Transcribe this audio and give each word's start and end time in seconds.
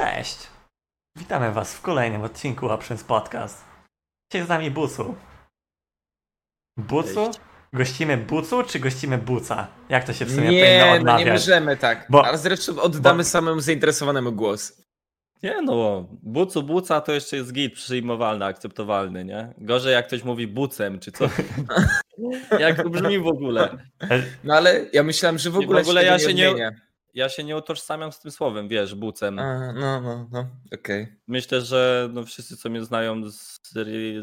Cześć! 0.00 0.38
Witamy 1.16 1.52
Was 1.52 1.74
w 1.74 1.80
kolejnym 1.80 2.22
odcinku 2.22 2.68
Options 2.68 3.04
Podcast. 3.04 3.64
Dzisiaj 4.32 4.46
z 4.46 4.48
nami 4.48 4.70
Bucu. 4.70 5.14
Bucu? 6.76 7.26
Cześć. 7.26 7.40
Gościmy 7.72 8.16
Bucu 8.16 8.62
czy 8.62 8.78
gościmy 8.80 9.18
Buca? 9.18 9.66
Jak 9.88 10.04
to 10.04 10.12
się 10.12 10.24
w 10.24 10.30
sumie 10.30 10.42
powinno 10.42 10.62
Nie, 10.64 11.00
no 11.04 11.18
nie 11.18 11.32
możemy 11.32 11.76
tak. 11.76 12.06
Bo- 12.10 12.26
Ale 12.26 12.38
zresztą 12.38 12.80
oddamy 12.82 13.18
bo- 13.18 13.24
samemu 13.28 13.60
zainteresowanemu 13.60 14.32
głos. 14.32 14.82
Nie 15.42 15.62
no, 15.62 16.06
bucu 16.22 16.62
buca 16.62 17.00
to 17.00 17.12
jeszcze 17.12 17.36
jest 17.36 17.52
git 17.52 17.74
przyjmowalny, 17.74 18.44
akceptowalny, 18.44 19.24
nie? 19.24 19.54
Gorzej 19.58 19.92
jak 19.92 20.06
ktoś 20.06 20.24
mówi 20.24 20.46
bucem, 20.46 20.98
czy 20.98 21.12
co? 21.12 21.24
jak 22.58 22.76
to 22.82 22.90
brzmi 22.90 23.18
w 23.18 23.26
ogóle? 23.26 23.78
E, 24.10 24.22
No 24.44 24.54
ale 24.54 24.86
ja 24.92 25.02
myślałem, 25.02 25.38
że 25.38 25.50
w 25.50 25.54
Nie, 25.54 25.60
w 25.60 25.62
ogóle, 25.64 25.80
ogóle 25.80 26.00
się 26.00 26.06
ja 26.06 26.16
tego 26.18 26.28
się 26.28 26.34
nie- 26.34 26.48
odmienia. 26.50 26.70
Ja 27.14 27.28
się 27.28 27.44
nie 27.44 27.56
utożsamiam 27.56 28.12
z 28.12 28.20
tym 28.20 28.30
słowem, 28.30 28.68
wiesz, 28.68 28.94
bucem. 28.94 29.38
A, 29.38 29.72
no, 29.72 30.00
no, 30.00 30.28
no, 30.32 30.46
okej. 30.74 31.06
Myślę, 31.28 31.60
że 31.60 32.08
no, 32.12 32.24
wszyscy, 32.24 32.56
co 32.56 32.70
mnie 32.70 32.84
znają 32.84 33.30
z, 33.30 33.60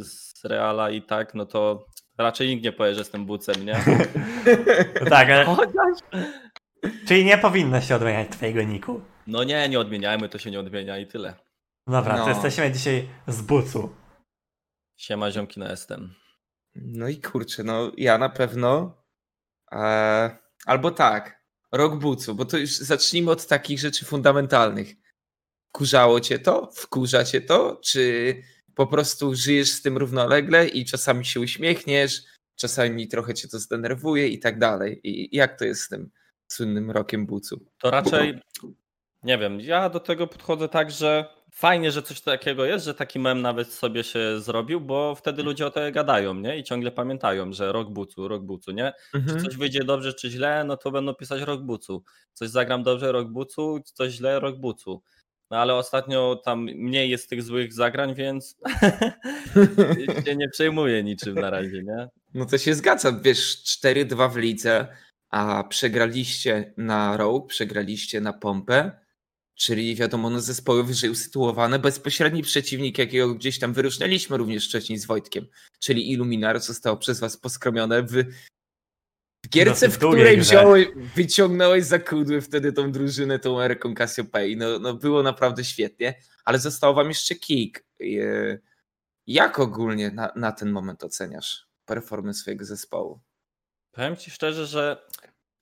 z 0.01 0.45
Reala 0.45 0.89
i 0.89 1.01
tak, 1.01 1.33
no 1.33 1.45
to 1.45 1.85
raczej 2.17 2.47
nikt 2.49 2.63
nie 2.63 2.71
powie, 2.71 2.93
że 2.93 2.99
jestem 3.01 3.25
bucem, 3.25 3.65
nie? 3.65 3.83
No 5.01 5.09
tak, 5.09 5.29
ale, 5.29 5.45
Chociaż... 5.45 5.97
czyli 7.07 7.25
nie 7.25 7.37
powinno 7.37 7.81
się 7.81 7.95
odmieniać 7.95 8.29
Twojego 8.29 8.63
niku. 8.63 9.01
No 9.27 9.43
nie, 9.43 9.69
nie 9.69 9.79
odmieniajmy, 9.79 10.29
to 10.29 10.37
się 10.37 10.51
nie 10.51 10.59
odmienia 10.59 10.97
i 10.97 11.07
tyle. 11.07 11.33
Dobra, 11.87 12.17
to 12.17 12.23
No. 12.23 12.29
jesteśmy 12.29 12.71
dzisiaj 12.71 13.09
z 13.27 13.41
Bucu. 13.41 13.95
Siema 14.97 15.31
ziomki 15.31 15.59
na 15.59 15.69
jestem. 15.71 16.13
No 16.75 17.07
i 17.07 17.21
kurczę, 17.21 17.63
no 17.63 17.91
ja 17.97 18.17
na 18.17 18.29
pewno. 18.29 18.97
E, 19.71 20.37
albo 20.65 20.91
tak, 20.91 21.36
rok 21.71 21.99
bucu, 21.99 22.35
bo 22.35 22.45
to 22.45 22.57
już 22.57 22.77
zacznijmy 22.77 23.31
od 23.31 23.47
takich 23.47 23.79
rzeczy 23.79 24.05
fundamentalnych. 24.05 24.95
Wkurzało 25.69 26.19
cię 26.19 26.39
to? 26.39 26.71
Wkurza 26.75 27.23
cię 27.23 27.41
to? 27.41 27.81
Czy 27.83 28.35
po 28.75 28.87
prostu 28.87 29.35
żyjesz 29.35 29.71
z 29.71 29.81
tym 29.81 29.97
równolegle 29.97 30.67
i 30.67 30.85
czasami 30.85 31.25
się 31.25 31.39
uśmiechniesz, 31.39 32.23
czasami 32.55 33.07
trochę 33.07 33.33
cię 33.33 33.47
to 33.47 33.59
zdenerwuje 33.59 34.27
i 34.27 34.39
tak 34.39 34.59
dalej. 34.59 34.99
I 35.03 35.35
jak 35.35 35.59
to 35.59 35.65
jest 35.65 35.81
z 35.81 35.89
tym 35.89 36.09
słynnym 36.47 36.91
rokiem 36.91 37.25
bucu? 37.25 37.65
To 37.81 37.91
raczej, 37.91 38.41
nie 39.23 39.37
wiem, 39.37 39.59
ja 39.61 39.89
do 39.89 39.99
tego 39.99 40.27
podchodzę 40.27 40.69
tak, 40.69 40.91
że 40.91 41.36
fajnie, 41.57 41.91
że 41.91 42.01
coś 42.03 42.21
takiego 42.21 42.65
jest, 42.65 42.85
że 42.85 42.93
taki 42.93 43.19
mem 43.19 43.41
nawet 43.41 43.73
sobie 43.73 44.03
się 44.03 44.41
zrobił, 44.41 44.81
bo 44.81 45.15
wtedy 45.15 45.43
ludzie 45.43 45.67
o 45.67 45.71
to 45.71 45.79
gadają, 45.91 46.33
nie? 46.33 46.57
I 46.57 46.63
ciągle 46.63 46.91
pamiętają, 46.91 47.53
że 47.53 47.71
rok 47.71 47.89
bucu, 47.89 48.27
rok 48.27 48.43
bucu, 48.43 48.71
nie? 48.71 48.93
Czy 49.11 49.17
Mhm. 49.17 49.43
coś 49.43 49.57
wyjdzie 49.57 49.83
dobrze, 49.83 50.13
czy 50.13 50.29
źle, 50.29 50.63
no 50.63 50.77
to 50.77 50.91
będą 50.91 51.13
pisać 51.13 51.41
rok 51.41 51.61
bucu. 51.61 52.03
Coś 52.33 52.49
zagram 52.49 52.83
dobrze, 52.83 53.11
rok 53.11 53.27
bucu, 53.27 53.79
coś 53.93 54.13
źle, 54.13 54.39
rok 54.39 54.57
bucu. 54.59 55.01
No 55.51 55.57
ale 55.57 55.75
ostatnio 55.75 56.41
tam 56.45 56.63
mniej 56.63 57.09
jest 57.09 57.29
tych 57.29 57.43
złych 57.43 57.73
zagrań, 57.73 58.15
więc 58.15 58.57
się 60.25 60.35
nie 60.35 60.49
przejmuję 60.49 61.03
niczym 61.03 61.35
na 61.35 61.49
razie, 61.49 61.83
nie? 61.83 62.07
No 62.33 62.45
to 62.45 62.57
się 62.57 62.73
zgadza. 62.73 63.11
Wiesz, 63.21 63.63
4-2 63.85 64.29
w 64.31 64.37
lidze, 64.37 64.87
a 65.29 65.63
przegraliście 65.63 66.73
na 66.77 67.17
Rogue, 67.17 67.47
przegraliście 67.47 68.21
na 68.21 68.33
Pompę, 68.33 68.91
czyli 69.57 69.95
wiadomo, 69.95 70.29
no 70.29 70.41
zespoły 70.41 70.83
wyżej 70.83 71.09
usytuowane. 71.09 71.79
Bezpośredni 71.79 72.43
przeciwnik, 72.43 72.97
jakiego 72.97 73.33
gdzieś 73.35 73.59
tam 73.59 73.73
wyróżnialiśmy 73.73 74.37
również 74.37 74.67
wcześniej 74.67 74.99
z 74.99 75.05
Wojtkiem, 75.05 75.47
czyli 75.79 76.11
Illuminar, 76.11 76.59
zostało 76.59 76.97
przez 76.97 77.19
was 77.19 77.37
poskromione 77.37 78.03
w, 78.03 78.11
w 79.45 79.49
gierce, 79.49 79.71
Dosyć 79.71 79.93
w 79.93 79.97
której 79.97 80.37
wziąłeś, 80.37 80.87
wyciągnąłeś 81.15 81.85
za 81.85 81.99
kudły 81.99 82.41
wtedy 82.41 82.73
tą 82.73 82.91
drużynę, 82.91 83.39
tą 83.39 83.61
Eryką 83.61 83.95
Cassiopeia. 83.95 84.57
No, 84.57 84.79
no 84.79 84.93
było 84.93 85.23
naprawdę 85.23 85.63
świetnie, 85.63 86.21
ale 86.45 86.59
został 86.59 86.95
wam 86.95 87.07
jeszcze 87.07 87.35
kick. 87.35 87.83
E, 88.01 88.05
Jak 89.27 89.59
ogólnie 89.59 90.11
na, 90.11 90.31
na 90.35 90.51
ten 90.51 90.71
moment 90.71 91.03
oceniasz 91.03 91.67
performance 91.85 92.39
swojego 92.39 92.65
zespołu? 92.65 93.19
Powiem 93.91 94.17
ci 94.17 94.31
szczerze, 94.31 94.65
że 94.65 95.07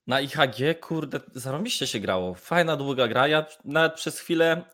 na 0.06 0.20
IHG, 0.20 0.80
kurde, 0.80 1.20
zarobiście 1.34 1.86
się 1.86 2.00
grało. 2.00 2.34
Fajna, 2.34 2.76
długa 2.76 3.08
gra. 3.08 3.28
Ja 3.28 3.46
nawet 3.64 3.94
przez 3.94 4.20
chwilę, 4.20 4.64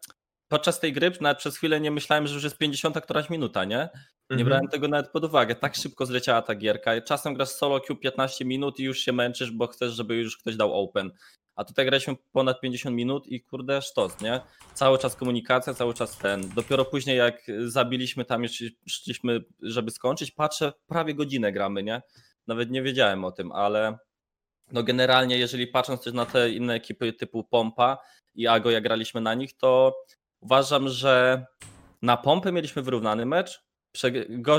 podczas 0.49 0.81
tej 0.81 0.93
gry, 0.93 1.13
nawet 1.21 1.39
przez 1.39 1.57
chwilę 1.57 1.81
nie 1.81 1.91
myślałem, 1.91 2.27
że 2.27 2.35
już 2.35 2.45
jest 2.45 2.59
50 2.59 3.01
któraś 3.01 3.31
minuta, 3.31 3.65
nie? 3.65 3.89
Nie 4.31 4.37
Mhm. 4.37 4.47
brałem 4.49 4.69
tego 4.69 4.89
nawet 4.89 5.11
pod 5.11 5.25
uwagę. 5.25 5.55
Tak 5.55 5.77
szybko 5.77 6.07
zleciała 6.07 6.43
ta 6.43 6.55
gierka. 6.55 7.01
Czasem 7.01 7.35
grasz 7.35 7.49
solo 7.49 7.81
queue 7.81 7.97
15 7.97 8.45
minut 8.45 8.81
i 8.81 8.83
już 8.85 8.99
się 8.99 9.13
męczysz, 9.13 9.51
bo 9.51 9.67
chcesz, 9.67 9.93
żeby 9.93 10.17
już 10.17 10.37
ktoś 10.39 10.57
dał 10.57 10.75
open. 10.83 11.11
A 11.57 11.65
tutaj 11.65 11.85
graliśmy 11.87 12.15
ponad 12.33 12.61
50 12.61 12.97
minut 12.97 13.27
i 13.27 13.41
kurde 13.43 13.83
sztos, 13.83 14.21
nie? 14.21 14.41
Cały 14.75 14.99
czas 14.99 15.17
komunikacja, 15.17 15.75
cały 15.75 15.95
czas 15.95 16.19
ten. 16.19 16.49
Dopiero 16.49 16.85
później 16.85 17.17
jak 17.19 17.43
zabiliśmy 17.67 18.25
tam, 18.25 18.43
już 18.43 18.63
szliśmy, 18.89 19.41
żeby 19.63 19.91
skończyć, 19.91 20.31
patrzę, 20.31 20.73
prawie 20.87 21.15
godzinę 21.15 21.53
gramy, 21.53 21.83
nie? 21.83 22.03
Nawet 22.47 22.71
nie 22.71 22.83
wiedziałem 22.83 23.25
o 23.25 23.33
tym, 23.33 23.53
ale 23.53 23.99
no 24.73 24.83
generalnie 24.83 25.39
jeżeli 25.39 25.67
patrząc 25.67 26.03
też 26.05 26.13
na 26.13 26.27
te 26.27 26.51
inne 26.51 26.75
ekipy 26.75 27.13
typu 27.13 27.45
Pompa 27.45 27.99
i 28.35 28.47
Ago, 28.47 28.71
jak 28.71 28.83
graliśmy 28.83 29.21
na 29.21 29.35
nich, 29.35 29.57
to 29.57 29.95
uważam, 30.41 30.89
że 30.89 31.47
na 32.03 32.17
Pompy 32.17 32.53
mieliśmy 32.53 32.83
wyrównany 32.83 33.27
mecz, 33.27 33.63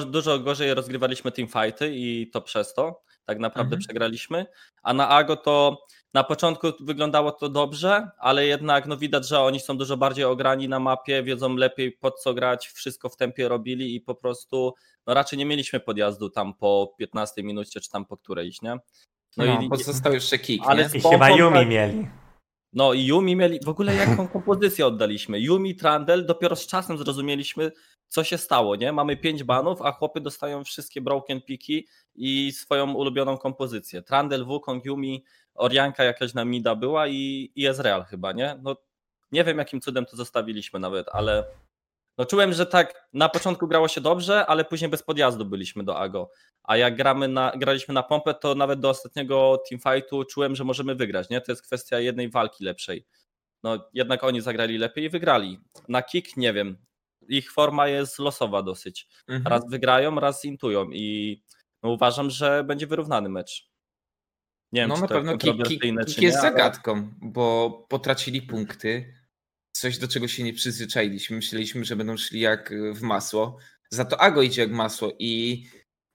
dużo 0.06 0.40
gorzej 0.40 0.73
rozgrywaliśmy 0.73 1.31
teamfighty 1.31 1.91
i 1.96 2.29
to 2.34 2.41
przez 2.41 2.73
to 2.73 3.03
tak 3.25 3.40
naprawdę 3.40 3.75
Mhm. 3.75 3.79
przegraliśmy, 3.79 4.46
a 4.84 4.94
na 4.94 5.09
Ago 5.09 5.35
to 5.35 5.85
na 6.13 6.23
początku 6.23 6.68
wyglądało 6.79 7.31
to 7.31 7.50
dobrze, 7.50 8.09
ale 8.19 8.46
jednak 8.46 8.85
no 8.88 8.97
widać, 8.97 9.28
że 9.28 9.40
oni 9.40 9.59
są 9.59 9.78
dużo 9.78 9.97
bardziej 9.97 10.25
ograni 10.25 10.69
na 10.69 10.79
mapie, 10.79 11.23
wiedzą 11.23 11.56
lepiej 11.56 11.91
pod 11.91 12.22
co 12.22 12.34
grać, 12.34 12.68
wszystko 12.68 13.09
w 13.09 13.18
tempie 13.18 13.47
robili 13.47 13.96
i 13.96 14.02
po 14.02 14.16
prostu 14.16 14.73
no 15.07 15.13
raczej 15.13 15.40
nie 15.40 15.46
mieliśmy 15.46 15.79
podjazdu 15.79 16.29
tam 16.29 16.53
po 16.53 16.94
15 16.97 17.44
minucie 17.44 17.79
czy 17.81 17.90
tam 17.90 18.06
po 18.06 18.18
którejś, 18.18 18.62
nie? 18.62 18.78
No, 19.38 19.61
i- 19.61 19.69
bo 19.69 19.77
został 19.77 20.13
jeszcze 20.13 20.38
kick, 20.39 20.63
ale 20.67 20.89
I 20.94 21.01
chyba 21.01 21.29
Yumi 21.29 21.53
tak- 21.55 21.67
mieli. 21.67 22.07
No 22.73 22.94
i 22.94 23.05
Yumi 23.05 23.35
mieli, 23.35 23.59
w 23.66 23.69
ogóle 23.69 23.95
jaką 23.95 24.27
kompozycję 24.38 24.85
oddaliśmy. 24.88 25.39
Yumi, 25.39 25.75
Trandel, 25.75 26.25
dopiero 26.25 26.55
z 26.55 26.67
czasem 26.67 26.97
zrozumieliśmy, 26.97 27.72
co 28.07 28.23
się 28.23 28.38
stało, 28.38 28.75
nie? 28.75 28.91
Mamy 28.91 29.17
pięć 29.17 29.43
banów, 29.43 29.81
a 29.81 29.91
chłopy 29.91 30.22
dostają 30.22 30.63
wszystkie 30.63 31.01
broken 31.01 31.41
piki 31.41 31.88
i 32.16 32.51
swoją 32.51 32.93
ulubioną 32.93 33.38
kompozycję. 33.38 34.01
Trandel, 34.01 34.45
Wukong, 34.45 34.85
Yumi, 34.85 35.23
Orianka 35.55 36.03
jakaś 36.03 36.33
na 36.33 36.45
mida 36.45 36.75
była 36.75 37.07
i, 37.07 37.51
i 37.55 37.67
Ezreal 37.67 38.03
chyba, 38.03 38.31
nie? 38.31 38.59
No 38.61 38.75
nie 39.31 39.43
wiem 39.43 39.57
jakim 39.57 39.81
cudem 39.81 40.05
to 40.05 40.16
zostawiliśmy 40.17 40.79
nawet, 40.79 41.07
ale 41.11 41.43
no 42.18 42.25
czułem, 42.25 42.53
że 42.53 42.66
tak 42.66 43.07
na 43.13 43.29
początku 43.29 43.68
grało 43.68 43.88
się 43.88 44.01
dobrze, 44.01 44.46
ale 44.46 44.66
później 44.66 44.91
bez 44.91 45.03
podjazdu 45.03 45.46
byliśmy 45.46 45.84
do 45.84 45.97
Ago. 46.00 46.29
A 46.63 46.78
jak 46.78 46.96
gramy 46.96 47.28
na, 47.28 47.51
graliśmy 47.57 47.94
na 47.94 48.03
pompę, 48.03 48.34
to 48.34 48.56
nawet 48.56 48.79
do 48.79 48.90
ostatniego 48.90 49.63
teamfightu 49.69 50.23
czułem, 50.25 50.56
że 50.56 50.63
możemy 50.63 50.96
wygrać, 50.96 51.29
nie? 51.29 51.41
To 51.41 51.52
jest 51.52 51.62
kwestia 51.62 52.00
jednej 52.00 52.29
walki 52.29 52.63
lepszej. 52.63 53.06
No 53.63 53.90
jednak 53.94 54.23
oni 54.23 54.41
zagrali 54.41 54.78
lepiej 54.78 55.03
i 55.03 55.09
wygrali. 55.09 55.59
Na 55.88 56.02
kick 56.02 56.38
nie 56.38 56.53
wiem. 56.53 56.78
Ich 57.28 57.52
forma 57.52 57.88
jest 57.88 58.19
losowa 58.19 58.62
dosyć. 58.63 59.07
Mhm. 59.28 59.47
Raz 59.47 59.69
wygrają, 59.69 60.19
raz 60.19 60.46
intują 60.46 60.91
i 60.91 61.41
no, 61.84 61.90
uważam, 61.90 62.29
że 62.29 62.63
będzie 62.63 62.88
wyrównany 62.88 63.29
mecz. 63.29 63.69
Nie 64.72 64.81
wiem, 64.81 64.90
No 64.90 64.96
czy 64.96 65.02
na 65.02 65.07
to 65.07 65.13
pewno 65.13 65.38
kick, 65.38 65.68
kick, 65.68 65.84
kick 66.07 66.22
jest 66.22 66.38
ale- 66.38 66.52
zagadką, 66.52 67.09
bo 67.22 67.69
potracili 67.90 68.41
punkty, 68.41 69.13
coś 69.83 69.97
do 69.97 70.07
czego 70.07 70.27
się 70.27 70.44
nie 70.44 70.53
przyzwyczailiśmy. 70.53 71.35
Myśleliśmy, 71.35 71.85
że 71.85 71.95
będą 71.95 72.17
szli 72.17 72.39
jak 72.39 72.73
w 72.94 73.01
masło. 73.01 73.57
Za 73.89 74.05
to 74.05 74.21
Ago 74.21 74.41
idzie 74.41 74.61
jak 74.61 74.71
masło 74.71 75.11
i, 75.19 75.63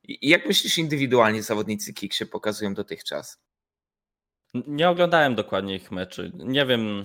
i 0.03 0.29
jak 0.29 0.47
myślisz 0.47 0.79
indywidualnie 0.79 1.43
zawodnicy 1.43 1.95
kick 1.95 2.15
się 2.15 2.27
pokazują 2.27 2.75
dotychczas? 2.75 3.39
Nie 4.55 4.91
oglądałem 4.91 5.35
dokładnie 5.35 5.77
ich 5.77 5.91
meczy. 5.91 6.33
Nie 6.35 6.67
wiem. 6.67 7.03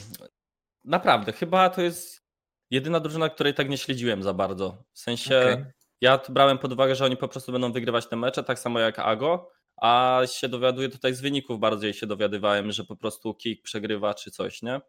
Naprawdę, 0.83 1.31
chyba 1.31 1.69
to 1.69 1.81
jest 1.81 2.23
jedyna 2.71 2.99
drużyna, 2.99 3.29
której 3.29 3.53
tak 3.53 3.69
nie 3.69 3.77
śledziłem 3.77 4.23
za 4.23 4.33
bardzo. 4.33 4.83
W 4.93 4.99
sensie 4.99 5.39
Okej. 5.39 5.65
ja 6.01 6.19
brałem 6.29 6.57
pod 6.57 6.73
uwagę, 6.73 6.95
że 6.95 7.05
oni 7.05 7.17
po 7.17 7.27
prostu 7.27 7.51
będą 7.51 7.71
wygrywać 7.71 8.07
te 8.07 8.15
mecze, 8.15 8.43
tak 8.43 8.59
samo 8.59 8.79
jak 8.79 8.99
Ago, 8.99 9.51
a 9.81 10.21
się 10.25 10.49
dowiaduję 10.49 10.89
tutaj 10.89 11.13
z 11.13 11.21
wyników 11.21 11.59
bardziej 11.59 11.93
się 11.93 12.07
dowiadywałem, 12.07 12.71
że 12.71 12.83
po 12.83 12.95
prostu 12.95 13.33
Kik 13.33 13.63
przegrywa 13.63 14.13
czy 14.13 14.31
coś, 14.31 14.61
nie? 14.61 14.81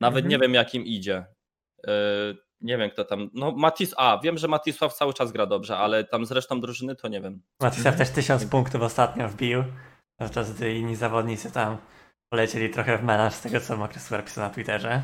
Nawet 0.00 0.24
Mhm. 0.24 0.30
nie 0.30 0.38
wiem 0.38 0.54
jak 0.54 0.74
im 0.74 0.84
idzie. 0.84 1.24
Yy, 1.86 1.92
nie 2.60 2.78
wiem 2.78 2.90
kto 2.90 3.04
tam. 3.04 3.30
No 3.34 3.52
Matis, 3.52 3.94
a 3.96 4.20
wiem, 4.24 4.38
że 4.38 4.48
Matisław 4.48 4.94
cały 4.94 5.14
czas 5.14 5.32
gra 5.32 5.46
dobrze, 5.46 5.76
ale 5.76 6.04
tam 6.04 6.26
z 6.26 6.32
resztą 6.32 6.60
drużyny 6.60 6.96
to 6.96 7.08
nie 7.08 7.20
wiem. 7.20 7.42
Matisław 7.60 7.86
Mhm. 7.94 7.98
też 7.98 8.10
tysiąc 8.14 8.44
punktów 8.44 8.82
ostatnio 8.82 9.28
wbił, 9.28 9.64
podczas 10.18 10.52
gdy 10.52 10.74
inni 10.74 10.96
zawodnicy 10.96 11.52
tam 11.52 11.76
polecieli 12.32 12.70
trochę 12.70 12.98
w 12.98 13.02
melanż 13.04 13.34
z 13.34 13.40
tego, 13.40 13.60
co 13.60 13.76
Mokry 13.76 14.00
napisał 14.10 14.44
na 14.44 14.50
Twitterze. 14.50 15.02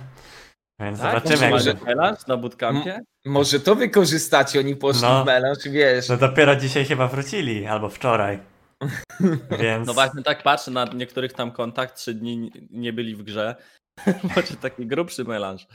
Więc 0.80 1.00
Tak? 1.00 1.08
zobaczymy, 1.14 1.42
jak 1.42 1.50
może- 1.52 1.74
będzie. 1.74 1.86
Melanż 1.94 2.26
na 2.26 2.36
bootcampie? 2.36 3.00
Może 3.26 3.60
to 3.60 3.74
wykorzystacie, 3.74 4.58
oni 4.60 4.76
poszli 4.76 5.02
No. 5.02 5.22
w 5.22 5.26
melanż, 5.26 5.58
wiesz. 5.68 6.08
No 6.08 6.16
dopiero 6.16 6.56
dzisiaj 6.56 6.84
chyba 6.84 7.08
wrócili, 7.08 7.66
albo 7.66 7.88
wczoraj. 7.88 8.38
Więc 9.60 9.86
No 9.86 9.94
właśnie 9.94 10.22
tak 10.22 10.42
patrzę 10.42 10.70
na 10.70 10.84
niektórych 10.84 11.32
tam 11.32 11.50
kontakt, 11.52 11.96
trzy 11.96 12.14
dni 12.14 12.52
nie 12.70 12.92
byli 12.92 13.16
w 13.16 13.22
grze. 13.22 13.56
Może 14.36 14.56
taki 14.56 14.86
grubszy 14.86 15.24
melanż. 15.24 15.66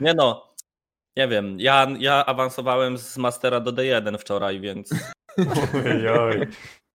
Nie 0.00 0.14
no, 0.14 0.54
Nie 1.16 1.28
wiem, 1.28 1.60
ja, 1.60 1.86
ja 1.98 2.26
awansowałem 2.26 2.98
z 2.98 3.16
Mastera 3.18 3.60
do 3.60 3.72
D1 3.72 4.18
wczoraj, 4.18 4.60
więc. 4.60 4.90
Oj, 5.74 6.08
oj. 6.08 6.46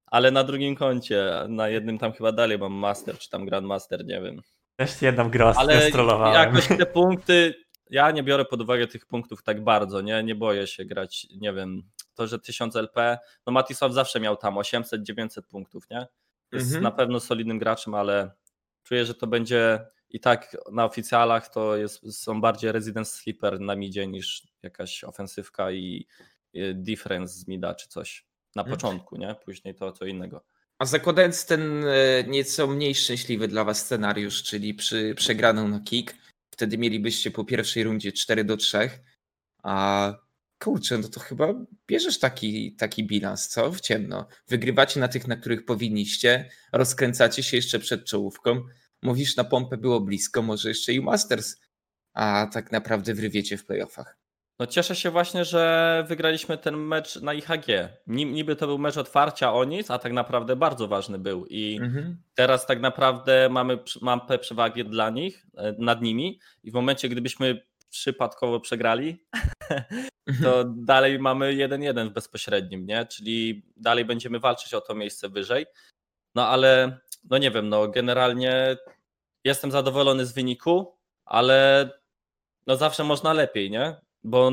Ale 0.06 0.32
na 0.32 0.44
drugim 0.44 0.76
koncie, 0.76 1.32
na 1.50 1.70
jednym 1.70 1.98
tam 1.98 2.14
chyba 2.14 2.32
dalej 2.32 2.58
mam 2.60 2.74
Master, 2.74 3.18
czy 3.18 3.30
tam 3.30 3.46
Grandmaster, 3.46 4.06
nie 4.06 4.22
wiem. 4.22 4.42
Też 4.76 5.02
jedną 5.02 5.30
grę 5.30 5.54
Ale 5.58 5.92
jakoś 6.34 6.68
te 6.68 6.86
punkty, 6.86 7.54
ja 7.90 8.12
nie 8.12 8.24
biorę 8.24 8.46
pod 8.46 8.62
uwagę 8.62 8.88
tych 8.88 9.06
punktów 9.06 9.44
tak 9.44 9.64
bardzo, 9.64 10.02
nie, 10.02 10.24
nie 10.24 10.36
boję 10.36 10.68
się 10.68 10.86
grać, 10.86 11.28
nie 11.38 11.54
wiem, 11.54 11.84
to, 12.14 12.28
że 12.28 12.40
1000 12.40 12.76
LP, 12.76 13.18
no 13.46 13.54
Matisław 13.54 13.94
zawsze 13.94 14.20
miał 14.20 14.38
tam 14.38 14.56
800-900 14.56 15.42
punktów, 15.50 15.90
nie? 15.90 16.08
Jest 16.52 16.66
Mhm. 16.66 16.84
na 16.84 16.92
pewno 16.92 17.20
solidnym 17.20 17.60
graczem, 17.60 17.94
ale 17.94 18.32
czuję, 18.84 19.06
że 19.06 19.14
to 19.14 19.28
będzie 19.28 19.80
i 20.10 20.20
tak 20.20 20.58
na 20.72 20.86
oficjalach 20.86 21.50
to 21.54 21.78
jest, 21.78 22.22
są 22.22 22.42
bardziej 22.42 22.72
Resident 22.72 23.08
Sleeper 23.08 23.60
na 23.60 23.76
midzie 23.76 24.08
niż 24.08 24.48
jakaś 24.64 25.04
ofensywka 25.04 25.72
i 25.72 26.08
difference 26.74 27.34
z 27.34 27.48
mida 27.48 27.76
czy 27.76 27.88
coś. 27.88 28.26
Na 28.56 28.62
Mhm. 28.62 28.78
początku, 28.78 29.18
nie? 29.18 29.36
Później 29.46 29.76
to 29.76 29.92
co 29.92 30.06
innego. 30.06 30.44
A 30.80 30.86
zakładając 30.86 31.46
ten 31.46 31.84
e, 31.86 32.24
nieco 32.28 32.68
mniej 32.68 32.96
szczęśliwy 32.96 33.48
dla 33.48 33.64
was 33.64 33.78
scenariusz, 33.86 34.44
czyli 34.44 34.74
przy 34.74 35.14
przegraną 35.16 35.68
na 35.68 35.80
kick, 35.80 36.16
wtedy 36.54 36.78
mielibyście 36.78 37.32
po 37.32 37.46
pierwszej 37.46 37.84
rundzie 37.84 38.12
4 38.12 38.44
do 38.44 38.58
3. 38.58 38.90
A 39.64 40.14
kurczę, 40.64 40.98
no 40.98 41.08
to 41.08 41.20
chyba 41.20 41.54
bierzesz 41.88 42.20
taki, 42.20 42.76
taki 42.76 43.04
bilans, 43.08 43.48
co? 43.48 43.72
W 43.72 43.82
ciemno. 43.82 44.28
Wygrywacie 44.48 45.00
na 45.00 45.08
tych, 45.08 45.28
na 45.28 45.36
których 45.36 45.66
powinniście, 45.66 46.50
rozkręcacie 46.74 47.44
się 47.44 47.58
jeszcze 47.58 47.80
przed 47.80 48.06
czołówką. 48.06 48.64
Mówisz, 49.04 49.36
na 49.38 49.44
pompę 49.44 49.78
było 49.78 50.00
blisko, 50.00 50.42
może 50.42 50.70
jeszcze 50.70 50.94
i 50.94 51.02
Masters, 51.02 51.56
a 52.14 52.48
tak 52.54 52.72
naprawdę 52.72 53.14
wrywiecie 53.14 53.58
w 53.58 53.66
playoffach. 53.66 54.18
No 54.60 54.68
cieszę 54.68 54.96
się 54.96 55.12
właśnie, 55.12 55.46
że 55.46 56.04
wygraliśmy 56.08 56.58
ten 56.58 56.76
mecz 56.78 57.16
na 57.22 57.34
IHG. 57.34 57.68
Ni- 58.08 58.26
Niby 58.26 58.56
to 58.56 58.68
był 58.68 58.78
mecz 58.78 58.98
otwarcia 58.98 59.54
o 59.54 59.64
nic, 59.64 59.92
a 59.92 60.00
tak 60.00 60.14
naprawdę 60.14 60.56
bardzo 60.56 60.88
ważny 60.88 61.20
był 61.20 61.46
i 61.46 61.80
Mhm. 61.82 62.18
teraz 62.36 62.66
tak 62.66 62.80
naprawdę 62.82 63.50
mamy 63.52 63.80
mapę 64.02 64.38
przewagi 64.40 64.86
dla 64.86 65.10
nich, 65.10 65.46
e, 65.58 65.76
nad 65.80 66.02
nimi 66.02 66.40
i 66.64 66.72
w 66.72 66.74
momencie, 66.74 67.10
gdybyśmy 67.10 67.62
przypadkowo 67.90 68.60
przegrali, 68.60 69.26
to 70.44 70.64
dalej 70.64 71.20
mamy 71.20 71.54
1-1 71.56 72.10
w 72.10 72.14
bezpośrednim, 72.14 72.86
nie? 72.86 73.06
Czyli 73.06 73.66
dalej 73.76 74.06
będziemy 74.06 74.40
walczyć 74.40 74.74
o 74.74 74.82
to 74.82 74.96
miejsce 74.96 75.30
wyżej. 75.30 75.66
No 76.36 76.48
ale, 76.48 77.00
no 77.30 77.38
nie 77.38 77.52
wiem, 77.52 77.70
no 77.70 77.88
generalnie 77.88 78.78
jestem 79.44 79.72
zadowolony 79.72 80.26
z 80.26 80.34
wyniku, 80.34 80.98
ale 81.26 81.90
no 82.68 82.76
zawsze 82.76 83.04
można 83.04 83.34
lepiej, 83.34 83.72
nie? 83.72 83.96
Bo 84.24 84.52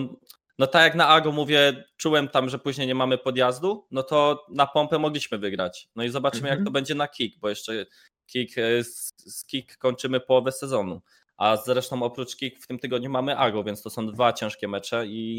no 0.58 0.66
tak 0.66 0.82
jak 0.82 0.94
na 0.94 1.08
Ago 1.08 1.32
mówię, 1.32 1.84
czułem 1.96 2.28
tam, 2.28 2.48
że 2.48 2.58
później 2.58 2.86
nie 2.86 2.94
mamy 2.94 3.18
podjazdu, 3.18 3.86
no 3.90 4.02
to 4.02 4.46
na 4.50 4.66
pompę 4.66 4.98
mogliśmy 4.98 5.38
wygrać. 5.38 5.88
No 5.96 6.04
i 6.04 6.08
zobaczymy, 6.08 6.42
Mhm. 6.48 6.58
jak 6.58 6.66
to 6.66 6.70
będzie 6.72 6.94
na 6.94 7.08
kick, 7.08 7.38
bo 7.38 7.48
jeszcze 7.48 7.86
kick, 8.26 8.58
e, 8.58 8.84
z, 8.84 9.14
z 9.16 9.46
kick 9.46 9.76
kończymy 9.76 10.20
połowę 10.20 10.52
sezonu. 10.52 11.00
A 11.36 11.56
zresztą 11.56 12.02
oprócz 12.02 12.36
kick 12.36 12.62
w 12.62 12.66
tym 12.66 12.78
tygodniu 12.78 13.10
mamy 13.10 13.36
Ago, 13.38 13.64
więc 13.64 13.82
to 13.82 13.90
są 13.90 14.06
dwa 14.06 14.32
ciężkie 14.32 14.68
mecze 14.68 15.06
i, 15.06 15.38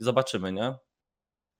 i 0.00 0.04
zobaczymy, 0.04 0.52
nie? 0.52 0.74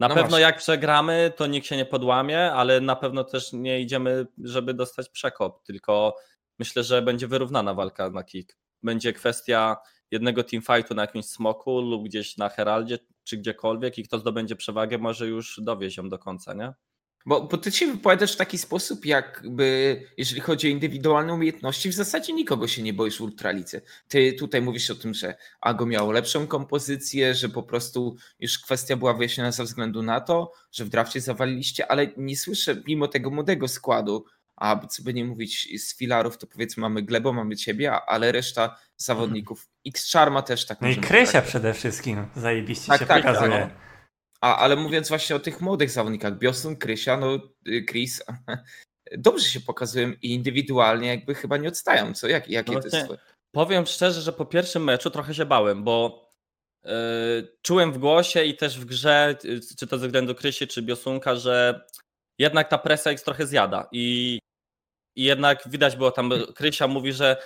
Na 0.03 0.09
No 0.09 0.15
pewno 0.15 0.29
właśnie. 0.29 0.43
jak 0.43 0.57
przegramy, 0.59 1.33
to 1.37 1.47
nikt 1.47 1.67
się 1.67 1.77
nie 1.77 1.85
podłamie, 1.85 2.53
ale 2.53 2.81
na 2.81 2.97
pewno 2.97 3.25
też 3.25 3.53
nie 3.53 3.81
idziemy, 3.81 4.27
żeby 4.45 4.75
dostać 4.75 5.09
przekop, 5.09 5.63
tylko 5.63 6.17
myślę, 6.59 6.83
że 6.85 7.03
będzie 7.03 7.27
wyrównana 7.29 7.75
walka 7.75 8.11
na 8.11 8.25
kick. 8.25 8.57
Będzie 8.83 9.13
kwestia 9.13 9.77
jednego 10.11 10.45
teamfightu 10.45 10.95
na 10.95 11.03
jakimś 11.03 11.27
smoku 11.27 11.81
lub 11.81 12.05
gdzieś 12.05 12.37
na 12.37 12.49
Heraldzie, 12.49 12.99
czy 13.25 13.37
gdziekolwiek 13.37 13.99
i 13.99 14.03
kto 14.03 14.19
zdobędzie 14.19 14.57
przewagę, 14.57 14.99
może 14.99 15.27
już 15.27 15.61
dowieźć 15.63 15.97
ją 15.97 16.09
do 16.09 16.19
końca, 16.19 16.55
nie? 16.55 16.73
Bo, 17.27 17.41
bo 17.41 17.59
ty 17.59 17.73
się 17.73 17.87
wypowiadasz 17.87 18.33
w 18.33 18.37
taki 18.37 18.59
sposób, 18.59 19.07
jakby 19.07 20.01
jeżeli 20.17 20.41
chodzi 20.41 20.67
o 20.67 20.71
indywidualne 20.71 21.35
umiejętności, 21.35 21.89
w 21.89 21.95
zasadzie 21.95 22.33
nikogo 22.33 22.69
się 22.69 22.83
nie 22.83 22.93
boisz 22.93 23.19
w 23.19 23.21
Ultralice. 23.21 23.81
Ty 24.09 24.33
tutaj 24.33 24.63
mówisz 24.63 24.91
o 24.91 24.95
tym, 24.95 25.15
że 25.15 25.35
Ago 25.61 25.87
miało 25.87 26.13
lepszą 26.13 26.47
kompozycję, 26.47 27.35
że 27.35 27.49
po 27.49 27.63
prostu 27.63 28.17
już 28.41 28.59
kwestia 28.59 28.97
była 28.97 29.15
wyjaśniona 29.15 29.53
ze 29.53 29.65
względu 29.65 30.03
na 30.03 30.21
to, 30.21 30.53
że 30.73 30.85
w 30.85 30.89
drafcie 30.89 31.21
zawaliliście, 31.21 31.91
ale 31.91 32.07
nie 32.17 32.37
słyszę 32.37 32.83
mimo 32.87 33.09
tego 33.09 33.31
młodego 33.31 33.69
składu, 33.69 34.25
a 34.57 34.87
co 34.87 35.03
by 35.03 35.15
nie 35.15 35.25
mówić 35.25 35.83
z 35.83 35.97
filarów, 35.97 36.39
to 36.39 36.47
powiedzmy 36.47 36.81
mamy 36.81 37.03
Glebo, 37.03 37.33
mamy 37.33 37.57
ciebie, 37.57 37.93
ale 37.93 38.33
reszta 38.33 38.77
zawodników, 38.97 39.69
X-Charma 39.87 40.43
też 40.43 40.67
tak 40.67 40.81
No 40.81 40.89
i 40.89 40.97
Krysia 40.97 41.43
przede 41.43 41.75
wszystkim 41.75 42.27
zajebiście 42.37 42.87
Tak, 42.87 43.01
się 43.01 43.07
tak, 43.07 43.23
pokazuje. 43.23 43.51
tak. 43.51 43.92
A, 44.43 44.57
ale 44.57 44.77
mówiąc 44.77 45.09
właśnie 45.09 45.37
o 45.37 45.41
tych 45.41 45.61
młodych 45.61 45.91
zawodnikach, 45.91 46.39
Biosun, 46.39 46.77
Krysia, 46.77 47.17
no 47.17 47.39
y, 47.69 47.85
Chris, 47.85 48.23
dobrze 49.19 49.45
się 49.45 49.61
pokazują 49.61 50.13
i 50.23 50.31
indywidualnie 50.31 51.09
jakby 51.09 51.35
chyba 51.35 51.57
nie 51.57 51.69
odstają, 51.69 52.15
co? 52.15 52.29
Jak, 52.29 52.49
jakie 52.49 52.73
No 52.73 52.81
to 52.81 52.97
jest? 52.97 53.13
Powiem 53.53 53.87
szczerze, 53.87 54.21
że 54.21 54.33
po 54.33 54.47
pierwszym 54.47 54.85
meczu 54.85 55.11
trochę 55.11 55.35
się 55.35 55.47
bałem, 55.47 55.85
bo 55.85 56.29
yy, 56.85 56.91
czułem 57.63 57.93
w 57.93 57.99
głosie 57.99 58.45
i 58.45 58.57
też 58.57 58.81
w 58.81 58.85
grze, 58.85 59.37
yy, 59.45 59.61
czy 59.79 59.87
to 59.87 59.99
ze 59.99 60.07
względu 60.07 60.35
Krysi, 60.35 60.67
czy 60.67 60.83
Biosunka, 60.83 61.37
że 61.37 61.87
jednak 62.39 62.69
ta 62.69 62.79
presja 62.79 63.13
ich 63.13 63.21
trochę 63.21 63.47
zjada 63.47 63.89
i, 63.93 64.39
i 65.17 65.25
jednak 65.25 65.63
widać 65.67 65.97
było 65.97 66.11
tam, 66.11 66.31
Krysia 66.55 66.89
mówi, 66.89 67.13
że 67.13 67.37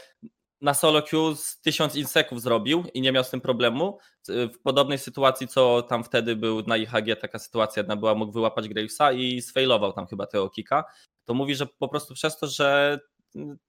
na 0.61 0.75
solo 0.75 1.03
queue 1.03 1.37
z 1.37 1.61
tysiąc 1.61 1.97
inseków 1.97 2.43
zrobił 2.43 2.85
i 2.95 3.01
nie 3.01 3.13
miał 3.13 3.25
z 3.25 3.31
tym 3.31 3.41
problemu. 3.41 3.99
W 4.29 4.59
podobnej 4.63 4.99
sytuacji, 4.99 5.49
co 5.49 5.83
tam 5.83 6.05
wtedy 6.05 6.37
był 6.37 6.63
na 6.63 6.77
IHG, 6.77 7.21
taka 7.21 7.39
sytuacja 7.39 7.81
jedna 7.81 7.97
była, 7.97 8.15
mógł 8.15 8.33
wyłapać 8.33 8.69
Gravesa 8.69 9.13
i 9.13 9.43
sfailował 9.43 9.93
tam 9.93 10.07
chyba 10.07 10.27
tego 10.27 10.51
kika, 10.51 10.85
to 11.25 11.35
mówi, 11.35 11.55
że 11.55 11.67
po 11.67 11.89
prostu 11.89 12.15
przez 12.15 12.39
to, 12.39 12.47
że 12.47 12.99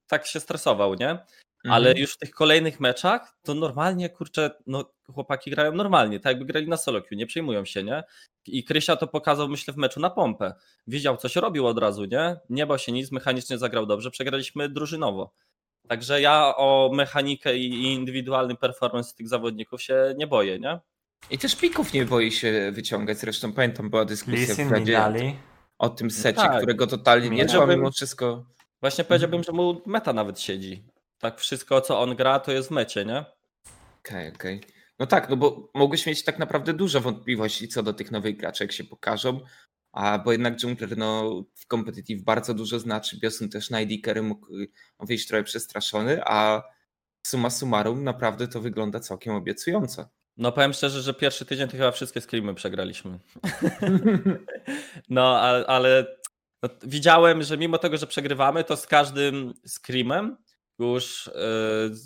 tak 0.06 0.26
się 0.26 0.40
stresował, 0.40 0.94
nie? 0.94 1.18
Ale 1.64 1.88
Mhm. 1.88 1.98
już 1.98 2.12
w 2.12 2.18
tych 2.18 2.30
kolejnych 2.30 2.80
meczach 2.80 3.34
to 3.42 3.54
normalnie, 3.54 4.10
kurczę, 4.10 4.50
no 4.66 4.84
chłopaki 5.14 5.50
grają 5.50 5.72
normalnie, 5.74 6.20
tak 6.20 6.30
jakby 6.30 6.44
grali 6.44 6.68
na 6.68 6.76
solo 6.76 7.00
queue, 7.02 7.16
nie 7.18 7.26
przejmują 7.26 7.64
się, 7.64 7.84
nie? 7.84 8.04
I 8.46 8.64
Krysia 8.64 8.96
to 8.96 9.06
pokazał, 9.06 9.48
myślę, 9.48 9.74
w 9.74 9.76
meczu 9.76 10.00
na 10.00 10.10
pompę. 10.10 10.54
Wiedział, 10.86 11.16
coś 11.16 11.36
robił 11.36 11.66
od 11.66 11.78
razu, 11.78 12.04
nie? 12.04 12.36
Nie 12.50 12.66
bał 12.66 12.78
się 12.78 12.92
nic, 12.92 13.12
mechanicznie 13.12 13.58
zagrał 13.58 13.86
dobrze, 13.86 14.10
przegraliśmy 14.10 14.68
drużynowo. 14.68 15.34
Także 15.88 16.20
ja 16.20 16.56
o 16.56 16.90
mechanikę 16.94 17.56
i 17.56 17.92
indywidualny 17.94 18.54
performance 18.54 19.14
tych 19.14 19.28
zawodników 19.28 19.82
się 19.82 20.14
nie 20.16 20.26
boję, 20.26 20.58
nie? 20.58 20.80
I 21.30 21.38
też 21.38 21.56
pików 21.56 21.92
nie 21.92 22.04
boi 22.04 22.32
się 22.32 22.70
wyciągać, 22.72 23.18
zresztą 23.18 23.52
pamiętam 23.52 23.90
była 23.90 24.04
dyskusja 24.04 24.54
w 24.54 24.58
Lisin, 24.58 24.70
Radzie 24.70 25.34
o 25.78 25.88
tym 25.88 26.10
secie, 26.10 26.40
tak. 26.40 26.56
którego 26.56 26.86
totalnie 26.86 27.30
nie 27.30 27.46
czuła 27.46 27.66
mimo 27.66 27.90
wszystko. 27.90 28.44
Właśnie 28.80 29.04
powiedziałbym, 29.04 29.42
że 29.42 29.52
mu 29.52 29.82
meta 29.86 30.12
nawet 30.12 30.40
siedzi. 30.40 30.84
Tak 31.18 31.40
wszystko, 31.40 31.80
co 31.80 32.00
on 32.00 32.16
gra, 32.16 32.40
to 32.40 32.52
jest 32.52 32.68
w 32.68 32.70
mecie, 32.70 33.04
nie? 33.04 33.24
Okej, 34.00 34.32
okej. 34.34 34.60
No 34.98 35.06
tak, 35.06 35.28
no 35.28 35.36
bo 35.36 35.70
mogłeś 35.74 36.06
mieć 36.06 36.24
tak 36.24 36.38
naprawdę 36.38 36.72
dużo 36.72 37.00
wątpliwości 37.00 37.68
co 37.68 37.82
do 37.82 37.92
tych 37.92 38.10
nowych 38.10 38.36
graczy, 38.36 38.64
jak 38.64 38.72
się 38.72 38.84
pokażą, 38.84 39.40
a 39.98 40.18
bo 40.18 40.32
jednak 40.32 40.62
Jungler 40.62 40.96
no, 40.98 41.42
w 41.54 41.66
competitive 41.66 42.22
bardzo 42.22 42.54
dużo 42.54 42.78
znaczy, 42.78 43.18
Biosun 43.20 43.48
też 43.48 43.68
carry 44.04 44.22
mógł 44.22 44.54
y, 44.54 44.68
wyjść 45.00 45.28
trochę 45.28 45.44
przestraszony, 45.44 46.20
a 46.24 46.62
summa 47.22 47.50
summarum 47.50 48.04
naprawdę 48.04 48.48
to 48.48 48.60
wygląda 48.60 49.00
całkiem 49.00 49.34
obiecująco. 49.34 50.08
No 50.36 50.52
powiem 50.52 50.72
szczerze, 50.72 51.02
że 51.02 51.14
pierwszy 51.14 51.44
tydzień 51.44 51.68
to 51.68 51.72
chyba 51.76 51.90
wszystkie 51.90 52.20
screamy 52.20 52.54
przegraliśmy. 52.54 53.18
No, 55.08 55.40
ale, 55.40 55.66
ale 55.66 56.06
no, 56.62 56.68
widziałem, 56.82 57.42
że 57.42 57.58
mimo 57.58 57.78
tego, 57.78 57.96
że 57.96 58.06
przegrywamy, 58.06 58.64
to 58.64 58.76
z 58.76 58.86
każdym 58.86 59.54
screamem 59.66 60.36
już 60.78 61.30
yy, 61.34 61.96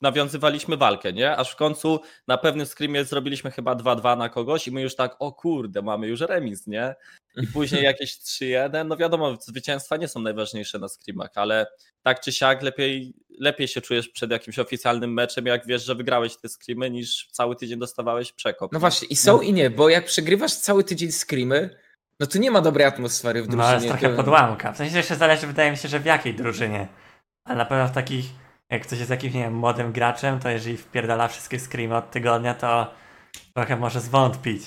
nawiązywaliśmy 0.00 0.76
walkę, 0.76 1.12
nie? 1.12 1.36
Aż 1.36 1.52
w 1.52 1.56
końcu 1.56 2.00
na 2.28 2.38
pewnym 2.38 2.66
screamie 2.66 3.04
zrobiliśmy 3.04 3.50
chyba 3.50 3.72
2-2 3.74 4.18
na 4.18 4.28
kogoś 4.28 4.68
i 4.68 4.72
my 4.72 4.82
już 4.82 4.94
tak, 4.96 5.16
o 5.18 5.32
kurde, 5.32 5.82
mamy 5.82 6.06
już 6.08 6.20
remis, 6.20 6.66
nie? 6.66 6.94
I 7.36 7.46
później 7.54 7.82
jakieś 7.84 8.18
3-1, 8.18 8.86
no 8.86 8.96
wiadomo, 8.96 9.36
zwycięstwa 9.40 9.96
nie 9.96 10.08
są 10.08 10.20
najważniejsze 10.20 10.78
na 10.78 10.88
screamach, 10.88 11.30
ale 11.34 11.66
tak 12.02 12.20
czy 12.20 12.32
siak 12.32 12.62
lepiej, 12.62 13.14
lepiej 13.38 13.68
się 13.68 13.80
czujesz 13.80 14.08
przed 14.08 14.30
jakimś 14.30 14.58
oficjalnym 14.58 15.12
meczem, 15.12 15.46
jak 15.46 15.66
wiesz, 15.66 15.84
że 15.84 15.94
wygrałeś 15.94 16.36
te 16.36 16.48
screamy, 16.48 16.90
niż 16.90 17.28
cały 17.32 17.56
tydzień 17.56 17.78
dostawałeś 17.78 18.32
przekop. 18.32 18.72
No 18.72 18.80
właśnie, 18.80 19.08
i 19.08 19.16
są 19.16 19.40
i 19.40 19.52
nie, 19.52 19.70
bo 19.70 19.88
jak 19.88 20.04
przegrywasz 20.04 20.54
cały 20.54 20.84
tydzień 20.84 21.12
screamy, 21.12 21.76
no 22.20 22.26
to 22.26 22.38
nie 22.38 22.50
ma 22.50 22.60
dobrej 22.60 22.86
atmosfery 22.86 23.42
w 23.42 23.48
No 23.48 23.64
ale 23.64 23.70
drużynie. 23.72 23.86
jest 23.92 24.00
trochę 24.00 24.16
to- 24.16 24.22
podłamka. 24.22 24.72
W 24.72 24.76
sensie 24.76 24.96
jeszcze 24.96 25.16
zależy, 25.16 25.46
wydaje 25.46 25.70
mi 25.70 25.76
się, 25.76 25.88
że 25.88 26.00
w 26.00 26.04
jakiej 26.04 26.34
drużynie. 26.34 26.88
Ale 27.44 27.56
na 27.58 27.64
pewno 27.64 27.88
w 27.88 27.92
takich, 27.92 28.24
jak 28.70 28.82
ktoś 28.82 28.98
jest 28.98 29.10
jakimś, 29.10 29.34
nie 29.34 29.40
wiem, 29.40 29.54
młodym 29.54 29.92
graczem, 29.92 30.40
to 30.40 30.48
jeżeli 30.48 30.76
wpierdala 30.76 31.28
wszystkie 31.28 31.58
screamy 31.58 31.96
od 31.96 32.10
tygodnia, 32.10 32.54
to 32.54 32.90
trochę 33.54 33.76
może 33.76 34.00
zwątpić. 34.00 34.62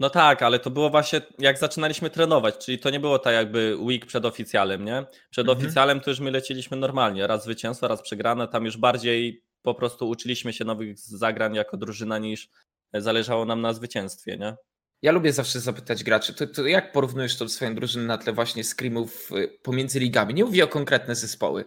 No 0.00 0.10
tak, 0.10 0.42
ale 0.42 0.58
to 0.58 0.70
było 0.70 0.90
właśnie 0.90 1.20
jak 1.38 1.58
zaczynaliśmy 1.58 2.10
trenować, 2.10 2.66
czyli 2.66 2.78
to 2.78 2.90
nie 2.90 3.00
było 3.00 3.18
tak 3.18 3.34
jakby 3.34 3.76
week 3.76 4.06
przed 4.06 4.24
oficjalem, 4.24 4.84
nie? 4.84 5.04
Przed 5.30 5.48
Mhm. 5.48 5.58
oficjalem 5.58 6.00
to 6.00 6.10
już 6.10 6.20
my 6.20 6.30
leciliśmy 6.30 6.76
normalnie, 6.76 7.26
raz 7.26 7.44
zwycięstwo, 7.44 7.88
raz 7.88 8.02
przegrane, 8.02 8.48
tam 8.48 8.64
już 8.64 8.76
bardziej 8.76 9.42
po 9.62 9.74
prostu 9.74 10.08
uczyliśmy 10.08 10.52
się 10.52 10.64
nowych 10.64 10.98
zagrań 10.98 11.54
jako 11.54 11.76
drużyna 11.76 12.18
niż 12.18 12.48
zależało 12.94 13.44
nam 13.44 13.60
na 13.60 13.72
zwycięstwie, 13.72 14.36
nie? 14.36 14.56
Ja 15.02 15.12
lubię 15.12 15.32
zawsze 15.32 15.60
zapytać 15.60 16.04
graczy, 16.04 16.34
to, 16.34 16.46
to 16.46 16.66
jak 16.66 16.92
porównujesz 16.92 17.36
to 17.36 17.48
swoją 17.48 17.74
drużynę 17.74 18.04
na 18.04 18.18
tle 18.18 18.32
właśnie 18.32 18.64
screamów 18.64 19.32
y, 19.32 19.58
pomiędzy 19.62 20.00
ligami? 20.00 20.34
Nie 20.34 20.44
mówię 20.44 20.64
o 20.64 20.68
konkretne 20.68 21.14
zespoły, 21.14 21.64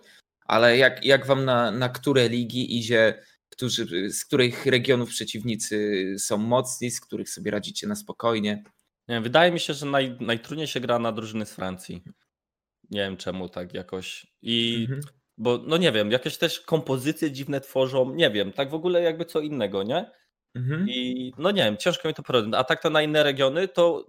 ale 0.52 0.78
jak, 0.78 1.06
jak 1.06 1.26
wam 1.26 1.46
na, 1.46 1.72
na 1.72 1.90
które 1.90 2.30
ligi 2.30 2.78
idzie, 2.78 3.24
którzy, 3.50 4.12
z 4.12 4.26
których 4.26 4.66
regionów 4.66 5.10
przeciwnicy 5.10 6.06
są 6.20 6.38
mocni, 6.38 6.92
z 6.92 7.02
których 7.02 7.30
sobie 7.30 7.52
radzicie 7.52 7.88
na 7.88 7.96
spokojnie? 7.96 8.64
Nie 9.08 9.22
wydaje 9.22 9.52
mi 9.52 9.60
się, 9.60 9.74
że 9.74 9.86
naj, 9.86 10.18
najtrudniej 10.20 10.68
się 10.68 10.80
gra 10.80 11.00
na 11.00 11.12
drużyny 11.12 11.46
z 11.46 11.54
Francji. 11.54 12.04
Nie 12.90 13.00
wiem 13.00 13.18
czemu 13.18 13.50
tak 13.50 13.74
jakoś. 13.74 14.28
I 14.42 14.88
Mhm. 14.90 15.02
bo 15.38 15.58
no 15.68 15.78
nie 15.78 15.92
wiem, 15.92 16.12
jakieś 16.12 16.38
też 16.38 16.60
kompozycje 16.60 17.32
dziwne 17.32 17.62
tworzą, 17.62 18.16
nie 18.16 18.32
wiem, 18.32 18.52
tak 18.54 18.70
w 18.70 18.74
ogóle 18.74 19.02
jakby 19.02 19.26
co 19.26 19.40
innego, 19.40 19.84
nie? 19.84 20.12
Mhm. 20.56 20.90
I 20.90 21.34
no 21.38 21.52
nie 21.52 21.64
wiem, 21.64 21.78
ciężko 21.78 22.08
mi 22.08 22.14
to 22.14 22.24
porównać. 22.24 22.60
A 22.60 22.64
tak 22.64 22.82
to 22.82 22.90
na 22.90 23.02
inne 23.02 23.24
regiony 23.24 23.68
to 23.68 24.08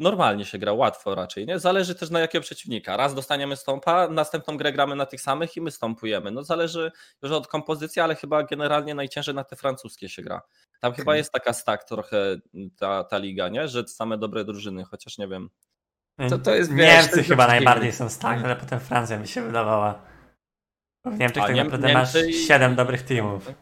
normalnie 0.00 0.44
się 0.44 0.58
gra, 0.58 0.72
łatwo 0.72 1.14
raczej, 1.14 1.46
nie? 1.46 1.58
Zależy 1.58 1.94
też 1.94 2.10
na 2.10 2.20
jakiego 2.20 2.42
przeciwnika. 2.42 2.96
Raz 2.96 3.14
dostaniemy 3.14 3.56
stąpa, 3.56 4.08
następną 4.08 4.56
grę 4.56 4.72
gramy 4.72 4.96
na 4.96 5.06
tych 5.06 5.20
samych 5.20 5.56
i 5.56 5.60
my 5.60 5.70
stąpujemy. 5.70 6.30
No 6.30 6.42
zależy 6.42 6.92
już 7.22 7.32
od 7.32 7.48
kompozycji, 7.48 8.02
ale 8.02 8.14
chyba 8.14 8.42
generalnie 8.42 8.94
najciężej 8.94 9.34
na 9.34 9.44
te 9.44 9.56
francuskie 9.56 10.08
się 10.08 10.22
gra. 10.22 10.42
Tam 10.80 10.92
chyba 10.92 11.12
Okej. 11.12 11.18
jest 11.18 11.32
taka 11.32 11.52
stack 11.52 11.84
trochę 11.84 12.36
ta, 12.78 13.04
ta 13.04 13.18
liga, 13.18 13.48
nie? 13.48 13.68
Że 13.68 13.88
same 13.88 14.18
dobre 14.18 14.44
drużyny, 14.44 14.84
chociaż 14.84 15.18
nie 15.18 15.28
wiem. 15.28 15.50
To- 16.30 16.38
to 16.38 16.54
jest, 16.54 16.74
wiesz, 16.74 16.88
to 16.94 17.02
Niemcy 17.02 17.16
jest 17.16 17.28
chyba 17.28 17.46
najbardziej 17.46 17.92
są 17.92 18.08
tak, 18.20 18.44
ale 18.44 18.56
potem 18.56 18.80
Francja 18.80 19.18
mi 19.18 19.28
się 19.28 19.42
wydawała. 19.42 20.02
Bo 21.04 21.10
W 21.10 21.18
Niemczech 21.18 21.42
A 21.42 21.46
tak 21.46 21.54
Niem- 21.56 21.66
naprawdę 21.66 21.92
masz 21.92 22.14
Niemcy 22.14 22.30
i- 22.30 22.34
7 22.46 22.74
dobrych 22.76 23.02
teamów. 23.02 23.52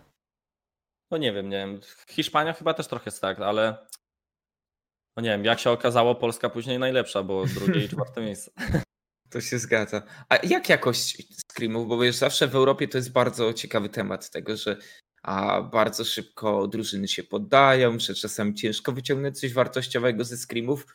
No 1.10 1.18
nie 1.18 1.32
wiem, 1.32 1.48
nie 1.48 1.56
wiem. 1.56 1.80
Hiszpania 2.08 2.52
chyba 2.52 2.74
też 2.74 2.86
trochę 2.86 3.10
stack, 3.10 3.40
ale 3.40 3.86
no 5.18 5.22
nie 5.22 5.30
wiem, 5.30 5.44
jak 5.44 5.60
się 5.60 5.70
okazało, 5.70 6.14
Polska 6.14 6.50
później 6.50 6.78
najlepsza, 6.78 7.22
bo 7.22 7.46
drugie 7.46 7.84
i 7.84 7.88
czwarte 7.94 8.20
miejsce. 8.20 8.50
To 9.30 9.40
się 9.40 9.58
zgadza. 9.58 10.02
A 10.28 10.36
jak 10.36 10.68
jakość 10.68 11.22
screamów? 11.40 11.88
Bo 11.88 11.98
wiesz, 11.98 12.16
zawsze 12.16 12.48
w 12.48 12.54
Europie 12.54 12.88
to 12.88 12.98
jest 12.98 13.12
bardzo 13.12 13.52
ciekawy 13.52 13.88
temat 13.88 14.30
tego, 14.30 14.56
że 14.56 14.76
a 15.22 15.62
bardzo 15.62 16.04
szybko 16.04 16.66
drużyny 16.66 17.08
się 17.08 17.22
poddają, 17.22 17.98
że 17.98 18.14
czasami 18.14 18.54
ciężko 18.54 18.92
wyciągnąć 18.92 19.40
coś 19.40 19.52
wartościowego 19.52 20.24
ze 20.24 20.36
screamów. 20.36 20.86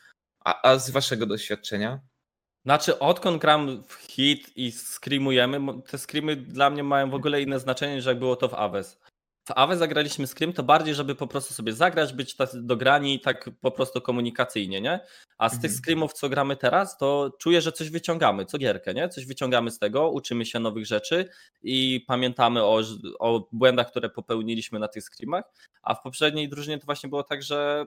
A, 0.44 0.70
a 0.70 0.78
z 0.78 0.90
waszego 0.90 1.26
doświadczenia? 1.26 2.00
Znaczy, 2.64 2.98
odkąd 2.98 3.40
gram 3.40 3.84
w 3.88 3.94
hit 3.94 4.56
i 4.56 4.72
screamujemy, 4.72 5.82
te 5.82 5.98
screamy 5.98 6.36
dla 6.36 6.70
mnie 6.70 6.82
mają 6.82 7.10
w 7.10 7.14
ogóle 7.14 7.42
inne 7.42 7.60
znaczenie 7.60 7.96
niż 7.96 8.06
jak 8.06 8.18
było 8.18 8.36
to 8.36 8.48
w 8.48 8.54
Aves. 8.54 9.00
W 9.44 9.50
Aves 9.56 9.78
zagraliśmy 9.78 10.26
scream 10.26 10.52
to 10.52 10.62
bardziej, 10.62 10.94
żeby 10.94 11.14
po 11.14 11.26
prostu 11.26 11.54
sobie 11.54 11.72
zagrać, 11.72 12.12
być 12.12 12.36
tacy 12.36 12.62
dograni 12.62 13.20
tak 13.20 13.50
po 13.60 13.70
prostu 13.70 14.00
komunikacyjnie, 14.00 14.80
nie? 14.80 15.00
A 15.38 15.48
z 15.48 15.52
tych 15.52 15.70
Mhm. 15.70 15.78
screamów, 15.78 16.12
co 16.12 16.28
gramy 16.28 16.56
teraz, 16.56 16.98
to 16.98 17.30
czuję, 17.38 17.60
że 17.60 17.72
coś 17.72 17.90
wyciągamy, 17.90 18.44
co 18.46 18.58
gierkę, 18.58 18.94
nie? 18.94 19.08
Coś 19.08 19.26
wyciągamy 19.26 19.70
z 19.70 19.78
tego, 19.78 20.10
uczymy 20.10 20.46
się 20.46 20.60
nowych 20.60 20.86
rzeczy 20.86 21.28
i 21.62 22.04
pamiętamy 22.06 22.62
o, 22.62 22.80
o 23.18 23.48
błędach, 23.52 23.90
które 23.90 24.10
popełniliśmy 24.10 24.78
na 24.78 24.88
tych 24.88 25.04
screamach, 25.04 25.44
a 25.82 25.94
w 25.94 26.02
poprzedniej 26.02 26.48
drużynie 26.48 26.78
to 26.78 26.86
właśnie 26.86 27.08
było 27.08 27.22
tak, 27.22 27.42
że 27.42 27.86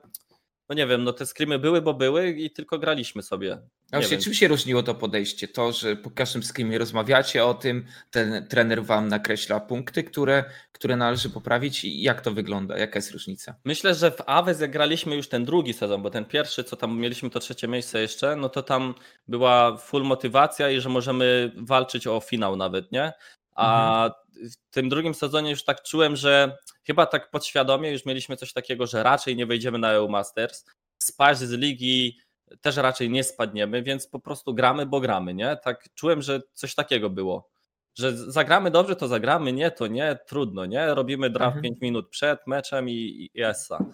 no 0.68 0.74
nie 0.74 0.86
wiem, 0.86 1.04
no 1.04 1.12
te 1.12 1.26
screamy 1.26 1.58
były, 1.58 1.82
bo 1.82 1.94
były 1.94 2.30
i 2.30 2.50
tylko 2.50 2.78
graliśmy 2.78 3.22
sobie. 3.22 3.58
Właśnie, 3.92 4.10
wiem. 4.10 4.20
czym 4.20 4.34
się 4.34 4.48
różniło 4.48 4.82
to 4.82 4.94
podejście? 4.94 5.48
To, 5.48 5.72
że 5.72 5.96
po 5.96 6.10
każdym 6.10 6.42
screamie 6.42 6.78
rozmawiacie 6.78 7.44
o 7.44 7.54
tym, 7.54 7.84
ten 8.10 8.46
trener 8.46 8.84
wam 8.84 9.08
nakreśla 9.08 9.60
punkty, 9.60 10.04
które, 10.04 10.44
które 10.72 10.96
należy 10.96 11.30
poprawić 11.30 11.84
i 11.84 12.02
jak 12.02 12.20
to 12.20 12.32
wygląda? 12.32 12.78
Jaka 12.78 12.98
jest 12.98 13.10
różnica? 13.10 13.54
Myślę, 13.64 13.94
że 13.94 14.10
w 14.10 14.20
Aves 14.26 14.60
jak 14.60 14.70
graliśmy 14.70 15.16
już 15.16 15.28
ten 15.28 15.44
drugi 15.44 15.72
sezon, 15.72 16.02
bo 16.02 16.10
ten 16.10 16.24
pierwszy, 16.24 16.64
co 16.64 16.76
tam 16.76 16.98
mieliśmy 16.98 17.30
to 17.30 17.40
trzecie 17.40 17.68
miejsce 17.68 18.00
jeszcze, 18.00 18.36
no 18.36 18.48
to 18.48 18.62
tam 18.62 18.94
była 19.28 19.76
full 19.76 20.02
motywacja 20.02 20.70
i 20.70 20.80
że 20.80 20.88
możemy 20.88 21.52
walczyć 21.56 22.06
o 22.06 22.20
finał 22.20 22.56
nawet, 22.56 22.92
nie? 22.92 23.12
A 23.58 24.10
w 24.34 24.70
tym 24.70 24.88
drugim 24.88 25.14
sezonie 25.14 25.50
już 25.50 25.64
tak 25.64 25.82
czułem, 25.82 26.16
że 26.16 26.56
chyba 26.84 27.06
tak 27.06 27.30
podświadomie 27.30 27.90
już 27.90 28.04
mieliśmy 28.04 28.36
coś 28.36 28.52
takiego, 28.52 28.86
że 28.86 29.02
raczej 29.02 29.36
nie 29.36 29.46
wejdziemy 29.46 29.78
na 29.78 29.90
EU 29.90 30.08
Masters. 30.08 30.64
Spaść 31.02 31.40
z 31.40 31.52
ligi 31.52 32.18
też 32.60 32.76
raczej 32.76 33.10
nie 33.10 33.24
spadniemy, 33.24 33.82
więc 33.82 34.06
po 34.06 34.20
prostu 34.20 34.54
gramy, 34.54 34.86
bo 34.86 35.00
gramy, 35.00 35.34
nie? 35.34 35.56
Tak 35.64 35.84
czułem, 35.94 36.22
że 36.22 36.40
coś 36.54 36.74
takiego 36.74 37.10
było. 37.10 37.50
Że 37.98 38.16
zagramy 38.16 38.70
dobrze, 38.70 38.96
to 38.96 39.08
zagramy, 39.08 39.52
nie, 39.52 39.70
to 39.70 39.86
nie, 39.86 40.18
trudno, 40.26 40.66
nie? 40.66 40.94
Robimy 40.94 41.30
draft 41.30 41.56
Mhm. 41.56 41.62
5 41.62 41.80
minut 41.80 42.08
przed 42.08 42.46
meczem 42.46 42.88
i, 42.88 43.30
i 43.34 43.42
essa. 43.42 43.84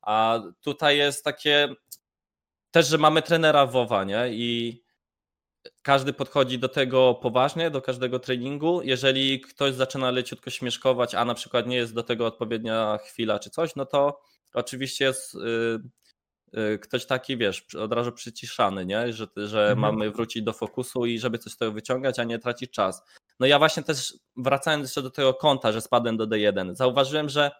A 0.00 0.40
tutaj 0.60 0.98
jest 0.98 1.24
takie 1.24 1.74
też, 2.70 2.88
że 2.88 2.98
mamy 2.98 3.22
trenera 3.22 3.66
WoWa, 3.66 4.04
nie? 4.04 4.28
I 4.30 4.82
każdy 5.82 6.12
podchodzi 6.12 6.58
do 6.58 6.68
tego 6.68 7.14
poważnie, 7.14 7.70
do 7.70 7.82
każdego 7.82 8.18
treningu. 8.18 8.82
Jeżeli 8.82 9.40
ktoś 9.40 9.74
zaczyna 9.74 10.10
leciutko 10.10 10.50
śmieszkować, 10.50 11.14
a 11.14 11.24
na 11.24 11.34
przykład 11.34 11.66
nie 11.66 11.76
jest 11.76 11.94
do 11.94 12.02
tego 12.02 12.26
odpowiednia 12.26 12.98
chwila 13.04 13.38
czy 13.38 13.50
coś, 13.50 13.76
no 13.76 13.86
to 13.86 14.20
oczywiście 14.54 15.04
jest 15.04 15.34
y, 15.34 15.38
y, 16.58 16.78
ktoś 16.78 17.06
taki, 17.06 17.36
wiesz, 17.36 17.74
od 17.74 17.92
razu 17.92 18.12
przyciszany, 18.12 18.86
nie? 18.86 19.12
że, 19.12 19.26
że 19.36 19.60
Mhm. 19.70 19.78
mamy 19.78 20.10
wrócić 20.10 20.42
do 20.42 20.52
fokusu 20.52 21.06
i 21.06 21.18
żeby 21.18 21.38
coś 21.38 21.52
z 21.52 21.56
tego 21.56 21.72
wyciągać, 21.72 22.18
a 22.18 22.24
nie 22.24 22.38
tracić 22.38 22.70
czas. 22.70 23.02
No 23.40 23.46
ja 23.46 23.58
właśnie 23.58 23.82
też 23.82 24.14
wracając 24.36 24.84
jeszcze 24.84 25.02
do 25.02 25.10
tego 25.10 25.34
konta, 25.34 25.72
że 25.72 25.80
spadłem 25.80 26.16
do 26.16 26.26
D1, 26.26 26.74
zauważyłem, 26.74 27.28
że 27.28 27.50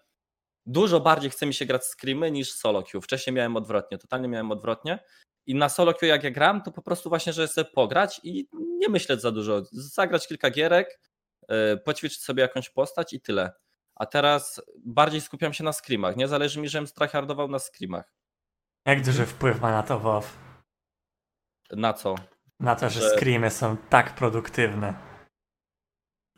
dużo 0.67 1.01
bardziej 1.01 1.31
chce 1.31 1.47
mi 1.47 1.55
się 1.55 1.67
grać 1.67 1.85
screamy 1.85 2.31
niż 2.31 2.53
solo 2.53 2.83
queue. 2.83 3.01
Wcześniej 3.03 3.35
miałem 3.35 3.57
odwrotnie, 3.57 3.99
totalnie 3.99 4.29
miałem 4.29 4.51
odwrotnie. 4.53 4.99
I 5.47 5.55
na 5.55 5.69
solo 5.69 5.95
queue 5.95 6.09
jak 6.09 6.25
ja 6.25 6.31
gram, 6.31 6.63
to 6.63 6.73
po 6.73 6.83
prostu 6.83 7.09
właśnie, 7.09 7.33
że 7.33 7.47
chcę 7.49 7.65
pograć 7.65 8.21
i 8.25 8.49
nie 8.53 8.89
myśleć 8.89 9.21
za 9.21 9.33
dużo. 9.33 9.63
Zagrać 9.73 10.29
kilka 10.29 10.51
gierek, 10.51 11.01
yy, 11.49 11.77
poćwiczyć 11.85 12.23
sobie 12.23 12.43
jakąś 12.43 12.71
postać 12.71 13.13
i 13.13 13.21
tyle. 13.21 13.53
A 13.95 14.07
teraz 14.07 14.63
bardziej 14.85 15.21
skupiam 15.21 15.53
się 15.53 15.65
na 15.65 15.73
screamach. 15.73 16.17
Nie 16.17 16.29
zależy 16.29 16.61
mi, 16.61 16.69
żebym 16.69 16.87
strachardował 16.87 17.49
na 17.49 17.59
screamach. 17.59 18.13
Jak 18.87 19.05
duży 19.05 19.27
wpływ 19.27 19.61
ma 19.61 19.71
na 19.71 19.83
to 19.83 19.99
WoW? 19.99 20.39
Na 21.71 21.93
co? 21.93 22.15
Na 22.61 22.77
to, 22.77 22.91
że 22.91 23.01
Że- 23.01 23.11
screamy 23.11 23.51
są 23.51 23.77
tak 23.77 24.15
produktywne. 24.15 24.95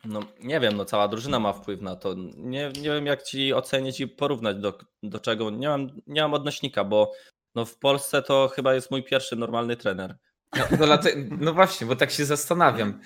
No 0.05 0.21
nie 0.41 0.61
wiem, 0.61 0.77
no 0.77 0.85
cała 0.85 1.09
drużyna 1.09 1.39
ma 1.41 1.53
wpływ 1.53 1.81
na 1.81 1.97
to. 1.97 2.15
Nie, 2.37 2.69
nie 2.69 2.91
wiem 2.91 3.07
jak 3.07 3.23
ci 3.23 3.55
ocenić 3.55 4.01
i 4.01 4.09
porównać 4.09 4.57
do, 4.57 4.79
do 5.03 5.21
czego. 5.21 5.51
Nie 5.51 5.69
mam, 5.69 5.89
nie 6.07 6.23
mam 6.23 6.35
odnośnika, 6.35 6.85
bo 6.85 7.13
no 7.55 7.65
w 7.65 7.79
Polsce 7.79 8.23
to 8.23 8.49
chyba 8.55 8.75
jest 8.75 8.91
mój 8.91 9.03
pierwszy 9.03 9.37
normalny 9.37 9.77
trener. 9.77 10.17
No, 10.57 10.87
no, 10.87 10.99
no 11.41 11.55
właśnie, 11.55 11.87
bo 11.87 11.97
tak 11.97 12.11
się 12.11 12.25
zastanawiam. 12.25 13.01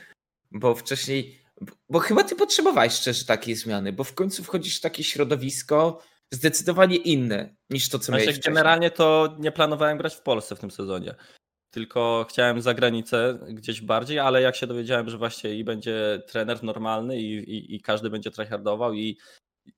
Bo 0.51 0.75
wcześniej. 0.75 1.43
Bo 1.89 1.99
chyba 1.99 2.25
ty 2.25 2.37
potrzebowałeś 2.37 2.93
szczerze 2.93 3.25
takiej 3.25 3.55
zmiany, 3.55 3.93
bo 3.93 4.05
w 4.05 4.15
końcu 4.15 4.45
wchodzisz 4.45 4.79
w 4.79 4.81
takie 4.81 5.05
środowisko 5.05 6.03
zdecydowanie 6.31 6.97
inne 6.97 7.55
niż 7.71 7.89
to, 7.89 7.99
co 7.99 8.05
Znaczy, 8.05 8.25
miałeś 8.25 8.41
generalnie 8.41 8.91
to 8.91 9.37
nie 9.39 9.53
planowałem 9.53 9.99
grać 9.99 10.15
w 10.15 10.23
Polsce 10.23 10.57
w 10.57 10.61
tym 10.61 10.71
sezonie. 10.71 11.15
Tylko 11.71 12.27
chciałem 12.31 12.61
za 12.61 12.75
granicę 12.75 13.39
gdzieś 13.49 13.81
bardziej, 13.81 14.19
ale 14.19 14.43
jak 14.43 14.57
się 14.57 14.67
dowiedziałem, 14.67 15.11
że 15.11 15.19
właśnie 15.19 15.55
i 15.55 15.65
będzie 15.65 16.23
trener 16.27 16.63
normalny 16.63 17.21
i, 17.21 17.35
i, 17.35 17.75
i 17.75 17.81
każdy 17.81 18.11
będzie 18.11 18.31
tryhardował 18.31 18.95
i 18.95 19.19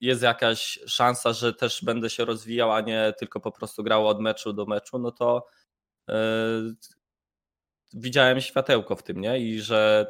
jest 0.00 0.22
jakaś 0.22 0.78
szansa, 0.86 1.32
że 1.32 1.54
też 1.54 1.84
będę 1.84 2.10
się 2.10 2.24
rozwijał, 2.24 2.72
a 2.72 2.80
nie 2.80 3.12
tylko 3.18 3.40
po 3.40 3.52
prostu 3.52 3.84
grał 3.84 4.08
od 4.08 4.20
meczu 4.20 4.52
do 4.52 4.66
meczu, 4.66 4.98
no 4.98 5.12
to 5.12 5.46
yy, 6.08 6.14
widziałem 7.92 8.40
światełko 8.40 8.96
w 8.96 9.02
tym, 9.02 9.20
nie? 9.20 9.38
I 9.38 9.60
że 9.60 10.06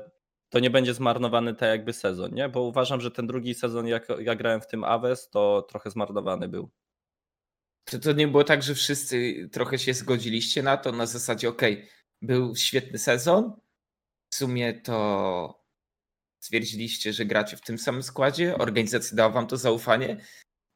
to 0.49 0.61
nie 0.61 0.71
będzie 0.71 0.95
zmarnowany 0.95 1.55
tak 1.55 1.69
jakby 1.69 1.93
sezon, 1.93 2.35
nie? 2.35 2.49
Bo 2.49 2.63
uważam, 2.63 3.01
że 3.01 3.11
ten 3.11 3.27
drugi 3.27 3.55
sezon, 3.55 3.87
jak 3.87 4.09
ja 4.19 4.35
grałem 4.35 4.61
w 4.61 4.67
tym 4.67 4.85
Aves, 4.85 5.31
to 5.31 5.63
trochę 5.63 5.91
zmarnowany 5.91 6.49
był. 6.49 6.71
Czy 7.85 8.01
to 8.01 8.13
nie 8.13 8.29
było 8.29 8.45
tak, 8.45 8.63
że 8.63 8.75
wszyscy 8.75 9.49
trochę 9.53 9.79
się 9.79 9.95
zgodziliście 9.95 10.63
na 10.63 10.77
to, 10.77 10.93
na 10.93 11.07
zasadzie, 11.07 11.49
okej, 11.49 11.89
był 12.23 12.57
świetny 12.57 12.99
sezon, 12.99 13.61
w 14.31 14.35
sumie 14.35 14.81
to 14.81 15.60
stwierdziliście, 16.41 17.13
że 17.13 17.25
gracie 17.25 17.57
w 17.57 17.61
tym 17.61 17.79
samym 17.79 18.03
składzie, 18.03 18.59
organizacja 18.59 19.17
dała 19.17 19.31
wam 19.31 19.47
to 19.47 19.57
zaufanie 19.57 20.17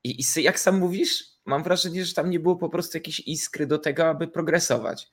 i, 0.05 0.21
i 0.21 0.43
jak 0.43 0.61
sam 0.61 0.79
mówisz, 0.79 1.25
mam 1.47 1.63
wrażenie, 1.63 2.05
że 2.05 2.15
tam 2.15 2.31
nie 2.31 2.41
było 2.41 2.57
po 2.57 2.69
prostu 2.69 2.97
jakiejś 2.97 3.21
iskry 3.21 3.67
do 3.67 3.79
tego, 3.79 4.09
aby 4.09 4.29
progresować. 4.29 5.13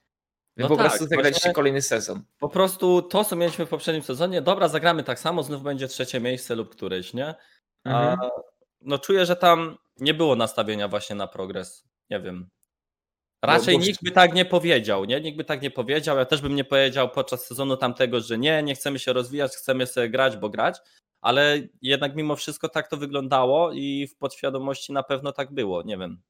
Wy 0.58 0.64
No 0.64 0.70
po 0.70 0.76
tak, 0.76 0.86
prostu 0.88 1.08
zagraliście 1.08 1.54
kolejny 1.54 1.82
sezon. 1.82 2.24
Po 2.40 2.50
prostu 2.50 3.02
to, 3.02 3.24
co 3.24 3.36
mieliśmy 3.36 3.66
w 3.66 3.70
poprzednim 3.70 4.04
sezonie, 4.04 4.42
dobra, 4.42 4.68
zagramy 4.68 5.04
tak 5.04 5.20
samo, 5.20 5.44
znów 5.44 5.64
będzie 5.64 5.88
trzecie 5.88 6.20
miejsce 6.20 6.56
lub 6.56 6.70
któreś, 6.70 7.14
nie? 7.14 7.36
A, 7.84 8.12
Mhm. 8.12 8.30
no 8.82 9.00
czuję, 9.00 9.26
że 9.26 9.36
tam 9.36 9.78
nie 9.98 10.14
było 10.14 10.36
nastawienia 10.36 10.88
właśnie 10.88 11.16
na 11.16 11.28
progres. 11.28 11.88
Nie 12.10 12.20
wiem. 12.22 12.50
Raczej 13.44 13.78
bo- 13.78 13.84
nikt 13.84 14.04
by 14.04 14.12
tak 14.12 14.34
nie 14.34 14.46
powiedział, 14.46 15.06
nie? 15.06 15.22
Nikt 15.22 15.38
by 15.38 15.44
tak 15.44 15.62
nie 15.62 15.72
powiedział. 15.72 16.18
Ja 16.18 16.26
też 16.26 16.42
bym 16.42 16.56
nie 16.56 16.64
powiedział 16.64 17.10
podczas 17.10 17.46
sezonu 17.46 17.78
tamtego, 17.78 18.20
że 18.20 18.38
nie, 18.38 18.64
nie 18.64 18.76
chcemy 18.76 19.00
się 19.00 19.14
rozwijać, 19.14 19.52
chcemy 19.52 19.88
sobie 19.88 20.10
grać, 20.10 20.38
bo 20.38 20.50
grać. 20.50 20.78
Ale 21.22 21.58
jednak 21.82 22.16
mimo 22.16 22.36
wszystko 22.36 22.70
tak 22.70 22.88
to 22.88 22.98
wyglądało 22.98 23.72
i 23.74 24.08
w 24.08 24.18
podświadomości 24.18 24.94
na 24.94 25.04
pewno 25.04 25.32
tak 25.32 25.52
było. 25.54 25.84
Nie 25.84 25.98
wiem. 25.98 26.22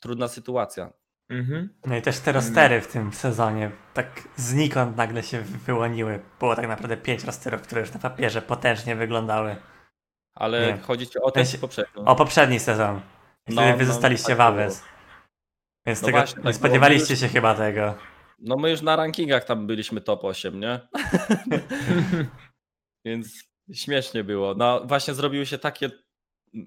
trudna 0.00 0.28
sytuacja. 0.28 0.92
Mhm. 1.30 1.74
No 1.86 1.96
i 1.96 2.02
też 2.02 2.18
te 2.20 2.32
rostery 2.32 2.80
w 2.80 2.86
tym 2.92 3.12
sezonie 3.12 3.70
tak 3.94 4.28
znikąd 4.36 4.96
nagle 4.96 5.22
się 5.22 5.40
wyłoniły. 5.40 6.20
Było 6.38 6.56
tak 6.56 6.68
naprawdę 6.68 6.96
pięć 6.96 7.24
rosterów, 7.24 7.62
które 7.62 7.80
już 7.80 7.92
na 7.92 7.98
papierze 8.00 8.42
potężnie 8.42 8.96
wyglądały. 8.96 9.56
Ale 10.34 10.66
Nie. 10.66 10.78
chodzi 10.78 11.06
ci 11.06 11.18
o 11.18 11.30
ten 11.30 11.46
się- 11.46 11.58
poprzedni? 11.58 12.02
O 12.06 12.16
poprzedni 12.16 12.60
sezon. 12.60 13.00
Wtedy 13.46 13.70
No, 13.70 13.76
wy 13.76 13.84
no, 13.86 13.92
zostaliście 13.92 14.36
tak 14.36 14.52
w 14.52 14.56
było. 14.56 14.68
Więc 15.88 16.02
No 16.02 16.06
tego 16.06 16.18
właśnie, 16.18 16.42
tak 16.42 16.54
spodziewaliście 16.54 17.14
Już- 17.14 17.20
się 17.20 17.28
chyba 17.28 17.54
tego. 17.54 17.94
No 18.38 18.56
my 18.56 18.70
już 18.70 18.82
na 18.82 18.96
rankingach 18.96 19.44
tam 19.44 19.66
byliśmy 19.66 20.00
top 20.00 20.24
8, 20.24 20.60
nie? 20.60 20.80
Więc 23.04 23.44
śmiesznie 23.72 24.24
było. 24.24 24.54
No 24.54 24.86
właśnie 24.86 25.14
zrobiły 25.14 25.46
się 25.46 25.58
takie 25.58 25.90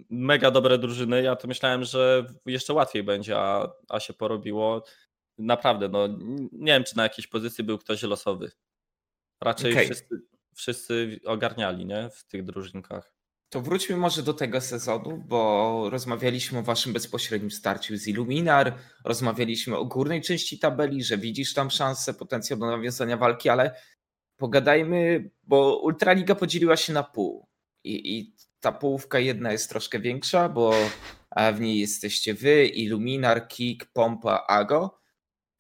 mega 0.09 0.51
dobre 0.51 0.77
drużyny. 0.77 1.23
Ja 1.23 1.35
to 1.35 1.47
myślałem, 1.47 1.83
że 1.83 2.25
jeszcze 2.45 2.73
łatwiej 2.73 3.03
będzie, 3.03 3.39
a, 3.39 3.71
a 3.89 3.99
się 3.99 4.13
porobiło. 4.13 4.83
Naprawdę, 5.37 5.89
no 5.89 6.07
nie 6.51 6.73
wiem, 6.73 6.83
czy 6.83 6.97
na 6.97 7.03
jakiejś 7.03 7.27
pozycji 7.27 7.63
był 7.63 7.77
ktoś 7.77 8.03
losowy. 8.03 8.51
Raczej 9.41 9.71
Okej. 9.71 9.85
wszyscy, 9.85 10.21
wszyscy 10.55 11.19
ogarniali, 11.25 11.85
nie? 11.85 12.09
W 12.09 12.23
tych 12.23 12.43
drużynkach. 12.43 13.13
To 13.51 13.61
wróćmy 13.61 13.97
może 13.97 14.23
do 14.23 14.33
tego 14.33 14.61
sezonu, 14.61 15.23
bo 15.27 15.89
rozmawialiśmy 15.89 16.59
o 16.59 16.63
waszym 16.63 16.93
bezpośrednim 16.93 17.51
starciu 17.51 17.97
z 17.97 18.07
Illuminar, 18.07 18.77
rozmawialiśmy 19.05 19.77
o 19.77 19.85
górnej 19.85 20.21
części 20.21 20.59
tabeli, 20.59 21.03
że 21.03 21.17
widzisz 21.17 21.53
tam 21.53 21.69
szansę, 21.69 22.13
potencjał 22.13 22.59
do 22.59 22.65
nawiązania 22.65 23.17
walki, 23.17 23.49
ale 23.49 23.75
pogadajmy, 24.37 25.29
bo 25.43 25.81
Ultraliga 25.81 26.35
podzieliła 26.35 26.77
się 26.77 26.93
na 26.93 27.03
pół 27.03 27.47
i, 27.83 28.17
i 28.17 28.35
ta 28.59 28.71
połówka 28.71 29.19
jedna 29.19 29.51
jest 29.51 29.69
troszkę 29.69 29.99
większa, 29.99 30.49
bo 30.49 30.73
e, 31.35 31.53
w 31.53 31.61
niej 31.61 31.79
jesteście 31.79 32.33
wy, 32.33 32.65
Illuminar, 32.65 33.47
Kik, 33.47 33.85
Pompa, 33.85 34.45
Ago, 34.47 34.99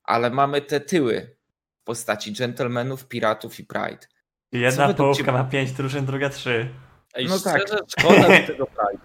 ale 0.03 0.29
mamy 0.29 0.61
te 0.61 0.79
tyły 0.79 1.35
w 1.81 1.83
postaci 1.83 2.33
Gentlemanów, 2.33 3.07
Piratów 3.07 3.59
i 3.59 3.65
Pride. 3.65 4.07
Jedna 4.51 4.93
połówka 4.93 5.31
ma 5.31 5.43
pięć 5.43 5.71
drużyn, 5.71 6.05
druga 6.05 6.29
trzy. 6.29 6.69
Ej, 7.13 7.25
No 7.27 7.39
tak. 7.39 7.61
szczerze, 7.61 7.79
szkoda 7.99 8.27
mi 8.29 8.45
tego 8.47 8.65
Pride. 8.65 9.03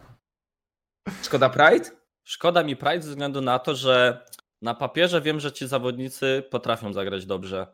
Szkoda 1.23 1.49
Pride? 1.49 1.91
Szkoda 2.25 2.63
mi 2.63 2.77
Pride 2.77 3.03
ze 3.03 3.11
względu 3.11 3.41
na 3.41 3.59
to, 3.59 3.75
że 3.75 4.25
na 4.63 4.75
papierze 4.75 5.21
wiem, 5.21 5.41
że 5.41 5.53
ci 5.53 5.67
zawodnicy 5.69 6.45
potrafią 6.51 6.93
zagrać 6.93 7.27
dobrze. 7.27 7.67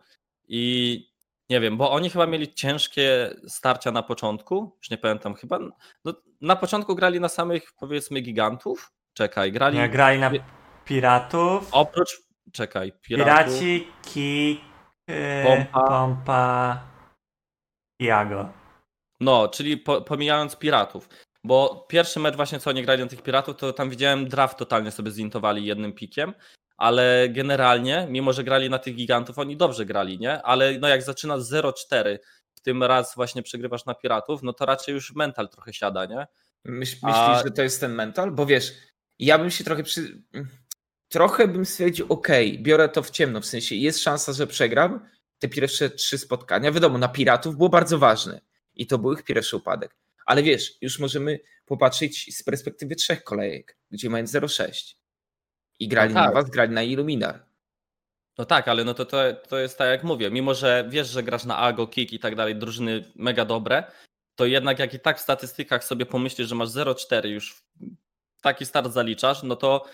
I 0.48 1.12
nie 1.50 1.60
wiem, 1.60 1.76
bo 1.76 1.90
oni 1.92 2.10
chyba 2.10 2.26
mieli 2.26 2.54
ciężkie 2.54 3.34
starcia 3.48 3.90
na 3.92 4.02
początku. 4.02 4.76
Już 4.78 4.90
nie 4.90 4.98
pamiętam, 4.98 5.34
chyba. 5.34 5.58
No, 6.04 6.14
na 6.40 6.56
początku 6.56 6.94
grali 6.94 7.20
na 7.20 7.28
samych, 7.28 7.72
powiedzmy, 7.78 8.20
gigantów. 8.20 8.92
Czekaj, 9.14 9.52
grali. 9.52 9.78
Nie, 9.78 9.88
grali 9.88 10.20
na 10.20 10.30
piratów. 10.84 11.68
Oprócz. 11.72 12.22
Czekaj, 12.52 12.92
piratów. 12.92 13.54
Piraci, 13.54 13.88
Kik, 14.02 14.60
yy, 15.08 15.44
Pompa. 15.46 15.88
Pompa, 15.88 16.80
Iago. 18.00 18.61
No, 19.22 19.48
czyli 19.48 19.76
po, 19.76 20.00
pomijając 20.00 20.56
piratów. 20.56 21.08
Bo 21.44 21.86
pierwszy 21.88 22.20
mecz 22.20 22.36
właśnie 22.36 22.60
co 22.60 22.70
oni 22.70 22.82
grali 22.82 23.02
na 23.02 23.08
tych 23.08 23.22
piratów, 23.22 23.56
to 23.56 23.72
tam 23.72 23.90
widziałem 23.90 24.28
draft 24.28 24.58
totalnie 24.58 24.90
sobie 24.90 25.10
zintowali 25.10 25.64
jednym 25.64 25.92
pikiem, 25.92 26.32
ale 26.76 27.28
generalnie, 27.28 28.06
mimo 28.10 28.32
że 28.32 28.44
grali 28.44 28.70
na 28.70 28.78
tych 28.78 28.94
gigantów, 28.94 29.38
oni 29.38 29.56
dobrze 29.56 29.86
grali, 29.86 30.18
nie? 30.18 30.42
Ale 30.42 30.78
no 30.78 30.88
jak 30.88 31.02
zaczynasz 31.02 31.40
0-4, 31.40 32.18
w 32.54 32.60
tym 32.60 32.82
raz 32.82 33.14
właśnie 33.14 33.42
przegrywasz 33.42 33.86
na 33.86 33.94
piratów, 33.94 34.42
no 34.42 34.52
to 34.52 34.66
raczej 34.66 34.94
już 34.94 35.14
mental 35.14 35.48
trochę 35.48 35.72
siada, 35.72 36.06
nie? 36.06 36.26
Myśl, 36.64 36.96
A- 37.02 37.28
myślisz, 37.28 37.44
że 37.44 37.50
to 37.56 37.62
jest 37.62 37.80
ten 37.80 37.94
mental? 37.94 38.32
Bo 38.32 38.46
wiesz, 38.46 38.72
ja 39.18 39.38
bym 39.38 39.50
się 39.50 39.64
trochę 39.64 39.82
przy... 39.82 40.22
Trochę 41.08 41.48
bym 41.48 41.66
stwierdził, 41.66 42.06
okej, 42.08 42.62
biorę 42.62 42.88
to 42.88 43.02
w 43.02 43.10
ciemno, 43.10 43.40
w 43.40 43.46
sensie 43.46 43.74
jest 43.74 44.02
szansa, 44.02 44.32
że 44.32 44.46
przegram 44.46 45.06
te 45.38 45.48
pierwsze 45.48 45.90
trzy 45.90 46.18
spotkania. 46.18 46.72
Wiadomo, 46.72 46.98
na 46.98 47.08
Piratów 47.08 47.56
było 47.56 47.68
bardzo 47.68 47.98
ważne 47.98 48.40
i 48.74 48.86
to 48.86 48.98
był 48.98 49.12
ich 49.12 49.24
pierwszy 49.24 49.56
upadek. 49.56 49.96
Ale 50.26 50.42
wiesz, 50.42 50.78
już 50.80 50.98
możemy 50.98 51.40
popatrzeć 51.66 52.36
z 52.36 52.42
perspektywy 52.42 52.96
trzech 52.96 53.24
kolejek, 53.24 53.76
gdzie 53.90 54.10
mają 54.10 54.24
0,6 54.24 54.94
i 55.78 55.88
grali 55.88 56.14
No 56.14 56.20
tak. 56.20 56.34
na 56.34 56.34
was, 56.34 56.50
grali 56.50 56.72
na 56.72 56.82
Illuminar. 56.82 57.44
No 58.38 58.44
tak, 58.44 58.68
ale 58.68 58.84
no 58.84 58.94
to, 58.94 59.04
to, 59.04 59.18
to 59.48 59.58
jest 59.58 59.78
tak 59.78 59.88
jak 59.88 60.04
mówię, 60.04 60.30
mimo 60.30 60.54
że 60.54 60.86
wiesz, 60.88 61.08
że 61.08 61.22
grasz 61.22 61.44
na 61.44 61.56
Ago, 61.58 61.86
Kick 61.86 62.12
i 62.12 62.18
tak 62.18 62.36
dalej, 62.36 62.56
drużyny 62.56 63.12
mega 63.14 63.44
dobre, 63.44 63.84
to 64.34 64.46
jednak 64.46 64.78
jak 64.78 64.94
i 64.94 65.00
tak 65.00 65.18
w 65.18 65.20
statystykach 65.22 65.84
sobie 65.84 66.06
pomyślisz, 66.06 66.48
że 66.48 66.54
masz 66.54 66.68
0,4 66.68 67.26
już 67.26 67.64
taki 68.42 68.66
start 68.66 68.92
zaliczasz, 68.92 69.42
no 69.42 69.56
to 69.56 69.84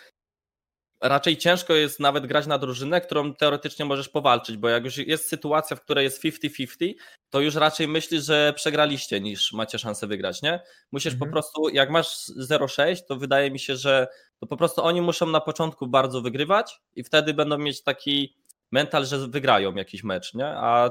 raczej 1.00 1.37
ciężko 1.37 1.74
jest 1.74 2.00
nawet 2.00 2.26
grać 2.26 2.46
na 2.46 2.58
drużynę, 2.58 3.00
którą 3.00 3.34
teoretycznie 3.34 3.84
możesz 3.84 4.08
powalczyć, 4.08 4.56
bo 4.56 4.68
jak 4.68 4.84
już 4.84 4.96
jest 4.96 5.28
sytuacja, 5.28 5.76
w 5.76 5.80
której 5.80 6.04
jest 6.04 6.24
50-50, 6.24 6.94
to 7.30 7.40
już 7.40 7.54
raczej 7.54 7.88
myślisz, 7.88 8.24
że 8.24 8.52
przegraliście 8.56 9.20
niż 9.20 9.52
macie 9.52 9.78
szansę 9.78 10.06
wygrać, 10.06 10.42
nie? 10.42 10.61
Musisz 10.92 11.12
Mhm. 11.12 11.30
po 11.30 11.32
prostu, 11.32 11.68
jak 11.68 11.90
masz 11.90 12.08
0,6, 12.28 12.96
to 13.08 13.16
wydaje 13.16 13.50
mi 13.50 13.58
się, 13.58 13.76
że 13.76 14.08
to 14.40 14.46
po 14.46 14.56
prostu 14.56 14.82
oni 14.82 15.00
muszą 15.00 15.26
na 15.26 15.40
początku 15.40 15.87
bardzo 15.87 16.20
wygrywać 16.20 16.80
i 16.96 17.04
wtedy 17.04 17.34
będą 17.34 17.58
mieć 17.58 17.82
taki 17.82 18.37
mental, 18.72 19.06
że 19.06 19.28
wygrają 19.28 19.74
jakiś 19.74 20.04
mecz, 20.04 20.34
nie? 20.34 20.46
A 20.46 20.90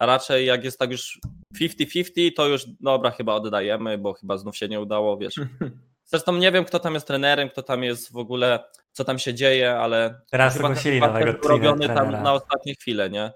raczej 0.00 0.46
jak 0.46 0.64
jest 0.64 0.78
tak 0.78 0.90
już 0.90 1.20
50-50, 1.60 2.30
to 2.36 2.46
już 2.48 2.64
dobra, 2.80 3.10
chyba 3.10 3.34
oddajemy, 3.34 3.98
bo 3.98 4.12
chyba 4.12 4.36
znów 4.36 4.56
się 4.56 4.68
nie 4.68 4.80
udało, 4.80 5.16
wiesz. 5.16 5.34
Zresztą 6.10 6.36
nie 6.36 6.52
wiem, 6.52 6.64
kto 6.64 6.78
tam 6.78 6.94
jest 6.94 7.06
trenerem, 7.06 7.48
kto 7.50 7.62
tam 7.62 7.82
jest 7.82 8.12
w 8.12 8.16
ogóle, 8.16 8.64
co 8.98 9.04
tam 9.04 9.18
się 9.18 9.34
dzieje, 9.34 9.76
ale 9.76 10.20
Teraz 10.30 10.56
chyba 10.56 10.68
nowego 11.00 11.48
robiony 11.48 11.86
tam 11.86 12.10
na 12.10 12.32
ostatnie 12.32 12.74
chwile, 12.74 13.10
nie? 13.10 13.32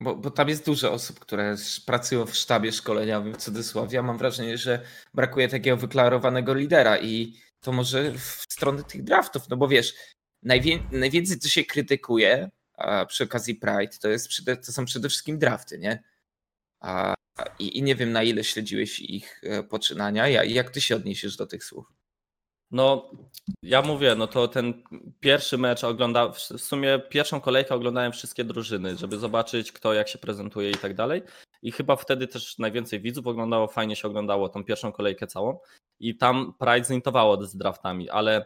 Bo, 0.00 0.16
bo 0.16 0.30
tam 0.30 0.48
jest 0.48 0.66
dużo 0.66 0.92
osób, 0.92 1.18
które 1.20 1.56
pracują 1.86 2.26
w 2.26 2.36
sztabie 2.36 2.72
szkoleniowym 2.72 3.34
w 3.34 3.36
cudzysłowie. 3.36 3.96
Ja 3.96 4.02
mam 4.02 4.18
wrażenie, 4.18 4.58
że 4.58 4.80
brakuje 5.14 5.48
takiego 5.48 5.76
wyklarowanego 5.76 6.54
lidera 6.54 6.98
i 6.98 7.36
to 7.60 7.72
może 7.72 8.12
w 8.12 8.44
stronę 8.48 8.84
tych 8.84 9.02
draftów, 9.02 9.48
no 9.48 9.56
bo 9.56 9.68
wiesz, 9.68 9.94
najwię- 10.42 10.82
najwięcej 10.92 11.38
co 11.38 11.48
się 11.48 11.64
krytykuje 11.64 12.50
a 12.74 13.06
przy 13.06 13.24
okazji 13.24 13.54
Pride, 13.54 13.98
to, 14.00 14.08
jest, 14.08 14.28
przede- 14.28 14.56
to 14.56 14.72
są 14.72 14.84
przede 14.84 15.08
wszystkim 15.08 15.38
drafty, 15.38 15.78
nie? 15.78 16.02
A, 16.80 17.14
i, 17.58 17.78
I 17.78 17.82
nie 17.82 17.94
wiem 17.94 18.12
na 18.12 18.22
ile 18.22 18.44
śledziłeś 18.44 19.00
ich 19.00 19.40
e, 19.44 19.62
poczynania. 19.62 20.28
Ja, 20.28 20.44
jak 20.44 20.70
ty 20.70 20.80
się 20.80 20.96
odniesiesz 20.96 21.36
do 21.36 21.46
tych 21.46 21.64
słów? 21.64 21.99
No, 22.70 23.10
ja 23.62 23.82
mówię, 23.82 24.14
no 24.14 24.26
to 24.26 24.48
ten 24.48 24.82
pierwszy 25.20 25.58
mecz 25.58 25.84
ogląda, 25.84 26.28
w 26.32 26.38
sumie 26.38 26.98
pierwszą 27.08 27.40
kolejkę 27.40 27.74
oglądałem 27.74 28.12
wszystkie 28.12 28.44
drużyny, 28.44 28.96
żeby 28.96 29.18
zobaczyć 29.18 29.72
kto 29.72 29.94
jak 29.94 30.08
się 30.08 30.18
prezentuje 30.18 30.70
i 30.70 30.74
tak 30.74 30.94
dalej. 30.94 31.22
I 31.62 31.72
chyba 31.72 31.96
wtedy 31.96 32.26
też 32.26 32.58
najwięcej 32.58 33.00
widzów 33.00 33.26
oglądało, 33.26 33.68
fajnie 33.68 33.96
się 33.96 34.08
oglądało 34.08 34.48
tą 34.48 34.64
pierwszą 34.64 34.92
kolejkę 34.92 35.26
całą. 35.26 35.58
I 36.00 36.16
tam 36.16 36.54
Pride 36.58 36.84
zintowało 36.84 37.44
z 37.46 37.56
draftami, 37.56 38.10
ale 38.10 38.44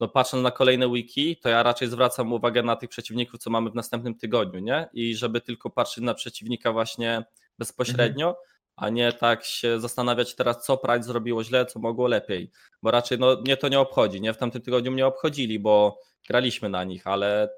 no 0.00 0.08
patrząc 0.08 0.42
na 0.42 0.50
kolejne 0.50 0.92
wiki, 0.92 1.36
to 1.36 1.48
ja 1.48 1.62
raczej 1.62 1.88
zwracam 1.88 2.32
uwagę 2.32 2.62
na 2.62 2.76
tych 2.76 2.90
przeciwników, 2.90 3.40
co 3.40 3.50
mamy 3.50 3.70
w 3.70 3.74
następnym 3.74 4.14
tygodniu, 4.14 4.60
nie? 4.60 4.88
I 4.92 5.16
żeby 5.16 5.40
tylko 5.40 5.70
patrzeć 5.70 6.04
na 6.04 6.14
przeciwnika 6.14 6.72
właśnie 6.72 7.24
bezpośrednio, 7.58 8.36
a 8.76 8.88
nie 8.88 9.12
tak 9.12 9.44
się 9.44 9.80
zastanawiać 9.80 10.34
teraz, 10.34 10.64
co 10.64 10.76
Pride 10.76 11.02
zrobiło 11.02 11.44
źle, 11.44 11.66
co 11.66 11.78
mogło 11.78 12.08
lepiej. 12.08 12.50
Bo 12.82 12.90
raczej 12.90 13.18
no, 13.18 13.36
mnie 13.36 13.56
to 13.56 13.68
nie 13.68 13.80
obchodzi. 13.80 14.20
Nie 14.20 14.32
w 14.32 14.36
tamtym 14.36 14.62
tygodniu 14.62 14.92
mnie 14.92 15.06
obchodzili, 15.06 15.58
bo 15.58 16.00
graliśmy 16.28 16.68
na 16.68 16.84
nich, 16.84 17.06
ale 17.06 17.48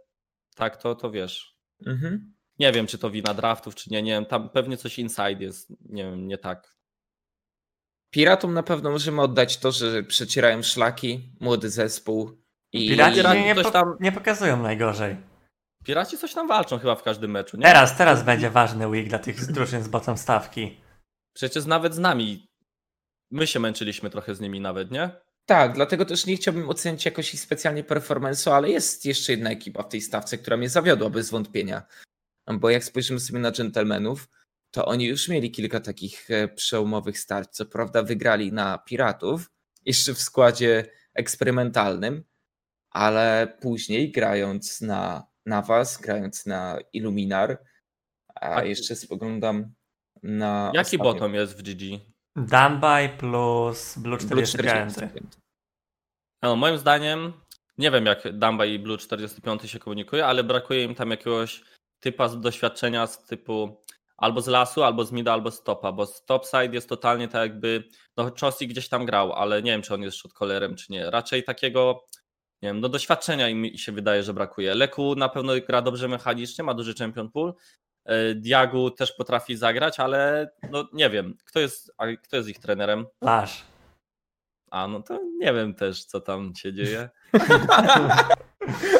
tak 0.54 0.76
to, 0.76 0.94
to 0.94 1.11
wiesz. 1.11 1.57
Mhm. 1.87 2.35
Nie 2.59 2.72
wiem, 2.72 2.87
czy 2.87 2.98
to 2.98 3.11
wina 3.11 3.35
draftów, 3.35 3.74
czy 3.74 3.90
nie, 3.90 4.02
nie 4.02 4.12
wiem. 4.12 4.26
Tam 4.26 4.48
pewnie 4.48 4.76
coś 4.76 4.98
inside 4.98 5.44
jest, 5.44 5.70
nie 5.81 6.04
wiem, 6.04 6.28
nie 6.28 6.38
tak. 6.38 6.78
Piratom 8.11 8.54
na 8.54 8.62
pewno 8.62 8.90
możemy 8.90 9.22
oddać 9.22 9.57
to, 9.57 9.72
że 9.72 10.02
przecierają 10.02 10.62
szlaki, 10.62 11.33
młody 11.40 11.70
zespół. 11.70 12.42
I 12.72 12.88
Piraci 12.88 13.22
nie, 13.44 13.54
po, 13.54 13.70
tam- 13.70 13.96
nie 14.00 14.12
pokazują 14.12 14.62
najgorzej. 14.62 15.16
Piraci 15.85 16.18
coś 16.18 16.35
tam 16.35 16.48
walczą 16.48 16.78
chyba 16.78 16.94
w 16.94 17.02
każdym 17.02 17.31
meczu, 17.31 17.57
nie? 17.57 17.62
Teraz, 17.62 17.96
teraz 17.96 18.22
będzie 18.22 18.50
ważny 18.50 18.88
week 18.88 19.09
dla 19.09 19.18
tych 19.18 19.52
drużyn 19.52 19.83
z 19.83 19.88
bottom 19.88 20.18
stawki. 20.18 20.81
Przecież 21.38 21.66
nawet 21.66 21.94
z 21.94 21.98
nami. 21.98 22.48
My 23.31 23.46
się 23.46 23.61
męczyliśmy 23.61 24.11
trochę 24.11 24.35
z 24.35 24.40
nimi 24.40 24.61
nawet, 24.61 24.90
nie? 24.90 25.11
Tak, 25.46 25.74
dlatego 25.74 26.05
też 26.05 26.27
nie 26.27 26.37
chciałbym 26.37 26.68
ocenić 26.68 27.05
jakoś 27.05 27.35
ich 27.35 27.40
specjalnie 27.40 27.85
performance'u, 27.85 28.51
ale 28.51 28.70
jest 28.70 29.05
jeszcze 29.05 29.33
jedna 29.33 29.51
ekipa 29.51 29.83
w 29.83 29.88
tej 29.88 30.01
stawce, 30.01 30.38
która 30.38 30.57
mnie 30.57 30.68
zawiodła 30.68 31.11
bez 31.11 31.31
wątpienia. 31.31 31.83
Bo 32.55 32.70
jak 32.70 32.85
spojrzymy 32.85 33.20
sobie 33.20 33.38
na 33.38 33.53
dżentelmenów, 33.53 34.29
to 34.70 34.87
oni 34.87 35.07
już 35.07 35.29
mieli 35.29 35.51
kilka 35.51 35.81
takich 35.81 36.31
e, 36.31 36.48
przełomowych 36.48 37.18
starć. 37.18 37.51
Co 37.51 37.66
prawda 37.66 38.03
wygrali 38.03 38.53
na 38.53 38.79
Piratów, 38.79 39.51
jeszcze 39.85 40.14
w 40.14 40.20
składzie 40.20 40.90
eksperymentalnym, 41.14 42.24
ale 42.90 43.57
później 43.61 44.12
grając 44.12 44.81
na, 44.81 45.27
na 45.46 45.62
was, 45.62 45.98
grając 46.01 46.46
na 46.46 46.79
Illuminar, 46.92 47.64
a 48.35 48.57
A- 48.57 48.64
jeszcze 48.64 48.96
spoglądam 48.96 49.78
na... 50.22 50.70
Jaki 50.74 50.98
ostatnio- 50.98 51.02
bottom 51.02 51.35
jest 51.35 51.59
w 51.59 51.62
GG? 51.62 52.00
Dunby 52.37 53.09
plus 53.18 53.98
Blue 53.98 54.16
Blue 54.16 54.46
45. 54.46 54.92
45. 54.92 55.33
No, 56.42 56.57
moim 56.57 56.78
zdaniem 56.78 57.33
nie 57.78 57.90
wiem 57.90 58.07
jak 58.07 58.38
Damba 58.38 58.66
i 58.66 58.78
Blue 58.78 58.98
45 58.98 59.70
się 59.70 59.78
komunikuje, 59.78 60.26
ale 60.26 60.44
brakuje 60.44 60.85
im 60.85 60.94
tam 60.94 61.11
jakiegoś 61.11 61.64
typa 62.00 62.28
z 62.28 62.40
doświadczenia 62.40 63.07
z 63.07 63.26
typu 63.26 63.85
albo 64.16 64.40
z 64.40 64.46
lasu, 64.46 64.83
albo 64.83 65.04
z 65.04 65.12
mida, 65.12 65.33
albo 65.33 65.50
z 65.50 65.62
topa, 65.62 65.92
bo 65.92 66.07
z 66.07 66.24
topside 66.24 66.74
jest 66.74 66.88
totalnie 66.88 67.28
tak 67.28 67.42
jakby, 67.42 67.85
no 68.16 68.31
Chossi 68.40 68.68
gdzieś 68.68 68.88
tam 68.88 69.07
grał, 69.07 69.33
ale 69.33 69.62
nie 69.62 69.70
wiem 69.70 69.83
czy 69.83 69.94
on 69.94 70.02
jest 70.02 70.16
shotcallerem 70.16 70.76
czy 70.76 70.92
nie, 70.92 71.11
raczej 71.11 71.44
takiego 71.44 72.04
nie 72.62 72.68
wiem, 72.68 72.81
no 72.81 72.88
doświadczenia 72.88 73.48
im 73.48 73.78
się 73.78 73.92
wydaje, 73.92 74.22
że 74.22 74.35
brakuje. 74.35 74.74
Leku 74.74 75.14
na 75.14 75.28
pewno 75.28 75.52
gra 75.66 75.83
dobrze 75.83 76.09
mechanicznie, 76.09 76.64
ma 76.64 76.74
duży 76.74 76.94
champion 76.94 77.31
pool, 77.31 77.54
Diagu 78.35 78.90
też 78.90 79.12
potrafi 79.12 79.57
zagrać, 79.57 80.01
ale 80.01 80.51
no 80.71 80.88
nie 80.92 81.11
wiem, 81.11 81.37
kto 81.44 81.61
jest, 81.61 81.92
kto 82.23 82.37
jest 82.37 82.49
ich 82.49 82.59
trenerem? 82.59 83.07
Lasz. 83.23 83.64
A 84.71 84.88
no 84.88 85.03
to 85.03 85.21
nie 85.38 85.53
wiem 85.53 85.75
też, 85.75 86.05
co 86.05 86.21
tam 86.21 86.55
się 86.55 86.73
dzieje. 86.73 87.09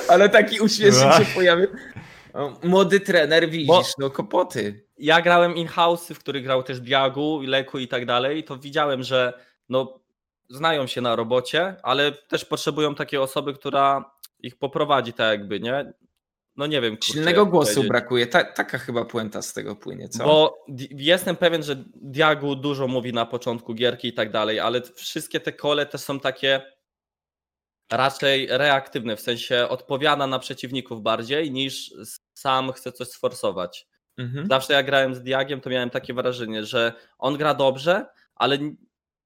Ale 0.09 0.29
taki 0.29 0.61
uśmieszek 0.61 1.13
się 1.15 1.35
pojawił. 1.35 1.69
Młody 2.63 3.01
trener, 3.01 3.51
widzisz, 3.51 3.67
Bo- 3.69 3.83
no 3.99 4.11
kopoty. 4.11 4.87
Ja 4.99 5.23
grałem 5.23 5.57
in-house, 5.57 6.09
w 6.09 6.19
których 6.19 6.45
grał 6.45 6.63
też 6.63 6.81
Diagu, 6.81 7.41
Leku 7.41 7.79
i 7.79 7.89
tak 7.89 8.07
dalej, 8.07 8.45
to 8.45 8.57
widziałem, 8.57 9.03
że 9.03 9.33
no 9.69 10.01
znają 10.49 10.87
się 10.87 11.01
na 11.01 11.17
robocie, 11.17 11.77
ale 11.83 12.13
też 12.13 12.45
potrzebują 12.45 12.95
takiej 12.95 13.19
osoby, 13.19 13.55
która 13.55 14.11
ich 14.39 14.59
poprowadzi 14.59 15.13
tak 15.13 15.29
jakby, 15.29 15.61
nie? 15.61 15.93
No 16.59 16.67
nie 16.67 16.81
wiem. 16.81 16.97
kurczę, 16.97 17.13
Silnego 17.13 17.47
głosu 17.47 17.85
brakuje. 17.85 18.27
Ta, 18.27 18.45
taka 18.45 18.79
chyba 18.79 19.05
puenta 19.05 19.43
z 19.43 19.53
tego 19.53 19.77
płynie, 19.77 20.09
co? 20.09 20.25
Bo 20.25 20.65
jestem 20.91 21.37
pewien, 21.37 21.63
że 21.63 21.85
Diagu 21.95 22.57
dużo 22.57 22.89
mówi 22.89 23.13
na 23.13 23.27
początku 23.27 23.75
gierki 23.75 24.09
i 24.09 24.13
tak 24.13 24.31
dalej, 24.31 24.61
ale 24.61 24.83
wszystkie 24.83 25.41
te 25.41 25.53
kole 25.53 25.87
też 25.87 26.01
są 26.01 26.21
takie 26.21 26.63
raczej 27.93 28.47
reaktywne, 28.51 29.17
w 29.17 29.21
sensie 29.21 29.67
odpowiada 29.69 30.27
na 30.27 30.39
przeciwników 30.39 31.03
bardziej 31.03 31.51
niż 31.53 31.95
sam 32.35 32.73
chce 32.73 32.93
coś 32.93 33.09
sforsować. 33.09 33.87
Mhm. 34.17 34.47
Zawsze 34.49 34.73
jak 34.73 34.87
grałem 34.87 35.15
z 35.15 35.23
Diagiem, 35.23 35.61
to 35.61 35.71
miałem 35.71 35.91
takie 35.91 36.15
wrażenie, 36.15 36.65
że 36.65 36.93
on 37.19 37.37
gra 37.37 37.55
dobrze, 37.55 38.07
ale 38.35 38.59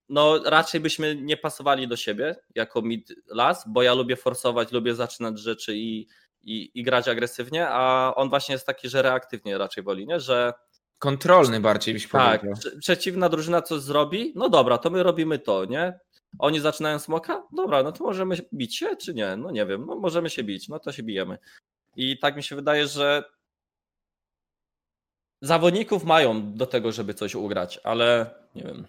no 0.09 0.43
raczej 0.45 0.81
byśmy 0.81 1.17
nie 1.17 1.37
pasowali 1.37 1.89
do 1.89 1.97
siebie 1.97 2.37
jako 2.55 2.83
mid 2.83 3.13
las, 3.27 3.65
bo 3.69 3.83
ja 3.83 3.95
lubię 3.95 4.17
forsować, 4.17 4.73
lubię 4.73 4.95
zaczynać 4.95 5.39
rzeczy 5.39 5.77
i, 5.77 6.09
i, 6.45 6.71
i 6.75 6.83
grać 6.83 7.09
agresywnie, 7.09 7.69
a 7.69 8.13
on 8.17 8.29
właśnie 8.29 8.53
jest 8.53 8.67
taki, 8.67 8.89
że 8.89 9.03
reaktywnie 9.03 9.59
raczej 9.59 9.85
woli, 9.85 10.07
nie? 10.07 10.21
że 10.21 10.53
Kontrolny 10.99 11.61
bardziej 11.61 11.95
byś 11.95 12.09
tak, 12.09 12.41
powiedział. 12.41 12.61
prze- 12.61 12.79
przeciwna 12.79 13.29
drużyna 13.29 13.63
coś 13.63 13.81
zrobi, 13.81 14.33
no 14.37 14.49
dobra, 14.49 14.79
to 14.79 14.91
my 14.91 15.03
robimy 15.03 15.39
to, 15.39 15.65
nie? 15.65 15.99
Oni 16.39 16.61
zaczynają 16.61 16.99
smoka, 16.99 17.43
dobra, 17.53 17.83
no 17.83 17.93
to 17.93 18.05
możemy 18.05 18.37
bić 18.55 18.77
się, 18.77 18.97
czy 18.97 19.15
nie? 19.15 19.37
No 19.37 19.51
nie 19.51 19.67
wiem, 19.67 19.87
no 19.87 19.95
możemy 19.95 20.31
się 20.31 20.45
bić, 20.45 20.69
no 20.69 20.79
to 20.79 20.93
się 20.93 21.03
bijemy. 21.03 21.39
I 21.97 22.19
tak 22.19 22.37
mi 22.37 22.43
się 22.43 22.57
wydaje, 22.57 22.87
że 22.87 23.25
zawodników 25.43 26.05
mają 26.05 26.53
do 26.55 26.67
tego, 26.67 26.93
żeby 26.93 27.15
coś 27.15 27.35
ugrać, 27.35 27.81
ale 27.85 28.35
nie 28.55 28.63
wiem. 28.63 28.87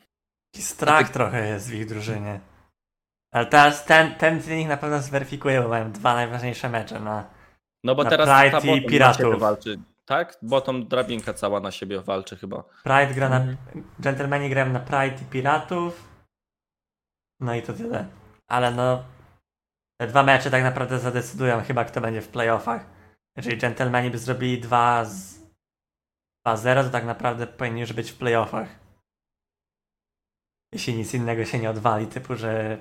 Taki 0.52 0.64
strach 0.64 1.10
trochę 1.10 1.48
jest 1.48 1.70
w 1.70 1.74
ich 1.74 1.86
drużynie. 1.86 2.40
Ale 3.32 3.46
teraz 3.46 3.86
ten, 3.86 4.16
ten 4.16 4.42
z 4.42 4.48
nich 4.48 4.68
na 4.68 4.78
pewno 4.78 5.02
zweryfikuje, 5.02 5.62
bo 5.62 5.68
mają 5.68 5.92
dwa 5.92 6.14
najważniejsze 6.14 6.70
mecze 6.70 7.00
na... 7.00 7.33
No 7.84 7.96
bo 7.96 8.04
Na 8.04 8.10
teraz 8.10 8.40
Pride 8.42 8.52
ta 8.52 8.68
i 8.68 8.68
bottom 8.68 8.90
Piratów. 8.90 9.18
siebie 9.18 9.38
walczy, 9.38 9.80
tak? 10.06 10.38
Bottom 10.42 10.88
drabinka 10.88 11.34
cała 11.34 11.60
na 11.60 11.72
siebie 11.72 12.02
walczy 12.02 12.38
chyba. 12.38 12.64
Pride 12.84 13.14
gra 13.14 13.30
na... 13.30 13.38
Mhm. 13.38 13.58
Gentlemani 14.00 14.50
grają 14.50 14.70
na 14.70 14.80
Pride 14.80 15.22
i 15.22 15.26
Piratów. 15.26 16.10
No 17.40 17.56
i 17.56 17.62
to 17.62 17.74
tyle. 17.74 18.06
Ale 18.48 18.72
no... 18.72 19.04
Te 20.02 20.08
dwa 20.08 20.24
mecze 20.24 20.52
tak 20.52 20.64
naprawdę 20.64 21.00
zadecydują 21.00 21.62
chyba 21.62 21.86
kto 21.86 22.02
będzie 22.02 22.22
w 22.22 22.28
playoffach. 22.28 22.86
Jeżeli 23.38 23.58
Gentlemani 23.58 24.12
by 24.12 24.18
zrobili 24.18 24.62
2 24.62 25.06
z... 25.06 25.44
2-0, 26.48 26.84
to 26.84 26.90
tak 26.90 27.06
naprawdę 27.06 27.48
powinni 27.48 27.82
już 27.82 27.94
być 27.94 28.12
w 28.12 28.18
playoffach. 28.18 28.68
Jeśli 30.74 30.96
nic 30.96 31.14
innego 31.14 31.46
się 31.46 31.60
nie 31.60 31.70
odwali, 31.70 32.08
typu, 32.08 32.36
że 32.36 32.78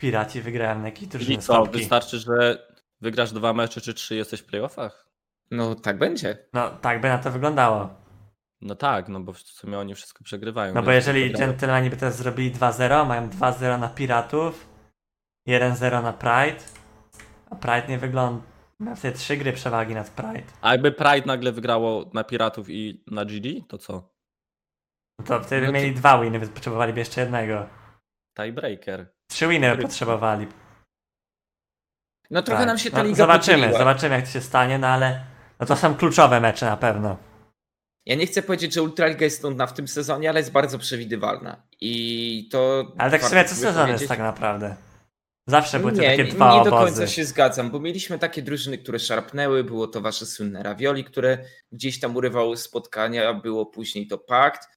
Piraci 0.00 0.42
wygrają 0.42 0.78
na 0.78 0.86
jakiejś 0.86 1.08
drużynie 1.08 1.36
Czyli 1.36 1.46
co, 1.46 1.64
wystarczy, 1.64 2.18
że 2.18 2.67
wygrasz 3.00 3.32
dwa 3.32 3.52
mecze 3.52 3.80
czy 3.80 3.94
trzy, 3.94 4.14
jesteś 4.16 4.40
w 4.40 4.44
playoffach? 4.46 5.08
No 5.50 5.74
tak 5.74 5.98
będzie. 5.98 6.38
No, 6.52 6.70
tak 6.70 7.00
by 7.00 7.08
na 7.08 7.18
to 7.18 7.30
wyglądało. 7.30 7.90
No 8.60 8.74
tak, 8.74 9.08
no 9.08 9.20
bo 9.20 9.32
w 9.32 9.38
sumie 9.38 9.78
oni 9.78 9.94
wszystko 9.94 10.24
przegrywają. 10.24 10.74
No 10.74 10.82
bo 10.82 10.90
jeżeli. 10.90 11.32
Gentlemani 11.32 11.90
by 11.90 11.96
teraz 11.96 12.16
zrobili 12.16 12.52
2-0, 12.52 13.06
mają 13.06 13.28
2-0 13.28 13.78
na 13.78 13.88
Piratów, 13.88 14.68
1-0 15.48 16.02
na 16.02 16.12
Pride, 16.12 16.64
a 17.50 17.56
Pride 17.56 17.88
nie 17.88 17.98
wygląda... 17.98 18.42
Ma 18.80 18.94
wtedy 18.94 19.18
trzy 19.18 19.36
gry 19.36 19.52
przewagi 19.52 19.94
nad 19.94 20.10
Pride. 20.10 20.42
A 20.60 20.72
jakby 20.72 20.92
Pride 20.92 21.26
nagle 21.26 21.52
wygrało 21.52 22.10
na 22.14 22.24
Piratów 22.24 22.70
i 22.70 23.04
na 23.06 23.24
GD, 23.24 23.48
to 23.68 23.78
co? 23.78 24.14
No 25.18 25.24
to 25.24 25.40
wtedy 25.40 25.66
No 25.66 25.72
to- 25.72 25.78
mieli 25.78 25.94
dwa 25.94 26.20
winy, 26.22 26.38
więc 26.38 26.52
potrzebowaliby 26.52 26.98
jeszcze 26.98 27.20
jednego. 27.20 27.66
Tiebreaker. 28.36 29.06
Trzy 29.30 29.48
winy 29.48 29.76
potrzebowali. 29.76 30.46
No 32.30 32.42
trochę 32.42 32.60
Tak. 32.60 32.66
nam 32.68 32.78
się 32.78 32.90
ta 32.90 32.96
No, 32.98 33.04
liga 33.04 33.16
Zobaczymy, 33.16 33.56
podzieliła. 33.56 33.78
zobaczymy 33.78 34.14
jak 34.14 34.24
to 34.24 34.30
się 34.30 34.40
stanie, 34.40 34.78
no 34.78 34.86
ale 34.86 35.20
no 35.60 35.66
to 35.66 35.76
są 35.76 35.94
kluczowe 35.94 36.40
mecze 36.40 36.66
na 36.66 36.76
pewno. 36.76 37.16
Ja 38.06 38.14
nie 38.14 38.26
chcę 38.26 38.42
powiedzieć, 38.42 38.74
że 38.74 38.82
Ultraliga 38.82 39.24
jest 39.24 39.42
nudna 39.42 39.66
w 39.66 39.72
tym 39.74 39.88
sezonie, 39.88 40.28
ale 40.30 40.40
jest 40.40 40.52
bardzo 40.52 40.78
przewidywalna. 40.78 41.62
I 41.80 42.48
to. 42.52 42.92
Ale 42.98 43.10
tak 43.10 43.22
w 43.22 43.28
sumie 43.28 43.44
co 43.44 43.54
sezon 43.54 43.88
jest 43.88 44.08
tak 44.08 44.18
naprawdę. 44.18 44.76
Zawsze 45.46 45.80
były 45.80 45.92
nie, 45.92 45.98
takie 46.10 46.24
nie, 46.24 46.32
dwa 46.32 46.58
nie 46.58 46.64
do 46.64 46.76
obozy. 46.76 46.84
końca 46.96 47.06
się 47.06 47.24
zgadzam, 47.24 47.70
bo 47.70 47.80
mieliśmy 47.80 48.18
takie 48.18 48.42
drużyny, 48.42 48.78
które 48.78 48.98
szarpnęły, 48.98 49.64
było 49.64 49.86
to 49.88 50.00
wasze 50.00 50.26
słynne 50.26 50.62
ravioli, 50.62 51.04
które 51.04 51.38
gdzieś 51.72 52.00
tam 52.00 52.16
urywały 52.16 52.56
spotkania, 52.56 53.34
było 53.34 53.66
później 53.66 54.06
to 54.06 54.18
pakt 54.18 54.68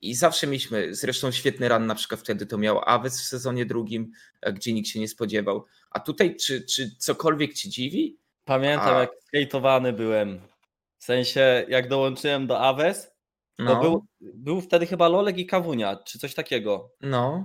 i 0.00 0.14
zawsze 0.14 0.46
mieliśmy, 0.46 0.94
zresztą 0.94 1.30
świetny 1.30 1.68
ran 1.68 1.86
na 1.86 1.94
przykład 1.94 2.20
wtedy 2.20 2.46
to 2.46 2.58
miał 2.58 2.80
Aves 2.86 3.20
w 3.20 3.24
sezonie 3.26 3.66
drugim, 3.66 4.10
e, 4.42 4.52
gdzie 4.52 4.72
nikt 4.72 4.88
się 4.88 5.00
nie 5.00 5.08
spodziewał. 5.08 5.64
A 5.90 6.00
tutaj 6.00 6.36
czy, 6.36 6.66
czy 6.66 6.96
cokolwiek 6.98 7.54
ci 7.54 7.70
dziwi? 7.70 8.18
Pamiętam 8.44 8.96
A. 8.96 9.00
jak 9.00 9.10
skejtowany 9.26 9.92
byłem. 9.92 10.40
W 10.98 11.04
sensie 11.04 11.64
jak 11.68 11.88
dołączyłem 11.88 12.46
do 12.46 12.60
Aves, 12.60 13.04
to 13.56 13.64
No, 13.64 13.80
był, 13.80 14.04
był 14.20 14.60
wtedy 14.60 14.86
chyba 14.86 15.08
Lolek 15.08 15.38
i 15.38 15.46
Kawunia, 15.46 15.96
czy 15.96 16.18
coś 16.18 16.34
takiego. 16.34 16.90
no. 17.00 17.44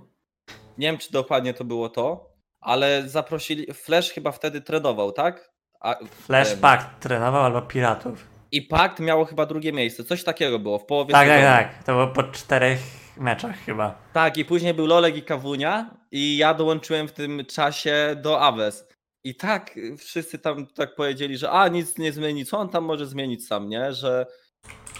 Nie 0.77 0.87
wiem, 0.87 0.97
czy 0.97 1.11
dokładnie 1.11 1.53
to 1.53 1.63
było 1.63 1.89
to, 1.89 2.29
ale 2.61 3.09
zaprosili. 3.09 3.73
Flash 3.73 4.09
chyba 4.11 4.31
wtedy 4.31 4.61
trenował, 4.61 5.11
tak? 5.11 5.51
A, 5.79 5.95
Flash 6.05 6.51
em, 6.51 6.59
Pact 6.59 6.87
trenował 6.99 7.43
albo 7.43 7.61
Piratów. 7.61 8.27
I 8.51 8.61
Pakt 8.61 8.99
miało 8.99 9.25
chyba 9.25 9.45
drugie 9.45 9.73
miejsce. 9.73 10.03
Coś 10.03 10.23
takiego 10.23 10.59
było 10.59 10.79
w 10.79 10.85
połowie 10.85 11.11
Tak, 11.11 11.27
tak, 11.27 11.41
tak. 11.41 11.83
To 11.83 11.91
było 11.93 12.07
po 12.07 12.23
czterech 12.23 12.79
meczach 13.17 13.59
chyba. 13.65 14.01
Tak, 14.13 14.37
i 14.37 14.45
później 14.45 14.73
był 14.73 14.85
Lolek 14.85 15.17
i 15.17 15.21
Kawunia 15.21 15.97
i 16.11 16.37
ja 16.37 16.53
dołączyłem 16.53 17.07
w 17.07 17.11
tym 17.11 17.45
czasie 17.45 18.15
do 18.23 18.41
Aves. 18.41 18.87
I 19.23 19.35
tak 19.35 19.75
wszyscy 19.97 20.39
tam 20.39 20.67
tak 20.67 20.95
powiedzieli, 20.95 21.37
że 21.37 21.51
a 21.51 21.67
nic 21.67 21.97
nie 21.97 22.11
zmieni, 22.11 22.45
co 22.45 22.57
on 22.57 22.69
tam 22.69 22.83
może 22.83 23.07
zmienić 23.07 23.47
sam, 23.47 23.69
nie? 23.69 23.93
Że 23.93 24.25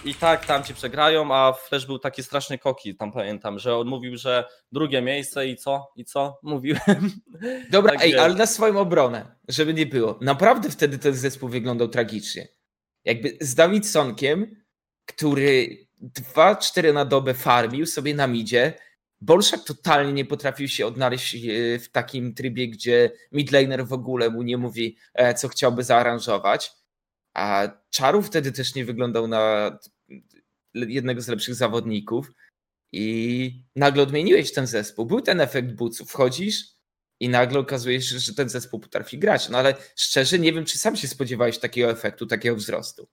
i 0.04 0.14
tak 0.14 0.46
tam 0.46 0.62
ci 0.62 0.74
przegrają, 0.74 1.34
a 1.34 1.52
Flash 1.52 1.86
był 1.86 1.98
taki 1.98 2.22
straszny 2.22 2.58
koki, 2.58 2.96
tam 2.96 3.12
pamiętam, 3.12 3.58
że 3.58 3.76
on 3.76 3.86
mówił, 3.86 4.16
że 4.16 4.44
drugie 4.72 5.02
miejsce 5.02 5.48
i 5.48 5.56
co? 5.56 5.92
I 5.96 6.04
co? 6.04 6.38
Mówiłem. 6.42 7.10
Dobra, 7.70 7.92
Tak 7.92 8.02
ej, 8.02 8.18
ale 8.18 8.34
na 8.34 8.46
swoją 8.46 8.78
obronę, 8.78 9.36
żeby 9.48 9.74
nie 9.74 9.86
było. 9.86 10.18
Naprawdę 10.20 10.70
wtedy 10.70 10.98
ten 10.98 11.14
zespół 11.14 11.48
wyglądał 11.48 11.88
tragicznie. 11.88 12.48
Jakby 13.04 13.36
z 13.40 13.54
Davidsonkiem, 13.54 14.64
który 15.06 15.85
2-4 16.02 16.94
na 16.94 17.04
dobę 17.04 17.34
farmił 17.34 17.86
sobie 17.86 18.14
na 18.14 18.26
midzie, 18.26 18.74
Bolszak 19.20 19.64
totalnie 19.64 20.12
nie 20.12 20.24
potrafił 20.24 20.68
się 20.68 20.86
odnaleźć 20.86 21.34
e, 21.34 21.78
w 21.78 21.88
takim 21.88 22.34
trybie, 22.34 22.68
gdzie 22.68 23.10
midlaner 23.32 23.86
w 23.86 23.92
ogóle 23.92 24.30
mu 24.30 24.42
nie 24.42 24.56
mówi, 24.56 24.96
e, 25.14 25.34
co 25.34 25.48
chciałby 25.48 25.84
zaaranżować. 25.84 26.72
A 27.34 27.68
Czaru 27.90 28.22
wtedy 28.22 28.52
też 28.52 28.74
nie 28.74 28.84
wyglądał 28.84 29.28
na 29.28 29.70
jednego 30.74 31.20
z 31.20 31.28
lepszych 31.28 31.54
zawodników. 31.54 32.32
I 32.92 33.64
nagle 33.76 34.02
odmieniłeś 34.02 34.52
ten 34.52 34.66
zespół. 34.66 35.06
Był 35.06 35.20
ten 35.20 35.40
efekt 35.40 35.72
buców. 35.72 36.10
Wchodzisz 36.10 36.64
i 37.20 37.28
nagle 37.28 37.58
okazuje 37.58 38.02
się, 38.02 38.18
że 38.18 38.34
ten 38.34 38.48
zespół 38.48 38.80
potrafi 38.80 39.18
grać. 39.18 39.48
No 39.48 39.58
ale 39.58 39.74
szczerze 39.96 40.38
nie 40.38 40.52
wiem, 40.52 40.64
czy 40.64 40.78
sam 40.78 40.96
się 40.96 41.08
spodziewałeś 41.08 41.58
takiego 41.58 41.90
efektu, 41.90 42.26
takiego 42.26 42.56
wzrostu. 42.56 43.08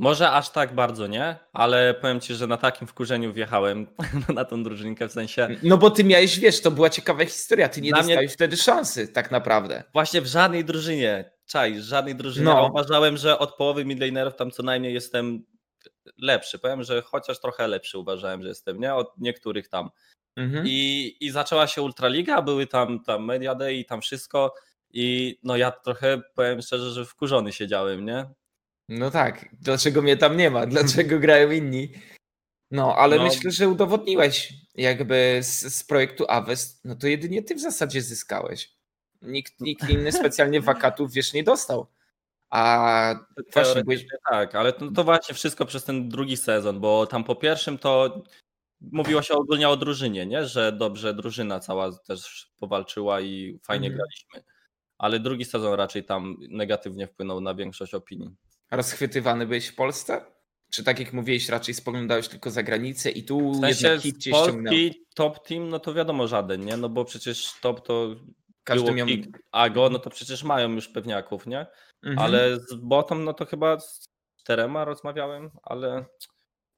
Może 0.00 0.30
aż 0.30 0.50
tak 0.50 0.74
bardzo 0.74 1.06
nie, 1.06 1.36
ale 1.52 1.94
powiem 1.94 2.20
ci, 2.20 2.34
że 2.34 2.46
na 2.46 2.56
takim 2.56 2.86
wkurzeniu 2.88 3.32
wjechałem 3.32 3.86
na 4.34 4.44
tą 4.44 4.62
drużynkę, 4.62 5.08
w 5.08 5.12
sensie 5.12 5.48
No 5.62 5.76
bo 5.76 5.90
ty 5.90 6.04
miałeś, 6.04 6.38
wiesz, 6.38 6.60
to 6.60 6.70
była 6.70 6.90
ciekawa 6.90 7.24
historia. 7.24 7.68
Ty 7.68 7.80
nie 7.80 7.90
Dla 7.90 8.02
mnie- 8.02 8.08
dostałeś 8.14 8.32
wtedy 8.32 8.56
szansy, 8.56 9.08
tak 9.08 9.30
naprawdę. 9.30 9.84
Właśnie 9.92 10.20
w 10.20 10.26
żadnej 10.26 10.64
drużynie, 10.64 11.32
czaj, 11.46 11.74
w 11.74 11.82
żadnej 11.82 12.14
drużynie. 12.14 12.44
No. 12.44 12.66
Uważałem, 12.70 13.16
że 13.16 13.38
od 13.38 13.56
połowy 13.56 13.84
midlanerów 13.84 14.36
tam 14.36 14.50
co 14.50 14.62
najmniej 14.62 14.94
jestem 14.94 15.44
lepszy. 16.18 16.58
Powiem, 16.58 16.82
że 16.82 17.02
chociaż 17.02 17.40
trochę 17.40 17.68
lepszy 17.68 17.98
uważałem, 17.98 18.42
że 18.42 18.48
jestem, 18.48 18.80
nie? 18.80 18.94
Od 18.94 19.12
niektórych 19.18 19.68
tam. 19.68 19.90
Mhm. 20.36 20.64
I, 20.66 21.16
I 21.20 21.30
zaczęła 21.30 21.66
się 21.66 21.82
Ultraliga, 21.82 22.42
były 22.42 22.66
tam, 22.66 23.02
tam 23.02 23.24
Media 23.24 23.54
Day 23.54 23.74
i 23.74 23.84
tam 23.84 24.00
wszystko. 24.00 24.54
I 24.90 25.38
no 25.42 25.56
ja 25.56 25.70
trochę 25.70 26.20
powiem 26.34 26.62
szczerze, 26.62 26.90
że 26.90 27.04
wkurzony 27.04 27.52
siedziałem, 27.52 28.04
nie? 28.04 28.26
No 28.90 29.10
tak, 29.10 29.48
dlaczego 29.60 30.02
mnie 30.02 30.16
tam 30.16 30.36
nie 30.36 30.50
ma? 30.50 30.66
Dlaczego 30.76 31.18
grają 31.18 31.50
inni? 31.50 31.92
No, 32.70 32.96
ale 32.96 33.16
No. 33.16 33.22
myślę, 33.24 33.50
że 33.50 33.68
udowodniłeś 33.68 34.52
jakby 34.74 35.38
z, 35.42 35.74
z 35.74 35.84
projektu 35.84 36.24
Aves, 36.28 36.80
no 36.84 36.94
to 36.96 37.06
jedynie 37.06 37.42
ty 37.42 37.54
w 37.54 37.60
zasadzie 37.60 38.02
zyskałeś. 38.02 38.74
Nikt, 39.22 39.60
nikt 39.60 39.88
inny 39.90 40.12
specjalnie 40.12 40.60
wakatów, 40.70 41.12
wiesz, 41.12 41.32
nie 41.32 41.44
dostał. 41.44 41.86
A 42.50 43.14
właśnie 43.52 43.84
byłeś, 43.84 44.06
tak, 44.30 44.54
ale 44.54 44.72
to, 44.72 44.90
to 44.90 45.04
właśnie 45.04 45.34
wszystko 45.34 45.66
przez 45.66 45.84
ten 45.84 46.08
drugi 46.08 46.36
sezon, 46.36 46.80
bo 46.80 47.06
tam 47.06 47.24
po 47.24 47.36
pierwszym 47.36 47.78
to 47.78 48.22
mówiło 48.80 49.22
się 49.22 49.34
ogólnie 49.34 49.68
o 49.68 49.76
drużynie, 49.76 50.26
nie? 50.26 50.46
że 50.46 50.72
dobrze 50.72 51.14
drużyna 51.14 51.60
cała 51.60 51.98
też 51.98 52.50
powalczyła 52.58 53.20
i 53.20 53.58
fajnie 53.62 53.86
Mhm. 53.88 53.96
graliśmy. 53.98 54.52
Ale 54.98 55.20
drugi 55.20 55.44
sezon 55.44 55.74
raczej 55.74 56.04
tam 56.04 56.36
negatywnie 56.48 57.06
wpłynął 57.06 57.40
na 57.40 57.54
większość 57.54 57.94
opinii. 57.94 58.36
Rozchwytywany 58.70 59.46
byłeś 59.46 59.66
w 59.66 59.74
Polsce? 59.74 60.24
Czy 60.70 60.84
tak 60.84 61.00
jak 61.00 61.12
mówiłeś, 61.12 61.48
raczej 61.48 61.74
spoglądałeś 61.74 62.28
tylko 62.28 62.50
za 62.50 62.62
granicę 62.62 63.10
i 63.10 63.24
tu 63.24 63.52
W 63.52 63.60
sensie 63.60 63.86
jednak 63.86 64.02
hit 64.02 64.18
cię? 64.18 64.30
Polski 64.30 65.06
top 65.14 65.46
team, 65.46 65.68
no 65.68 65.78
to 65.78 65.94
wiadomo 65.94 66.28
żaden, 66.28 66.64
nie? 66.64 66.76
No 66.76 66.88
bo 66.88 67.04
przecież 67.04 67.60
top 67.60 67.86
to 67.86 68.16
Każdy 68.64 68.92
miał... 68.92 69.06
Kick, 69.06 69.38
Ago, 69.52 69.90
no 69.90 69.98
to 69.98 70.10
przecież 70.10 70.44
mają 70.44 70.72
już 70.72 70.88
pewniaków, 70.88 71.46
nie? 71.46 71.66
Mhm. 72.02 72.18
Ale 72.18 72.60
z 72.60 72.74
bottom, 72.74 73.24
no 73.24 73.34
to 73.34 73.46
chyba 73.46 73.80
z 73.80 74.08
czterema 74.36 74.84
rozmawiałem, 74.84 75.50
ale 75.62 76.04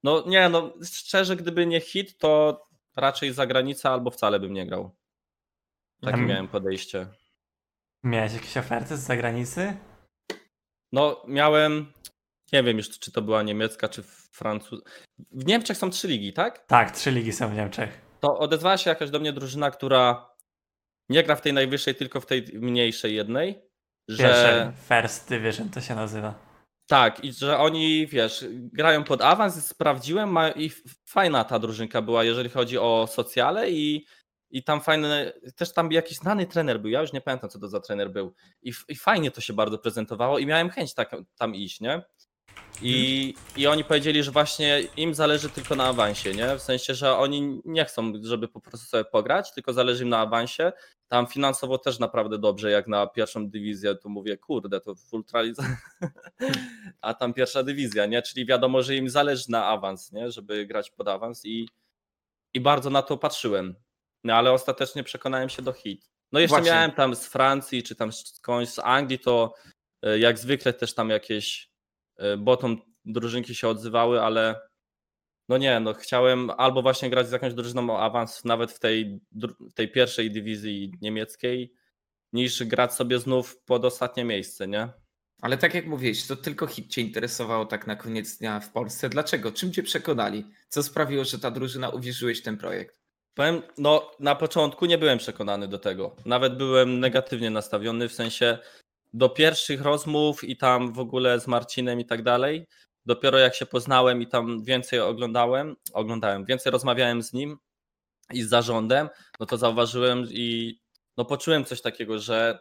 no 0.03 0.25
nie, 0.27 0.49
no 0.49 0.73
szczerze, 0.85 1.37
gdyby 1.37 1.67
nie 1.67 1.81
hit, 1.81 2.19
to 2.19 2.63
raczej 2.97 3.33
zagranica 3.33 3.91
albo 3.91 4.11
wcale 4.11 4.41
bym 4.41 4.53
nie 4.53 4.67
grał. 4.67 4.91
Takie 6.01 6.13
Mhm. 6.13 6.29
miałem 6.29 6.49
podejście. 6.49 7.07
Miałeś 8.03 8.33
jakieś 8.33 8.57
oferty 8.57 8.97
z 8.97 9.01
zagranicy? 9.01 9.77
No 10.93 11.23
miałem, 11.29 11.93
nie 12.53 12.63
wiem 12.63 12.77
już 12.77 12.99
czy 12.99 13.13
to 13.13 13.23
była 13.23 13.43
niemiecka 13.43 13.89
czy 13.89 14.03
francuska. 14.33 14.91
W 15.31 15.47
Niemczech 15.47 15.77
są 15.77 15.91
trzy 15.91 16.09
ligi, 16.09 16.33
tak? 16.33 16.67
Tak, 16.67 16.91
trzy 16.91 17.11
ligi 17.11 17.33
są 17.33 17.49
w 17.49 17.55
Niemczech. 17.55 18.01
To 18.21 18.39
odezwała 18.39 18.79
się 18.79 18.91
jakaś 18.91 19.11
do 19.11 19.21
mnie 19.21 19.33
drużyna, 19.33 19.71
która 19.71 20.33
nie 21.09 21.23
gra 21.23 21.37
w 21.37 21.41
tej 21.41 21.53
najwyższej, 21.53 21.95
tylko 21.95 22.21
w 22.21 22.27
tej 22.27 22.47
mniejszej 22.53 23.15
jednej. 23.15 23.63
Pierwsze 24.09 24.27
Że 24.29 24.73
First 24.89 25.29
Division 25.29 25.71
to 25.71 25.81
się 25.81 25.95
nazywa. 25.95 26.53
Tak, 26.89 27.25
i 27.25 27.33
że 27.33 27.59
oni, 27.59 28.07
wiesz, 28.07 28.45
grają 28.51 29.05
pod 29.05 29.23
awans, 29.23 29.67
sprawdziłem 29.67 30.33
ma, 30.33 30.51
i 30.51 30.71
fajna 31.09 31.45
ta 31.45 31.59
drużynka 31.59 32.03
była, 32.03 32.25
jeżeli 32.25 32.51
chodzi 32.51 32.79
o 32.79 33.07
socjale 33.07 33.71
i, 33.71 34.07
i 34.53 34.63
tam 34.63 34.81
fajny, 34.81 35.33
też 35.57 35.73
tam 35.73 35.93
jakiś 35.93 36.19
znany 36.19 36.47
trener 36.47 36.81
był, 36.81 36.91
ja 36.91 37.01
już 37.01 37.13
nie 37.13 37.21
pamiętam, 37.21 37.51
co 37.51 37.59
to 37.59 37.69
za 37.69 37.81
trener 37.81 38.11
był 38.11 38.35
i, 38.63 38.73
i 38.89 38.97
fajnie 38.97 39.31
to 39.31 39.41
się 39.41 39.53
bardzo 39.53 39.79
prezentowało 39.79 40.39
i 40.39 40.47
miałem 40.47 40.71
chęć 40.71 40.95
tak, 40.95 41.11
tam 41.39 41.55
iść, 41.55 41.81
nie? 41.81 42.03
I, 42.83 43.35
I 43.57 43.67
oni 43.67 43.85
powiedzieli, 43.85 44.23
że 44.23 44.31
właśnie 44.31 44.81
im 44.97 45.15
zależy 45.15 45.51
tylko 45.51 45.75
na 45.75 45.85
awansie, 45.85 46.35
nie? 46.35 46.57
W 46.57 46.63
sensie, 46.63 46.95
że 46.95 47.17
oni 47.17 47.61
nie 47.65 47.85
chcą, 47.85 48.13
żeby 48.23 48.49
po 48.49 48.61
prostu 48.61 48.87
sobie 48.87 49.05
pograć, 49.05 49.55
tylko 49.55 49.73
zależy 49.73 50.03
im 50.03 50.09
na 50.09 50.19
awansie. 50.19 50.73
Tam 51.09 51.27
finansowo 51.27 51.79
też 51.79 51.99
naprawdę 51.99 52.39
dobrze, 52.39 52.71
jak 52.71 52.89
na 52.89 53.07
pierwszą 53.07 53.51
dywizję, 53.51 53.95
to 53.95 54.09
mówię, 54.09 54.37
kurde, 54.37 54.81
to 54.81 54.95
w 54.95 55.13
Ultralidze 55.13 55.77
a 57.01 57.15
tam 57.15 57.35
pierwsza 57.35 57.63
dywizja, 57.63 58.07
nie? 58.07 58.23
Czyli 58.23 58.47
wiadomo, 58.47 58.83
że 58.83 58.97
im 58.97 59.11
zależy 59.11 59.45
na 59.49 59.67
awans, 59.67 60.13
nie? 60.13 60.31
Żeby 60.31 60.67
grać 60.67 60.91
pod 60.91 61.09
awans 61.09 61.45
i, 61.45 61.69
i 62.55 62.61
bardzo 62.61 62.91
na 62.91 63.03
to 63.03 63.19
patrzyłem. 63.19 63.75
No 64.25 64.35
ale 64.35 64.53
ostatecznie 64.53 65.03
przekonałem 65.03 65.49
się 65.49 65.63
do 65.63 65.73
hit. 65.73 66.11
No 66.33 66.41
jeszcze 66.41 66.57
Właśnie. 66.57 66.73
miałem 66.73 66.93
tam 66.93 67.17
z 67.17 67.27
Francji, 67.27 67.83
czy 67.83 67.95
tam 67.95 68.13
skądś 68.13 68.71
z 68.71 68.79
Anglii, 68.79 69.19
to 69.19 69.55
e, 70.03 70.19
jak 70.19 70.39
zwykle 70.39 70.73
też 70.73 70.95
tam 70.95 71.11
jakieś 71.11 71.71
e, 72.17 72.37
bottom 72.37 72.83
drużynki 73.05 73.55
się 73.55 73.69
odzywały, 73.69 74.23
ale 74.23 74.61
no 75.49 75.59
nie, 75.59 75.81
no 75.81 75.95
chciałem 75.95 76.51
albo 76.51 76.83
właśnie 76.83 77.11
grać 77.11 77.29
z 77.29 77.33
jakąś 77.33 77.55
drużyną 77.55 77.91
o 77.91 78.01
awans 78.01 78.45
nawet 78.45 78.73
w 78.73 78.79
tej, 78.79 79.21
tej 79.75 79.89
pierwszej 79.89 80.31
dywizji 80.31 80.93
niemieckiej, 81.01 81.75
niż 82.33 82.65
grać 82.65 82.95
sobie 82.95 83.19
znów 83.19 83.63
pod 83.65 83.85
ostatnie 83.85 84.25
miejsce, 84.25 84.69
nie? 84.69 84.89
Ale 85.43 85.59
tak 85.59 85.75
jak 85.75 85.87
mówiłeś, 85.87 86.27
to 86.27 86.37
tylko 86.37 86.67
hit 86.67 86.91
cię 86.91 87.01
interesowało 87.03 87.67
tak 87.67 87.87
na 87.87 87.97
koniec 87.97 88.39
dnia 88.39 88.61
w 88.61 88.73
Polsce. 88.73 89.09
Dlaczego? 89.09 89.53
Czym 89.53 89.73
cię 89.73 89.83
przekonali? 89.83 90.45
Co 90.69 90.83
sprawiło, 90.83 91.25
że 91.25 91.39
ta 91.39 91.51
drużyna 91.51 91.89
uwierzyłeś 91.89 92.41
w 92.41 92.43
ten 92.43 92.57
projekt? 92.57 93.02
Powiem, 93.35 93.63
no 93.79 94.11
na 94.21 94.35
początku 94.35 94.87
nie 94.87 94.99
byłem 94.99 95.19
przekonany 95.19 95.69
do 95.69 95.79
tego. 95.79 96.17
Nawet 96.25 96.57
byłem 96.57 97.01
negatywnie 97.01 97.51
nastawiony, 97.51 98.09
w 98.09 98.13
sensie 98.13 98.59
do 99.13 99.29
pierwszych 99.29 99.83
rozmów 99.83 100.45
i 100.45 100.57
tam 100.57 100.93
w 100.93 100.99
ogóle 100.99 101.41
z 101.41 101.47
Marcinem 101.47 102.01
i 102.01 102.05
tak 102.05 102.23
dalej. 102.23 102.67
Dopiero 103.07 103.39
jak 103.39 103.55
się 103.55 103.67
poznałem 103.67 104.23
i 104.23 104.27
tam 104.27 104.65
więcej 104.65 105.01
oglądałem, 105.01 105.77
oglądałem, 105.93 106.45
więcej 106.45 106.73
rozmawiałem 106.73 107.23
z 107.23 107.33
nim 107.33 107.59
i 108.33 108.43
z 108.43 108.49
zarządem, 108.49 109.09
no 109.41 109.47
to 109.47 109.57
zauważyłem 109.57 110.27
i 110.31 110.79
no 111.17 111.25
poczułem 111.25 111.65
coś 111.65 111.81
takiego, 111.83 112.19
że 112.19 112.59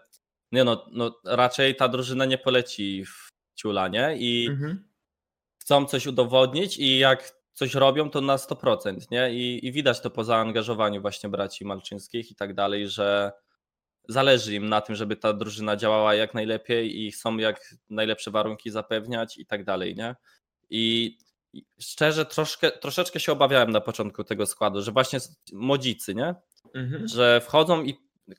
nie 0.51 0.63
no, 0.63 0.87
no 0.91 1.19
raczej 1.25 1.75
ta 1.75 1.87
drużyna 1.87 2.25
nie 2.25 2.37
poleci 2.37 3.05
w 3.05 3.29
ciula, 3.55 3.87
nie? 3.87 4.15
I 4.17 4.47
Mhm. 4.49 4.89
chcą 5.61 5.85
coś 5.85 6.07
udowodnić 6.07 6.77
i 6.77 6.97
jak 6.97 7.40
coś 7.61 7.73
robią, 7.73 8.09
to 8.09 8.21
na 8.21 8.37
100%, 8.37 9.11
nie? 9.11 9.33
I, 9.33 9.67
I 9.67 9.71
widać 9.71 10.01
to 10.01 10.09
po 10.09 10.23
zaangażowaniu 10.23 11.01
właśnie 11.01 11.29
braci 11.29 11.65
Malczyńskich 11.65 12.31
i 12.31 12.35
tak 12.35 12.53
dalej, 12.53 12.89
że 12.89 13.31
zależy 14.09 14.55
im 14.55 14.69
na 14.69 14.81
tym, 14.81 14.95
żeby 14.95 15.15
ta 15.15 15.33
drużyna 15.33 15.75
działała 15.75 16.15
jak 16.15 16.33
najlepiej 16.33 17.01
i 17.01 17.11
chcą 17.11 17.37
jak 17.37 17.75
najlepsze 17.89 18.31
warunki 18.31 18.71
zapewniać 18.71 19.37
i 19.37 19.45
tak 19.45 19.63
dalej, 19.63 19.95
nie? 19.95 20.15
I 20.69 21.17
szczerze 21.79 22.25
troszkę, 22.25 22.71
troszeczkę 22.71 23.19
się 23.19 23.31
obawiałem 23.31 23.71
na 23.71 23.81
początku 23.81 24.23
tego 24.23 24.45
składu, 24.45 24.81
że 24.81 24.91
właśnie 24.91 25.19
młodzicy, 25.53 26.15
nie? 26.15 26.35
Mhm. 26.75 27.07
że 27.07 27.41
wchodzą 27.41 27.83
i 27.83 27.95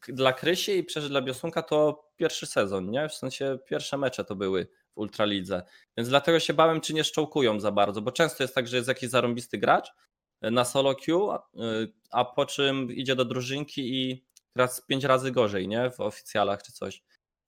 dla 0.09 0.33
Krysi 0.33 0.77
i 0.77 0.85
przecież 0.85 1.09
dla 1.09 1.23
Biosunka 1.23 1.63
to 1.63 2.09
pierwszy 2.17 2.47
sezon, 2.47 2.91
nie? 2.91 3.09
W 3.09 3.15
sensie 3.15 3.59
pierwsze 3.67 3.97
mecze 3.97 4.25
to 4.25 4.37
były 4.37 4.69
w 4.94 4.98
Ultralidze. 4.98 5.62
Więc 5.96 6.09
dlatego 6.09 6.40
się 6.40 6.55
bałem, 6.55 6.81
czy 6.81 6.94
nie 6.94 7.05
szczołkują 7.05 7.61
za 7.61 7.72
bardzo, 7.72 8.02
bo 8.02 8.12
często 8.12 8.44
jest 8.44 8.55
tak, 8.55 8.68
że 8.68 8.76
jest 8.76 8.88
jakiś 8.88 9.11
zarąbisty 9.11 9.59
gracz 9.59 9.88
y, 10.46 10.50
na 10.50 10.64
solo 10.64 10.94
queue, 10.94 11.31
a- 11.31 11.48
y, 11.83 11.92
a 12.11 12.24
po 12.24 12.46
czym 12.46 12.92
idzie 12.92 13.16
do 13.16 13.24
drużynki 13.24 13.94
i 13.94 14.24
gra 14.57 14.68
z 14.68 14.81
pięć 14.87 15.05
razy 15.05 15.31
gorzej, 15.33 15.68
nie? 15.68 15.90
W 15.90 16.00
oficjalach 16.00 16.62
czy 16.62 16.72
coś. 16.72 17.02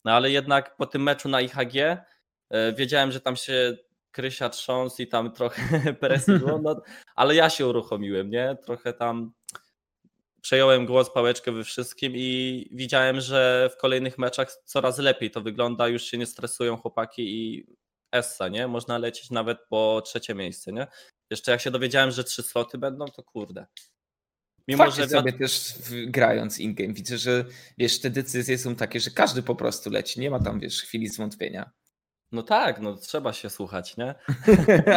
No 0.05 0.13
ale 0.13 0.31
jednak 0.31 0.77
po 0.77 0.87
tym 0.87 1.03
meczu 1.03 1.29
na 1.29 1.41
IHG 1.41 1.77
y, 1.77 2.73
wiedziałem, 2.77 3.13
że 3.13 3.21
tam 3.21 3.37
się 3.37 3.77
Krysia 4.11 4.49
trząsł 4.49 5.03
i 5.03 5.07
tam 5.07 5.33
trochę 5.33 5.63
presji 6.01 6.39
było, 6.39 6.59
no, 6.59 6.83
ale 7.15 7.35
ja 7.35 7.51
się 7.51 7.67
uruchomiłem, 7.67 8.31
nie? 8.31 8.57
Trochę 8.67 8.93
tam 8.93 9.33
przejąłem 10.45 10.87
głos, 10.87 11.11
pałeczkę 11.11 11.53
we 11.53 11.65
wszystkim 11.65 12.13
i 12.17 12.69
widziałem, 12.73 13.21
że 13.21 13.71
w 13.73 13.77
kolejnych 13.77 14.19
meczach 14.19 14.53
coraz 14.65 14.99
lepiej 14.99 15.31
to 15.31 15.41
wygląda, 15.41 15.89
już 15.89 16.03
się 16.03 16.19
nie 16.19 16.27
stresują 16.27 16.77
chłopaki 16.77 17.23
i 17.23 17.67
Essa, 18.13 18.49
nie? 18.49 18.69
Można 18.69 18.99
lecieć 18.99 19.31
nawet 19.31 19.59
po 19.69 20.03
trzecie 20.05 20.35
miejsce, 20.35 20.73
nie? 20.73 20.87
Jeszcze 21.31 21.53
jak 21.53 21.61
się 21.61 21.71
dowiedziałem, 21.71 22.11
że 22.11 22.25
trzy 22.25 22.43
sloty 22.43 22.79
będą, 22.79 23.05
to 23.05 23.23
kurde. 23.23 23.67
Mimo, 24.69 24.85
Fakty 24.85 25.03
że 25.03 25.09
sobie 25.09 25.33
też 25.33 25.75
grając 26.07 26.59
in-game. 26.59 26.95
Widzę, 26.95 27.19
że 27.19 27.45
wiesz, 27.79 28.01
te 28.01 28.11
decyzje 28.11 28.59
są 28.59 28.77
takie, 28.77 29.01
że 29.01 29.11
każdy 29.11 29.43
po 29.43 29.55
prostu 29.55 29.91
leci. 29.91 30.21
Nie 30.21 30.31
ma 30.31 30.41
tam, 30.41 30.61
wiesz, 30.61 30.83
chwili 30.83 31.09
zwątpienia. 31.09 31.71
No 32.33 32.43
tak, 32.43 32.81
no 32.81 32.97
trzeba 32.97 33.33
się 33.33 33.51
słuchać, 33.51 33.97
nie? 33.97 34.15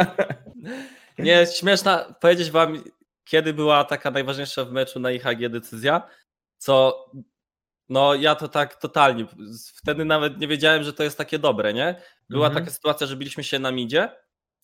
Nie, 1.20 1.48
śmieszna, 1.48 2.16
powiedzieć 2.22 2.52
wam, 2.52 2.84
kiedy 3.30 3.54
była 3.54 3.84
taka 3.84 4.12
najważniejsza 4.12 4.66
w 4.66 4.72
meczu 4.72 5.00
na 5.00 5.12
IHG 5.12 5.50
decyzja, 5.50 6.10
co 6.58 7.06
no 7.90 8.16
ja 8.16 8.36
to 8.36 8.48
tak 8.48 8.76
totalnie, 8.76 9.26
wtedy 9.76 10.06
nawet 10.06 10.40
nie 10.40 10.48
wiedziałem, 10.48 10.84
że 10.84 10.94
to 10.94 11.04
jest 11.04 11.18
takie 11.18 11.40
dobre, 11.40 11.74
nie? 11.74 12.02
Była 12.30 12.48
Mhm. 12.48 12.66
taka 12.66 12.76
sytuacja, 12.76 13.08
że 13.08 13.16
biliśmy 13.16 13.44
się 13.44 13.60
na 13.60 13.72
midzie, 13.72 14.10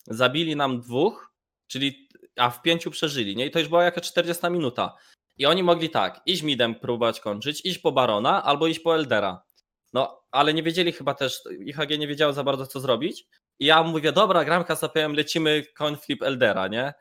zabili 0.06 0.56
nam 0.56 0.80
dwóch, 0.80 1.32
czyli, 1.66 2.08
a 2.36 2.50
w 2.50 2.62
pięciu 2.62 2.90
przeżyli, 2.90 3.36
nie? 3.36 3.46
I 3.46 3.50
to 3.50 3.58
już 3.58 3.68
była 3.68 3.84
jakaś 3.84 4.02
40 4.04 4.50
minuta. 4.50 4.94
I 5.36 5.46
oni 5.46 5.62
mogli 5.62 5.90
tak, 5.90 6.20
iść 6.26 6.42
midem 6.42 6.74
próbować 6.74 7.20
kończyć, 7.20 7.64
iść 7.64 7.78
po 7.78 7.92
Barona 7.92 8.42
albo 8.44 8.66
iść 8.66 8.80
po 8.80 8.94
Eldera. 8.94 9.42
No, 9.92 10.22
ale 10.30 10.54
nie 10.54 10.62
wiedzieli 10.62 10.92
chyba 10.92 11.14
też, 11.14 11.40
IHG 11.66 11.98
nie 11.98 12.08
wiedziało 12.08 12.32
za 12.32 12.44
bardzo 12.44 12.66
co 12.66 12.80
zrobić. 12.80 13.26
I 13.58 13.66
ja 13.66 13.82
mówię, 13.82 14.12
dobra, 14.12 14.44
gram 14.44 14.64
KSPM, 14.64 15.12
lecimy 15.12 15.62
coin 15.78 15.96
flip 15.96 16.22
Eldera, 16.22 16.68
nie? 16.68 16.94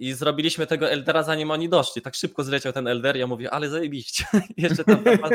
I 0.00 0.12
zrobiliśmy 0.12 0.66
tego 0.66 0.90
Eldera 0.90 1.22
zanim 1.22 1.50
oni 1.50 1.68
doszli. 1.68 2.02
Tak 2.02 2.14
szybko 2.14 2.44
zleciał 2.44 2.72
ten 2.72 2.86
Elder, 2.86 3.16
ja 3.16 3.26
mówię, 3.26 3.50
ale 3.50 3.68
zajebiście. 3.68 4.24
jeszcze, 4.56 4.84
tam 4.84 5.04
tabas, 5.04 5.30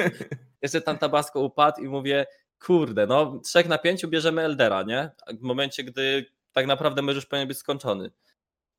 jeszcze 0.61 0.81
tam 0.81 0.97
Tabasco 0.97 1.39
upadł 1.39 1.81
i 1.81 1.87
mówię, 1.87 2.25
kurde, 2.59 3.07
no 3.07 3.39
trzech 3.43 3.67
na 3.67 3.77
pięciu 3.77 4.07
bierzemy 4.07 4.41
Eldera, 4.41 4.83
nie? 4.83 5.11
W 5.39 5.41
momencie, 5.41 5.83
gdy 5.83 6.25
tak 6.51 6.67
naprawdę 6.67 7.01
mecz 7.01 7.15
już 7.15 7.25
powinien 7.25 7.47
być 7.47 7.57
skończony. 7.57 8.11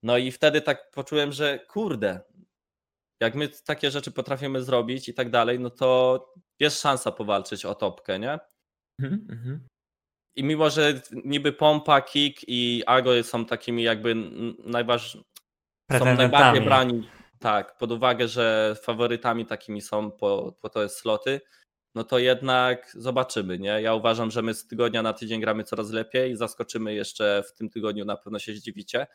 No 0.02 0.18
i 0.18 0.32
wtedy 0.32 0.60
tak 0.60 0.90
poczułem, 0.90 1.32
że 1.32 1.58
kurde, 1.58 2.20
jak 3.20 3.34
my 3.34 3.48
takie 3.48 3.90
rzeczy 3.90 4.10
potrafimy 4.10 4.62
zrobić 4.62 5.08
i 5.08 5.14
tak 5.14 5.30
dalej, 5.30 5.60
no 5.60 5.70
to 5.70 6.20
jest 6.60 6.80
szansa 6.80 7.12
powalczyć 7.12 7.64
o 7.64 7.74
topkę, 7.74 8.18
nie? 8.18 8.38
Mhm, 9.00 9.26
mhm. 9.30 9.68
I 10.36 10.44
mimo, 10.44 10.70
że 10.70 11.00
niby 11.24 11.52
pompa, 11.52 12.00
kick 12.00 12.40
i 12.48 12.82
ago 12.86 13.22
są 13.22 13.44
takimi 13.44 13.82
jakby 13.82 14.14
najważniejszymi, 14.64 15.35
są 15.92 16.16
najbardziej 16.16 16.64
brani, 16.64 17.08
tak, 17.38 17.78
pod 17.78 17.92
uwagę, 17.92 18.28
że 18.28 18.76
faworytami 18.82 19.46
takimi 19.46 19.80
są 19.80 20.10
po, 20.10 20.54
po 20.62 20.68
to 20.68 20.88
sloty, 20.88 21.40
no 21.94 22.04
to 22.04 22.18
jednak 22.18 22.92
zobaczymy, 22.94 23.58
nie? 23.58 23.82
Ja 23.82 23.94
uważam, 23.94 24.30
że 24.30 24.42
my 24.42 24.54
z 24.54 24.66
tygodnia 24.66 25.02
na 25.02 25.12
tydzień 25.12 25.40
gramy 25.40 25.64
coraz 25.64 25.90
lepiej, 25.90 26.36
zaskoczymy 26.36 26.94
jeszcze 26.94 27.42
w 27.48 27.52
tym 27.52 27.70
tygodniu, 27.70 28.04
na 28.04 28.16
pewno 28.16 28.38
się 28.38 28.52
zdziwicie 28.52 29.06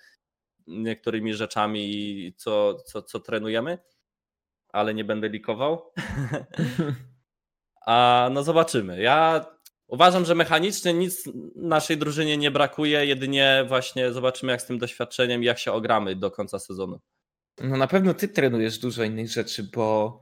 niektórymi 0.68 1.34
rzeczami, 1.34 2.34
co, 2.38 2.76
co, 2.76 3.02
co 3.02 3.20
trenujemy, 3.20 3.78
ale 4.70 4.94
nie 4.94 5.04
będę 5.04 5.30
likował. 5.30 5.92
A 7.86 8.30
no 8.32 8.44
zobaczymy. 8.44 9.02
Ja 9.02 9.46
uważam, 9.92 10.26
że 10.26 10.36
mechanicznie 10.36 10.94
nic 10.94 11.24
naszej 11.56 11.98
drużynie 11.98 12.38
nie 12.38 12.52
brakuje, 12.52 13.06
jedynie 13.06 13.66
właśnie 13.68 14.14
zobaczymy 14.14 14.52
jak 14.52 14.62
z 14.62 14.66
tym 14.66 14.78
doświadczeniem, 14.80 15.44
jak 15.44 15.60
się 15.60 15.72
ogramy 15.72 16.16
do 16.16 16.32
końca 16.32 16.60
sezonu. 16.60 17.00
No 17.62 17.78
na 17.78 17.88
pewno 17.88 18.14
ty 18.14 18.28
trenujesz 18.28 18.80
dużo 18.80 19.04
innych 19.04 19.30
rzeczy, 19.30 19.70
bo 19.76 20.20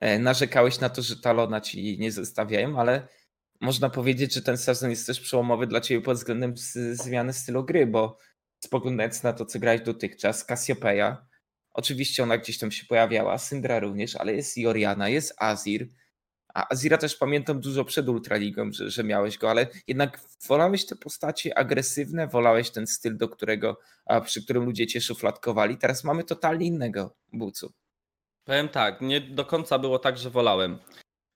e, 0.00 0.18
narzekałeś 0.18 0.80
na 0.80 0.88
to, 0.88 1.02
że 1.02 1.16
talona 1.16 1.60
ci 1.60 1.98
nie 1.98 2.12
zostawiają, 2.12 2.80
ale 2.80 3.08
można 3.60 3.90
powiedzieć, 3.90 4.34
że 4.34 4.42
ten 4.42 4.58
sezon 4.58 4.90
jest 4.90 5.06
też 5.06 5.20
przełomowy 5.20 5.66
dla 5.66 5.80
ciebie 5.80 6.00
pod 6.00 6.16
względem 6.16 6.54
zmiany 6.92 7.32
stylu 7.32 7.64
gry, 7.64 7.86
bo 7.86 8.18
spoglądając 8.64 9.22
na 9.22 9.32
to, 9.32 9.46
co 9.46 9.58
grałeś 9.58 9.80
dotychczas, 9.80 10.44
Cassiopeia, 10.44 11.26
oczywiście 11.70 12.22
ona 12.22 12.38
gdzieś 12.38 12.58
tam 12.58 12.70
się 12.70 12.86
pojawiała, 12.86 13.38
Syndra 13.38 13.80
również, 13.80 14.16
ale 14.16 14.34
jest 14.34 14.58
i 14.58 14.66
Oriana, 14.66 15.08
jest 15.08 15.34
Azir, 15.38 15.88
a 16.54 16.72
Azira 16.72 16.98
też 16.98 17.16
pamiętam 17.16 17.60
dużo 17.60 17.84
przed 17.84 18.08
Ultraligą, 18.08 18.72
że, 18.72 18.90
że 18.90 19.04
miałeś 19.04 19.38
go, 19.38 19.50
ale 19.50 19.66
jednak 19.86 20.20
wolałeś 20.48 20.86
te 20.86 20.96
postacie 20.96 21.58
agresywne, 21.58 22.28
wolałeś 22.28 22.70
ten 22.70 22.86
styl, 22.86 23.16
do 23.16 23.28
którego, 23.28 23.78
przy 24.24 24.44
którym 24.44 24.64
ludzie 24.64 24.86
cię 24.86 25.00
szufladkowali. 25.00 25.76
Teraz 25.76 26.04
mamy 26.04 26.24
totalnie 26.24 26.66
innego 26.66 27.16
bucu. 27.32 27.72
Powiem 28.44 28.68
tak, 28.68 29.00
nie 29.00 29.20
do 29.20 29.44
końca 29.44 29.78
było 29.78 29.98
tak, 29.98 30.18
że 30.18 30.30
wolałem. 30.30 30.78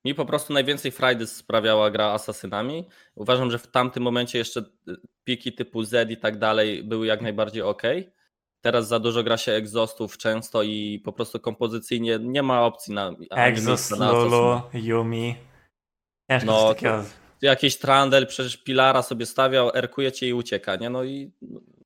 Mi 0.05 0.15
po 0.15 0.27
prostu 0.27 0.53
najwięcej 0.53 0.91
frajdy 0.93 1.27
sprawiała 1.27 1.91
gra 1.91 2.07
asasynami. 2.07 2.89
Uważam, 3.15 3.51
że 3.51 3.59
w 3.59 3.67
tamtym 3.67 4.03
momencie 4.03 4.39
jeszcze 4.39 4.61
y, 4.61 4.97
piki 5.25 5.53
typu 5.53 5.85
Z 5.85 6.11
i 6.11 6.17
tak 6.17 6.39
dalej 6.39 6.85
były 6.85 7.07
jak 7.07 7.21
najbardziej 7.21 7.63
ok. 7.63 7.83
Teraz 8.63 8.89
za 8.89 8.99
dużo 8.99 9.23
gra 9.23 9.37
się 9.37 9.53
egzostów 9.53 10.19
często 10.19 10.63
i 10.63 11.01
po 11.05 11.13
prostu 11.13 11.41
kompozycyjnie 11.41 12.19
nie 12.21 12.43
ma 12.43 12.65
opcji 12.65 12.95
na. 12.95 13.13
Na 13.99 14.13
Lulu, 14.13 14.61
Yumi. 14.75 15.37
Ciężko 16.31 16.47
no, 16.47 16.69
takiego... 16.69 17.05
Jakiś 17.43 17.79
trandel 17.79 18.27
przecież 18.27 18.57
Pilara 18.57 19.03
sobie 19.03 19.27
stawiał, 19.27 19.71
erkuje 19.75 20.13
cię 20.13 20.29
i 20.29 20.33
ucieka, 20.33 20.77
nie? 20.77 20.91
No 20.91 21.05
i 21.05 21.33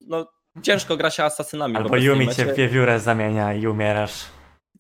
no, 0.01 0.27
ciężko 0.63 0.97
gra 0.97 1.11
się 1.11 1.25
asasynami. 1.25 1.77
Albo 1.77 1.97
Yumi 1.97 2.35
cię 2.35 2.45
w 2.45 2.57
wiewiórę 2.57 3.01
zamienia 3.01 3.55
i 3.55 3.67
umierasz. 3.67 4.25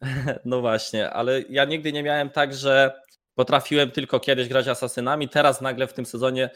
No 0.45 0.61
właśnie, 0.61 1.11
ale 1.11 1.43
ja 1.51 1.65
nigdy 1.65 1.93
nie 1.93 2.03
miałem 2.03 2.31
tak, 2.31 2.55
że 2.55 3.01
potrafiłem 3.35 3.91
tylko 3.91 4.21
kiedyś 4.21 4.49
grać 4.49 4.69
asasynami, 4.69 5.29
teraz 5.29 5.61
nagle 5.61 5.87
w 5.87 5.93
tym 5.93 6.07
sezonie 6.07 6.51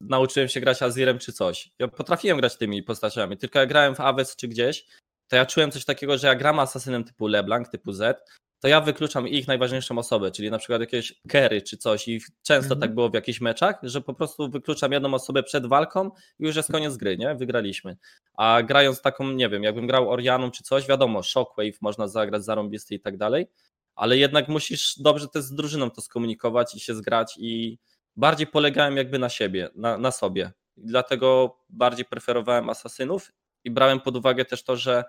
nauczyłem 0.00 0.48
się 0.48 0.60
grać 0.60 0.82
Azirem 0.82 1.18
czy 1.18 1.32
coś. 1.32 1.70
Ja 1.78 1.88
potrafiłem 1.88 2.38
grać 2.38 2.56
tymi 2.56 2.82
postaciami, 2.82 3.36
tylko 3.36 3.58
jak 3.58 3.68
grałem 3.68 3.94
w 3.94 4.00
Aves 4.00 4.36
czy 4.36 4.48
gdzieś, 4.48 4.86
to 5.28 5.36
ja 5.36 5.46
czułem 5.46 5.70
coś 5.70 5.84
takiego, 5.84 6.18
że 6.18 6.26
jak 6.26 6.38
gram 6.38 6.58
asasynem 6.58 7.04
typu 7.04 7.26
LeBlanc, 7.26 7.70
typu 7.70 7.92
Z, 7.92 8.30
to 8.60 8.68
ja 8.68 8.80
wykluczam 8.80 9.28
ich 9.28 9.48
najważniejszą 9.48 9.98
osobę, 9.98 10.30
czyli 10.30 10.50
na 10.50 10.58
przykład 10.58 10.80
jakieś 10.80 11.20
Kerry 11.28 11.62
czy 11.62 11.76
coś 11.76 12.08
i 12.08 12.20
często 12.42 12.74
mhm. 12.74 12.80
tak 12.80 12.94
było 12.94 13.10
w 13.10 13.14
jakichś 13.14 13.40
meczach, 13.40 13.76
że 13.82 14.00
po 14.00 14.14
prostu 14.14 14.50
wykluczam 14.50 14.92
jedną 14.92 15.14
osobę 15.14 15.42
przed 15.42 15.66
walką 15.66 16.10
i 16.38 16.44
już 16.44 16.56
jest 16.56 16.72
koniec 16.72 16.96
gry, 16.96 17.16
nie? 17.16 17.34
Wygraliśmy. 17.34 17.96
A 18.34 18.62
grając 18.62 19.02
taką, 19.02 19.32
nie 19.32 19.48
wiem, 19.48 19.62
jakbym 19.62 19.86
grał 19.86 20.10
Orianą 20.10 20.50
czy 20.50 20.64
coś, 20.64 20.86
wiadomo, 20.86 21.22
Shockwave 21.22 21.80
można 21.80 22.08
zagrać 22.08 22.44
zarąbisty 22.44 22.94
i 22.94 23.00
tak 23.00 23.16
dalej, 23.16 23.46
ale 23.94 24.18
jednak 24.18 24.48
musisz 24.48 24.98
dobrze 24.98 25.28
też 25.28 25.42
z 25.42 25.54
drużyną 25.54 25.90
to 25.90 26.00
skomunikować 26.00 26.74
i 26.74 26.80
się 26.80 26.94
zgrać 26.94 27.34
i 27.38 27.78
bardziej 28.16 28.46
polegałem 28.46 28.96
jakby 28.96 29.18
na 29.18 29.28
siebie, 29.28 29.68
na, 29.74 29.98
na 29.98 30.10
sobie. 30.10 30.52
I 30.76 30.86
dlatego 30.86 31.56
bardziej 31.68 32.04
preferowałem 32.04 32.70
asasynów 32.70 33.32
i 33.64 33.70
brałem 33.70 34.00
pod 34.00 34.16
uwagę 34.16 34.44
też 34.44 34.64
to, 34.64 34.76
że 34.76 35.04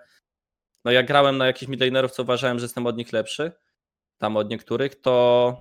no 0.84 0.90
jak 0.90 1.06
grałem 1.06 1.36
na 1.36 1.46
jakichś 1.46 1.68
midlanerów, 1.68 2.12
co 2.12 2.22
uważałem, 2.22 2.58
że 2.58 2.64
jestem 2.64 2.86
od 2.86 2.96
nich 2.96 3.12
lepszy, 3.12 3.52
tam 4.18 4.36
od 4.36 4.50
niektórych, 4.50 5.00
to 5.00 5.56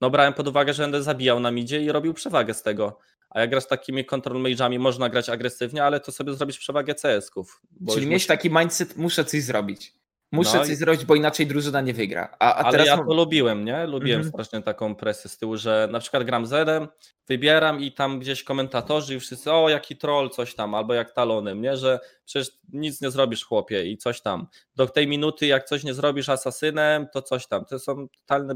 no 0.00 0.10
brałem 0.10 0.34
pod 0.34 0.48
uwagę, 0.48 0.74
że 0.74 0.82
będę 0.82 1.02
zabijał 1.02 1.40
na 1.40 1.50
midzie 1.50 1.82
i 1.82 1.92
robił 1.92 2.14
przewagę 2.14 2.54
z 2.54 2.62
tego. 2.62 2.98
A 3.30 3.40
jak 3.40 3.50
grasz 3.50 3.64
z 3.64 3.66
takimi 3.66 4.04
control 4.04 4.42
mage'ami, 4.42 4.78
można 4.78 5.08
grać 5.08 5.28
agresywnie, 5.28 5.84
ale 5.84 6.00
to 6.00 6.12
sobie 6.12 6.34
zrobić 6.34 6.58
przewagę 6.58 6.94
CS-ków. 6.94 7.62
Czyli 7.94 8.06
mieć 8.06 8.26
taki 8.26 8.50
mindset, 8.50 8.96
muszę 8.96 9.24
coś 9.24 9.42
zrobić. 9.42 9.94
Muszę 10.32 10.56
no 10.56 10.62
coś 10.62 10.72
i... 10.72 10.74
zrobić, 10.76 11.04
bo 11.04 11.14
inaczej 11.14 11.46
drużyna 11.46 11.80
nie 11.80 11.94
wygra. 11.94 12.36
A, 12.38 12.54
a 12.54 12.56
Ale 12.56 12.72
teraz 12.72 12.86
ja 12.86 12.96
to 12.96 13.14
lubiłem, 13.14 13.64
nie? 13.64 13.86
Lubiłem 13.86 14.20
mhm. 14.20 14.32
strasznie 14.32 14.62
taką 14.62 14.94
presję 14.94 15.30
z 15.30 15.38
tyłu, 15.38 15.56
że 15.56 15.88
na 15.92 16.00
przykład 16.00 16.24
gram 16.24 16.46
Zedem, 16.46 16.88
wybieram 17.28 17.80
i 17.80 17.92
tam 17.92 18.18
gdzieś 18.18 18.42
komentatorzy 18.42 19.14
i 19.14 19.20
wszyscy, 19.20 19.52
o 19.52 19.68
jaki 19.68 19.96
troll, 19.96 20.30
coś 20.30 20.54
tam, 20.54 20.74
albo 20.74 20.94
jak 20.94 21.12
talonem, 21.12 21.62
nie? 21.62 21.76
Że 21.76 22.00
przecież 22.24 22.52
nic 22.72 23.00
nie 23.00 23.10
zrobisz 23.10 23.44
chłopie 23.44 23.86
i 23.86 23.98
coś 23.98 24.20
tam. 24.20 24.46
Do 24.76 24.86
tej 24.86 25.06
minuty 25.06 25.46
jak 25.46 25.64
coś 25.64 25.84
nie 25.84 25.94
zrobisz 25.94 26.28
asasynem, 26.28 27.06
to 27.12 27.22
coś 27.22 27.46
tam. 27.46 27.64
To 27.64 27.78
są 27.78 28.08
totalne 28.08 28.54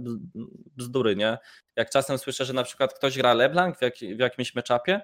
bzdury, 0.77 1.17
nie? 1.17 1.39
Jak 1.77 1.91
czasem 1.91 2.19
słyszę, 2.19 2.45
że 2.45 2.53
na 2.53 2.63
przykład 2.63 2.95
ktoś 2.95 3.17
gra 3.17 3.35
LeBlanc 3.35 3.79
w, 3.79 3.83
jak, 3.83 3.95
w 3.97 4.19
jakimś 4.19 4.55
meczapie 4.55 5.01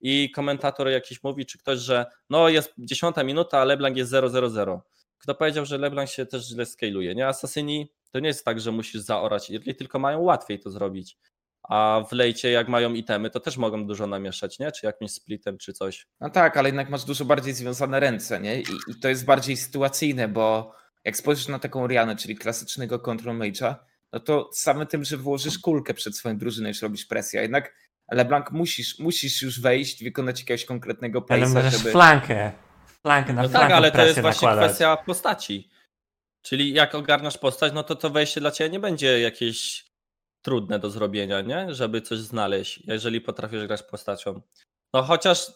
i 0.00 0.30
komentator 0.30 0.88
jakiś 0.88 1.22
mówi, 1.22 1.46
czy 1.46 1.58
ktoś, 1.58 1.78
że 1.78 2.06
no 2.30 2.48
jest 2.48 2.72
dziesiąta 2.78 3.24
minuta, 3.24 3.58
a 3.58 3.64
LeBlanc 3.64 3.96
jest 3.96 4.12
0-0-0 4.12 4.80
kto 5.26 5.34
powiedział, 5.34 5.64
że 5.64 5.78
LeBlanc 5.78 6.10
się 6.10 6.26
też 6.26 6.48
źle 6.48 6.66
scaluje, 6.66 7.14
nie? 7.14 7.26
Asasyni 7.26 7.92
to 8.12 8.20
nie 8.20 8.28
jest 8.28 8.44
tak, 8.44 8.60
że 8.60 8.72
musisz 8.72 9.00
zaorać 9.00 9.50
irli, 9.50 9.74
tylko 9.74 9.98
mają 9.98 10.20
łatwiej 10.20 10.60
to 10.60 10.70
zrobić. 10.70 11.18
A 11.62 12.04
w 12.08 12.12
lejcie, 12.12 12.50
jak 12.50 12.68
mają 12.68 12.94
itemy, 12.94 13.30
to 13.30 13.40
też 13.40 13.56
mogą 13.56 13.86
dużo 13.86 14.06
namieszać, 14.06 14.58
nie? 14.58 14.72
Czy 14.72 14.86
jakimś 14.86 15.10
splitem, 15.10 15.58
czy 15.58 15.72
coś. 15.72 16.06
No 16.20 16.30
tak, 16.30 16.56
ale 16.56 16.68
jednak 16.68 16.90
masz 16.90 17.04
dużo 17.04 17.24
bardziej 17.24 17.54
związane 17.54 18.00
ręce, 18.00 18.40
nie? 18.40 18.60
I, 18.60 18.64
i 18.88 19.00
to 19.02 19.08
jest 19.08 19.24
bardziej 19.24 19.56
sytuacyjne, 19.56 20.28
bo 20.28 20.72
jak 21.04 21.16
spojrzysz 21.16 21.48
na 21.48 21.58
taką 21.58 21.86
Rianę, 21.86 22.16
czyli 22.16 22.36
klasycznego 22.36 22.98
control 22.98 23.38
mage'a, 23.38 23.74
no 24.12 24.20
to 24.20 24.50
samym 24.52 24.86
tym, 24.86 25.04
że 25.04 25.16
włożysz 25.16 25.58
kulkę 25.58 25.94
przed 25.94 26.16
swoją 26.16 26.38
drużyną, 26.38 26.68
już 26.68 26.82
robisz 26.82 27.06
presję. 27.06 27.40
A 27.40 27.42
jednak 27.42 27.74
LeBlanc 28.12 28.46
musisz, 28.52 28.98
musisz 28.98 29.42
już 29.42 29.60
wejść, 29.60 30.04
wykonać 30.04 30.40
jakiegoś 30.40 30.64
konkretnego 30.64 31.20
place'a, 31.20 31.70
żeby... 31.70 31.90
flankę. 31.90 32.65
Na 33.06 33.42
no 33.42 33.48
tak, 33.48 33.72
ale 33.72 33.92
to 33.92 34.04
jest 34.04 34.20
właśnie 34.20 34.48
nakładać. 34.48 34.70
kwestia 34.70 34.96
postaci. 34.96 35.70
Czyli 36.42 36.72
jak 36.72 36.94
ogarniasz 36.94 37.38
postać, 37.38 37.72
no 37.72 37.82
to 37.82 37.96
to 37.96 38.10
wejście 38.10 38.40
dla 38.40 38.50
ciebie 38.50 38.70
nie 38.70 38.80
będzie 38.80 39.20
jakieś 39.20 39.86
trudne 40.42 40.78
do 40.78 40.90
zrobienia, 40.90 41.40
nie? 41.40 41.74
Żeby 41.74 42.00
coś 42.00 42.18
znaleźć, 42.18 42.82
jeżeli 42.86 43.20
potrafisz 43.20 43.66
grać 43.66 43.82
postacią. 43.82 44.40
No 44.94 45.02
chociaż 45.02 45.52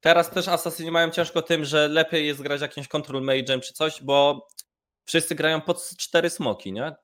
teraz 0.00 0.30
też 0.30 0.48
asasyni 0.48 0.90
mają 0.90 1.10
ciężko 1.10 1.42
tym, 1.42 1.64
że 1.64 1.88
lepiej 1.88 2.26
jest 2.26 2.42
grać 2.42 2.60
jakimś 2.60 2.88
control 2.88 3.22
mage'em 3.22 3.60
czy 3.60 3.72
coś, 3.72 4.02
bo 4.02 4.48
wszyscy 5.06 5.34
grają 5.34 5.60
pod 5.60 5.90
cztery 5.96 6.30
smoki, 6.30 6.72
nie? 6.72 6.94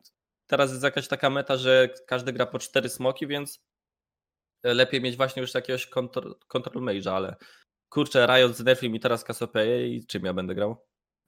Teraz 0.47 0.71
jest 0.71 0.83
jakaś 0.83 1.09
taka 1.09 1.31
meta, 1.31 1.57
że 1.57 1.89
każdy 2.07 2.33
gra 2.33 2.47
po 2.47 2.59
cztery 2.59 2.89
smoki, 2.89 3.27
więc 3.27 3.61
lepiej 4.65 5.01
mieć 5.01 5.17
właśnie 5.17 5.43
już 5.43 5.55
jakiegoś 5.55 5.87
control, 5.87 6.35
control 6.49 6.85
mage'a, 6.85 7.11
ale 7.11 7.37
kurczę, 7.93 8.27
Riot 8.27 8.57
znerfił 8.57 8.91
mi 8.91 9.01
teraz 9.01 9.25
Cassiopeia 9.25 9.87
i 9.87 10.07
czym 10.07 10.25
ja 10.25 10.35
będę 10.35 10.55
grał? 10.55 10.77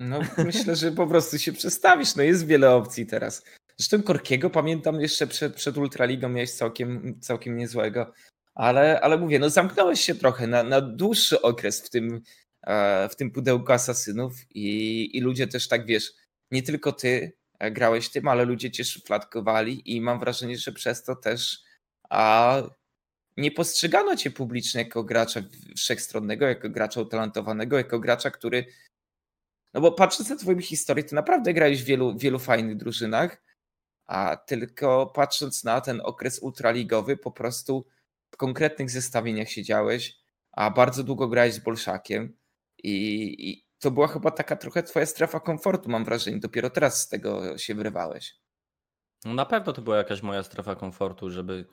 No 0.00 0.20
myślę, 0.38 0.76
że 0.76 0.93
po 0.93 1.07
prostu 1.07 1.38
się 1.38 1.53
przestawisz, 1.53 2.16
no 2.16 2.22
jest 2.22 2.47
wiele 2.47 2.70
opcji 2.70 3.07
teraz. 3.07 3.45
Zresztą 3.76 4.03
Korkiego 4.03 4.51
pamiętam 4.51 5.01
jeszcze 5.01 5.26
przed, 5.26 5.55
przed 5.55 5.76
Ultraligą 5.76 6.28
miałeś 6.28 6.53
całkiem, 6.53 7.20
całkiem 7.20 7.57
niezłego, 7.57 8.12
ale, 8.55 9.01
ale 9.01 9.18
mówię, 9.18 9.38
no 9.38 9.51
zamknąłeś 9.51 10.01
się 10.01 10.14
trochę 10.14 10.47
na, 10.47 10.62
na 10.62 10.80
dłuższy 10.80 11.43
okres 11.43 11.82
w 11.86 11.91
tym, 11.91 12.22
e, 12.66 13.09
w 13.09 13.16
tym 13.16 13.30
pudełku 13.30 13.72
asasynów 13.72 14.32
i, 14.51 15.11
i 15.16 15.20
ludzie 15.20 15.47
też 15.47 15.68
tak, 15.68 15.86
wiesz, 15.86 16.12
nie 16.51 16.62
tylko 16.62 16.93
ty 16.93 17.32
e, 17.59 17.70
grałeś 17.70 18.09
tym, 18.09 18.28
ale 18.28 18.45
ludzie 18.45 18.70
cię 18.70 18.84
szufladkowali 18.84 19.97
i 19.97 20.01
mam 20.01 20.20
wrażenie, 20.20 20.59
że 20.59 20.72
przez 20.72 21.05
to 21.05 21.16
też 21.16 21.59
a 22.11 22.62
nie 23.37 23.51
postrzegano 23.51 24.16
cię 24.16 24.30
publicznie 24.30 24.82
jako 24.82 25.05
gracza 25.05 25.41
wszechstronnego, 25.76 26.47
jako 26.47 26.70
gracza 26.70 27.01
utalentowanego, 27.01 27.76
jako 27.76 27.99
gracza, 27.99 28.30
który. 28.30 28.66
No 29.74 29.80
bo 29.80 29.93
patrząc 29.93 30.30
na 30.30 30.37
Twoją 30.37 30.61
historię, 30.61 31.05
ty 31.05 31.14
naprawdę 31.14 31.55
grałeś 31.55 31.82
w 31.82 31.87
wielu, 31.87 32.18
wielu 32.18 32.39
fajnych 32.39 32.76
drużynach, 32.76 33.43
a 34.07 34.37
tylko 34.37 35.07
patrząc 35.07 35.64
na 35.64 35.80
ten 35.80 36.01
okres 36.05 36.39
ultraligowy, 36.39 37.16
po 37.16 37.30
prostu 37.30 37.87
w 38.30 38.37
konkretnych 38.37 38.91
zestawieniach 38.91 39.49
siedziałeś, 39.49 40.18
a 40.53 40.70
bardzo 40.70 41.05
długo 41.05 41.28
grałeś 41.28 41.55
z 41.55 41.59
Bolszakiem 41.59 42.37
i, 42.82 43.35
i 43.51 43.64
to 43.78 43.91
była 43.91 44.09
chyba 44.09 44.30
taka 44.30 44.57
trochę 44.57 44.82
twoja 44.82 45.07
strefa 45.07 45.41
komfortu, 45.41 45.91
mam 45.91 46.05
wrażenie. 46.05 46.39
Dopiero 46.39 46.70
teraz 46.70 47.01
z 47.01 47.09
tego 47.09 47.59
się 47.59 47.74
wyrywałeś. 47.74 48.37
No 49.24 49.35
na 49.35 49.47
pewno 49.47 49.72
to 49.72 49.82
była 49.82 49.97
jakaś 49.97 50.22
moja 50.22 50.43
strefa 50.43 50.74
komfortu, 50.74 51.30
żeby 51.30 51.66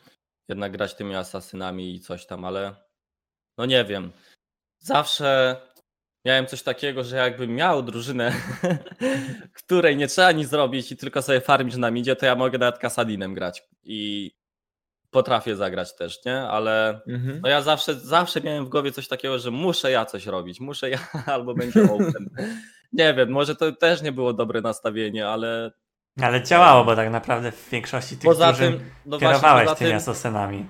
jednak 0.50 0.72
grać 0.72 0.96
tymi 0.96 1.16
asasynami 1.16 1.96
i 1.96 2.00
coś 2.00 2.26
tam, 2.26 2.46
ale 2.46 2.76
no 3.58 3.66
nie 3.66 3.86
wiem. 3.86 4.12
Zawsze 4.80 5.62
miałem 6.26 6.48
coś 6.48 6.64
takiego, 6.64 7.04
że 7.04 7.16
jakbym 7.16 7.56
miał 7.56 7.84
drużynę, 7.84 8.34
której 9.64 9.98
nie 9.98 10.08
trzeba 10.08 10.32
nic 10.32 10.50
zrobić 10.50 10.92
i 10.92 10.98
tylko 10.98 11.22
sobie 11.22 11.42
farmić 11.42 11.76
na 11.78 11.92
midzie, 11.92 12.16
to 12.16 12.26
ja 12.26 12.36
mogę 12.36 12.58
nawet 12.58 12.78
Kasadinem 12.80 13.34
grać 13.34 13.64
i 13.84 14.32
potrafię 15.12 15.56
zagrać 15.56 15.96
też, 15.96 16.26
nie? 16.26 16.42
Ale 16.42 17.02
Mhm. 17.08 17.40
no 17.44 17.50
ja 17.50 17.62
zawsze, 17.62 17.96
zawsze 17.96 18.42
miałem 18.42 18.66
w 18.66 18.70
głowie 18.70 18.92
coś 18.92 19.08
takiego, 19.08 19.40
że 19.40 19.52
muszę 19.52 19.92
ja 19.92 20.06
coś 20.06 20.26
robić, 20.26 20.60
muszę 20.60 20.90
ja 20.90 21.00
albo 21.36 21.54
będzie 21.54 21.84
open. 21.84 22.30
Nie 22.94 23.14
wiem, 23.14 23.30
może 23.30 23.56
to 23.56 23.72
też 23.72 24.02
nie 24.02 24.12
było 24.12 24.34
dobre 24.34 24.62
nastawienie, 24.62 25.28
ale 25.28 25.72
Ale 26.20 26.44
działało, 26.44 26.86
bo 26.86 26.96
tak 26.96 27.12
naprawdę 27.12 27.52
w 27.52 27.70
większości 27.70 28.18
tych 28.18 28.26
poza 28.26 28.48
drużyn 28.48 28.74
tym, 28.74 28.90
no 29.06 29.20
właśnie, 29.20 29.28
kierowałeś 29.28 29.66
poza 29.66 29.76
tymi 29.76 29.90
tym, 29.90 29.98
asasynami. 29.98 30.66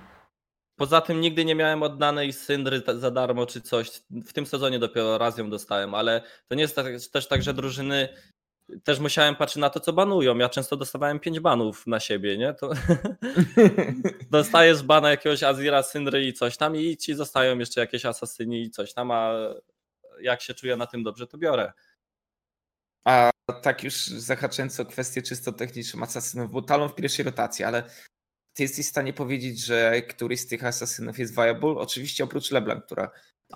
Poza 0.76 1.02
tym 1.02 1.22
nigdy 1.22 1.46
nie 1.46 1.56
miałem 1.56 1.84
oddanej 1.84 2.34
syndry 2.34 2.82
za 2.96 3.12
darmo 3.12 3.46
czy 3.46 3.62
coś. 3.62 3.92
W 4.26 4.34
tym 4.34 4.46
sezonie 4.46 4.80
dopiero 4.80 5.18
raz 5.18 5.38
ją 5.38 5.50
dostałem, 5.50 5.96
ale 5.96 6.22
to 6.48 6.56
nie 6.56 6.62
jest 6.62 6.76
tak, 6.76 6.86
też 7.14 7.28
tak, 7.28 7.44
że 7.44 7.54
drużyny 7.54 8.10
też 8.84 9.00
musiałem 9.00 9.36
patrzeć 9.36 9.58
na 9.62 9.70
to, 9.70 9.80
co 9.80 9.94
banują. 9.94 10.38
Ja 10.38 10.50
często 10.50 10.78
dostawałem 10.78 11.20
5 11.20 11.40
banów 11.40 11.88
na 11.88 12.00
siebie, 12.00 12.38
nie? 12.38 12.54
To 12.54 12.70
dostajesz 14.32 14.84
bana 14.84 15.10
jakiegoś 15.10 15.44
Azira, 15.44 15.84
Syndry 15.84 16.26
i 16.26 16.34
coś 16.34 16.58
tam 16.58 16.76
i 16.76 16.98
ci 16.98 17.16
zostają 17.16 17.58
jeszcze 17.58 17.82
jakieś 17.82 18.06
asasyni 18.06 18.62
i 18.62 18.70
coś 18.70 18.94
tam, 18.94 19.12
a 19.12 19.34
jak 20.22 20.42
się 20.42 20.54
czuję 20.54 20.78
na 20.78 20.88
tym 20.88 21.04
dobrze, 21.04 21.28
to 21.28 21.38
biorę. 21.38 21.72
A 23.06 23.32
tak 23.62 23.84
już 23.84 24.08
zahaczając 24.08 24.80
o 24.80 24.86
kwestię 24.86 25.22
czysto 25.22 25.52
techniczną 25.52 26.04
asasynów, 26.04 26.52
bo 26.52 26.62
Talon 26.62 26.90
w 26.90 26.96
pierwszej 26.96 27.26
rotacji, 27.26 27.66
ale 27.66 27.84
ty 28.54 28.64
jesteś 28.64 28.86
w 28.86 28.90
stanie 28.90 29.14
powiedzieć, 29.14 29.66
że 29.66 30.02
któryś 30.02 30.40
z 30.40 30.48
tych 30.48 30.66
asasynów 30.66 31.20
jest 31.20 31.36
viable? 31.36 31.70
Oczywiście 31.70 32.24
oprócz 32.24 32.52
LeBlanc, 32.52 32.86
która 32.86 33.12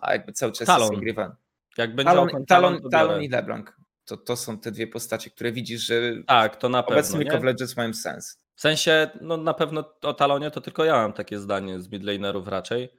jakby 0.07 0.33
cały 0.33 0.51
czas 0.51 0.67
Talon. 0.67 0.91
jest 0.91 1.03
grywa. 1.03 1.35
Jak 1.77 1.95
będzie 1.95 2.09
Talon, 2.11 2.45
Talon, 2.47 2.81
to 2.81 2.89
Talon 2.89 3.11
biorę. 3.11 3.25
i 3.25 3.29
LeBlanc. 3.29 3.65
To, 4.05 4.17
to 4.17 4.35
są 4.35 4.59
te 4.59 4.71
dwie 4.71 4.87
postacie, 4.87 5.29
które 5.29 5.51
widzisz, 5.51 5.81
że 5.81 6.01
Tak, 6.27 6.55
to 6.55 6.69
na 6.69 6.83
pewno. 6.83 6.95
obecnie 6.95 7.19
nie? 7.19 7.25
League 7.25 7.37
of 7.37 7.43
Legends 7.43 7.77
mają 7.77 7.93
sens. 7.93 8.37
W 8.55 8.61
sensie, 8.61 9.09
no 9.21 9.37
na 9.37 9.53
pewno 9.53 9.93
o 10.01 10.13
Talonie 10.13 10.51
to 10.51 10.61
tylko 10.61 10.85
ja 10.85 10.93
mam 10.93 11.13
takie 11.13 11.39
zdanie 11.39 11.79
z 11.79 11.89
midlanerów 11.91 12.47
raczej, 12.47 12.89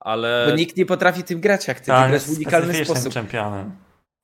ale... 0.00 0.46
Bo 0.50 0.56
nikt 0.56 0.76
nie 0.76 0.86
potrafi 0.86 1.22
tym 1.24 1.40
grać 1.40 1.68
jak 1.68 1.80
ty. 1.80 1.92
On 1.92 1.98
grasz 2.00 2.12
jest 2.12 2.26
w 2.26 2.36
unikalny 2.36 2.84
sposób. 2.84 3.12
czempionem. 3.12 3.76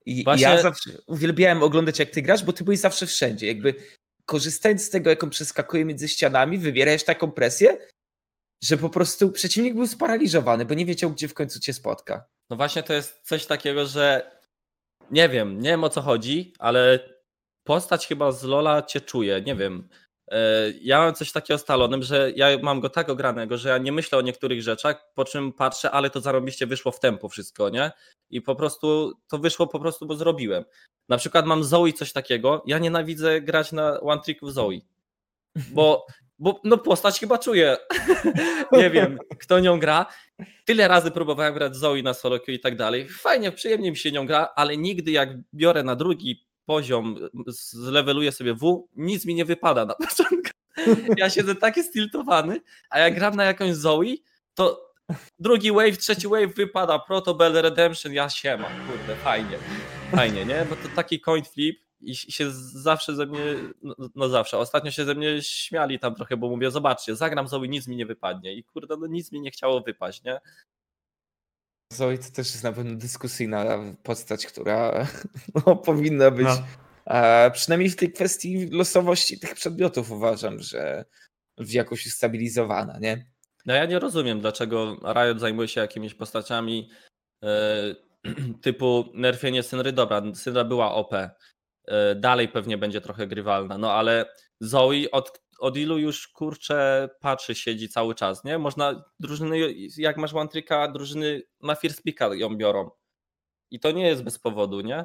I 0.06 0.24
Właśnie- 0.24 0.46
ja 0.46 0.62
zawsze 0.62 0.90
uwielbiałem 1.06 1.62
oglądać, 1.62 1.98
jak 1.98 2.10
ty 2.10 2.22
grasz, 2.22 2.44
bo 2.44 2.52
ty 2.52 2.64
byłeś 2.64 2.78
zawsze 2.78 3.06
wszędzie. 3.06 3.46
Jakby 3.46 3.74
korzystając 4.26 4.84
z 4.84 4.90
tego, 4.90 5.10
jak 5.10 5.24
on 5.24 5.30
przeskakuje 5.30 5.84
między 5.84 6.08
ścianami, 6.08 6.58
wywierałeś 6.58 7.04
taką 7.04 7.32
presję, 7.32 7.78
że 8.64 8.76
po 8.76 8.90
prostu 8.90 9.32
przeciwnik 9.32 9.74
był 9.74 9.86
sparaliżowany, 9.86 10.64
bo 10.64 10.74
nie 10.74 10.86
wiedział, 10.86 11.10
gdzie 11.10 11.28
w 11.28 11.34
końcu 11.34 11.60
cię 11.60 11.72
spotka. 11.72 12.28
No 12.50 12.56
właśnie 12.56 12.82
to 12.82 12.92
jest 12.92 13.20
coś 13.22 13.46
takiego, 13.46 13.86
że 13.86 14.30
nie 15.10 15.28
wiem, 15.28 15.60
nie 15.60 15.70
wiem 15.70 15.84
o 15.84 15.88
co 15.88 16.02
chodzi, 16.02 16.52
ale 16.58 17.08
postać 17.66 18.06
chyba 18.06 18.32
z 18.32 18.42
Lola 18.42 18.82
cię 18.82 19.00
czuje, 19.00 19.40
nie 19.40 19.56
wiem. 19.56 19.88
E, 20.28 20.72
Ja 20.80 20.98
mam 20.98 21.14
coś 21.14 21.32
takiego 21.32 21.58
z 21.58 21.64
Talonem, 21.64 22.02
że 22.02 22.32
ja 22.36 22.48
mam 22.62 22.80
go 22.80 22.88
tak 22.90 23.08
ogranego, 23.08 23.58
że 23.58 23.68
ja 23.68 23.78
nie 23.78 23.92
myślę 23.92 24.18
o 24.18 24.22
niektórych 24.22 24.62
rzeczach, 24.62 25.12
po 25.14 25.24
czym 25.24 25.52
patrzę, 25.52 25.90
ale 25.90 26.10
to 26.10 26.20
zarobiście 26.20 26.66
wyszło 26.66 26.92
w 26.92 27.00
tempo 27.00 27.28
wszystko, 27.28 27.68
nie? 27.68 27.92
I 28.30 28.42
po 28.42 28.54
prostu 28.54 29.12
to 29.28 29.38
wyszło 29.38 29.66
po 29.66 29.80
prostu, 29.80 30.06
bo 30.06 30.14
zrobiłem. 30.16 30.64
Na 31.08 31.16
przykład 31.16 31.46
mam 31.46 31.64
Zoe 31.64 31.92
coś 31.92 32.12
takiego, 32.12 32.62
ja 32.66 32.78
nienawidzę 32.78 33.40
grać 33.40 33.72
na 33.72 34.00
one 34.00 34.20
trick 34.22 34.44
w 34.44 34.50
Zoe, 34.50 34.80
bo, 35.70 36.06
bo 36.38 36.60
no 36.64 36.78
postać 36.78 37.20
chyba 37.20 37.38
czuję. 37.38 37.76
nie 38.72 38.90
wiem, 38.90 39.18
kto 39.40 39.60
nią 39.60 39.80
gra. 39.80 40.06
Tyle 40.64 40.88
razy 40.88 41.10
próbowałem 41.10 41.54
grać 41.54 41.76
Zoe 41.76 42.02
na 42.02 42.14
solo 42.14 42.40
queue 42.40 42.54
i 42.54 42.60
tak 42.60 42.76
dalej. 42.76 43.08
Fajnie, 43.08 43.52
przyjemnie 43.52 43.90
mi 43.90 43.96
się 43.96 44.12
nią 44.12 44.26
gra, 44.26 44.48
ale 44.56 44.76
nigdy 44.76 45.10
jak 45.10 45.28
biorę 45.54 45.82
na 45.82 45.96
drugi 45.96 46.45
poziom, 46.66 47.16
zleweluję 47.48 48.32
sobie 48.32 48.54
W, 48.54 48.88
nic 48.96 49.26
mi 49.26 49.34
nie 49.34 49.44
wypada 49.44 49.84
na 49.84 49.94
początku. 50.08 50.50
Ja 51.16 51.30
siedzę 51.30 51.54
taki 51.54 51.82
stiltowany, 51.82 52.60
a 52.90 52.98
jak 52.98 53.14
gram 53.14 53.36
na 53.36 53.44
jakąś 53.44 53.74
Zoe, 53.74 54.14
to 54.54 54.92
drugi 55.38 55.72
wave, 55.72 55.98
trzeci 55.98 56.28
wave 56.28 56.54
wypada, 56.54 56.98
Proto 56.98 57.34
Bell 57.34 57.52
Redemption, 57.52 58.12
ja 58.12 58.30
siema, 58.30 58.68
kurde, 58.68 59.16
fajnie, 59.16 59.58
fajnie, 60.10 60.44
nie? 60.44 60.66
Bo 60.70 60.76
to 60.76 60.88
taki 60.96 61.20
coin 61.20 61.44
flip 61.44 61.80
i 62.00 62.16
się 62.16 62.50
zawsze 62.50 63.14
ze 63.14 63.26
mnie, 63.26 63.40
no, 63.82 63.94
no 64.14 64.28
zawsze, 64.28 64.58
ostatnio 64.58 64.90
się 64.90 65.04
ze 65.04 65.14
mnie 65.14 65.42
śmiali 65.42 65.98
tam 65.98 66.14
trochę, 66.14 66.36
bo 66.36 66.48
mówię, 66.48 66.70
zobaczcie, 66.70 67.16
zagram 67.16 67.48
Zoe, 67.48 67.68
nic 67.68 67.88
mi 67.88 67.96
nie 67.96 68.06
wypadnie 68.06 68.54
i 68.54 68.64
kurde, 68.64 68.96
no 68.96 69.06
nic 69.06 69.32
mi 69.32 69.40
nie 69.40 69.50
chciało 69.50 69.80
wypaść, 69.80 70.22
nie? 70.22 70.40
Zoe 71.92 72.18
to 72.18 72.30
też 72.30 72.52
jest 72.52 72.64
na 72.64 72.72
pewno 72.72 72.96
dyskusyjna 72.96 73.64
postać, 74.02 74.46
która 74.46 75.06
no, 75.54 75.76
powinna 75.76 76.30
być. 76.30 76.46
No. 76.46 77.50
Przynajmniej 77.52 77.90
w 77.90 77.96
tej 77.96 78.12
kwestii 78.12 78.68
losowości 78.70 79.40
tych 79.40 79.54
przedmiotów 79.54 80.10
uważam, 80.10 80.58
że 80.58 81.04
jakoś 81.58 82.06
ustabilizowana, 82.06 82.98
nie? 82.98 83.26
No 83.66 83.74
ja 83.74 83.84
nie 83.84 83.98
rozumiem, 83.98 84.40
dlaczego 84.40 84.96
Riot 85.14 85.40
zajmuje 85.40 85.68
się 85.68 85.80
jakimiś 85.80 86.14
postaciami 86.14 86.90
e, 87.44 87.94
typu 88.62 89.04
nerfienie 89.14 89.62
Synry. 89.62 89.92
Dobra, 89.92 90.22
Synra 90.34 90.64
była 90.64 90.94
OP. 90.94 91.14
E, 91.14 92.14
dalej 92.14 92.48
pewnie 92.48 92.78
będzie 92.78 93.00
trochę 93.00 93.26
grywalna, 93.26 93.78
no 93.78 93.92
ale 93.92 94.24
Zoe 94.60 95.10
od, 95.12 95.42
od 95.58 95.76
ilu 95.76 95.98
już 95.98 96.28
kurczę 96.28 97.08
patrzy, 97.20 97.54
siedzi 97.54 97.88
cały 97.88 98.14
czas, 98.14 98.44
nie? 98.44 98.58
Można 98.58 99.04
drużyny, 99.20 99.58
jak 99.96 100.16
masz 100.16 100.34
one 100.34 100.48
tricka, 100.48 100.88
drużyny 100.88 101.42
na 101.62 101.74
first 101.74 102.02
picka 102.02 102.34
ją 102.34 102.56
biorą. 102.56 102.90
I 103.70 103.80
to 103.80 103.92
nie 103.92 104.06
jest 104.06 104.22
bez 104.22 104.38
powodu, 104.38 104.80
nie? 104.80 105.04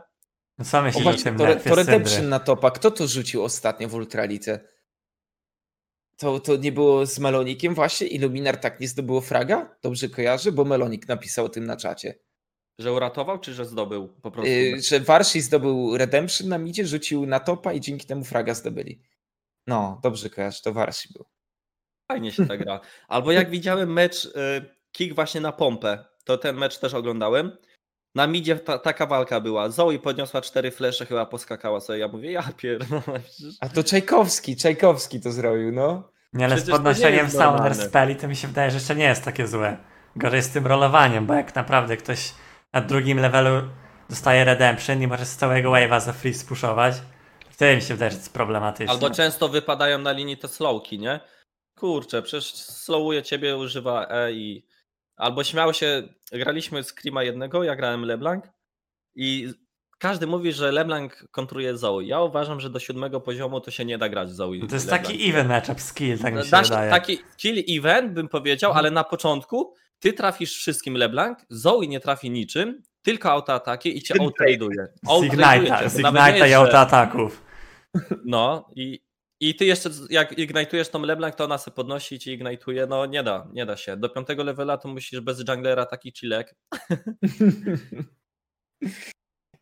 No 0.58 0.66
o 0.96 1.00
właśnie, 1.00 1.24
tym 1.24 1.38
to, 1.38 1.56
to 1.70 1.76
Redemption 1.76 2.30
na 2.30 2.40
topa. 2.40 2.72
Kto 2.72 2.92
to 2.92 3.08
rzucił 3.08 3.44
ostatnio 3.44 3.90
w 3.90 3.94
Ultralite? 3.94 4.60
To, 6.18 6.40
to 6.40 6.56
nie 6.56 6.72
było 6.72 7.06
z 7.06 7.20
Melonikiem 7.20 7.76
właśnie? 7.76 8.08
Illuminar 8.08 8.58
tak 8.58 8.80
nie 8.80 8.88
zdobyło 8.88 9.22
fraga? 9.22 9.76
Dobrze 9.82 10.10
kojarzy? 10.10 10.52
Bo 10.52 10.66
Melonik 10.66 11.08
napisał 11.08 11.46
o 11.46 11.50
tym 11.50 11.66
na 11.66 11.78
czacie. 11.78 12.20
Że 12.80 12.94
uratował, 12.94 13.40
czy 13.40 13.54
że 13.54 13.66
zdobył 13.66 14.08
po 14.08 14.32
prostu? 14.32 14.52
Yy, 14.52 14.82
że 14.82 15.00
Warsi 15.00 15.42
zdobył 15.42 15.98
Redemption 15.98 16.48
na 16.48 16.58
midzie, 16.58 16.88
rzucił 16.88 17.26
na 17.26 17.40
topa 17.40 17.74
i 17.74 17.82
dzięki 17.82 18.08
temu 18.08 18.24
fraga 18.24 18.54
zdobyli. 18.54 19.02
No, 19.68 20.00
dobrze 20.04 20.30
kojarzy, 20.30 20.62
to 20.64 20.74
Warsi 20.74 21.14
był. 21.14 21.26
Fajnie 22.12 22.32
się 22.32 22.46
ta 22.46 22.58
gra. 22.58 22.80
Albo 23.08 23.32
jak 23.32 23.50
widziałem 23.50 23.94
mecz 23.94 24.26
y, 24.26 24.32
kick 24.92 25.16
właśnie 25.16 25.42
na 25.42 25.52
pompę, 25.52 26.06
to 26.26 26.38
ten 26.38 26.58
mecz 26.58 26.80
też 26.80 26.94
oglądałem. 26.94 27.58
Na 28.16 28.28
midzie 28.28 28.56
ta, 28.56 28.78
taka 28.78 29.06
walka 29.06 29.40
była. 29.40 29.70
Zoe 29.70 30.00
podniosła 30.00 30.42
cztery 30.42 30.72
flesze, 30.72 31.06
chyba 31.06 31.26
poskakała 31.26 31.80
sobie. 31.80 32.00
Ja 32.00 32.08
mówię, 32.08 32.32
ja 32.32 32.44
pierdolę. 32.58 33.22
A 33.62 33.70
to 33.70 33.84
Czajkowski, 33.84 34.56
Czajkowski 34.56 35.22
to 35.22 35.32
zrobił, 35.32 35.72
no. 35.72 36.12
Nie, 36.34 36.46
ale 36.46 36.56
z 36.56 36.58
Przecież 36.58 36.68
nie 36.68 36.74
podnoszeniem 36.74 37.28
normalne. 37.34 37.76
Spelli 37.76 38.16
to 38.16 38.28
mi 38.28 38.36
się 38.36 38.48
wydaje, 38.48 38.72
że 38.72 38.78
jeszcze 38.78 38.96
nie 38.96 39.06
jest 39.06 39.24
takie 39.24 39.48
złe. 39.48 39.78
Gorzej 40.16 40.42
z 40.42 40.50
tym 40.50 40.68
rolowaniem, 40.68 41.26
bo 41.26 41.34
jak 41.34 41.56
naprawdę 41.56 41.98
ktoś 41.98 42.34
na 42.74 42.82
drugim 42.82 43.20
levelu 43.20 43.68
dostaje 44.10 44.44
Redemption 44.44 45.02
i 45.02 45.08
może 45.08 45.26
z 45.26 45.36
całego 45.36 45.72
wave'a 45.72 46.00
za 46.00 46.14
free 46.14 46.34
spuszować, 46.34 46.96
wtedy 47.52 47.76
mi 47.76 47.82
się 47.82 47.98
to 47.98 48.06
jest 48.06 48.34
problematyczne. 48.34 48.94
Albo 48.94 49.10
często 49.10 49.50
wypadają 49.50 50.00
na 50.00 50.12
linii 50.12 50.38
te 50.38 50.48
slowki, 50.48 51.00
nie? 51.00 51.20
Kurczę, 51.76 52.22
przecież 52.22 52.54
slowuje 52.54 53.24
ciebie, 53.24 53.58
używa 53.58 54.08
E 54.10 54.32
i... 54.32 54.68
Albo 55.18 55.44
śmiał 55.44 55.74
się, 55.74 56.04
graliśmy 56.32 56.84
z 56.84 56.94
Krima 56.94 57.24
jednego, 57.24 57.64
ja 57.64 57.76
grałem 57.76 58.06
LeBlanc 58.06 58.46
i 59.16 59.54
każdy 59.98 60.28
mówi, 60.28 60.54
że 60.54 60.72
LeBlanc 60.72 61.14
kontruje 61.32 61.78
Zoe. 61.78 62.04
Ja 62.04 62.22
uważam, 62.22 62.60
że 62.60 62.70
do 62.70 62.80
siódmego 62.80 63.22
poziomu 63.22 63.62
to 63.62 63.72
się 63.72 63.86
nie 63.86 63.98
da 63.98 64.10
grać 64.10 64.32
Zoe. 64.32 64.58
No 64.60 64.68
to 64.68 64.76
jest 64.76 64.86
LeBlanc. 64.86 65.08
taki 65.08 65.30
even 65.30 65.48
matchup 65.48 65.82
skill, 65.82 66.20
tak 66.20 66.36
mi 66.36 66.44
się 66.44 66.50
Dasz 66.50 66.70
wydaje. 66.70 66.92
taki 66.92 67.20
kill 67.38 67.64
event, 67.78 68.14
bym 68.14 68.28
powiedział, 68.28 68.72
ale 68.72 68.92
na 68.92 69.04
początku 69.04 69.76
ty 70.00 70.14
trafisz 70.14 70.56
wszystkim 70.56 70.98
LeBlanc, 70.98 71.40
Zoe 71.50 71.88
nie 71.88 72.00
trafi 72.00 72.30
niczym, 72.30 72.84
tylko 73.02 73.32
autoataki 73.32 73.98
i 73.98 74.02
cię 74.02 74.14
nawet 74.14 74.36
nie 74.38 74.58
Ignite'a 76.42 76.50
i 76.50 76.54
autoataków. 76.54 77.44
No 78.26 78.70
i, 78.76 79.00
i 79.40 79.56
ty 79.56 79.66
jeszcze 79.66 79.90
jak 80.10 80.38
ignitujesz 80.40 80.90
tą 80.90 81.02
LeBlanc, 81.02 81.36
to 81.36 81.44
ona 81.46 81.58
se 81.58 81.72
podnosi 81.72 82.16
i 82.16 82.20
ci 82.20 82.32
ignituje, 82.32 82.86
no 82.86 83.06
nie 83.06 83.24
da, 83.24 83.48
nie 83.54 83.66
da 83.66 83.78
się. 83.78 83.98
Do 83.98 84.10
piątego 84.10 84.44
levela 84.44 84.78
to 84.78 84.88
musisz 84.88 85.20
bez 85.20 85.44
junglera 85.48 85.86
taki 85.86 86.12
chillek. 86.12 86.56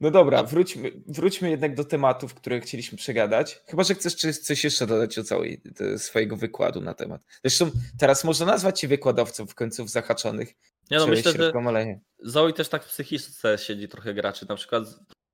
No 0.02 0.12
dobra, 0.12 0.44
wróćmy, 0.44 0.92
wróćmy 1.08 1.50
jednak 1.50 1.76
do 1.76 1.84
tematów, 1.84 2.34
które 2.34 2.60
chcieliśmy 2.62 2.98
przegadać. 2.98 3.62
Chyba, 3.68 3.84
że 3.84 3.96
chcesz 3.96 4.16
czy- 4.16 4.34
coś 4.34 4.64
jeszcze 4.64 4.88
dodać 4.88 5.20
o 5.20 5.24
całej 5.24 5.62
te- 5.76 6.00
swojego 6.00 6.38
wykładu 6.38 6.82
na 6.82 6.94
temat. 6.94 7.22
Zresztą 7.44 7.72
teraz 8.00 8.24
można 8.24 8.46
nazwać 8.46 8.80
cię 8.80 8.88
wykładowcą 8.88 9.48
w 9.48 9.56
końcu 9.56 9.86
w 9.86 9.90
zahaczonych. 9.90 10.54
Nie 10.92 10.98
no, 10.98 11.08
myślę, 11.08 11.32
że 11.32 11.54
oleju. 11.54 12.00
Zoe 12.20 12.54
też 12.54 12.70
tak 12.70 12.84
w 12.84 12.88
psychice 12.88 13.58
siedzi 13.58 13.88
trochę 13.88 14.14
graczy. 14.14 14.46
Na 14.50 14.56
przykład, 14.56 14.84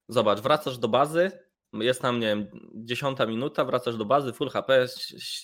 zobacz, 0.09 0.39
wracasz 0.39 0.77
do 0.77 0.87
bazy, 0.87 1.31
jest 1.73 2.01
tam, 2.01 2.19
nie 2.19 2.27
wiem, 2.27 2.47
dziesiąta 2.75 3.25
minuta, 3.25 3.65
wracasz 3.65 3.97
do 3.97 4.05
bazy, 4.05 4.33
full 4.33 4.49
HP, 4.49 4.87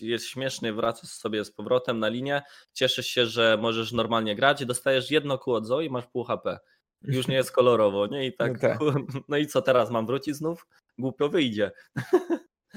jest- 0.02 0.26
śmiesznie, 0.28 0.74
wracasz 0.74 1.10
sobie 1.10 1.46
z 1.46 1.52
powrotem 1.52 2.00
na 2.00 2.08
linię, 2.08 2.42
cieszysz 2.74 3.08
się, 3.08 3.26
że 3.26 3.58
możesz 3.62 3.92
normalnie 3.92 4.36
grać 4.36 4.62
i 4.62 4.66
dostajesz 4.66 5.12
jedno 5.12 5.38
kół 5.38 5.54
od 5.54 5.66
Zoe 5.66 5.82
i 5.86 5.90
masz 5.90 6.08
pół 6.08 6.24
HP. 6.24 6.60
Już 7.02 7.28
nie 7.28 7.36
jest 7.36 7.52
kolorowo, 7.52 8.08
nie? 8.08 8.26
I 8.28 8.34
tak, 8.36 8.52
No 8.64 8.70
tak. 8.70 8.80
no 9.28 9.38
i 9.38 9.48
co 9.48 9.62
teraz, 9.62 9.90
mam 9.92 10.06
wrócić 10.06 10.36
znów? 10.36 10.68
Głupio 10.98 11.30
wyjdzie. 11.30 11.72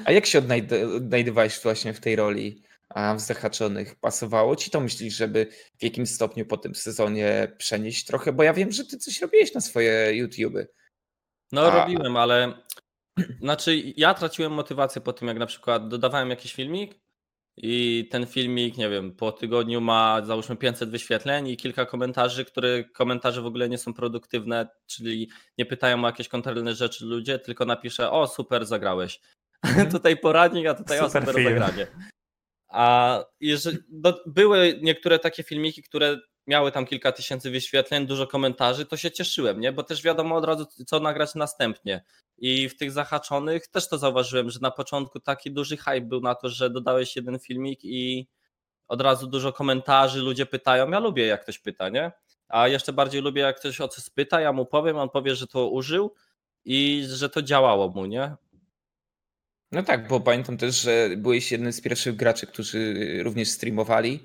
A 0.05 0.13
jak 0.13 0.27
się 0.27 0.41
odnajd- 0.43 0.97
odnajdywałeś 0.97 1.61
właśnie 1.63 1.95
w 1.95 2.01
tej 2.01 2.17
roli 2.17 2.63
w 3.17 3.21
zahaczonych? 3.21 3.95
Pasowało 4.01 4.57
ci 4.57 4.71
to? 4.71 4.81
Myślisz, 4.81 5.17
żeby 5.17 5.47
w 5.79 5.83
jakimś 5.83 6.11
stopniu 6.11 6.47
po 6.47 6.57
tym 6.57 6.75
sezonie 6.75 7.53
przenieść 7.59 8.05
trochę? 8.05 8.33
Bo 8.33 8.43
ja 8.43 8.53
wiem, 8.55 8.73
że 8.73 8.85
ty 8.85 8.99
coś 8.99 9.21
robiłeś 9.21 9.55
na 9.55 9.61
swoje 9.61 10.25
YouTube'y. 10.25 10.67
No 11.53 11.63
A- 11.63 11.81
robiłem, 11.81 12.17
ale 12.17 12.53
znaczy 13.41 13.83
ja 13.97 14.15
traciłem 14.15 14.53
motywację 14.53 15.01
po 15.01 15.13
tym, 15.13 15.29
jak 15.29 15.39
na 15.39 15.47
przykład 15.47 15.89
dodawałem 15.89 16.31
jakiś 16.31 16.55
filmik 16.55 17.05
i 17.57 18.09
ten 18.11 18.27
filmik, 18.27 18.77
nie 18.77 18.89
wiem, 18.91 19.17
po 19.17 19.33
tygodniu 19.33 19.81
ma 19.81 20.23
załóżmy 20.25 20.57
500 20.57 20.91
wyświetleń 20.91 21.49
i 21.49 21.57
kilka 21.57 21.87
komentarzy, 21.87 22.45
które 22.45 22.85
komentarze 22.85 23.43
w 23.43 23.47
ogóle 23.47 23.69
nie 23.69 23.79
są 23.79 23.95
produktywne, 23.95 24.69
czyli 24.87 25.31
nie 25.59 25.67
pytają 25.67 26.05
o 26.05 26.07
jakieś 26.07 26.29
kontrolne 26.29 26.75
rzeczy 26.75 27.05
ludzie, 27.05 27.39
tylko 27.39 27.65
napiszę, 27.65 28.11
o 28.11 28.27
super 28.27 28.67
zagrałeś. 28.67 29.21
Mhm. 29.65 29.91
tutaj 29.91 30.17
poradnik, 30.17 30.67
a 30.67 30.75
tutaj 30.75 31.01
o 31.01 31.07
Super 31.07 31.23
super 31.23 31.35
film. 31.35 31.59
zagranie. 31.59 31.87
A 32.75 33.25
jeżeli, 33.41 33.79
były 34.27 34.79
niektóre 34.83 35.19
takie 35.19 35.43
filmiki, 35.43 35.83
które 35.83 36.19
miały 36.47 36.73
tam 36.73 36.87
kilka 36.87 37.13
tysięcy 37.13 37.51
wyświetleń, 37.51 38.07
dużo 38.07 38.27
komentarzy, 38.27 38.87
to 38.87 38.97
się 38.97 39.11
cieszyłem, 39.11 39.61
nie? 39.61 39.73
Bo 39.73 39.83
też 39.83 40.03
wiadomo 40.03 40.37
od 40.37 40.45
razu, 40.45 40.67
co 40.87 41.01
nagrać 41.01 41.35
następnie. 41.35 42.05
I 42.39 42.69
w 42.69 42.77
tych 42.77 42.93
zahaczonych 42.93 43.69
też 43.69 43.89
to 43.89 43.99
zauważyłem, 43.99 44.51
że 44.51 44.59
na 44.63 44.71
początku 44.71 45.21
taki 45.21 45.51
duży 45.53 45.77
hype 45.77 46.01
był 46.01 46.21
na 46.21 46.35
to, 46.35 46.49
że 46.49 46.71
dodałeś 46.71 47.17
jeden 47.17 47.39
filmik 47.39 47.85
i 47.85 48.29
od 48.89 49.01
razu 49.01 49.27
dużo 49.27 49.53
komentarzy, 49.53 50.21
ludzie 50.21 50.47
pytają. 50.47 50.91
Ja 50.91 50.99
lubię, 50.99 51.27
jak 51.27 51.43
ktoś 51.43 51.59
pyta, 51.59 51.89
nie? 51.89 52.13
A 52.49 52.69
jeszcze 52.69 52.93
bardziej 52.93 53.23
lubię, 53.23 53.43
jak 53.43 53.59
ktoś 53.59 53.81
o 53.81 53.89
coś 53.89 54.11
pyta, 54.11 54.41
ja 54.41 54.53
mu 54.53 54.67
powiem, 54.67 54.97
on 54.97 55.11
powie, 55.11 55.35
że 55.35 55.47
to 55.47 55.69
użył 55.69 56.15
i 56.65 57.05
że 57.09 57.29
to 57.29 57.43
działało 57.43 57.89
mu, 57.89 58.07
nie? 58.07 58.37
No 59.75 59.83
tak, 59.83 60.09
bo 60.09 60.21
pamiętam 60.21 60.57
też, 60.57 60.81
że 60.81 61.11
byłeś 61.17 61.53
jednym 61.53 61.73
z 61.73 61.81
pierwszych 61.81 62.17
graczy, 62.17 62.47
którzy 62.47 62.95
również 63.23 63.49
streamowali, 63.49 64.25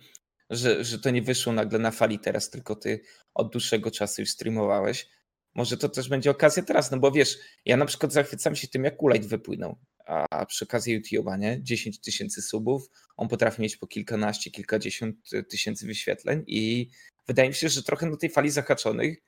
że, 0.49 0.83
że 0.83 0.99
to 0.99 1.09
nie 1.09 1.21
wyszło 1.21 1.53
nagle 1.53 1.79
na 1.79 1.91
fali 1.91 2.19
teraz, 2.19 2.49
tylko 2.49 2.75
ty 2.75 3.01
od 3.33 3.51
dłuższego 3.51 3.91
czasu 3.91 4.21
już 4.21 4.29
streamowałeś. 4.29 5.07
Może 5.55 5.77
to 5.77 5.89
też 5.89 6.09
będzie 6.09 6.31
okazja 6.31 6.63
teraz, 6.63 6.91
no 6.91 6.99
bo 6.99 7.11
wiesz, 7.11 7.37
ja 7.65 7.77
na 7.77 7.85
przykład 7.85 8.13
zachwycam 8.13 8.55
się 8.55 8.67
tym, 8.67 8.83
jak 8.83 8.97
Kulajt 8.97 9.25
wypłynął, 9.25 9.77
a 10.05 10.45
przy 10.45 10.65
okazji 10.65 11.01
YouTube'a, 11.01 11.39
nie? 11.39 11.63
10 11.63 12.01
tysięcy 12.01 12.41
subów, 12.41 12.89
on 13.17 13.27
potrafi 13.27 13.61
mieć 13.61 13.77
po 13.77 13.87
kilkanaście, 13.87 14.51
kilkadziesiąt 14.51 15.15
tysięcy 15.49 15.85
wyświetleń 15.85 16.43
i 16.47 16.89
wydaje 17.27 17.49
mi 17.49 17.55
się, 17.55 17.69
że 17.69 17.83
trochę 17.83 18.05
na 18.05 18.17
tej 18.17 18.29
fali 18.29 18.49
zahaczonych 18.49 19.21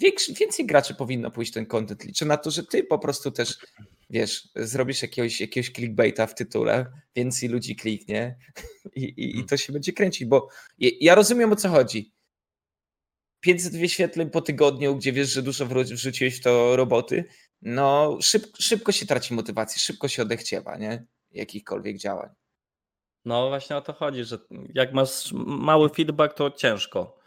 większy, 0.00 0.34
więcej 0.34 0.66
graczy 0.66 0.94
powinno 0.94 1.30
pójść 1.30 1.52
ten 1.52 1.66
content. 1.66 2.04
Liczę 2.04 2.24
na 2.24 2.36
to, 2.36 2.50
że 2.50 2.64
ty 2.64 2.84
po 2.84 2.98
prostu 2.98 3.30
też, 3.30 3.58
wiesz, 4.10 4.48
zrobisz 4.56 5.02
jakiegoś, 5.02 5.40
jakiegoś 5.40 5.72
clickbaita 5.72 6.26
w 6.26 6.34
tytule, 6.34 6.86
więcej 7.16 7.48
ludzi 7.48 7.76
kliknie 7.76 8.36
i, 8.96 9.02
i, 9.02 9.38
i 9.38 9.44
to 9.44 9.56
się 9.56 9.72
będzie 9.72 9.92
kręcić, 9.92 10.28
bo 10.28 10.48
ja, 10.78 11.14
rozumiem 11.14 11.52
o 11.52 11.56
co 11.56 11.68
chodzi. 11.68 12.12
500 13.40 13.76
wyświetleń 13.76 14.30
po 14.30 14.40
tygodniu, 14.40 14.96
gdzie 14.96 15.12
wiesz, 15.12 15.32
że 15.32 15.42
dużo 15.42 15.66
wrzuciłeś 15.66 16.40
w 16.40 16.42
to 16.42 16.76
roboty, 16.76 17.24
no 17.62 18.18
szyb, 18.20 18.46
szybko 18.58 18.92
się 18.92 19.06
traci 19.06 19.34
motywację, 19.34 19.80
szybko 19.80 20.08
się 20.08 20.22
odechciewa, 20.22 20.76
nie? 20.76 21.04
Jakichkolwiek 21.30 21.98
działań. 21.98 22.30
No 23.24 23.48
właśnie 23.48 23.76
o 23.76 23.80
to 23.80 23.92
chodzi, 23.92 24.24
że 24.24 24.38
jak 24.74 24.92
masz 24.92 25.32
mały 25.46 25.88
feedback, 25.88 26.34
to 26.34 26.50
ciężko. 26.50 27.18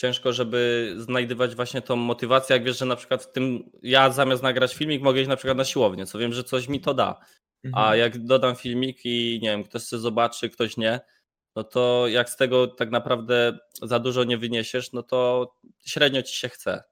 Ciężko, 0.00 0.32
żeby 0.32 0.92
znajdywać 0.96 1.54
właśnie 1.54 1.82
tą 1.82 1.96
motywację, 1.96 2.56
jak 2.56 2.64
wiesz, 2.64 2.78
że 2.78 2.84
na 2.84 2.96
przykład 2.96 3.24
w 3.24 3.32
tym 3.32 3.70
ja 3.82 4.10
zamiast 4.10 4.42
nagrać 4.42 4.74
filmik 4.74 5.02
mogę 5.02 5.20
iść 5.20 5.28
na 5.28 5.36
przykład 5.36 5.56
na 5.56 5.64
siłownię, 5.64 6.06
co 6.06 6.18
wiem, 6.18 6.32
że 6.32 6.44
coś 6.44 6.68
mi 6.68 6.80
to 6.80 6.94
da. 6.94 7.20
A 7.72 7.96
jak 7.96 8.18
dodam 8.18 8.56
filmik 8.56 9.00
i 9.04 9.38
nie 9.42 9.50
wiem, 9.50 9.64
ktoś 9.64 9.82
chce 9.82 9.98
zobaczy, 9.98 10.50
ktoś 10.50 10.76
nie, 10.76 11.00
no 11.56 11.64
to 11.64 12.08
jak 12.08 12.30
z 12.30 12.36
tego 12.36 12.66
tak 12.66 12.90
naprawdę 12.90 13.58
za 13.82 13.98
dużo 13.98 14.24
nie 14.24 14.38
wyniesiesz, 14.38 14.92
no 14.92 15.02
to 15.02 15.50
średnio 15.86 16.22
ci 16.22 16.34
się 16.34 16.48
chce. 16.48 16.82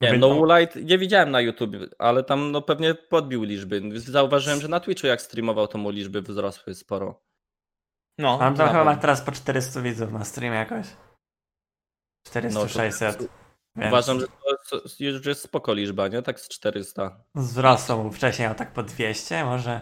Nie, 0.00 0.18
no 0.18 0.28
Woolite 0.34 0.82
nie 0.82 0.98
widziałem 0.98 1.30
na 1.30 1.40
YouTube, 1.40 1.76
ale 1.98 2.24
tam 2.24 2.52
no 2.52 2.62
pewnie 2.62 2.94
podbił 2.94 3.42
liczby. 3.42 3.82
Zauważyłem, 3.94 4.60
że 4.60 4.68
na 4.68 4.80
Twitchu 4.80 5.06
jak 5.06 5.22
streamował, 5.22 5.68
to 5.68 5.78
mu 5.78 5.90
liczby 5.90 6.22
wzrosły 6.22 6.74
sporo. 6.74 7.29
No, 8.20 8.38
Mam 8.38 8.54
to 8.56 8.64
tam 8.64 8.76
chyba 8.78 8.96
teraz 8.96 9.20
po 9.20 9.32
400 9.32 9.80
widzów 9.82 10.12
na 10.12 10.24
streamie 10.24 10.56
jakoś. 10.56 10.86
400, 12.26 12.60
No, 12.60 12.66
to- 12.66 12.72
600. 12.72 13.18
Więc 13.76 13.88
Uważam, 13.88 14.20
że 14.20 14.26
to 14.70 14.76
jest- 14.84 15.00
już 15.00 15.26
jest 15.26 15.42
spoko 15.42 15.74
liczba, 15.74 16.08
nie? 16.08 16.22
Tak 16.22 16.40
z 16.40 16.48
400. 16.48 17.24
Wzrosło 17.34 18.04
mu 18.04 18.12
wcześniej, 18.12 18.48
a 18.48 18.54
tak 18.54 18.72
po 18.72 18.82
200 18.82 19.44
może. 19.44 19.80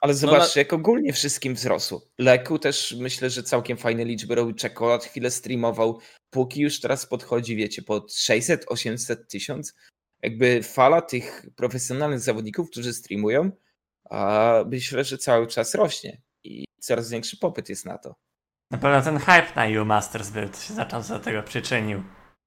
Ale 0.00 0.14
zobacz, 0.14 0.56
na- 0.56 0.60
jak 0.60 0.72
ogólnie 0.72 1.12
wszystkim 1.12 1.54
wzrosło. 1.54 2.02
Leku 2.18 2.58
też 2.58 2.96
myślę, 2.98 3.30
że 3.30 3.42
całkiem 3.42 3.76
fajne 3.76 4.04
liczby 4.04 4.34
robił. 4.34 4.54
Czekolad 4.54 5.04
chwilę 5.04 5.30
streamował. 5.30 6.00
Póki 6.30 6.60
już 6.60 6.80
teraz 6.80 7.06
podchodzi, 7.06 7.56
wiecie, 7.56 7.82
pod 7.82 8.14
600, 8.14 8.64
800, 8.68 9.28
1000. 9.28 9.74
Jakby 10.22 10.62
fala 10.62 11.02
tych 11.02 11.46
profesjonalnych 11.56 12.20
zawodników, 12.20 12.70
którzy 12.70 12.92
streamują, 12.92 13.50
a 14.10 14.54
myślę, 14.66 15.04
że 15.04 15.18
cały 15.18 15.46
czas 15.46 15.74
rośnie. 15.74 16.20
Coraz 16.80 17.10
większy 17.10 17.36
popyt 17.36 17.68
jest 17.68 17.86
na 17.86 17.98
to. 17.98 18.14
Na 18.70 18.78
pewno 18.78 19.02
ten 19.02 19.18
hype 19.18 19.52
na 19.56 19.82
U 19.82 19.84
Masters 19.84 20.30
był, 20.30 20.48
to 20.48 20.56
się 20.56 20.74
zaczął 20.74 21.02
do 21.02 21.18
tego 21.18 21.42
przyczynił. 21.42 22.02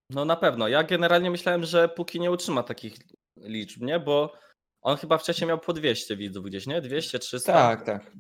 No 0.09 0.25
na 0.25 0.36
pewno. 0.36 0.67
Ja 0.67 0.84
generalnie 0.84 1.31
myślałem, 1.31 1.63
że 1.63 1.89
póki 1.89 2.19
nie 2.19 2.31
utrzyma 2.31 2.63
takich 2.63 2.95
liczb, 3.38 3.81
nie? 3.81 3.99
Bo 3.99 4.34
on 4.81 4.97
chyba 4.97 5.17
wcześniej 5.17 5.47
miał 5.47 5.59
po 5.59 5.73
200 5.73 6.17
widzów 6.17 6.45
gdzieś, 6.45 6.67
nie? 6.67 6.81
200, 6.81 7.19
300. 7.19 7.53
Tak, 7.53 7.86
tak. 7.86 8.11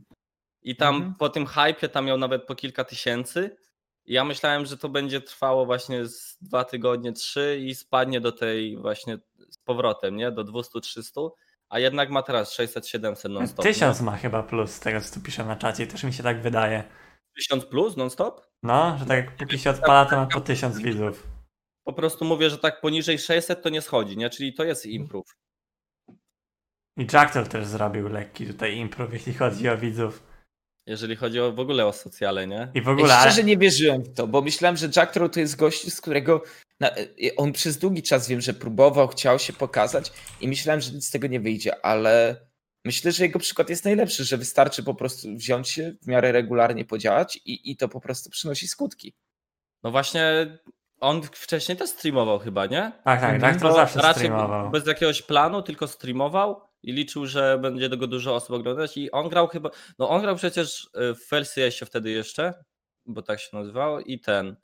I 0.61 0.75
tam 0.75 0.95
Mhm. 0.95 1.15
po 1.15 1.29
tym 1.29 1.45
hypie 1.45 1.89
tam 1.89 2.05
miał 2.05 2.17
nawet 2.17 2.43
po 2.45 2.55
kilka 2.55 2.83
tysięcy. 2.83 3.55
I 4.05 4.13
ja 4.13 4.23
myślałem, 4.25 4.65
że 4.65 4.77
to 4.77 4.89
będzie 4.89 5.21
trwało 5.21 5.65
właśnie 5.65 6.05
z 6.05 6.37
dwa 6.41 6.63
tygodnie, 6.65 7.13
trzy 7.13 7.59
i 7.61 7.75
spadnie 7.75 8.21
do 8.21 8.31
tej 8.31 8.77
właśnie 8.77 9.17
z 9.49 9.57
powrotem, 9.57 10.15
nie? 10.15 10.31
Do 10.31 10.43
200-300. 10.43 11.29
A 11.73 11.79
jednak 11.79 12.09
ma 12.09 12.23
teraz 12.23 12.59
600-700 12.59 13.29
non-stop. 13.29 13.65
Tysiąc 13.65 14.01
ma 14.01 14.17
chyba 14.17 14.43
plus 14.43 14.71
z 14.71 14.79
tego, 14.79 15.01
co 15.01 15.13
tu 15.13 15.21
pisze 15.21 15.45
na 15.45 15.55
czacie, 15.55 15.87
też 15.87 16.03
mi 16.03 16.13
się 16.13 16.23
tak 16.23 16.41
wydaje. 16.41 16.83
1000 17.35 17.65
plus 17.65 17.97
non-stop? 17.97 18.41
No, 18.63 18.97
że 18.97 19.05
tak 19.05 19.17
jak 19.17 19.35
póki 19.35 19.59
się 19.59 19.69
odpala, 19.69 20.05
to 20.05 20.15
ma 20.15 20.25
po 20.25 20.41
1000 20.41 20.79
widzów. 20.79 21.27
Po 21.83 21.93
prostu 21.93 22.25
mówię, 22.25 22.49
że 22.49 22.57
tak 22.57 22.81
poniżej 22.81 23.19
600 23.19 23.63
to 23.63 23.69
nie 23.69 23.81
schodzi, 23.81 24.17
nie? 24.17 24.29
Czyli 24.29 24.53
to 24.53 24.63
jest 24.63 24.85
improve. 24.85 25.35
I 26.97 27.07
Jackal 27.13 27.47
też 27.47 27.65
zrobił 27.65 28.09
lekki 28.09 28.47
tutaj 28.47 28.77
improv, 28.77 29.13
jeśli 29.13 29.33
chodzi 29.33 29.69
o 29.69 29.77
widzów. 29.77 30.23
Jeżeli 30.87 31.15
chodzi 31.15 31.39
o, 31.39 31.51
w 31.51 31.59
ogóle 31.59 31.85
o 31.85 31.93
socjale, 31.93 32.47
nie? 32.47 32.71
I 32.73 32.81
w 32.81 32.85
Ja 32.85 32.91
ogóle, 32.91 33.13
ale... 33.17 33.31
szczerze 33.31 33.43
nie 33.43 33.57
wierzyłem 33.57 34.03
w 34.03 34.13
to, 34.13 34.27
bo 34.27 34.41
myślałem, 34.41 34.77
że 34.77 34.89
Jack 34.95 35.13
Troll 35.13 35.29
to 35.29 35.39
jest 35.39 35.55
gość, 35.55 35.93
z 35.93 36.01
którego 36.01 36.43
na, 36.79 36.91
on 37.37 37.51
przez 37.51 37.77
długi 37.77 38.03
czas 38.03 38.27
wiem, 38.27 38.41
że 38.41 38.53
próbował, 38.53 39.07
chciał 39.07 39.39
się 39.39 39.53
pokazać 39.53 40.11
i 40.41 40.47
myślałem, 40.47 40.81
że 40.81 40.91
nic 40.91 41.07
z 41.07 41.11
tego 41.11 41.27
nie 41.27 41.39
wyjdzie, 41.39 41.85
ale 41.85 42.35
myślę, 42.85 43.11
że 43.11 43.23
jego 43.23 43.39
przykład 43.39 43.69
jest 43.69 43.85
najlepszy, 43.85 44.23
że 44.25 44.37
wystarczy 44.37 44.83
po 44.83 44.95
prostu 44.95 45.35
wziąć 45.35 45.69
się, 45.69 45.93
w 46.01 46.07
miarę 46.07 46.31
regularnie 46.31 46.85
podziałać 46.85 47.37
i, 47.45 47.71
i 47.71 47.77
to 47.77 47.89
po 47.89 47.99
prostu 48.01 48.29
przynosi 48.29 48.67
skutki. 48.67 49.13
No 49.83 49.91
właśnie, 49.91 50.57
on 50.99 51.21
wcześniej 51.23 51.77
też 51.77 51.89
streamował 51.89 52.39
chyba, 52.39 52.65
nie? 52.65 52.91
Tak, 53.03 53.21
tak. 53.21 53.41
Jackal 53.41 53.69
To 53.69 53.75
zawsze 53.75 53.99
raczej 53.99 54.13
streamował. 54.23 54.69
bez 54.69 54.87
jakiegoś 54.87 55.21
planu, 55.21 55.61
tylko 55.61 55.87
streamował 55.87 56.61
i 56.83 56.93
liczył, 56.93 57.25
że 57.25 57.57
będzie 57.61 57.89
tego 57.89 58.07
dużo 58.07 58.35
osób 58.35 58.51
oglądać 58.51 58.97
i 58.97 59.11
on 59.11 59.29
grał 59.29 59.47
chyba, 59.47 59.69
no 59.99 60.09
on 60.09 60.21
grał 60.21 60.35
przecież 60.35 60.89
y, 61.11 61.15
w 61.15 61.25
Felsie 61.27 61.85
wtedy 61.85 62.09
jeszcze, 62.11 62.53
bo 63.05 63.21
tak 63.21 63.39
się 63.39 63.57
nazywało 63.57 63.99
i 63.99 64.19
ten 64.19 64.55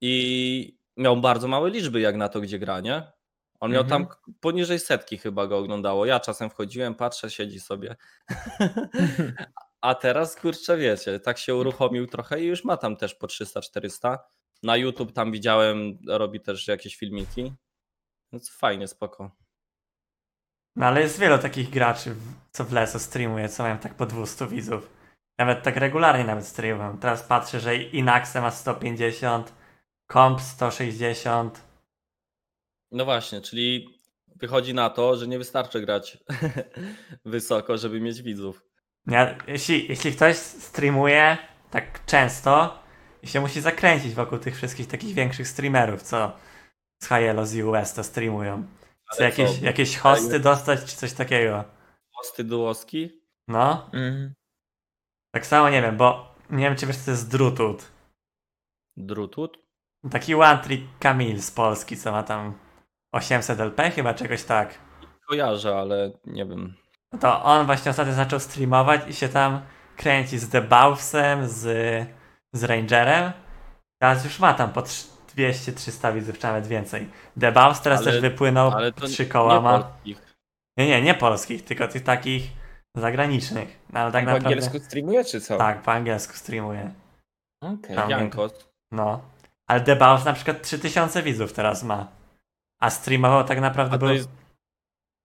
i 0.00 0.78
miał 0.96 1.20
bardzo 1.20 1.48
małe 1.48 1.70
liczby 1.70 2.00
jak 2.00 2.16
na 2.16 2.28
to, 2.28 2.40
gdzie 2.40 2.58
gra, 2.58 2.80
nie? 2.80 3.12
On 3.60 3.72
miał 3.72 3.82
Mhm. 3.82 4.06
tam 4.06 4.16
poniżej 4.40 4.78
setki 4.78 5.18
chyba 5.18 5.46
go 5.46 5.58
oglądało. 5.58 6.06
Ja 6.06 6.20
czasem 6.20 6.50
wchodziłem, 6.50 6.94
patrzę, 6.94 7.30
siedzi 7.30 7.60
sobie. 7.60 7.96
A 9.80 9.94
teraz, 9.94 10.36
kurczę, 10.36 10.76
wiecie, 10.76 11.20
tak 11.20 11.38
się 11.38 11.54
uruchomił 11.54 12.06
trochę 12.06 12.42
i 12.42 12.46
już 12.46 12.64
ma 12.64 12.76
tam 12.76 12.96
też 12.96 13.14
po 13.14 13.26
300-400. 13.26 14.18
Na 14.62 14.76
YouTube 14.76 15.12
tam 15.12 15.32
widziałem, 15.32 15.98
robi 16.08 16.40
też 16.40 16.68
jakieś 16.68 16.96
filmiki. 16.96 17.52
Więc 18.32 18.50
fajnie, 18.50 18.88
spoko. 18.88 19.30
No 20.76 20.86
ale 20.86 21.00
jest 21.00 21.20
wielu 21.20 21.38
takich 21.38 21.70
graczy, 21.70 22.14
co 22.50 22.64
w 22.64 22.72
leso 22.72 22.98
streamuje, 22.98 23.48
co 23.48 23.62
mają 23.62 23.78
tak 23.78 23.94
po 23.94 24.06
200 24.06 24.46
widzów. 24.46 24.90
Nawet 25.38 25.62
tak 25.62 25.76
regularnie 25.76 26.24
nawet 26.24 26.46
streamują. 26.46 26.98
Teraz 26.98 27.22
patrzę, 27.22 27.60
że 27.60 27.76
Inaxe 27.76 28.40
ma 28.40 28.50
150, 28.50 29.52
Comp 30.12 30.40
160. 30.40 31.62
No 32.92 33.04
właśnie, 33.04 33.40
czyli 33.40 33.98
wychodzi 34.36 34.74
na 34.74 34.90
to, 34.90 35.16
że 35.16 35.26
nie 35.26 35.38
wystarczy 35.38 35.80
grać 35.80 36.18
wysoko, 37.24 37.78
żeby 37.78 38.00
mieć 38.00 38.22
widzów. 38.22 38.62
Nie, 39.06 39.38
jeśli, 39.46 39.88
jeśli 39.88 40.12
ktoś 40.12 40.36
streamuje 40.36 41.36
tak 41.70 42.04
często 42.04 42.78
i 43.22 43.26
się 43.26 43.40
musi 43.40 43.60
zakręcić 43.60 44.14
wokół 44.14 44.38
tych 44.38 44.56
wszystkich 44.56 44.86
takich 44.86 45.14
większych 45.14 45.48
streamerów, 45.48 46.02
co 46.02 46.32
z 47.02 47.08
Hielo 47.08 47.46
z 47.46 47.56
US 47.56 47.94
to 47.94 48.04
streamują. 48.04 48.66
Chcę 49.12 49.24
Ale 49.24 49.30
jakieś, 49.30 49.58
jakieś 49.60 49.96
hosty 49.96 50.40
dostać 50.40 50.84
czy 50.84 50.96
coś 50.96 51.12
takiego. 51.12 51.64
Posty 52.16 52.44
duoski? 52.44 53.20
No, 53.48 53.84
Mhm. 53.92 54.34
tak 55.34 55.46
samo 55.46 55.70
nie 55.70 55.82
wiem, 55.82 55.96
bo 55.96 56.34
nie 56.50 56.64
wiem 56.64 56.76
czy 56.76 56.86
wiesz 56.86 56.96
co 56.96 57.04
to 57.04 57.10
jest 57.10 57.30
Drutut. 57.30 57.92
Drutut? 58.96 59.58
Taki 60.10 60.34
one 60.34 60.58
trick 60.58 60.84
Kamil 61.00 61.42
z 61.42 61.50
Polski, 61.50 61.96
co 61.96 62.12
ma 62.12 62.22
tam 62.22 62.58
800 63.12 63.60
LP 63.60 63.90
chyba 63.90 64.14
czegoś 64.14 64.44
tak. 64.44 64.78
Kojarzę, 65.28 65.76
ale 65.78 66.10
nie 66.24 66.46
wiem. 66.46 66.74
No 67.12 67.18
to 67.18 67.42
on 67.44 67.66
właśnie 67.66 67.90
ostatnio 67.90 68.12
zaczął 68.14 68.40
streamować 68.40 69.00
i 69.08 69.14
się 69.14 69.28
tam 69.28 69.60
kręci 69.96 70.38
z 70.38 70.48
Debaursem, 70.48 71.48
z, 71.48 71.62
z 72.52 72.64
Rangerem. 72.64 73.32
Teraz 73.98 74.24
już 74.24 74.38
ma 74.38 74.54
tam 74.54 74.72
po 74.72 74.82
200-300 75.36 76.14
widzów, 76.14 76.38
czy 76.38 76.44
nawet 76.46 76.66
więcej. 76.66 77.08
Debaus 77.36 77.80
teraz 77.80 78.00
Ale- 78.00 78.12
też 78.12 78.20
wypłynął, 78.20 78.70
Ale 78.70 78.92
to 78.92 79.06
trzy 79.06 79.22
nie 79.22 79.28
koła 79.28 79.60
ma. 79.60 79.78
polskich. 79.78 80.36
Nie, 80.76 80.86
nie, 80.86 81.02
nie 81.02 81.14
polskich, 81.14 81.64
tylko 81.64 81.88
tych 81.88 82.02
takich 82.02 82.50
zagranicznych. 82.96 83.78
No, 83.92 84.00
ale 84.00 84.12
tak 84.12 84.24
po 84.24 84.30
naprawdę... 84.30 84.48
angielsku 84.48 84.78
streamuje, 84.78 85.24
czy 85.24 85.40
co? 85.40 85.58
Tak, 85.58 85.82
po 85.82 85.92
angielsku 85.92 86.36
streamuje. 86.36 86.90
Okej. 87.62 87.96
Tam. 87.96 88.10
Jankos. 88.10 88.68
No. 88.92 89.20
Ale 89.66 89.80
Debaus 89.80 90.24
na 90.24 90.32
przykład 90.32 90.62
3000 90.62 91.22
widzów 91.22 91.52
teraz 91.52 91.82
ma. 91.82 92.08
A 92.80 92.90
streamował 92.90 93.44
tak 93.44 93.60
naprawdę 93.60 93.98
był... 93.98 94.08
jest, 94.08 94.28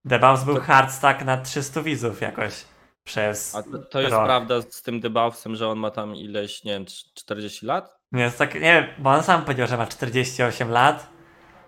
Debaus 0.05 0.43
był 0.43 0.55
to- 0.55 0.62
hardstack 0.62 1.26
na 1.26 1.38
300 1.38 1.82
widzów 1.82 2.22
jakoś. 2.22 2.66
Przez... 3.03 3.55
a 3.55 3.64
to, 3.64 3.78
to 3.80 4.01
jest 4.01 4.14
rok. 4.14 4.26
prawda 4.26 4.62
z 4.62 4.82
tym 4.82 4.99
debuffem, 4.99 5.55
że 5.55 5.68
on 5.70 5.80
ma 5.80 5.91
tam 5.91 6.16
ileś, 6.16 6.64
nie 6.64 6.72
wiem, 6.72 6.86
40 7.14 7.66
lat? 7.66 8.01
Więc 8.12 8.38
tak, 8.38 8.53
nie 8.53 8.59
wiem, 8.59 8.86
bo 8.97 9.09
on 9.09 9.24
sam 9.24 9.41
powiedział, 9.45 9.68
że 9.68 9.78
ma 9.78 9.88
48 9.88 10.70
lat. 10.70 11.07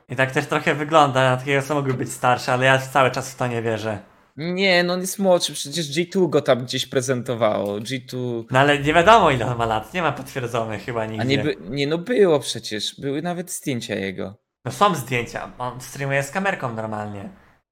I 0.10 0.16
tak 0.16 0.32
też 0.32 0.46
trochę 0.46 0.76
wygląda 0.76 1.30
na 1.30 1.38
takiego, 1.38 1.62
co 1.62 1.76
mógłby 1.76 1.94
być 1.94 2.12
starszy, 2.12 2.52
ale 2.52 2.66
ja 2.66 2.78
cały 2.78 3.12
czas 3.12 3.32
w 3.32 3.36
to 3.36 3.48
nie 3.48 3.62
wierzę. 3.62 4.00
Nie, 4.38 4.84
no 4.84 4.94
on 4.94 5.02
jest 5.02 5.20
młodszy, 5.20 5.54
przecież 5.54 5.86
G2 5.92 6.30
go 6.30 6.42
tam 6.42 6.64
gdzieś 6.64 6.86
prezentowało. 6.86 7.80
G2. 7.80 8.44
No 8.52 8.60
ale 8.60 8.80
nie 8.80 8.94
wiadomo 8.94 9.32
ile 9.32 9.46
on 9.46 9.58
ma 9.58 9.66
lat, 9.66 9.94
nie 9.94 10.02
ma 10.02 10.12
potwierdzonych 10.12 10.86
chyba 10.86 11.06
nigdzie. 11.06 11.22
A 11.22 11.26
nie, 11.26 11.38
by, 11.40 11.58
nie, 11.70 11.88
no 11.88 11.98
było 11.98 12.40
przecież. 12.40 12.96
Były 13.00 13.22
nawet 13.22 13.52
zdjęcia 13.52 13.96
jego. 13.96 14.36
No 14.66 14.72
są 14.72 14.96
zdjęcia, 14.96 15.52
on 15.58 15.82
streamuje 15.82 16.24
z 16.24 16.32
kamerką 16.32 16.74
normalnie. 16.74 17.30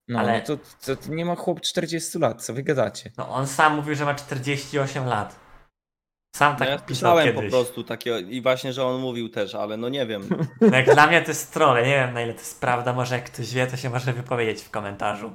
No, 0.07 0.19
Ale- 0.19 0.34
no 0.34 0.45
to, 0.45 0.63
to, 0.86 0.95
to 0.95 1.13
nie 1.13 1.26
ma 1.26 1.36
chłop 1.36 1.61
40 1.61 2.19
lat, 2.19 2.43
co 2.45 2.53
wy 2.53 2.63
gadacie? 2.63 3.11
No 3.17 3.30
on 3.30 3.47
sam 3.47 3.76
mówił, 3.76 3.95
że 3.95 4.05
ma 4.05 4.15
48 4.15 5.05
lat. 5.05 5.39
Sam 6.36 6.53
No 6.53 6.59
tak 6.59 6.69
ja 6.69 6.77
pisał 6.77 7.17
słyszałem 7.17 7.36
po 7.36 7.49
prostu 7.49 7.84
takie 7.84 8.19
i 8.19 8.41
właśnie, 8.41 8.73
że 8.73 8.86
on 8.86 9.01
mówił 9.01 9.29
też, 9.29 9.55
ale 9.55 9.77
no 9.77 9.89
nie 9.89 10.05
wiem. 10.05 10.29
No 10.61 10.77
jak 10.77 10.93
dla 10.93 11.07
mnie 11.07 11.21
to 11.21 11.32
jest 11.32 11.53
troll, 11.53 11.77
ja 11.77 11.86
nie 11.86 11.95
wiem 11.95 12.13
na 12.13 12.21
ile 12.21 12.34
to 12.34 12.39
jest 12.39 12.61
prawda, 12.61 12.93
może 12.93 13.15
jak 13.15 13.25
ktoś 13.25 13.53
wie, 13.53 13.67
to 13.67 13.77
się 13.77 13.89
może 13.89 14.13
wypowiedzieć 14.13 14.61
w 14.63 14.69
komentarzu. 14.69 15.34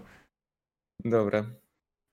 Dobra. 1.04 1.44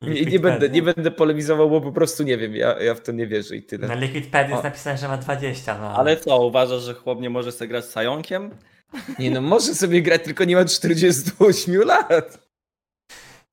Nie, 0.01 0.25
nie, 0.25 0.39
będę, 0.39 0.69
nie 0.69 0.81
będę 0.81 1.11
polemizował, 1.11 1.69
bo 1.69 1.81
po 1.81 1.91
prostu 1.91 2.23
nie 2.23 2.37
wiem. 2.37 2.55
Ja, 2.55 2.79
ja 2.79 2.95
w 2.95 3.01
to 3.01 3.11
nie 3.11 3.27
wierzę 3.27 3.55
i 3.55 3.63
tyle. 3.63 3.87
Na 3.87 3.95
Liquidpedia 3.95 4.49
jest 4.49 4.63
napisane, 4.63 4.97
że 4.97 5.07
ma 5.07 5.17
20, 5.17 5.77
no 5.77 5.95
Ale 5.95 6.17
co, 6.17 6.45
uważasz, 6.45 6.81
że 6.81 6.93
chłop 6.93 7.21
nie 7.21 7.29
może 7.29 7.51
sobie 7.51 7.67
grać 7.67 7.85
z 7.85 7.89
Sajonkiem? 7.89 8.51
Nie 9.19 9.31
no, 9.31 9.41
może 9.41 9.75
sobie 9.75 10.01
grać, 10.01 10.23
tylko 10.23 10.43
nie 10.43 10.55
ma 10.55 10.65
48 10.65 11.81
lat. 11.81 12.47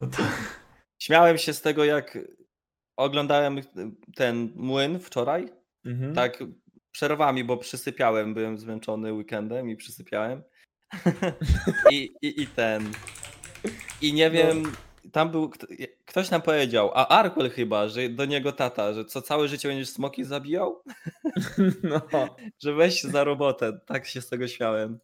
No 0.00 0.08
to... 0.08 0.22
Śmiałem 1.02 1.38
się 1.38 1.52
z 1.52 1.60
tego, 1.60 1.84
jak 1.84 2.18
oglądałem 3.00 3.60
ten 4.16 4.52
młyn 4.56 4.98
wczoraj, 5.00 5.48
Mhm. 5.84 6.14
tak 6.14 6.38
przerwami, 6.92 7.44
bo 7.44 7.56
przysypiałem, 7.56 8.34
byłem 8.34 8.58
zmęczony 8.58 9.12
weekendem 9.12 9.70
i 9.70 9.76
przysypiałem. 9.76 10.42
I, 11.92 12.10
i, 12.22 12.42
I 12.42 12.46
ten. 12.46 12.92
I 14.02 14.12
nie 14.12 14.30
wiem, 14.30 14.62
tam 15.12 15.30
był, 15.30 15.48
kto- 15.50 15.66
ktoś 16.06 16.30
nam 16.30 16.42
powiedział, 16.42 16.90
a 16.94 17.08
Arkwell 17.08 17.50
chyba, 17.50 17.88
że 17.88 18.08
do 18.08 18.24
niego 18.24 18.52
tata, 18.52 18.92
że 18.92 19.04
co 19.04 19.22
całe 19.22 19.48
życie 19.48 19.68
będziesz 19.68 19.88
smoki 19.88 20.24
zabijał? 20.24 20.82
No. 21.82 22.00
Że 22.62 22.74
weź 22.74 23.02
za 23.02 23.24
robotę. 23.24 23.78
Tak 23.86 24.06
się 24.06 24.20
z 24.20 24.28
tego 24.28 24.48
śmiałem. 24.48 24.98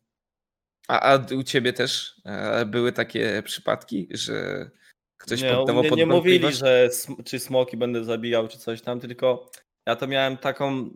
A, 0.88 1.00
a 1.00 1.26
u 1.34 1.42
ciebie 1.42 1.72
też 1.72 2.20
e, 2.24 2.66
były 2.66 2.92
takie 2.92 3.42
przypadki, 3.44 4.08
że 4.10 4.70
ktoś 5.18 5.42
nie, 5.42 5.50
poddawał 5.54 5.82
mnie 5.82 5.90
pod 5.90 5.98
nie 5.98 6.06
mówili, 6.06 6.52
że 6.52 6.84
sm- 6.86 7.22
czy 7.24 7.38
smoki 7.38 7.76
będę 7.76 8.04
zabijał, 8.04 8.48
czy 8.48 8.58
coś 8.58 8.82
tam, 8.82 9.00
tylko 9.00 9.50
ja 9.86 9.96
to 9.96 10.06
miałem 10.06 10.36
taką 10.36 10.90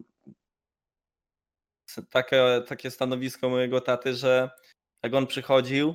takie, 2.11 2.63
takie 2.67 2.91
stanowisko 2.91 3.49
mojego 3.49 3.81
taty, 3.81 4.15
że 4.15 4.51
jak 5.03 5.15
on 5.15 5.27
przychodził 5.27 5.95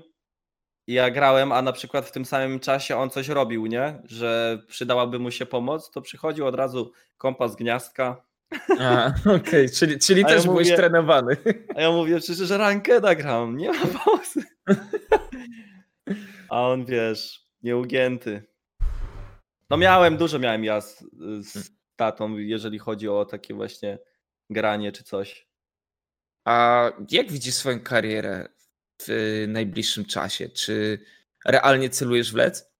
i 0.87 0.93
ja 0.93 1.11
grałem, 1.11 1.51
a 1.51 1.61
na 1.61 1.71
przykład 1.73 2.05
w 2.05 2.11
tym 2.11 2.25
samym 2.25 2.59
czasie 2.59 2.97
on 2.97 3.09
coś 3.09 3.27
robił, 3.27 3.65
nie? 3.65 4.01
Że 4.03 4.59
przydałaby 4.67 5.19
mu 5.19 5.31
się 5.31 5.45
pomoc, 5.45 5.91
to 5.91 6.01
przychodził 6.01 6.47
od 6.47 6.55
razu 6.55 6.91
kompas 7.17 7.55
gniazdka. 7.55 8.25
A, 8.79 9.11
okej, 9.35 9.69
czyli, 9.69 9.99
czyli 9.99 10.25
A 10.25 10.29
ja 10.29 10.35
też 10.35 10.45
byłeś 10.45 10.67
mówię- 10.67 10.77
trenowany. 10.77 11.37
A 11.75 11.81
ja 11.81 11.91
mówię, 11.91 12.19
przecież 12.19 12.49
rankeda 12.49 13.15
gram, 13.15 13.57
nie 13.57 13.71
ma 13.71 13.85
pomocy. 13.85 14.43
A 16.49 16.61
on 16.67 16.85
wiesz, 16.85 17.44
nieugięty. 17.65 18.43
No 19.69 19.77
miałem, 19.77 20.17
dużo 20.17 20.39
miałem 20.39 20.63
ja 20.63 20.81
z, 20.81 21.03
z 21.41 21.71
tatą, 21.95 22.37
jeżeli 22.37 22.79
chodzi 22.79 23.09
o 23.09 23.25
takie 23.25 23.53
właśnie 23.53 23.99
granie 24.49 24.91
czy 24.91 25.03
coś. 25.03 25.47
A 26.47 26.85
jak 27.11 27.31
widzisz 27.31 27.53
swoją 27.55 27.79
karierę 27.79 28.47
w 29.01 29.45
najbliższym 29.47 30.05
czasie? 30.05 30.49
Czy 30.49 31.05
realnie 31.45 31.89
celujesz 31.89 32.31
w 32.31 32.35
lec? 32.35 32.71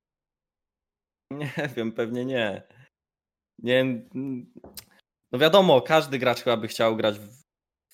Nie 1.32 1.52
wiem, 1.76 1.92
pewnie 1.92 2.26
nie. 2.26 2.64
Nie 3.60 4.06
No 5.32 5.40
wiadomo, 5.40 5.82
każdy 5.82 6.20
gracz 6.20 6.42
chyba 6.42 6.58
by 6.58 6.68
chciał 6.68 6.96
grać 6.98 7.20
w 7.20 7.44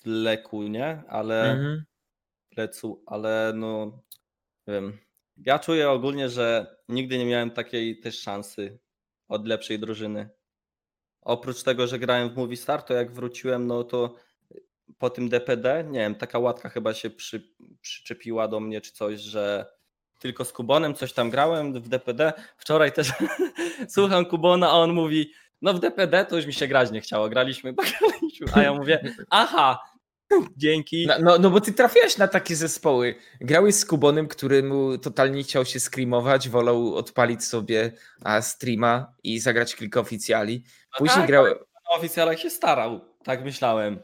leku, 0.04 0.62
nie? 0.62 1.02
Ale 1.08 1.52
Mhm. 1.52 1.84
plecu, 2.54 3.02
ale 3.06 3.52
no 3.56 4.02
nie 4.66 4.74
wiem. 4.74 4.98
Ja 5.46 5.58
czuję 5.58 5.90
ogólnie, 5.90 6.28
że 6.28 6.76
nigdy 6.88 7.18
nie 7.18 7.26
miałem 7.26 7.50
takiej 7.50 8.00
też 8.00 8.20
szansy 8.20 8.78
od 9.28 9.46
lepszej 9.46 9.78
drużyny. 9.78 10.28
Oprócz 11.20 11.62
tego, 11.62 11.86
że 11.86 11.98
grałem 11.98 12.30
w 12.30 12.36
Movie 12.36 12.56
Star, 12.56 12.82
to 12.82 12.94
jak 12.94 13.12
wróciłem, 13.12 13.66
no 13.66 13.84
to 13.84 14.14
po 14.98 15.10
tym 15.10 15.28
DPD, 15.28 15.84
nie 15.84 15.98
wiem, 15.98 16.14
taka 16.14 16.38
łatka 16.38 16.68
chyba 16.68 16.94
się 16.94 17.10
przy, 17.10 17.54
przyczepiła 17.80 18.48
do 18.48 18.60
mnie 18.60 18.80
czy 18.80 18.92
coś, 18.92 19.20
że 19.20 19.66
tylko 20.18 20.44
z 20.44 20.52
Kubonem 20.52 20.94
coś 20.94 21.12
tam 21.12 21.30
grałem 21.30 21.82
w 21.82 21.88
DPD. 21.88 22.32
Wczoraj 22.56 22.92
też 22.92 23.12
słucham 23.94 24.24
Kubona, 24.24 24.68
a 24.68 24.72
on 24.72 24.92
mówi, 24.92 25.32
no 25.62 25.74
w 25.74 25.80
DPD 25.80 26.24
to 26.24 26.36
już 26.36 26.46
mi 26.46 26.52
się 26.52 26.66
grać 26.66 26.90
nie 26.90 27.00
chciało, 27.00 27.28
graliśmy, 27.28 27.74
graliśmy. 28.00 28.46
a 28.54 28.62
ja 28.62 28.74
mówię, 28.74 29.14
aha, 29.30 29.78
dzięki. 30.56 31.06
No, 31.06 31.14
no, 31.20 31.38
no 31.38 31.50
bo 31.50 31.60
ty 31.60 31.72
trafiałeś 31.72 32.18
na 32.18 32.28
takie 32.28 32.56
zespoły. 32.56 33.14
Grałeś 33.40 33.74
z 33.74 33.84
Kubonem, 33.84 34.28
który 34.28 34.62
mu 34.62 34.98
totalnie 34.98 35.42
chciał 35.42 35.64
się 35.64 35.80
screamować, 35.80 36.48
wolał 36.48 36.94
odpalić 36.94 37.44
sobie 37.44 37.92
a, 38.24 38.42
streama 38.42 39.14
i 39.24 39.40
zagrać 39.40 39.74
kilka 39.76 40.00
oficjali. 40.00 40.64
Później 40.98 41.16
tak, 41.18 41.26
grał... 41.26 41.44
Na 41.44 41.96
oficjalach 41.98 42.38
się 42.38 42.50
starał, 42.50 43.00
tak 43.24 43.44
myślałem. 43.44 43.98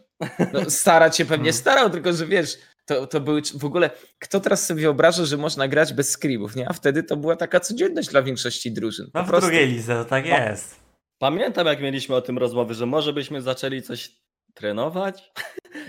No, 0.53 0.71
starać 0.71 1.17
się 1.17 1.25
pewnie 1.33 1.37
Hmm. 1.53 1.53
starał, 1.61 1.91
tylko 1.91 2.13
że 2.13 2.27
wiesz, 2.27 2.59
to, 2.87 3.07
to 3.07 3.21
były 3.21 3.43
w 3.59 3.65
ogóle. 3.65 3.91
Kto 4.19 4.41
teraz 4.41 4.67
sobie 4.67 4.83
wyobraża, 4.83 5.25
że 5.25 5.37
można 5.37 5.69
grać 5.69 5.93
bez 5.93 6.11
screamów, 6.19 6.57
nie? 6.57 6.69
A 6.69 6.73
wtedy 6.73 7.03
to 7.03 7.17
była 7.17 7.37
taka 7.37 7.61
codzienność 7.61 8.09
dla 8.09 8.23
większości 8.23 8.73
drużyn. 8.73 9.07
Po 9.13 9.19
No 9.19 9.25
w 9.25 9.29
prostu. 9.29 9.47
drugiej 9.51 9.69
lidze 9.69 9.95
to 9.95 10.05
tak 10.05 10.25
No. 10.29 10.39
jest. 10.39 10.77
Pamiętam, 11.19 11.67
jak 11.67 11.81
mieliśmy 11.81 12.15
o 12.15 12.21
tym 12.23 12.39
rozmowy, 12.39 12.75
że 12.75 12.87
może 12.87 13.13
byśmy 13.13 13.43
zaczęli 13.43 13.83
coś 13.83 14.11
trenować. 14.59 15.33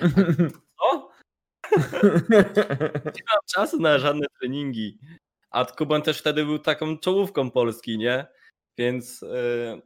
O, 0.82 1.12
nie 3.16 3.24
mam 3.28 3.40
czasu 3.56 3.80
na 3.80 4.00
żadne 4.00 4.28
treningi. 4.40 5.00
A 5.52 5.66
Kuban 5.66 6.02
też 6.02 6.20
wtedy 6.20 6.46
był 6.46 6.60
taką 6.60 6.98
czołówką 6.98 7.52
Polski, 7.52 7.98
nie? 7.98 8.26
Więc 8.78 9.22
yy, 9.22 9.82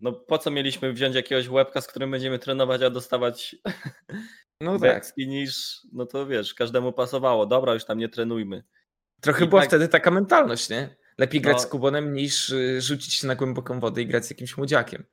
no 0.00 0.12
po 0.12 0.38
co 0.38 0.50
mieliśmy 0.50 0.92
wziąć 0.92 1.14
jakiegoś 1.14 1.48
łebka, 1.48 1.80
z 1.80 1.86
którym 1.86 2.10
będziemy 2.10 2.38
trenować, 2.38 2.82
a 2.82 2.90
dostawać 2.90 3.56
no 4.60 4.78
tak. 4.80 5.16
niż, 5.16 5.80
no 5.92 6.06
to 6.06 6.26
wiesz, 6.26 6.54
każdemu 6.54 6.92
pasowało. 6.92 7.46
Dobra, 7.46 7.74
już 7.74 7.84
tam 7.84 7.98
nie 7.98 8.08
trenujmy. 8.08 8.64
Trochę 9.20 9.44
I 9.44 9.48
była 9.48 9.60
tak- 9.60 9.70
wtedy 9.70 9.88
taka 9.88 10.10
mentalność, 10.10 10.70
nie? 10.70 10.96
Lepiej 11.18 11.40
grać 11.40 11.56
No. 11.56 11.62
z 11.62 11.66
Kubonem 11.66 12.12
niż 12.14 12.50
y, 12.50 12.80
rzucić 12.80 13.14
się 13.14 13.26
na 13.26 13.34
głęboką 13.34 13.80
wodę 13.80 14.02
i 14.02 14.06
grać 14.06 14.26
z 14.26 14.30
jakimś 14.30 14.56
młodziakiem. 14.56 15.04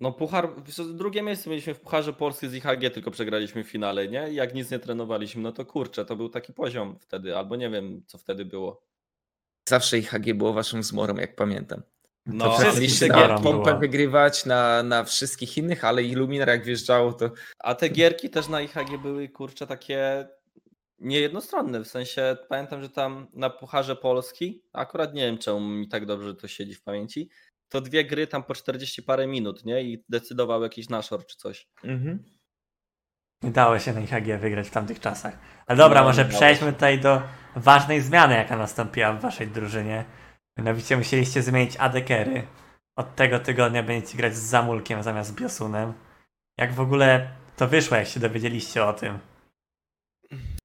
No 0.00 0.12
puchar, 0.12 0.48
drugie 0.94 1.22
miejsce 1.22 1.50
mieliśmy 1.50 1.74
w 1.74 1.80
Pucharze 1.80 2.12
Polski 2.12 2.48
z 2.48 2.54
IHG, 2.54 2.94
tylko 2.94 3.10
przegraliśmy 3.10 3.64
w 3.64 3.68
finale, 3.68 4.08
nie? 4.08 4.30
I 4.30 4.34
jak 4.34 4.54
nic 4.54 4.70
nie 4.70 4.78
trenowaliśmy, 4.78 5.42
no 5.42 5.52
to 5.52 5.66
kurczę, 5.66 6.04
to 6.04 6.16
był 6.16 6.28
taki 6.28 6.52
poziom 6.52 6.98
wtedy, 7.00 7.36
albo 7.36 7.56
nie 7.56 7.70
wiem, 7.70 8.02
co 8.06 8.18
wtedy 8.18 8.44
było. 8.44 8.82
Zawsze 9.68 9.98
IHG 9.98 10.34
było 10.34 10.52
waszą 10.52 10.82
zmorą, 10.82 11.16
jak 11.16 11.36
pamiętam. 11.36 11.82
No, 12.26 12.44
To 12.44 12.72
zmorą 12.86 13.28
na 13.28 13.38
pompę 13.38 13.78
wygrywać 13.78 14.46
na, 14.46 14.82
na 14.82 15.04
wszystkich 15.04 15.56
innych, 15.56 15.84
ale 15.84 16.02
Illuminar 16.02 16.48
jak 16.48 16.64
wjeżdżało, 16.64 17.12
to 17.12 17.30
A 17.58 17.74
te 17.74 17.88
gierki 17.88 18.30
też 18.30 18.48
na 18.48 18.62
IHG 18.62 19.02
były, 19.02 19.28
kurczę, 19.28 19.66
takie 19.66 20.28
niejednostronne, 20.98 21.80
w 21.80 21.88
sensie 21.88 22.36
pamiętam, 22.48 22.82
że 22.82 22.88
tam 22.88 23.26
na 23.32 23.50
Pucharze 23.50 23.96
Polski, 23.96 24.62
akurat 24.72 25.14
nie 25.14 25.26
wiem 25.26 25.38
czemu 25.38 25.60
mi 25.60 25.88
tak 25.88 26.06
dobrze 26.06 26.34
to 26.34 26.48
siedzi 26.48 26.74
w 26.74 26.82
pamięci, 26.82 27.28
to 27.74 27.80
dwie 27.80 28.04
gry 28.04 28.26
tam 28.26 28.42
po 28.42 28.54
40 28.54 29.02
parę 29.02 29.26
minut, 29.26 29.64
nie? 29.64 29.82
I 29.82 30.04
decydował 30.08 30.62
jakiś 30.62 30.88
naszor 30.88 31.26
czy 31.26 31.36
coś. 31.36 31.66
mhm. 31.84 32.24
Nie 33.42 33.50
dało 33.50 33.78
się 33.78 33.92
na 33.92 34.00
IHG 34.00 34.38
wygrać 34.40 34.68
w 34.68 34.70
tamtych 34.70 35.00
czasach. 35.00 35.38
Ale 35.66 35.76
dobra, 35.78 36.00
No, 36.00 36.06
może 36.06 36.24
przejdźmy 36.24 36.66
się. 36.66 36.72
tutaj 36.72 37.00
do 37.00 37.22
ważnej 37.56 38.00
zmiany, 38.00 38.34
jaka 38.34 38.56
nastąpiła 38.56 39.12
w 39.12 39.20
waszej 39.20 39.48
drużynie. 39.48 40.04
Mianowicie 40.58 40.96
musieliście 40.96 41.42
zmienić 41.42 41.76
adekery. 41.76 42.46
Od 42.98 43.14
tego 43.14 43.38
tygodnia 43.38 43.82
będziecie 43.82 44.16
grać 44.16 44.34
z 44.36 44.42
Zamulkiem 44.42 45.02
zamiast 45.02 45.34
Biosunem. 45.34 45.92
Jak 46.58 46.72
w 46.74 46.80
ogóle 46.80 47.36
to 47.56 47.68
wyszło, 47.68 47.96
jak 47.96 48.06
się 48.06 48.20
dowiedzieliście 48.20 48.84
o 48.84 48.92
tym? 48.92 49.18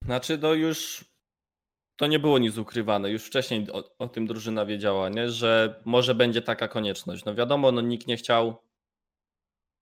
Znaczy, 0.05 0.37
no 0.37 0.53
już 0.53 1.05
to 1.99 2.07
nie 2.07 2.19
było 2.19 2.39
nic 2.39 2.57
ukrywane. 2.57 3.09
Już 3.11 3.23
wcześniej 3.25 3.71
o, 3.71 3.83
o 3.99 4.07
tym 4.07 4.27
drużyna 4.27 4.65
wiedziała, 4.65 5.09
nie? 5.09 5.29
że 5.29 5.81
może 5.85 6.15
będzie 6.15 6.41
taka 6.41 6.67
konieczność. 6.67 7.25
No 7.25 7.35
wiadomo, 7.35 7.71
no 7.71 7.81
nikt 7.81 8.07
nie 8.07 8.17
chciał 8.17 8.61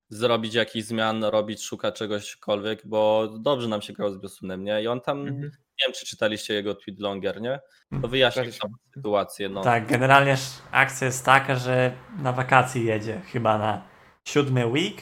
zrobić 0.09 0.53
jakichś 0.53 0.85
zmian, 0.87 1.23
robić, 1.23 1.63
szukać 1.63 1.95
czegośkolwiek, 1.95 2.81
bo 2.87 3.27
dobrze 3.39 3.67
nam 3.67 3.81
się 3.81 3.93
grał 3.93 4.11
z 4.11 4.17
Biosunem, 4.17 4.63
nie? 4.63 4.81
I 4.83 4.87
on 4.87 5.01
tam, 5.01 5.19
Mhm. 5.21 5.41
nie 5.43 5.85
wiem 5.85 5.93
czy 5.93 6.05
czytaliście 6.05 6.53
jego 6.53 6.75
tweet 6.75 6.99
longer, 6.99 7.41
nie? 7.41 7.59
To 8.01 8.07
wyjaśnił 8.07 8.45
Czytaliśmy. 8.45 8.59
całą 8.61 8.73
sytuację, 8.93 9.49
no. 9.49 9.61
Tak, 9.61 9.87
generalnie 9.87 10.37
akcja 10.71 11.07
jest 11.07 11.25
taka, 11.25 11.55
że 11.55 11.91
na 12.19 12.31
wakacje 12.33 12.83
jedzie 12.83 13.21
chyba 13.31 13.57
na 13.57 13.87
siódmy 14.27 14.65
week 14.67 15.01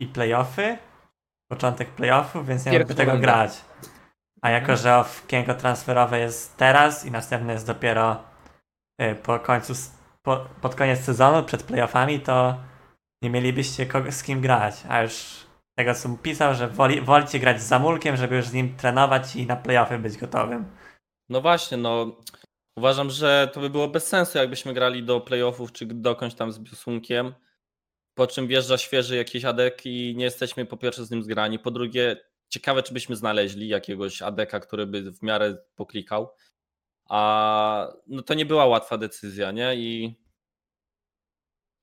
i 0.00 0.06
playoffy, 0.06 0.78
początek 1.50 1.88
playoffów, 1.90 2.46
więc 2.48 2.66
nie 2.66 2.72
mógłby 2.72 2.94
Pierwszy 2.94 3.06
tego 3.06 3.18
grać. 3.18 3.50
A 4.42 4.50
jako, 4.50 4.76
że 4.76 4.96
okienko 4.96 5.54
transferowe 5.54 6.20
jest 6.20 6.56
teraz 6.56 7.04
i 7.04 7.10
następne 7.10 7.52
jest 7.52 7.66
dopiero 7.66 8.24
y, 9.02 9.14
po 9.14 9.38
końcu, 9.38 9.72
po, 10.22 10.46
pod 10.62 10.74
koniec 10.74 11.00
sezonu, 11.00 11.42
przed 11.42 11.62
playoffami, 11.62 12.20
to 12.20 12.60
nie 13.22 13.30
mielibyście 13.30 13.86
kogo, 13.86 14.12
z 14.12 14.22
kim 14.22 14.40
grać. 14.40 14.74
A 14.88 15.02
już 15.02 15.46
tego, 15.78 15.94
co 15.94 16.08
mu 16.08 16.16
pisał, 16.16 16.54
że 16.54 16.68
woli, 16.68 17.00
wolicie 17.00 17.38
grać 17.38 17.62
z 17.62 17.66
Zamulkiem, 17.66 18.16
żeby 18.16 18.36
już 18.36 18.46
z 18.46 18.52
nim 18.52 18.76
trenować 18.76 19.36
i 19.36 19.46
na 19.46 19.56
playoffy 19.56 19.98
być 19.98 20.16
gotowym. 20.16 20.64
No 21.28 21.40
właśnie, 21.40 21.76
no 21.76 22.16
uważam, 22.76 23.10
że 23.10 23.50
to 23.52 23.60
by 23.60 23.70
było 23.70 23.88
bez 23.88 24.06
sensu, 24.06 24.38
jakbyśmy 24.38 24.74
grali 24.74 25.02
do 25.02 25.20
playoffów 25.20 25.72
czy 25.72 25.86
dokądś 25.86 26.34
tam 26.34 26.52
z 26.52 26.58
Biosunkiem, 26.58 27.34
po 28.14 28.26
czym 28.26 28.46
wjeżdża 28.46 28.78
świeży 28.78 29.16
jakiś 29.16 29.44
adek 29.44 29.86
i 29.86 30.14
nie 30.16 30.24
jesteśmy 30.24 30.66
po 30.66 30.76
pierwsze 30.76 31.04
z 31.04 31.10
nim 31.10 31.22
zgrani, 31.22 31.58
po 31.58 31.70
drugie 31.70 32.16
ciekawe, 32.48 32.82
czy 32.82 32.94
byśmy 32.94 33.16
znaleźli 33.16 33.68
jakiegoś 33.68 34.22
adeka, 34.22 34.60
który 34.60 34.86
by 34.86 35.12
w 35.12 35.22
miarę 35.22 35.56
poklikał, 35.74 36.34
a 37.08 37.92
no 38.06 38.22
to 38.22 38.34
nie 38.34 38.46
była 38.46 38.66
łatwa 38.66 38.98
decyzja, 38.98 39.52
nie? 39.52 39.74
I 39.76 40.14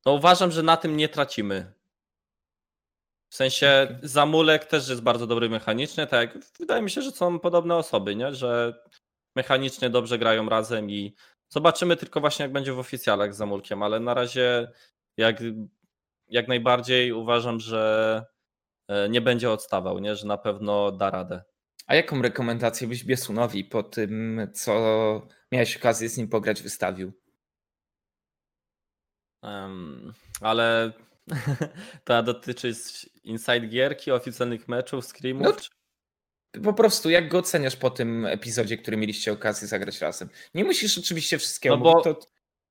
no 0.05 0.13
uważam, 0.13 0.51
że 0.51 0.63
na 0.63 0.77
tym 0.77 0.97
nie 0.97 1.09
tracimy. 1.09 1.73
W 3.29 3.35
sensie 3.35 3.87
Okej. 3.89 4.09
Zamulek 4.09 4.65
też 4.65 4.89
jest 4.89 5.01
bardzo 5.01 5.27
dobry 5.27 5.49
mechanicznie, 5.49 6.07
tak. 6.07 6.37
Wydaje 6.59 6.81
mi 6.81 6.89
się, 6.89 7.01
że 7.01 7.11
są 7.11 7.39
podobne 7.39 7.75
osoby, 7.75 8.15
nie? 8.15 8.35
Że 8.35 8.81
mechanicznie 9.35 9.89
dobrze 9.89 10.17
grają 10.17 10.49
razem 10.49 10.89
i 10.91 11.15
zobaczymy 11.49 11.97
tylko 11.97 12.19
właśnie 12.19 12.43
jak 12.43 12.51
będzie 12.51 12.73
w 12.73 12.79
oficjalach 12.79 13.33
z 13.33 13.37
Zamulkiem, 13.37 13.83
ale 13.83 13.99
na 13.99 14.13
razie 14.13 14.71
jak, 15.17 15.41
jak 16.27 16.47
najbardziej 16.47 17.11
uważam, 17.11 17.59
że 17.59 18.25
nie 19.09 19.21
będzie 19.21 19.51
odstawał, 19.51 19.99
nie? 19.99 20.15
Że 20.15 20.27
na 20.27 20.37
pewno 20.37 20.91
da 20.91 21.09
radę. 21.09 21.43
A 21.87 21.95
jaką 21.95 22.21
rekomendację 22.21 22.87
byś 22.87 23.03
Biesunowi 23.03 23.65
po 23.65 23.83
tym, 23.83 24.41
co 24.53 24.71
miałeś 25.51 25.77
okazję 25.77 26.09
z 26.09 26.17
nim 26.17 26.27
pograć, 26.27 26.61
wystawił? 26.61 27.11
Em, 29.43 30.13
ale 30.41 30.91
to 32.05 32.23
dotyczy 32.23 32.73
inside 33.23 33.67
gierki, 33.67 34.11
oficjalnych 34.11 34.67
meczów, 34.67 35.05
screamów. 35.05 35.43
No, 35.43 35.53
czy- 35.53 35.69
Po 36.63 36.73
prostu, 36.73 37.09
jak 37.09 37.29
go 37.29 37.37
oceniasz 37.39 37.75
po 37.75 37.89
tym 37.89 38.25
epizodzie, 38.25 38.77
który 38.77 38.97
mieliście 38.97 39.31
okazję 39.31 39.67
zagrać 39.67 40.01
razem? 40.01 40.29
Nie 40.53 40.63
musisz 40.63 40.97
oczywiście 40.97 41.37
wszystkiego 41.37 41.77
No 41.77 41.83
bo- 41.83 42.01
to 42.01 42.19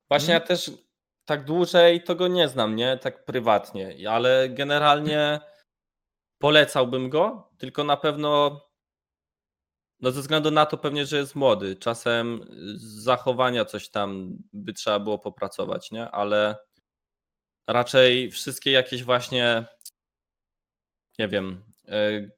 Właśnie 0.09 0.35
Mhm. 0.35 0.43
ja 0.43 0.47
też 0.47 0.71
tak 1.25 1.45
dłużej 1.45 2.03
to 2.03 2.15
go 2.15 2.29
nie 2.29 2.49
znam, 2.49 2.77
nie? 2.77 2.97
Tak 2.99 3.25
prywatnie, 3.25 4.11
ale 4.11 4.49
generalnie 4.49 5.41
polecałbym 6.43 7.11
go, 7.11 7.51
tylko 7.59 7.85
na 7.85 7.97
pewno 7.97 8.61
no 10.01 10.11
ze 10.11 10.21
względu 10.21 10.51
na 10.51 10.67
to 10.67 10.79
pewnie, 10.79 11.07
że 11.07 11.17
jest 11.17 11.35
młody. 11.35 11.77
Czasem 11.77 12.47
z 12.75 12.83
zachowania 12.83 13.65
coś 13.65 13.89
tam 13.89 14.37
by 14.53 14.73
trzeba 14.73 14.99
było 14.99 15.19
popracować, 15.19 15.91
nie? 15.91 16.11
Ale 16.11 16.57
raczej 17.69 18.31
wszystkie 18.31 18.71
jakieś 18.71 19.05
właśnie 19.05 19.65
nie 21.19 21.29
wiem, 21.29 21.63
e, 21.89 22.29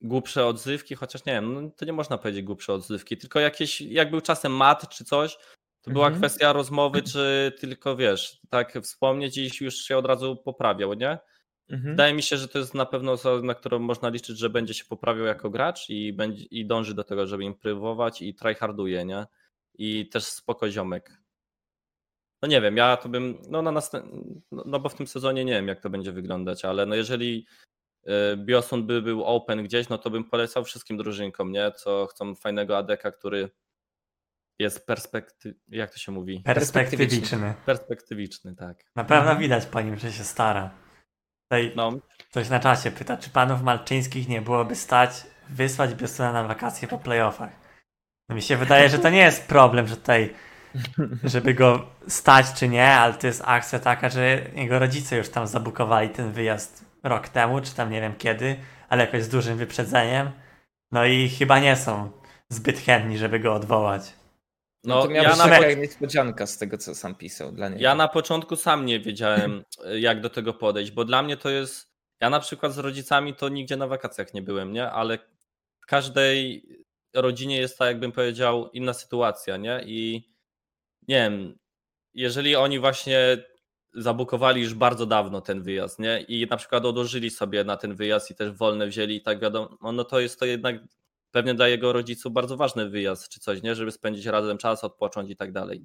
głupsze 0.00 0.46
odzywki, 0.46 0.94
chociaż 0.94 1.24
nie 1.24 1.32
wiem, 1.32 1.54
no 1.54 1.70
to 1.76 1.84
nie 1.84 1.92
można 1.92 2.18
powiedzieć 2.18 2.42
głupsze 2.42 2.72
odzywki, 2.72 3.16
tylko 3.16 3.40
jakieś, 3.40 3.80
jak 3.80 4.10
był 4.10 4.20
czasem 4.20 4.52
mat 4.52 4.88
czy 4.88 5.04
coś, 5.04 5.38
to 5.80 5.90
była 5.90 6.06
Mhm. 6.06 6.20
kwestia 6.20 6.52
rozmowy, 6.52 7.02
czy 7.02 7.52
tylko 7.60 7.96
wiesz, 7.96 8.40
tak 8.50 8.78
wspomnieć 8.82 9.36
i 9.36 9.50
już 9.60 9.74
się 9.76 9.98
od 9.98 10.06
razu 10.06 10.36
poprawiał, 10.36 10.94
nie? 10.94 11.18
Mhm. 11.70 11.92
Wydaje 11.92 12.14
mi 12.14 12.22
się, 12.22 12.36
że 12.36 12.48
to 12.48 12.58
jest 12.58 12.74
na 12.74 12.86
pewno 12.86 13.12
osoba, 13.12 13.46
na 13.46 13.54
którą 13.54 13.78
można 13.78 14.08
liczyć, 14.08 14.38
że 14.38 14.50
będzie 14.50 14.74
się 14.74 14.84
poprawiał 14.84 15.26
jako 15.26 15.50
gracz 15.50 15.90
i, 15.90 16.12
będzie, 16.12 16.44
i 16.44 16.66
dąży 16.66 16.94
do 16.94 17.04
tego, 17.04 17.26
żeby 17.26 17.44
improwować 17.44 18.22
i 18.22 18.34
tryharduje, 18.34 19.04
nie? 19.04 19.26
I 19.74 20.08
też 20.08 20.24
spoko 20.24 20.70
ziomek. 20.70 21.22
No 22.42 22.48
nie 22.48 22.60
wiem, 22.60 22.76
ja 22.76 22.96
to 22.96 23.08
bym, 23.08 23.38
no 23.48 23.62
na 23.62 23.72
następ... 23.72 24.06
no, 24.52 24.62
no 24.66 24.80
bo 24.80 24.88
w 24.88 24.94
tym 24.94 25.06
sezonie 25.06 25.44
nie 25.44 25.52
wiem 25.52 25.68
jak 25.68 25.80
to 25.80 25.90
będzie 25.90 26.12
wyglądać, 26.12 26.64
ale 26.64 26.86
no 26.86 26.94
jeżeli 26.94 27.46
y, 28.08 28.10
Biosun 28.36 28.86
by 28.86 29.02
był 29.02 29.24
open 29.24 29.64
gdzieś, 29.64 29.88
no 29.88 29.98
to 29.98 30.10
bym 30.10 30.24
polecał 30.24 30.64
wszystkim 30.64 30.96
drużynkom, 30.96 31.52
nie? 31.52 31.72
Co 31.72 32.06
chcą 32.06 32.34
fajnego 32.34 32.78
adeka, 32.78 33.12
który 33.12 33.50
jest 34.58 34.86
perspektyw... 34.86 35.56
jak 35.68 35.90
to 35.90 35.98
się 35.98 36.12
mówi? 36.12 36.42
Perspektywiczny. 36.44 37.54
Perspektywiczny, 37.66 38.56
tak. 38.56 38.84
Na 38.96 39.04
pewno 39.04 39.22
Mhm. 39.22 39.38
widać 39.38 39.66
po 39.66 39.80
nim, 39.80 39.96
że 39.96 40.12
się 40.12 40.24
stara. 40.24 40.87
Tutaj 41.48 41.72
No, 41.76 41.92
Ktoś 42.30 42.48
na 42.48 42.60
czacie 42.60 42.90
pyta, 42.90 43.16
czy 43.16 43.30
panów 43.30 43.62
malczyńskich 43.62 44.28
nie 44.28 44.42
byłoby 44.42 44.76
stać 44.76 45.10
wysłać 45.48 45.94
Biosuna 45.94 46.32
na 46.32 46.44
wakacje 46.44 46.88
po 46.88 46.98
playoffach? 46.98 47.50
No 48.28 48.34
mi 48.36 48.42
się 48.42 48.56
wydaje, 48.56 48.88
że 48.88 48.98
to 48.98 49.10
nie 49.10 49.18
jest 49.18 49.46
problem, 49.46 49.86
że 49.86 49.96
tutaj, 49.96 50.34
żeby 51.24 51.54
go 51.54 51.86
stać 52.08 52.46
czy 52.52 52.68
nie, 52.68 52.90
ale 52.90 53.14
to 53.14 53.26
jest 53.26 53.42
akcja 53.44 53.78
taka, 53.78 54.08
że 54.08 54.40
jego 54.54 54.78
rodzice 54.78 55.16
już 55.16 55.28
tam 55.28 55.46
zabukowali 55.46 56.10
ten 56.10 56.32
wyjazd 56.32 56.84
rok 57.02 57.28
temu, 57.28 57.60
czy 57.60 57.74
tam 57.74 57.90
nie 57.90 58.00
wiem 58.00 58.14
kiedy, 58.18 58.56
ale 58.88 59.04
jakoś 59.04 59.22
z 59.22 59.28
dużym 59.28 59.58
wyprzedzeniem. 59.58 60.30
No 60.92 61.04
i 61.04 61.28
chyba 61.28 61.58
nie 61.58 61.76
są 61.76 62.10
zbyt 62.48 62.78
chętni, 62.78 63.18
żeby 63.18 63.40
go 63.40 63.54
odwołać. 63.54 64.17
No, 64.88 64.94
no 64.94 65.02
to 65.02 65.08
miała 65.08 65.24
ja 65.24 65.30
być 65.30 65.38
na, 65.38 65.48
taka 65.48 65.72
niespodzianka 65.72 66.46
z 66.46 66.58
tego, 66.58 66.78
co 66.78 66.94
sam 66.94 67.14
pisał 67.14 67.52
dla 67.52 67.68
niego. 67.68 67.82
Ja 67.82 67.94
na 67.94 68.08
początku 68.08 68.56
sam 68.56 68.86
nie 68.86 69.00
wiedziałem, 69.00 69.64
jak 69.98 70.20
do 70.20 70.30
tego 70.30 70.54
podejść, 70.54 70.90
bo 70.90 71.04
dla 71.04 71.22
mnie 71.22 71.36
to 71.36 71.50
jest. 71.50 71.88
Ja 72.20 72.30
na 72.30 72.40
przykład 72.40 72.72
z 72.72 72.78
rodzicami 72.78 73.34
to 73.34 73.48
nigdzie 73.48 73.76
na 73.76 73.86
wakacjach 73.86 74.34
nie 74.34 74.42
byłem, 74.42 74.72
nie? 74.72 74.90
Ale 74.90 75.18
w 75.80 75.86
każdej 75.86 76.68
rodzinie 77.14 77.56
jest 77.60 77.78
tak, 77.78 77.88
jakbym 77.88 78.12
powiedział, 78.12 78.70
inna 78.72 78.94
sytuacja, 78.94 79.56
nie? 79.56 79.82
I 79.86 80.28
nie 81.08 81.16
wiem, 81.16 81.58
jeżeli 82.14 82.56
oni 82.56 82.78
właśnie 82.78 83.44
zabukowali 83.94 84.62
już 84.62 84.74
bardzo 84.74 85.06
dawno 85.06 85.40
ten 85.40 85.62
wyjazd, 85.62 85.98
nie? 85.98 86.20
I 86.20 86.46
na 86.46 86.56
przykład 86.56 86.84
odłożyli 86.84 87.30
sobie 87.30 87.64
na 87.64 87.76
ten 87.76 87.94
wyjazd 87.94 88.30
i 88.30 88.34
też 88.34 88.50
wolne 88.50 88.86
wzięli 88.86 89.16
i 89.16 89.22
tak 89.22 89.40
wiadomo, 89.40 89.92
no 89.92 90.04
to 90.04 90.20
jest 90.20 90.40
to 90.40 90.46
jednak 90.46 90.76
pewnie 91.30 91.54
dla 91.54 91.68
jego 91.68 91.92
rodziców 91.92 92.32
bardzo 92.32 92.56
ważny 92.56 92.88
wyjazd 92.88 93.28
czy 93.28 93.40
coś, 93.40 93.62
nie? 93.62 93.74
Żeby 93.74 93.90
spędzić 93.90 94.26
razem 94.26 94.58
czas, 94.58 94.84
odpocząć 94.84 95.30
i 95.30 95.36
tak 95.36 95.52
dalej. 95.52 95.78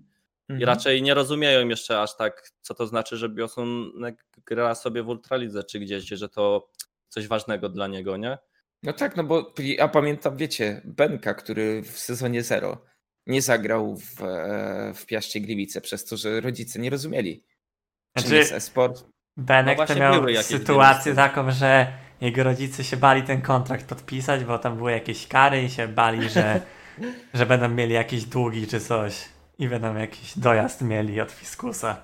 I 0.49 0.53
Mhm. 0.53 0.67
raczej 0.67 1.01
nie 1.01 1.13
rozumieją 1.13 1.67
jeszcze 1.67 2.01
aż 2.01 2.17
tak, 2.17 2.51
co 2.61 2.73
to 2.73 2.87
znaczy, 2.87 3.17
że 3.17 3.29
Biosunek 3.29 4.25
gra 4.45 4.75
sobie 4.75 5.03
w 5.03 5.09
Ultralidze 5.09 5.63
czy 5.63 5.79
gdzieś, 5.79 6.03
że 6.03 6.29
to 6.29 6.69
coś 7.07 7.27
ważnego 7.27 7.69
dla 7.69 7.87
niego, 7.87 8.17
nie? 8.17 8.37
No 8.83 8.93
tak, 8.93 9.15
no 9.15 9.23
bo 9.23 9.53
ja 9.59 9.87
pamiętam, 9.87 10.37
wiecie, 10.37 10.81
Benka, 10.85 11.33
który 11.33 11.81
w 11.81 11.99
sezonie 11.99 12.43
zero 12.43 12.85
nie 13.27 13.41
zagrał 13.41 13.97
w, 13.97 14.21
e, 14.21 14.93
w 14.95 15.05
Piaście 15.05 15.39
Gliwice 15.39 15.81
przez 15.81 16.05
to, 16.05 16.17
że 16.17 16.41
rodzice 16.41 16.79
nie 16.79 16.89
rozumieli, 16.89 17.43
czym 18.17 18.21
Znaczy, 18.21 18.35
jest 18.35 18.51
e-sport. 18.51 19.05
Benek 19.37 19.77
No 19.77 19.85
to 19.85 19.95
miał 19.95 20.43
sytuację 20.43 21.15
taką, 21.15 21.51
że 21.51 21.93
jego 22.24 22.43
rodzice 22.43 22.84
się 22.84 22.97
bali 22.97 23.24
ten 23.24 23.41
kontrakt 23.41 23.86
podpisać, 23.86 24.43
bo 24.43 24.59
tam 24.59 24.78
były 24.78 24.91
jakieś 24.91 25.28
kary 25.28 25.63
i 25.63 25.69
się 25.69 25.88
bali, 25.88 26.30
że, 26.30 26.61
że 27.34 27.45
będą 27.45 27.69
mieli 27.69 27.93
jakieś 27.93 28.26
długi 28.26 28.67
czy 28.67 28.80
coś 28.80 29.30
i 29.57 29.67
będą 29.67 29.95
jakiś 29.95 30.38
dojazd 30.38 30.82
mieli 30.82 31.21
od 31.21 31.32
fiskusa. 31.32 32.01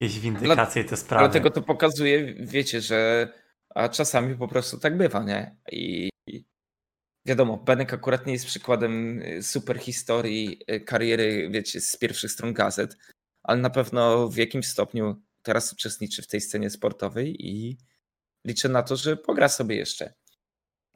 Jakieś 0.00 0.20
windykacje 0.20 0.82
i 0.82 0.84
te 0.84 0.96
sprawy. 0.96 1.24
Dlatego 1.24 1.50
to 1.50 1.62
pokazuje, 1.62 2.34
wiecie, 2.34 2.80
że 2.80 3.28
a 3.74 3.88
czasami 3.88 4.34
po 4.34 4.48
prostu 4.48 4.78
tak 4.78 4.96
bywa, 4.96 5.22
nie? 5.22 5.56
I 5.72 6.10
i 6.26 6.44
wiadomo, 7.26 7.56
Benek 7.56 7.94
akurat 7.94 8.26
nie 8.26 8.32
jest 8.32 8.46
przykładem 8.46 9.22
y, 9.22 9.42
super 9.42 9.78
historii 9.78 10.60
y, 10.70 10.80
kariery, 10.80 11.48
wiecie, 11.50 11.80
z 11.80 11.96
pierwszych 11.96 12.30
stron 12.30 12.52
gazet, 12.52 12.96
ale 13.42 13.60
na 13.60 13.70
pewno 13.70 14.28
w 14.28 14.36
jakimś 14.36 14.66
stopniu 14.66 15.22
teraz 15.42 15.72
uczestniczy 15.72 16.22
w 16.22 16.26
tej 16.26 16.40
scenie 16.40 16.70
sportowej 16.70 17.36
i 17.38 17.78
liczę 18.46 18.68
na 18.68 18.82
to, 18.82 18.96
że 18.96 19.16
pogra 19.16 19.48
sobie 19.48 19.76
jeszcze. 19.76 20.14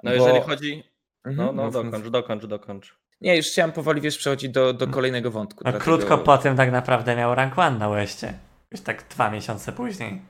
No 0.02 0.10
Bo- 0.10 0.16
jeżeli 0.26 0.40
chodzi... 0.40 0.84
No, 1.24 1.30
Mhm, 1.30 1.56
no 1.56 1.64
mów, 1.64 1.74
mów. 1.74 1.84
dokończ, 1.84 2.08
dokończ, 2.08 2.46
dokończ. 2.46 2.96
Nie, 3.20 3.36
już 3.36 3.46
chciałem 3.46 3.72
powoli, 3.72 4.00
wiesz, 4.00 4.18
przechodzić 4.18 4.50
do, 4.50 4.72
do 4.72 4.86
kolejnego 4.88 5.30
wątku. 5.30 5.62
No, 5.64 5.70
dlatego- 5.70 5.84
Krótko 5.96 6.18
po 6.18 6.38
tym 6.38 6.56
tak 6.56 6.72
naprawdę 6.72 7.16
miał 7.16 7.34
rank 7.34 7.58
one 7.58 7.78
na 7.78 7.88
Łeście. 7.88 8.38
Już 8.70 8.80
tak 8.80 9.08
dwa 9.08 9.30
miesiące 9.30 9.72
później. 9.72 10.22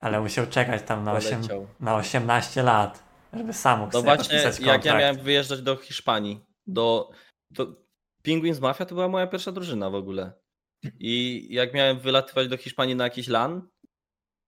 Ale 0.00 0.20
musiał 0.20 0.46
czekać 0.46 0.82
tam 0.82 1.04
na, 1.04 1.12
8, 1.12 1.36
Poleciał. 1.38 1.66
na 1.80 1.96
18 1.96 2.62
lat, 2.62 3.02
żeby 3.32 3.52
sam 3.52 3.78
mógł 3.80 3.92
No 3.92 4.00
sobie 4.00 4.14
właśnie, 4.16 4.38
podpisać 4.38 4.60
jak 4.60 4.74
kontrakt. 4.74 4.84
ja 4.84 4.98
miałem 4.98 5.16
wyjeżdżać 5.24 5.62
do 5.62 5.76
Hiszpanii, 5.76 6.40
do, 6.66 7.10
do 7.50 7.66
Penguins 8.22 8.60
Mafia 8.60 8.84
to 8.86 8.94
była 8.94 9.08
moja 9.08 9.26
pierwsza 9.26 9.52
drużyna 9.52 9.90
w 9.90 9.94
ogóle. 9.94 10.32
I 10.98 11.46
jak 11.50 11.74
miałem 11.74 11.98
wylatywać 12.00 12.48
do 12.48 12.56
Hiszpanii 12.56 12.96
na 12.96 13.04
jakiś 13.04 13.28
LAN 13.28 13.68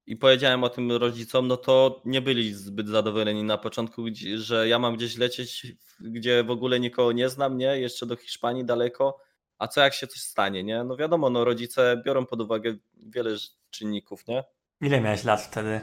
i 0.07 0.17
powiedziałem 0.17 0.65
o 0.65 0.69
tym 0.69 0.93
rodzicom, 0.93 1.49
no 1.49 1.57
to 1.57 2.03
nie 2.05 2.23
byli 2.23 2.55
zbyt 2.55 2.89
zadowoleni 2.89 3.45
na 3.45 3.59
początku, 3.59 4.03
że 4.35 4.69
ja 4.69 4.79
mam 4.79 4.97
gdzieś 4.97 5.17
lecieć, 5.17 5.67
gdzie 6.01 6.45
w 6.45 6.51
ogóle 6.51 6.81
nikogo 6.81 7.13
nie 7.13 7.29
znam, 7.29 7.59
nie? 7.59 7.81
Jeszcze 7.81 8.07
do 8.07 8.17
Hiszpanii 8.17 8.65
daleko. 8.65 9.21
A 9.59 9.69
co 9.69 9.81
jak 9.81 9.95
się 9.95 10.07
coś 10.07 10.21
stanie, 10.21 10.65
nie? 10.65 10.85
No 10.85 10.97
wiadomo, 10.97 11.31
no 11.31 11.45
rodzice 11.45 12.03
biorą 12.07 12.27
pod 12.27 12.41
uwagę 12.41 12.77
wiele 12.95 13.37
czynników, 13.71 14.27
nie? 14.27 14.45
Ile 14.81 15.01
miałeś 15.01 15.25
lat 15.25 15.43
wtedy? 15.43 15.81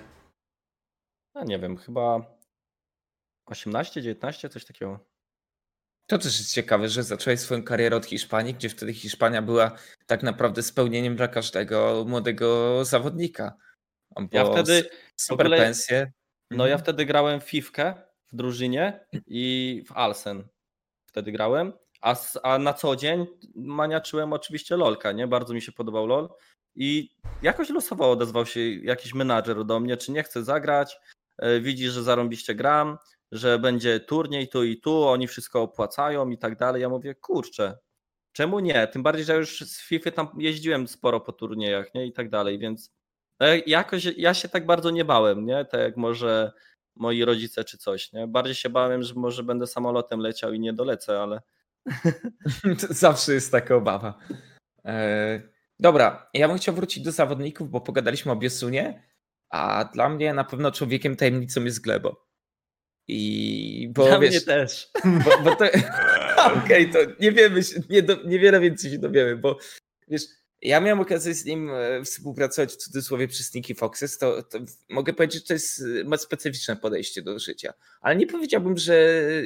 Ja 1.36 1.44
nie 1.44 1.60
wiem, 1.60 1.78
chyba 1.78 2.22
18, 3.46 4.02
19, 4.02 4.50
coś 4.50 4.66
takiego. 4.66 5.00
To 6.08 6.18
też 6.18 6.40
jest 6.40 6.54
ciekawe, 6.54 6.90
że 6.90 7.04
zacząłeś 7.04 7.40
swoją 7.40 7.64
karierę 7.64 7.96
od 7.96 8.06
Hiszpanii, 8.06 8.54
gdzie 8.54 8.70
wtedy 8.70 8.94
Hiszpania 8.94 9.42
była 9.42 9.72
tak 10.06 10.24
naprawdę 10.24 10.64
spełnieniem 10.64 11.16
dla 11.16 11.28
każdego 11.28 12.06
młodego 12.08 12.86
zawodnika. 12.86 13.54
Ja 14.32 14.46
wtedy 14.46 14.90
super 15.16 15.46
ogóle- 15.48 15.58
pensje. 15.58 16.12
No 16.52 16.68
ja 16.68 16.74
Mhm. 16.74 16.84
wtedy 16.84 17.06
grałem 17.06 17.42
w 17.42 17.44
Fifkę 17.44 17.94
w 18.32 18.36
drużynie 18.36 19.06
i 19.28 19.84
w 19.88 19.92
Alsen 19.92 20.48
wtedy 21.06 21.32
grałem, 21.32 21.74
a, 22.02 22.16
a 22.44 22.58
na 22.58 22.74
co 22.74 22.96
dzień 22.96 23.26
maniaczyłem 23.56 24.34
oczywiście 24.34 24.78
LOLka, 24.78 25.12
nie? 25.12 25.28
Bardzo 25.28 25.54
mi 25.54 25.62
się 25.62 25.72
podobał 25.72 26.08
LOL 26.08 26.30
i 26.76 27.10
jakoś 27.42 27.70
losowo 27.70 28.12
odezwał 28.12 28.46
się 28.46 28.60
jakiś 28.70 29.14
menadżer 29.14 29.66
do 29.66 29.80
mnie, 29.80 29.98
czy 29.98 30.12
nie 30.12 30.24
chcę 30.24 30.44
zagrać, 30.44 30.98
e, 31.38 31.60
widzi, 31.60 31.90
że 31.90 32.04
zarąbiście 32.04 32.56
gram, 32.56 32.98
że 33.32 33.60
będzie 33.60 34.00
turniej 34.00 34.48
tu 34.48 34.64
i 34.64 34.78
tu, 34.78 35.04
oni 35.04 35.28
wszystko 35.28 35.62
opłacają 35.62 36.30
i 36.30 36.38
tak 36.38 36.58
dalej. 36.58 36.82
Ja 36.82 36.90
mówię, 36.90 37.16
kurczę, 37.16 37.78
czemu 38.32 38.60
nie? 38.60 38.88
Tym 38.88 39.04
bardziej, 39.04 39.26
że 39.26 39.36
już 39.36 39.60
z 39.62 39.82
FIFA 39.82 40.12
tam 40.12 40.28
jeździłem 40.38 40.88
sporo 40.88 41.20
po 41.20 41.32
turniejach, 41.32 41.94
nie? 41.94 42.06
I 42.06 42.14
tak 42.14 42.30
dalej, 42.30 42.60
więc 42.60 42.92
jakoś 43.66 44.06
ja 44.06 44.34
się 44.34 44.50
tak 44.50 44.66
bardzo 44.66 44.90
nie 44.90 45.06
bałem, 45.06 45.46
nie? 45.46 45.66
Tak 45.66 45.82
jak 45.82 45.98
może 45.98 46.52
moi 46.96 47.26
rodzice 47.26 47.64
czy 47.64 47.78
coś, 47.78 48.14
nie? 48.14 48.28
Bardziej 48.28 48.56
się 48.56 48.70
bałem, 48.70 49.04
że 49.04 49.14
może 49.14 49.44
będę 49.44 49.68
samolotem 49.68 50.20
leciał 50.20 50.54
i 50.54 50.60
nie 50.60 50.74
dolecę, 50.74 51.22
ale 51.22 51.42
Zawsze 52.90 53.34
jest 53.34 53.52
taka 53.52 53.76
obawa. 53.76 54.20
E, 54.86 55.42
dobra, 55.80 56.30
ja 56.34 56.48
bym 56.48 56.58
chciał 56.58 56.76
wrócić 56.76 57.04
do 57.04 57.12
zawodników, 57.12 57.70
bo 57.70 57.82
pogadaliśmy 57.82 58.32
o 58.32 58.36
Biosunie, 58.36 59.04
a 59.50 59.86
dla 59.94 60.10
mnie 60.10 60.34
na 60.34 60.44
pewno 60.44 60.72
człowiekiem 60.72 61.16
tajemnicą 61.16 61.64
jest 61.64 61.82
Glebo. 61.82 62.28
I 63.08 63.92
bo 63.96 64.06
dla 64.06 64.20
wiesz, 64.20 64.32
mnie 64.32 64.42
też. 64.42 64.92
Bo, 65.26 65.44
bo 65.44 65.56
to. 65.56 65.66
Okej, 66.64 66.90
to 66.90 67.00
nie 67.20 67.32
wiemy, 67.32 67.64
się- 67.64 67.80
nie 67.90 68.04
do, 68.04 68.24
niewiele 68.24 68.60
więcej 68.60 68.92
się 68.92 68.98
dowiemy, 68.98 69.38
bo 69.38 69.58
wiesz, 70.08 70.22
ja 70.62 70.80
miałem 70.80 71.00
okazję 71.00 71.34
z 71.34 71.46
nim 71.46 71.70
e, 71.74 72.04
współpracować 72.04 72.74
w 72.74 72.78
cudzysłowie 72.78 73.28
przy 73.28 73.44
Sneaky 73.44 73.76
Foxes, 73.76 74.18
to, 74.18 74.44
to 74.44 74.60
mogę 74.90 75.14
powiedzieć, 75.14 75.42
że 75.42 75.48
to 75.48 75.54
jest 75.54 75.82
e, 75.82 76.04
ma 76.04 76.18
specyficzne 76.18 76.76
podejście 76.76 77.22
do 77.22 77.40
życia, 77.40 77.74
ale 78.02 78.16
nie 78.16 78.28
powiedziałbym, 78.28 78.78
że 78.78 78.96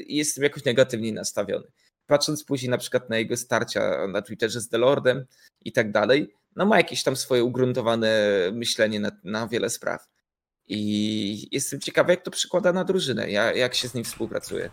jestem 0.07 0.43
jakoś 0.43 0.63
negatywnie 0.63 1.13
nastawiony. 1.13 1.67
Patrząc 2.07 2.43
później 2.43 2.69
na 2.69 2.77
przykład 2.77 3.09
na 3.09 3.17
jego 3.17 3.37
starcia 3.37 4.07
na 4.07 4.21
Twitterze 4.21 4.61
z 4.61 4.67
Delordem 4.67 5.25
i 5.61 5.71
tak 5.71 5.91
dalej, 5.91 6.33
no 6.55 6.65
ma 6.65 6.77
jakieś 6.77 7.03
tam 7.03 7.15
swoje 7.15 7.43
ugruntowane 7.43 8.39
myślenie 8.53 8.99
na, 8.99 9.11
na 9.23 9.47
wiele 9.47 9.69
spraw. 9.69 10.07
I 10.67 11.47
jestem 11.51 11.79
ciekawy, 11.79 12.11
jak 12.11 12.21
to 12.21 12.31
przekłada 12.31 12.73
na 12.73 12.83
drużynę, 12.83 13.31
jak, 13.31 13.75
się 13.75 13.87
z 13.87 13.93
nim 13.93 14.03
współpracuje. 14.03 14.69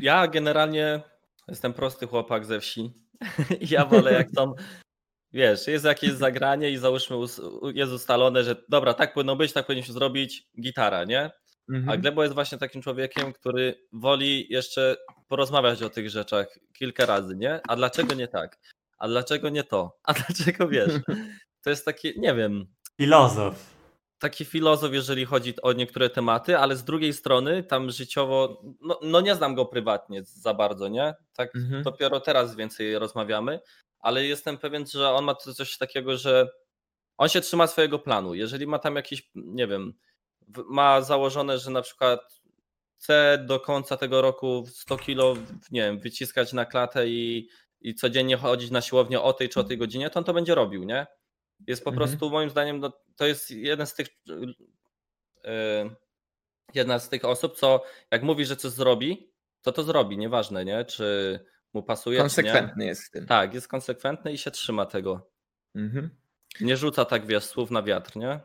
Ja 0.00 0.28
generalnie 0.28 1.02
jestem 1.48 1.72
prosty 1.72 2.06
chłopak 2.06 2.46
ze 2.46 2.60
wsi. 2.60 3.03
Ja 3.70 3.84
wolę 3.84 4.12
jak 4.12 4.30
tam, 4.30 4.54
wiesz, 5.32 5.66
jest 5.66 5.84
jakieś 5.84 6.10
zagranie 6.10 6.70
i 6.70 6.76
załóżmy 6.76 7.16
jest 7.74 7.92
ustalone, 7.92 8.44
że 8.44 8.56
dobra, 8.68 8.94
tak 8.94 9.14
powinno 9.14 9.36
być, 9.36 9.52
tak 9.52 9.66
powinniśmy 9.66 9.94
zrobić, 9.94 10.48
gitara, 10.60 11.04
nie? 11.04 11.30
A 11.68 11.72
Mhm. 11.72 12.00
Glebo 12.00 12.22
jest 12.22 12.34
właśnie 12.34 12.58
takim 12.58 12.82
człowiekiem, 12.82 13.32
który 13.32 13.74
woli 13.92 14.46
jeszcze 14.50 14.96
porozmawiać 15.28 15.82
o 15.82 15.90
tych 15.90 16.10
rzeczach 16.10 16.58
kilka 16.72 17.06
razy, 17.06 17.36
nie? 17.36 17.60
A 17.68 17.76
dlaczego 17.76 18.14
nie 18.14 18.28
tak? 18.28 18.58
A 18.98 19.08
dlaczego 19.08 19.48
nie 19.48 19.64
to? 19.64 19.98
A 20.02 20.12
dlaczego 20.12 20.68
wiesz? 20.68 20.92
To 21.64 21.70
jest 21.70 21.84
takie, 21.84 22.12
nie 22.16 22.34
wiem, 22.34 22.66
Filozof. 22.96 23.73
Taki 24.24 24.44
filozof, 24.44 24.92
jeżeli 24.92 25.24
chodzi 25.24 25.54
o 25.62 25.72
niektóre 25.72 26.10
tematy, 26.10 26.58
ale 26.58 26.76
z 26.76 26.84
drugiej 26.84 27.12
strony 27.12 27.62
tam 27.62 27.90
życiowo, 27.90 28.62
no, 28.80 28.98
no 29.02 29.20
nie 29.20 29.34
znam 29.34 29.54
go 29.54 29.66
prywatnie 29.66 30.22
za 30.24 30.54
bardzo, 30.54 30.88
nie? 30.88 31.14
Tak 31.36 31.56
Mhm. 31.56 31.82
dopiero 31.82 32.20
teraz 32.20 32.56
więcej 32.56 32.98
rozmawiamy, 32.98 33.60
ale 33.98 34.24
jestem 34.24 34.58
pewien, 34.58 34.86
że 34.86 35.10
on 35.10 35.24
ma 35.24 35.34
coś 35.34 35.78
takiego, 35.78 36.16
że 36.16 36.48
on 37.18 37.28
się 37.28 37.40
trzyma 37.40 37.66
swojego 37.66 37.98
planu. 37.98 38.34
Jeżeli 38.34 38.66
ma 38.66 38.78
tam 38.78 38.96
jakiś, 38.96 39.30
nie 39.34 39.66
wiem, 39.66 39.94
ma 40.68 41.02
założone, 41.02 41.58
że 41.58 41.70
na 41.70 41.82
przykład 41.82 42.20
chce 42.98 43.44
do 43.46 43.60
końca 43.60 43.96
tego 43.96 44.22
roku 44.22 44.64
100 44.68 44.96
kilo, 44.98 45.34
nie 45.70 45.80
wiem, 45.80 45.98
wyciskać 45.98 46.52
na 46.52 46.64
klatę 46.64 47.08
i, 47.08 47.48
i 47.80 47.94
codziennie 47.94 48.36
chodzić 48.36 48.70
na 48.70 48.80
siłownię 48.80 49.20
o 49.20 49.32
tej 49.32 49.48
czy 49.48 49.60
o 49.60 49.64
tej 49.64 49.78
godzinie, 49.78 50.10
to 50.10 50.18
on 50.18 50.24
to 50.24 50.34
będzie 50.34 50.54
robił, 50.54 50.84
nie? 50.84 51.06
Jest 51.66 51.84
po 51.84 51.90
Mhm. 51.90 52.08
prostu 52.08 52.30
moim 52.30 52.50
zdaniem, 52.50 52.80
no, 52.80 52.92
to 53.16 53.26
jest 53.26 53.50
jeden 53.50 53.86
z 53.86 53.94
tych 53.94 54.08
yy, 54.26 54.54
jedna 56.74 56.98
z 56.98 57.08
tych 57.08 57.24
osób, 57.24 57.56
co 57.56 57.84
jak 58.10 58.22
mówi, 58.22 58.44
że 58.44 58.56
coś 58.56 58.72
zrobi, 58.72 59.32
to 59.62 59.72
to 59.72 59.82
zrobi, 59.82 60.18
nieważne, 60.18 60.64
nie? 60.64 60.84
Czy 60.84 61.38
mu 61.74 61.82
pasuje, 61.82 62.16
czy 62.16 62.22
nie. 62.22 62.28
Konsekwentny 62.28 62.86
jest 62.86 63.06
w 63.06 63.10
tym. 63.10 63.26
Tak, 63.26 63.54
jest 63.54 63.68
konsekwentny 63.68 64.32
i 64.32 64.38
się 64.38 64.50
trzyma 64.50 64.86
tego. 64.86 65.30
Mhm. 65.74 66.10
Nie 66.60 66.76
rzuca 66.76 67.04
tak, 67.04 67.26
wiesz, 67.26 67.44
słów 67.44 67.70
na 67.70 67.82
wiatr, 67.82 68.16
nie? 68.16 68.40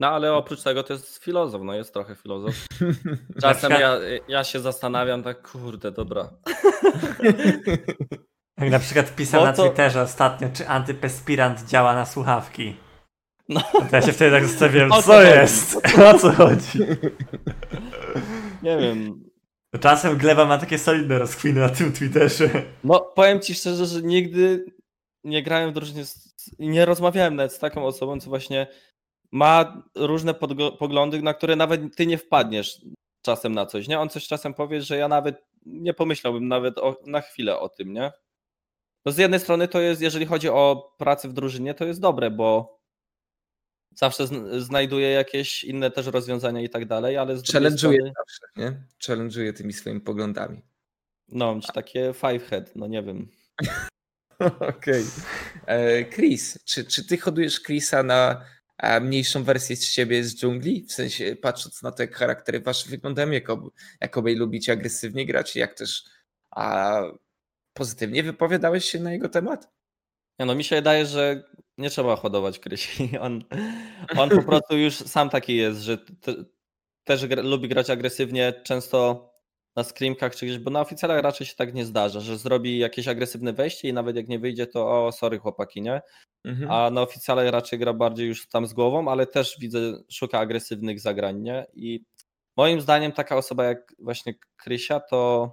No 0.00 0.08
ale 0.08 0.32
oprócz 0.32 0.62
tego 0.62 0.82
to 0.82 0.92
jest 0.92 1.24
filozof, 1.24 1.62
no 1.62 1.74
jest 1.74 1.92
trochę 1.92 2.14
filozof. 2.14 2.54
Czasem 3.42 3.72
ja, 3.72 3.98
ja 4.28 4.44
się 4.44 4.60
zastanawiam 4.60 5.22
tak, 5.22 5.50
kurde, 5.50 5.92
dobra. 5.92 6.30
Jak 8.58 8.70
na 8.70 8.78
przykład 8.78 9.16
pisał 9.16 9.40
No 9.40 9.46
na 9.46 9.52
to- 9.52 9.62
Twitterze 9.62 10.02
ostatnio, 10.02 10.48
czy 10.54 10.68
antypespirant 10.68 11.62
działa 11.62 11.94
na 11.94 12.06
słuchawki. 12.06 12.76
No. 13.48 13.60
Ja 13.92 14.02
się 14.02 14.12
wtedy 14.12 14.30
tak 14.30 14.46
zostawiłem, 14.46 14.90
co 14.90 15.02
co 15.02 15.22
jest? 15.22 15.76
O 15.98 16.18
co 16.18 16.32
chodzi? 16.32 16.78
Nie 18.62 18.78
wiem. 18.78 19.24
Czasem 19.80 20.16
Gleba 20.16 20.44
ma 20.44 20.58
takie 20.58 20.78
solidne 20.78 21.18
rozkwiny 21.18 21.60
na 21.60 21.68
tym 21.68 21.92
Twitterze. 21.92 22.50
No 22.84 23.00
powiem 23.00 23.40
ci 23.40 23.54
szczerze, 23.54 23.86
że 23.86 24.02
nigdy 24.02 24.64
nie 25.24 25.42
grałem 25.42 25.70
w 25.70 25.74
drużynie 25.74 26.04
nie 26.58 26.84
rozmawiałem 26.84 27.36
nawet 27.36 27.52
z 27.52 27.58
taką 27.58 27.86
osobą, 27.86 28.20
co 28.20 28.30
właśnie 28.30 28.66
ma 29.32 29.82
różne 29.94 30.34
poglądy, 30.78 31.22
na 31.22 31.34
które 31.34 31.56
nawet 31.56 31.96
ty 31.96 32.06
nie 32.06 32.18
wpadniesz 32.18 32.80
czasem 33.22 33.54
na 33.54 33.66
coś, 33.66 33.88
nie? 33.88 34.00
On 34.00 34.08
coś 34.08 34.26
czasem 34.26 34.54
powie, 34.54 34.82
że 34.82 34.96
ja 34.96 35.08
nawet 35.08 35.44
nie 35.66 35.94
pomyślałbym 35.94 36.48
nawet 36.48 36.78
o, 36.78 36.96
na 37.06 37.20
chwilę 37.20 37.60
o 37.60 37.68
tym, 37.68 37.92
nie? 37.92 38.12
No 39.06 39.12
z 39.12 39.18
jednej 39.18 39.40
strony 39.40 39.68
to 39.68 39.80
jest, 39.80 40.02
jeżeli 40.02 40.26
chodzi 40.26 40.48
o 40.48 40.94
pracę 40.98 41.28
w 41.28 41.32
drużynie, 41.32 41.74
to 41.74 41.84
jest 41.84 42.00
dobre, 42.00 42.30
bo 42.30 42.78
zawsze 43.96 44.26
zn- 44.26 44.60
znajduje 44.60 45.10
jakieś 45.10 45.64
inne 45.64 45.90
też 45.90 46.06
rozwiązania 46.06 46.60
i 46.60 46.68
tak 46.68 46.86
dalej, 46.86 47.16
ale 47.16 47.34
Challenge'uje 47.34 47.76
strony, 47.76 48.12
zawsze, 48.16 48.46
nie? 48.56 48.82
Challenge'uje 49.06 49.52
tymi 49.52 49.72
swoimi 49.72 50.00
poglądami. 50.00 50.62
no, 51.28 51.54
mieć 51.54 51.66
takie 51.66 52.14
five 52.14 52.48
head, 52.48 52.76
no 52.76 52.86
nie 52.86 53.02
wiem. 53.02 53.28
Okej. 54.78 55.04
Okay. 55.62 56.10
Chris, 56.12 56.58
czy, 56.64 56.84
czy 56.84 57.06
ty 57.06 57.18
hodujesz 57.18 57.62
Chrisa 57.62 58.02
na 58.02 58.44
mniejszą 59.00 59.44
wersję 59.44 59.76
z 59.76 59.84
siebie 59.84 60.24
z 60.24 60.36
dżungli? 60.36 60.86
W 60.88 60.92
sensie 60.92 61.36
patrząc 61.36 61.82
na 61.82 61.92
te 61.92 62.08
charaktery 62.08 62.60
wasze 62.60 62.90
wyglądają, 62.90 63.30
jak, 63.30 63.50
ob, 63.50 63.60
jak 64.00 64.16
lubicie 64.16 64.72
agresywnie 64.72 65.26
grać, 65.26 65.56
jak 65.56 65.74
też 65.74 66.04
a, 66.50 67.02
pozytywnie 67.72 68.22
wypowiadałeś 68.22 68.84
się 68.84 69.00
na 69.00 69.12
jego 69.12 69.28
temat? 69.28 69.75
Nie 70.38 70.46
no, 70.46 70.54
mi 70.54 70.64
się 70.64 70.76
wydaje, 70.76 71.06
że 71.06 71.42
nie 71.78 71.90
trzeba 71.90 72.16
hodować 72.16 72.58
Krysi. 72.58 73.10
On, 73.20 73.44
on 74.16 74.30
po 74.30 74.42
prostu 74.42 74.76
już 74.76 74.94
sam 74.94 75.30
taki 75.30 75.56
jest, 75.56 75.80
że 75.80 75.98
te, 75.98 76.34
też 77.04 77.26
lubi 77.42 77.68
grać 77.68 77.90
agresywnie, 77.90 78.52
często 78.64 79.30
na 79.76 79.84
screamkach 79.84 80.36
czy 80.36 80.46
gdzieś, 80.46 80.58
bo 80.58 80.70
na 80.70 80.80
oficjalach 80.80 81.22
raczej 81.22 81.46
się 81.46 81.54
tak 81.56 81.74
nie 81.74 81.84
zdarza, 81.84 82.20
że 82.20 82.38
zrobi 82.38 82.78
jakieś 82.78 83.08
agresywne 83.08 83.52
wejście 83.52 83.88
i 83.88 83.92
nawet 83.92 84.16
jak 84.16 84.28
nie 84.28 84.38
wyjdzie, 84.38 84.66
to 84.66 85.06
o, 85.06 85.12
sorry 85.12 85.38
chłopaki, 85.38 85.82
nie? 85.82 86.00
Mhm. 86.44 86.70
A 86.70 86.90
na 86.90 87.02
oficjalach 87.02 87.48
raczej 87.48 87.78
gra 87.78 87.92
bardziej 87.92 88.28
już 88.28 88.48
tam 88.48 88.66
z 88.66 88.72
głową, 88.72 89.08
ale 89.08 89.26
też 89.26 89.56
widzę, 89.60 89.78
szuka 90.10 90.38
agresywnych 90.38 91.00
zagrań, 91.00 91.42
nie? 91.42 91.66
I 91.74 92.04
moim 92.56 92.80
zdaniem 92.80 93.12
taka 93.12 93.36
osoba 93.36 93.64
jak 93.64 93.94
właśnie 93.98 94.34
Krysia 94.56 95.00
to 95.00 95.52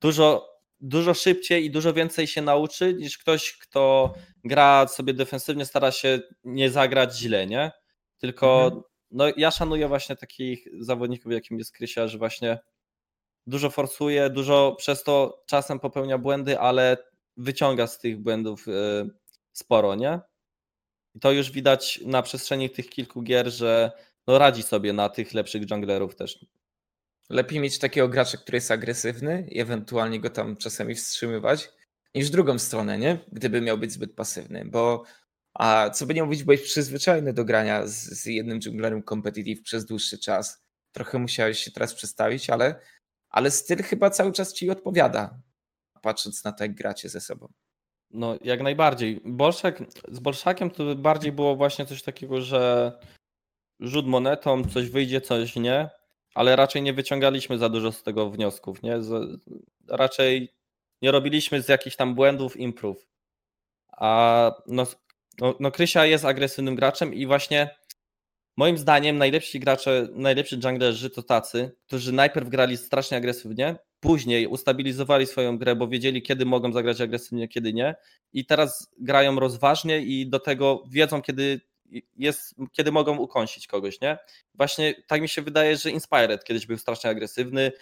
dużo, 0.00 0.51
dużo 0.82 1.14
szybciej 1.14 1.64
i 1.64 1.70
dużo 1.70 1.92
więcej 1.92 2.26
się 2.26 2.42
nauczy 2.42 2.94
niż 2.94 3.18
ktoś, 3.18 3.52
kto 3.52 4.14
gra 4.44 4.88
sobie 4.88 5.14
defensywnie, 5.14 5.66
stara 5.66 5.92
się 5.92 6.20
nie 6.44 6.70
zagrać 6.70 7.18
źle, 7.18 7.46
nie? 7.46 7.70
Tylko 8.18 8.64
mhm. 8.64 8.82
no, 9.10 9.24
ja 9.36 9.50
szanuję 9.50 9.88
właśnie 9.88 10.16
takich 10.16 10.68
zawodników, 10.80 11.32
jakim 11.32 11.58
jest 11.58 11.72
Krysia, 11.72 12.08
że 12.08 12.18
właśnie 12.18 12.58
dużo 13.46 13.70
forsuje, 13.70 14.30
dużo 14.30 14.74
przez 14.78 15.02
to 15.02 15.42
czasem 15.46 15.80
popełnia 15.80 16.18
błędy, 16.18 16.58
ale 16.58 16.96
wyciąga 17.36 17.86
z 17.86 17.98
tych 17.98 18.20
błędów 18.20 18.68
e, 18.68 18.72
sporo, 19.52 19.94
nie? 19.94 20.20
I 21.14 21.20
to 21.20 21.32
już 21.32 21.50
widać 21.50 22.00
na 22.06 22.22
przestrzeni 22.22 22.70
tych 22.70 22.90
kilku 22.90 23.22
gier, 23.22 23.50
że 23.50 23.92
no 24.26 24.38
radzi 24.38 24.62
sobie 24.62 24.92
na 24.92 25.08
tych 25.08 25.34
lepszych 25.34 25.70
junglerów 25.70 26.16
też. 26.16 26.46
Lepiej 27.32 27.60
mieć 27.60 27.78
takiego 27.78 28.08
gracza, 28.08 28.38
który 28.38 28.56
jest 28.56 28.70
agresywny 28.70 29.46
i 29.50 29.60
ewentualnie 29.60 30.20
go 30.20 30.30
tam 30.30 30.56
czasami 30.56 30.94
wstrzymywać, 30.94 31.72
niż 32.14 32.30
drugą 32.30 32.58
stronę, 32.58 32.98
nie? 32.98 33.18
Gdyby 33.32 33.60
miał 33.60 33.78
być 33.78 33.92
zbyt 33.92 34.14
pasywny, 34.14 34.64
bo 34.64 35.04
a 35.54 35.90
co 35.90 36.06
by 36.06 36.14
nie 36.14 36.24
mówić, 36.24 36.44
byłeś 36.44 36.62
przyzwyczajony 36.62 37.32
do 37.32 37.44
grania 37.44 37.86
z, 37.86 37.94
z 37.94 38.26
jednym 38.26 38.60
junglerem 38.64 39.02
competitive 39.02 39.62
przez 39.62 39.84
dłuższy 39.84 40.18
czas. 40.18 40.62
Trochę 40.92 41.18
musiałeś 41.18 41.58
się 41.58 41.70
teraz 41.70 41.94
przestawić, 41.94 42.50
ale 42.50 42.80
ale 43.30 43.50
styl 43.50 43.82
chyba 43.82 44.10
cały 44.10 44.32
czas 44.32 44.52
ci 44.52 44.70
odpowiada, 44.70 45.40
patrząc 46.02 46.44
na 46.44 46.52
to, 46.52 46.64
jak 46.64 46.74
gracie 46.74 47.08
ze 47.08 47.20
sobą. 47.20 47.52
No, 48.10 48.38
jak 48.44 48.62
najbardziej. 48.62 49.20
Bolszak, 49.24 49.82
z 50.08 50.18
Bolszakiem 50.20 50.70
to 50.70 50.94
bardziej 50.94 51.32
było 51.32 51.56
właśnie 51.56 51.86
coś 51.86 52.02
takiego, 52.02 52.40
że 52.40 52.92
rzut 53.80 54.06
monetą, 54.06 54.64
coś 54.64 54.90
wyjdzie, 54.90 55.20
coś 55.20 55.56
nie, 55.56 55.90
ale 56.34 56.56
raczej 56.56 56.82
nie 56.82 56.92
wyciągaliśmy 56.92 57.58
za 57.58 57.68
dużo 57.68 57.92
z 57.92 58.02
tego 58.02 58.30
wniosków, 58.30 58.82
nie? 58.82 59.02
Z, 59.02 59.40
raczej 59.88 60.54
nie 61.02 61.10
robiliśmy 61.10 61.62
z 61.62 61.68
jakichś 61.68 61.96
tam 61.96 62.14
błędów 62.14 62.56
improve. 62.56 63.06
A 63.92 64.52
no, 64.66 64.86
no, 65.40 65.54
no 65.60 65.70
Krysia 65.70 66.06
jest 66.06 66.24
agresywnym 66.24 66.74
graczem 66.74 67.14
i 67.14 67.26
właśnie 67.26 67.70
Moim 68.56 68.78
zdaniem 68.78 69.18
najlepsi 69.18 69.60
gracze, 69.60 70.08
najlepsi 70.12 70.56
junglerzy 70.64 71.10
to 71.10 71.22
tacy, 71.22 71.76
którzy 71.86 72.12
najpierw 72.12 72.48
grali 72.48 72.76
strasznie 72.76 73.16
agresywnie, 73.16 73.76
później 74.00 74.46
ustabilizowali 74.46 75.26
swoją 75.26 75.58
grę, 75.58 75.76
bo 75.76 75.88
wiedzieli 75.88 76.22
kiedy 76.22 76.44
mogą 76.46 76.72
zagrać 76.72 77.00
agresywnie, 77.00 77.48
kiedy 77.48 77.72
nie 77.72 77.94
i 78.32 78.46
teraz 78.46 78.88
grają 78.98 79.40
rozważnie 79.40 79.98
i 79.98 80.30
do 80.30 80.40
tego 80.40 80.84
wiedzą 80.90 81.22
kiedy 81.22 81.60
jest, 82.16 82.54
kiedy 82.72 82.92
mogą 82.92 83.16
ukąsić 83.16 83.66
kogoś, 83.66 84.00
nie? 84.00 84.18
Właśnie 84.54 84.94
tak 85.06 85.22
mi 85.22 85.28
się 85.28 85.42
wydaje, 85.42 85.76
że 85.76 85.90
Inspired 85.90 86.44
kiedyś 86.44 86.66
był 86.66 86.78
strasznie 86.78 87.10
agresywny, 87.10 87.72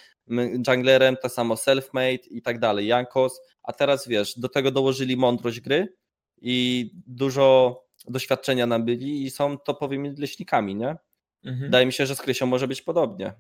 junglerem, 0.69 1.17
to 1.17 1.29
samo 1.29 1.57
Selfmade 1.57 2.27
i 2.31 2.43
tak 2.43 2.59
dalej, 2.59 2.87
Jankos, 2.87 3.41
a 3.63 3.73
teraz 3.73 4.09
wiesz, 4.09 4.39
do 4.39 4.49
tego 4.49 4.71
dołożyli 4.71 5.17
mądrość 5.17 5.61
gry 5.61 5.95
i 6.41 6.91
dużo 7.07 7.77
doświadczenia 8.09 8.67
nabyli 8.67 9.25
i 9.25 9.31
są 9.31 9.59
topowymi 9.59 10.17
leśnikami, 10.17 10.75
nie? 10.75 10.97
Mhm. 11.45 11.61
Wydaje 11.61 11.87
mi 11.87 11.93
się, 11.93 12.07
że 12.07 12.17
z 12.17 12.23
Krysią 12.23 12.47
może 12.47 12.69
być 12.69 12.83
podobnie. 12.83 13.33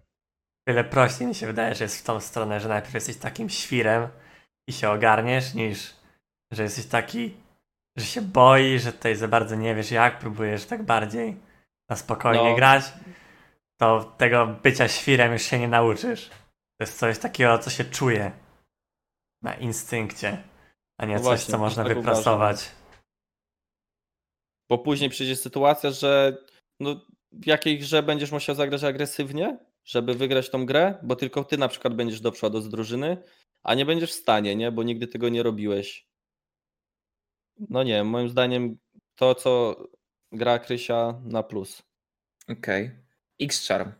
Wiele 0.66 0.84
prościej 0.84 1.26
mi 1.26 1.34
się 1.34 1.46
wydaje, 1.46 1.74
że 1.74 1.84
jest 1.84 1.98
w 1.98 2.02
tą 2.02 2.20
stronę, 2.20 2.60
że 2.60 2.68
najpierw 2.68 2.94
jesteś 2.94 3.16
takim 3.16 3.50
świrem 3.50 4.08
i 4.68 4.72
się 4.72 4.90
ogarniesz, 4.90 5.54
niż 5.54 5.94
że 6.50 6.62
jesteś 6.62 6.86
taki, 6.86 7.34
że 7.96 8.04
się 8.04 8.22
boi, 8.22 8.78
że 8.78 8.92
tutaj 8.92 9.16
za 9.16 9.28
bardzo 9.28 9.54
nie 9.56 9.74
wiesz 9.74 9.90
jak, 9.90 10.18
próbujesz 10.18 10.64
tak 10.64 10.82
bardziej 10.82 11.36
na 11.88 11.96
spokojnie 11.96 12.50
no. 12.50 12.56
grać, 12.56 12.84
to 13.80 14.14
tego 14.18 14.46
bycia 14.46 14.88
świrem 14.88 15.32
już 15.32 15.42
się 15.42 15.58
nie 15.58 15.68
nauczysz. 15.68 16.28
To 16.28 16.84
jest 16.84 16.98
coś 16.98 17.18
takiego, 17.18 17.58
co 17.58 17.70
się 17.70 17.84
czuje 17.84 18.32
na 19.42 19.54
instynkcie, 19.54 20.42
a 20.98 21.06
nie 21.06 21.14
no 21.14 21.18
coś, 21.20 21.26
właśnie, 21.26 21.52
co 21.52 21.58
można 21.58 21.84
tak 21.84 21.94
wyprasować. 21.96 22.56
Uważam. 22.56 22.80
Bo 24.70 24.78
później 24.78 25.10
przyjdzie 25.10 25.36
sytuacja, 25.36 25.90
że 25.90 26.36
no, 26.80 27.00
w 27.32 27.46
jakiej 27.46 27.78
grze 27.78 28.02
będziesz 28.02 28.32
musiał 28.32 28.54
zagrać 28.54 28.84
agresywnie, 28.84 29.58
żeby 29.84 30.14
wygrać 30.14 30.50
tą 30.50 30.66
grę, 30.66 30.98
bo 31.02 31.16
tylko 31.16 31.44
ty 31.44 31.58
na 31.58 31.68
przykład 31.68 31.94
będziesz 31.94 32.20
do 32.20 32.32
przodu 32.32 32.60
z 32.60 32.68
drużyny, 32.68 33.22
a 33.62 33.74
nie 33.74 33.86
będziesz 33.86 34.10
w 34.10 34.20
stanie, 34.20 34.56
nie? 34.56 34.72
Bo 34.72 34.82
nigdy 34.82 35.06
tego 35.06 35.28
nie 35.28 35.42
robiłeś. 35.42 36.09
No 37.68 37.82
nie, 37.82 38.04
moim 38.04 38.28
zdaniem 38.28 38.78
to, 39.14 39.34
co 39.34 39.76
gra 40.32 40.58
Krysia 40.58 41.20
na 41.24 41.42
plus. 41.42 41.82
Okej. 42.48 42.84
Okay. 42.84 43.04
X-Charm. 43.40 43.92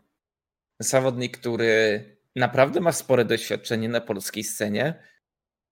Zawodnik, 0.79 1.39
który 1.39 2.05
naprawdę 2.37 2.81
ma 2.81 2.93
spore 2.93 3.25
doświadczenie 3.25 3.89
na 3.89 4.01
polskiej 4.01 4.45
scenie, 4.45 5.03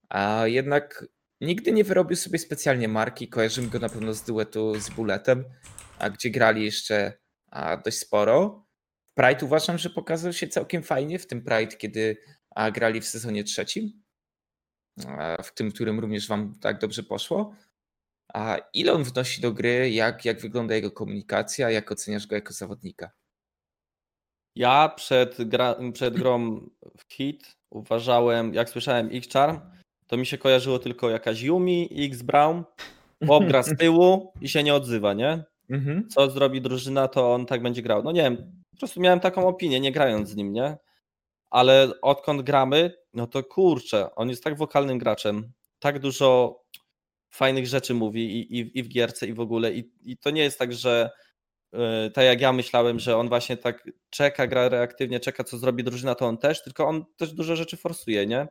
a 0.09 0.47
jednak 0.47 1.05
Nigdy 1.41 1.73
nie 1.73 1.85
wyrobił 1.85 2.17
sobie 2.17 2.39
specjalnie 2.39 2.89
marki. 2.89 3.29
Kojarzymy 3.29 3.69
go 3.69 3.79
na 3.79 3.89
pewno 3.89 4.15
z 4.15 4.23
duetu 4.23 4.81
z 4.81 4.91
Bulletem, 4.91 5.45
a 5.99 6.11
gdzie 6.11 6.31
grali 6.31 6.65
jeszcze 6.65 7.13
a, 7.51 7.77
dość 7.77 7.99
sporo. 7.99 8.67
Pride 9.15 9.45
uważam, 9.47 9.79
że 9.79 9.91
pokazał 9.91 10.33
się 10.33 10.49
całkiem 10.49 10.83
fajnie 10.83 11.19
w 11.19 11.27
tym 11.27 11.43
Pride, 11.43 11.77
kiedy 11.77 12.17
a, 12.51 12.71
grali 12.71 13.01
w 13.01 13.07
sezonie 13.07 13.45
trzecim, 13.45 14.03
a, 15.07 15.43
w 15.43 15.55
tym, 15.55 15.73
którym 15.73 16.01
również 16.01 16.29
wam 16.29 16.55
tak 16.61 16.79
dobrze 16.79 17.03
poszło. 17.03 17.55
A 18.35 18.59
ile 18.73 18.93
on 18.93 19.05
wnosi 19.05 19.41
do 19.41 19.53
gry, 19.53 19.91
jak, 19.91 20.25
jak 20.25 20.41
wygląda 20.41 20.75
jego 20.75 20.91
komunikacja, 20.91 21.71
jak 21.71 21.93
oceniasz 21.93 22.27
go 22.27 22.35
jako 22.35 22.53
zawodnika? 22.53 23.11
Ja 24.57 24.89
przed, 24.89 25.49
gra, 25.49 25.77
przed 25.93 26.15
grą 26.15 26.61
w 26.99 27.13
Hit 27.13 27.57
uważałem, 27.71 28.55
jak 28.55 28.71
słyszałem 28.71 29.09
X-Charm, 29.13 29.61
to 30.07 30.17
mi 30.17 30.27
się 30.27 30.39
kojarzyło 30.39 30.79
tylko 30.79 31.11
jakaś 31.11 31.43
Yumi, 31.43 31.89
X 31.93 32.23
Brown, 32.23 32.65
Bob 33.21 33.45
gra 33.45 33.63
z 33.63 33.77
tyłu 33.81 34.33
i 34.41 34.49
się 34.49 34.63
nie 34.63 34.75
odzywa, 34.75 35.15
nie? 35.15 35.45
Mhm. 35.71 36.09
Co 36.09 36.31
zrobi 36.31 36.61
drużyna, 36.61 37.09
to 37.09 37.35
on 37.35 37.47
tak 37.47 37.63
będzie 37.63 37.83
grał. 37.83 38.03
No 38.03 38.13
nie 38.13 38.23
wiem, 38.23 38.37
po 38.71 38.79
prostu 38.79 39.01
miałem 39.01 39.21
taką 39.21 39.49
opinię, 39.49 39.81
nie 39.81 39.93
grając 39.93 40.29
z 40.29 40.37
nim, 40.37 40.53
nie? 40.53 40.77
Ale 41.51 41.93
odkąd 42.03 42.43
gramy, 42.43 42.93
no 43.15 43.27
to 43.27 43.45
kurczę, 43.45 44.15
on 44.15 44.29
jest 44.29 44.45
tak 44.45 44.57
wokalnym 44.57 44.99
graczem, 44.99 45.53
tak 45.79 45.99
dużo 45.99 46.61
fajnych 47.31 47.67
rzeczy 47.67 47.95
mówi 47.95 48.41
i, 48.41 48.59
i, 48.59 48.79
i 48.79 48.83
w 48.83 48.89
gierce 48.89 49.27
i 49.27 49.33
w 49.35 49.41
ogóle 49.41 49.73
i, 49.73 49.93
i 50.03 50.17
to 50.17 50.31
nie 50.31 50.43
jest 50.43 50.59
tak, 50.59 50.73
że 50.73 51.11
yy, 51.73 52.11
tak 52.15 52.25
jak 52.25 52.41
ja 52.41 52.53
myślałem, 52.53 52.99
że 52.99 53.17
on 53.17 53.29
właśnie 53.29 53.57
tak 53.57 53.91
czeka, 54.11 54.47
gra 54.47 54.69
reaktywnie, 54.69 55.21
czeka 55.21 55.45
co 55.45 55.59
zrobi 55.59 55.85
drużyna, 55.85 56.15
to 56.15 56.27
on 56.27 56.39
też, 56.39 56.63
tylko 56.63 56.87
on 56.87 57.05
też 57.17 57.33
dużo 57.33 57.57
rzeczy 57.57 57.77
forsuje, 57.77 58.27
nie? 58.27 58.49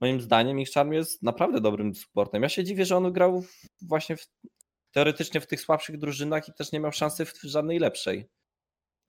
moim 0.00 0.20
zdaniem 0.20 0.60
ich 0.60 0.72
Charm 0.72 0.92
jest 0.92 1.22
naprawdę 1.22 1.60
dobrym 1.60 1.94
supportem. 1.94 2.42
Ja 2.42 2.48
się 2.48 2.64
dziwię, 2.64 2.84
że 2.84 2.96
on 2.96 3.12
grał 3.12 3.44
właśnie 3.82 4.16
w, 4.16 4.26
teoretycznie 4.92 5.40
w 5.40 5.46
tych 5.46 5.60
słabszych 5.60 5.98
drużynach 5.98 6.48
i 6.48 6.52
też 6.52 6.72
nie 6.72 6.80
miał 6.80 6.92
szansy 6.92 7.24
w 7.24 7.32
żadnej 7.42 7.78
lepszej. 7.78 8.28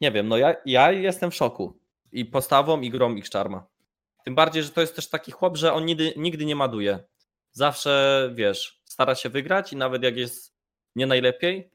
Nie 0.01 0.11
wiem, 0.11 0.27
no 0.27 0.37
ja, 0.37 0.55
ja 0.65 0.91
jestem 0.91 1.31
w 1.31 1.35
szoku 1.35 1.79
i 2.11 2.25
postawą 2.25 2.81
i 2.81 2.89
grą 2.89 3.15
ich 3.15 3.29
Charma. 3.29 3.67
Tym 4.25 4.35
bardziej, 4.35 4.63
że 4.63 4.69
to 4.69 4.81
jest 4.81 4.95
też 4.95 5.09
taki 5.09 5.31
chłop, 5.31 5.57
że 5.57 5.73
on 5.73 5.85
nigdy, 5.85 6.13
nigdy 6.17 6.45
nie 6.45 6.55
maduje. 6.55 6.99
Zawsze, 7.51 8.31
wiesz, 8.35 8.76
stara 8.87 9.15
się 9.15 9.29
wygrać 9.29 9.73
i 9.73 9.75
nawet 9.75 10.03
jak 10.03 10.17
jest 10.17 10.55
nie 10.95 11.07
najlepiej, 11.07 11.71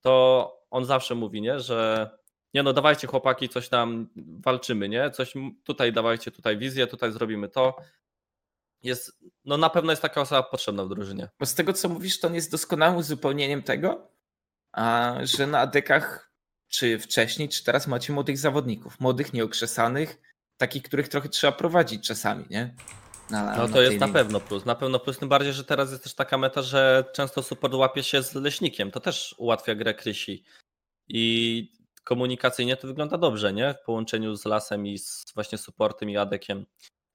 to 0.00 0.62
on 0.70 0.84
zawsze 0.84 1.14
mówi, 1.14 1.42
nie, 1.42 1.60
że 1.60 2.10
nie 2.54 2.62
no, 2.62 2.72
dawajcie 2.72 3.06
chłopaki, 3.06 3.48
coś 3.48 3.68
tam 3.68 4.08
walczymy, 4.16 4.88
nie? 4.88 5.10
Coś 5.10 5.34
tutaj 5.64 5.92
dawajcie, 5.92 6.30
tutaj 6.30 6.58
wizję, 6.58 6.86
tutaj 6.86 7.12
zrobimy 7.12 7.48
to 7.48 7.76
jest, 8.82 9.18
no 9.44 9.56
na 9.56 9.70
pewno 9.70 9.92
jest 9.92 10.02
taka 10.02 10.20
osoba 10.20 10.42
potrzebna 10.42 10.84
w 10.84 10.88
drużynie. 10.88 11.28
Bo 11.38 11.46
z 11.46 11.54
tego 11.54 11.72
co 11.72 11.88
mówisz, 11.88 12.20
to 12.20 12.28
on 12.28 12.34
jest 12.34 12.50
doskonałym 12.50 12.96
uzupełnieniem 12.96 13.62
tego, 13.62 14.08
że 15.22 15.46
na 15.46 15.58
adekach 15.58 16.32
czy 16.68 16.98
wcześniej, 16.98 17.48
czy 17.48 17.64
teraz 17.64 17.86
macie 17.86 18.12
młodych 18.12 18.38
zawodników, 18.38 19.00
młodych, 19.00 19.32
nieokrzesanych, 19.32 20.20
takich, 20.56 20.82
których 20.82 21.08
trochę 21.08 21.28
trzeba 21.28 21.52
prowadzić 21.52 22.06
czasami, 22.06 22.44
nie? 22.50 22.74
Na, 23.30 23.56
No 23.56 23.66
na 23.66 23.72
to 23.72 23.80
jest 23.80 23.90
tej 23.90 24.00
na 24.00 24.08
pewno 24.08 24.40
plus. 24.40 24.64
Na 24.64 24.74
pewno 24.74 24.98
plus, 24.98 25.18
tym 25.18 25.28
bardziej, 25.28 25.52
że 25.52 25.64
teraz 25.64 25.90
jest 25.90 26.02
też 26.02 26.14
taka 26.14 26.38
meta, 26.38 26.62
że 26.62 27.04
często 27.14 27.42
support 27.42 27.74
łapie 27.74 28.02
się 28.02 28.22
z 28.22 28.34
leśnikiem. 28.34 28.90
To 28.90 29.00
też 29.00 29.34
ułatwia 29.38 29.74
grę 29.74 29.94
Krysi. 29.94 30.44
I 31.08 31.72
komunikacyjnie 32.04 32.76
to 32.76 32.86
wygląda 32.86 33.18
dobrze, 33.18 33.52
nie? 33.52 33.74
W 33.74 33.84
połączeniu 33.84 34.36
z 34.36 34.44
lasem 34.44 34.86
i 34.86 34.98
z 34.98 35.24
właśnie 35.34 35.58
supportem 35.58 36.10
i 36.10 36.16
adekiem. 36.16 36.66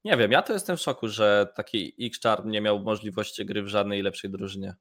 Nie 0.03 0.17
wiem, 0.17 0.31
ja 0.31 0.41
to 0.41 0.53
jestem 0.53 0.77
w 0.77 0.81
szoku, 0.81 1.07
że 1.07 1.47
taki 1.55 1.95
X-Charm 2.01 2.49
nie 2.49 2.61
miał 2.61 2.79
możliwości 2.79 3.45
gry 3.45 3.63
w 3.63 3.67
żadnej 3.67 4.01
lepszej 4.01 4.31
drużynie. 4.31 4.75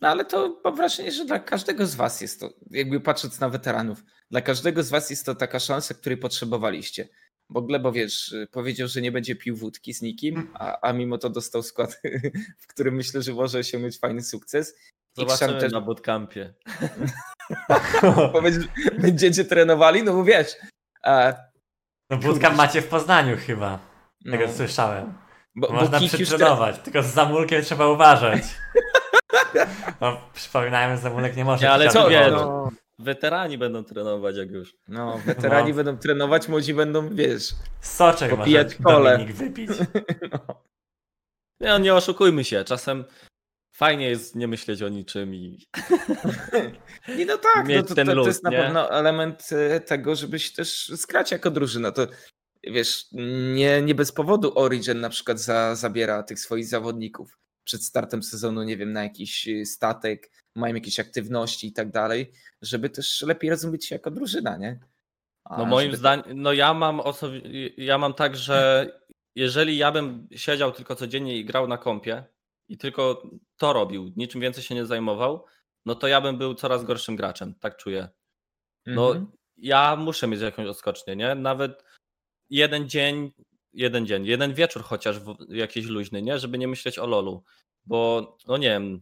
No 0.00 0.08
ale 0.08 0.24
to 0.24 0.60
mam 0.64 0.76
wrażenie, 0.76 1.12
że 1.12 1.24
dla 1.24 1.38
każdego 1.38 1.86
z 1.86 1.94
was 1.94 2.20
jest 2.20 2.40
to, 2.40 2.50
jakby 2.70 3.00
patrząc 3.00 3.40
na 3.40 3.48
weteranów, 3.48 4.04
dla 4.30 4.40
każdego 4.40 4.82
z 4.82 4.90
was 4.90 5.10
jest 5.10 5.26
to 5.26 5.34
taka 5.34 5.60
szansa, 5.60 5.94
której 5.94 6.18
potrzebowaliście. 6.18 7.08
Bo 7.50 7.62
Glebo, 7.62 7.92
wiesz, 7.92 8.34
powiedział, 8.50 8.88
że 8.88 9.00
nie 9.00 9.12
będzie 9.12 9.36
pił 9.36 9.56
wódki 9.56 9.94
z 9.94 10.02
nikim, 10.02 10.50
a, 10.54 10.80
a 10.88 10.92
mimo 10.92 11.18
to 11.18 11.30
dostał 11.30 11.62
skład, 11.62 12.00
w 12.62 12.66
którym 12.66 12.94
myślę, 12.94 13.22
że 13.22 13.32
może 13.32 13.58
osiągnąć 13.58 13.98
fajny 13.98 14.22
sukces. 14.22 14.76
Zobaczymy 15.16 15.60
też 15.60 15.72
na 15.72 15.80
bootcampie. 15.80 16.54
będziecie 18.98 19.44
trenowali, 19.44 20.02
no 20.02 20.12
bo 20.12 20.24
wiesz, 20.24 20.56
a, 21.02 21.32
No 22.10 22.16
bootcamp 22.16 22.56
macie 22.56 22.82
w 22.82 22.88
Poznaniu 22.88 23.36
chyba, 23.46 23.78
no, 24.24 24.32
tego 24.38 24.52
słyszałem. 24.52 25.14
bo, 25.54 25.66
bo 25.66 25.72
Można 25.74 25.98
Kik 25.98 26.12
już 26.12 26.20
tre- 26.20 26.24
przytrenować, 26.24 26.78
tylko 26.78 27.02
z 27.02 27.06
Zamulkiem 27.06 27.62
trzeba 27.62 27.88
uważać. 27.88 28.42
No, 30.00 30.20
przypominajmy, 30.34 30.98
Zamulek 30.98 31.36
nie 31.36 31.44
może 31.44 31.62
Nie, 31.62 31.70
ale 31.70 31.88
co, 31.88 32.08
wiesz, 32.08 32.30
no, 32.30 32.70
Weterani 32.98 33.58
będą 33.58 33.84
trenować 33.84 34.36
jak 34.36 34.50
już. 34.50 34.76
no, 34.88 35.18
weterani 35.18 35.70
No. 35.70 35.76
będą 35.76 35.98
trenować, 35.98 36.48
młodzi 36.48 36.74
będą, 36.74 37.14
wiesz, 37.14 37.54
Soczek 37.80 38.30
popijać 38.36 38.74
kole. 38.74 39.26
Wypić. 39.26 39.70
no. 40.32 40.62
Nie, 41.60 41.80
nie 41.80 41.94
oszukujmy 41.94 42.44
się, 42.44 42.64
czasem 42.64 43.04
fajnie 43.74 44.10
jest 44.10 44.36
nie 44.36 44.48
myśleć 44.48 44.82
o 44.82 44.88
niczym 44.88 45.34
i 45.34 45.66
I 47.18 47.26
no 47.26 47.38
tak, 47.38 47.56
no 47.56 47.64
Mieć 47.64 47.88
to, 47.88 47.94
ten 47.94 48.06
to, 48.06 48.12
to 48.12 48.18
luz, 48.18 48.26
jest 48.26 48.44
na 48.44 48.50
pewno 48.50 48.90
element 48.90 49.48
e, 49.52 49.80
tego, 49.80 50.16
żeby 50.16 50.38
się 50.38 50.52
też 50.52 50.92
skrać 50.96 51.30
jako 51.30 51.50
drużyna. 51.50 51.92
To 51.92 52.06
wiesz, 52.64 53.06
nie, 53.54 53.82
nie 53.82 53.94
bez 53.94 54.12
powodu 54.12 54.58
Origin 54.58 55.00
na 55.00 55.08
przykład 55.10 55.40
za, 55.40 55.74
zabiera 55.74 56.22
tych 56.22 56.40
swoich 56.40 56.66
zawodników 56.66 57.38
przed 57.68 57.84
startem 57.84 58.22
sezonu, 58.22 58.62
nie 58.62 58.76
wiem, 58.76 58.92
na 58.92 59.02
jakiś 59.02 59.48
e, 59.48 59.64
statek, 59.66 60.30
mają 60.56 60.74
jakieś 60.74 61.00
aktywności 61.00 61.66
i 61.66 61.72
tak 61.72 61.90
dalej, 61.90 62.32
żeby 62.62 62.90
też 62.90 63.22
lepiej 63.22 63.50
rozumieć 63.50 63.86
się 63.86 63.94
jako 63.94 64.10
drużyna, 64.10 64.56
nie? 64.56 64.80
A 65.44 65.58
No 65.58 65.66
moim 65.66 65.86
żeby- 65.90 65.96
zdaniem, 65.96 66.24
no 66.42 66.52
ja 66.52 66.74
mam 66.74 67.00
osobi- 67.00 67.74
ja 67.76 67.98
mam 67.98 68.14
tak, 68.14 68.36
że 68.36 68.86
jeżeli 69.36 69.76
ja 69.76 69.92
bym 69.92 70.28
siedział 70.36 70.72
tylko 70.72 70.94
codziennie 70.96 71.36
i 71.38 71.44
grał 71.44 71.68
na 71.68 71.78
kompie 71.78 72.24
i 72.68 72.78
tylko 72.78 73.22
to 73.56 73.72
robił, 73.72 74.12
niczym 74.16 74.40
więcej 74.40 74.62
się 74.64 74.74
nie 74.74 74.86
zajmował, 74.86 75.44
no 75.86 75.94
to 75.94 76.06
ja 76.08 76.20
bym 76.20 76.38
był 76.38 76.54
coraz 76.54 76.84
gorszym 76.84 77.16
graczem, 77.16 77.54
tak 77.54 77.76
czuję. 77.76 78.08
No 78.86 79.06
Mhm. 79.08 79.32
ja 79.56 79.96
muszę 79.96 80.26
mieć 80.28 80.40
jakąś 80.40 80.66
odskocznię, 80.66 81.16
nie? 81.16 81.34
Nawet 81.34 81.84
jeden 82.50 82.88
dzień, 82.88 83.32
jeden 83.72 84.06
dzień, 84.06 84.26
jeden 84.26 84.54
wieczór 84.54 84.82
chociaż 84.82 85.20
jakiś 85.48 85.86
luźny, 85.86 86.22
nie? 86.22 86.38
Żeby 86.38 86.58
nie 86.58 86.68
myśleć 86.68 86.98
o 86.98 87.06
lolu, 87.06 87.44
bo 87.86 88.36
no 88.48 88.56
nie 88.56 88.68
wiem, 88.68 89.00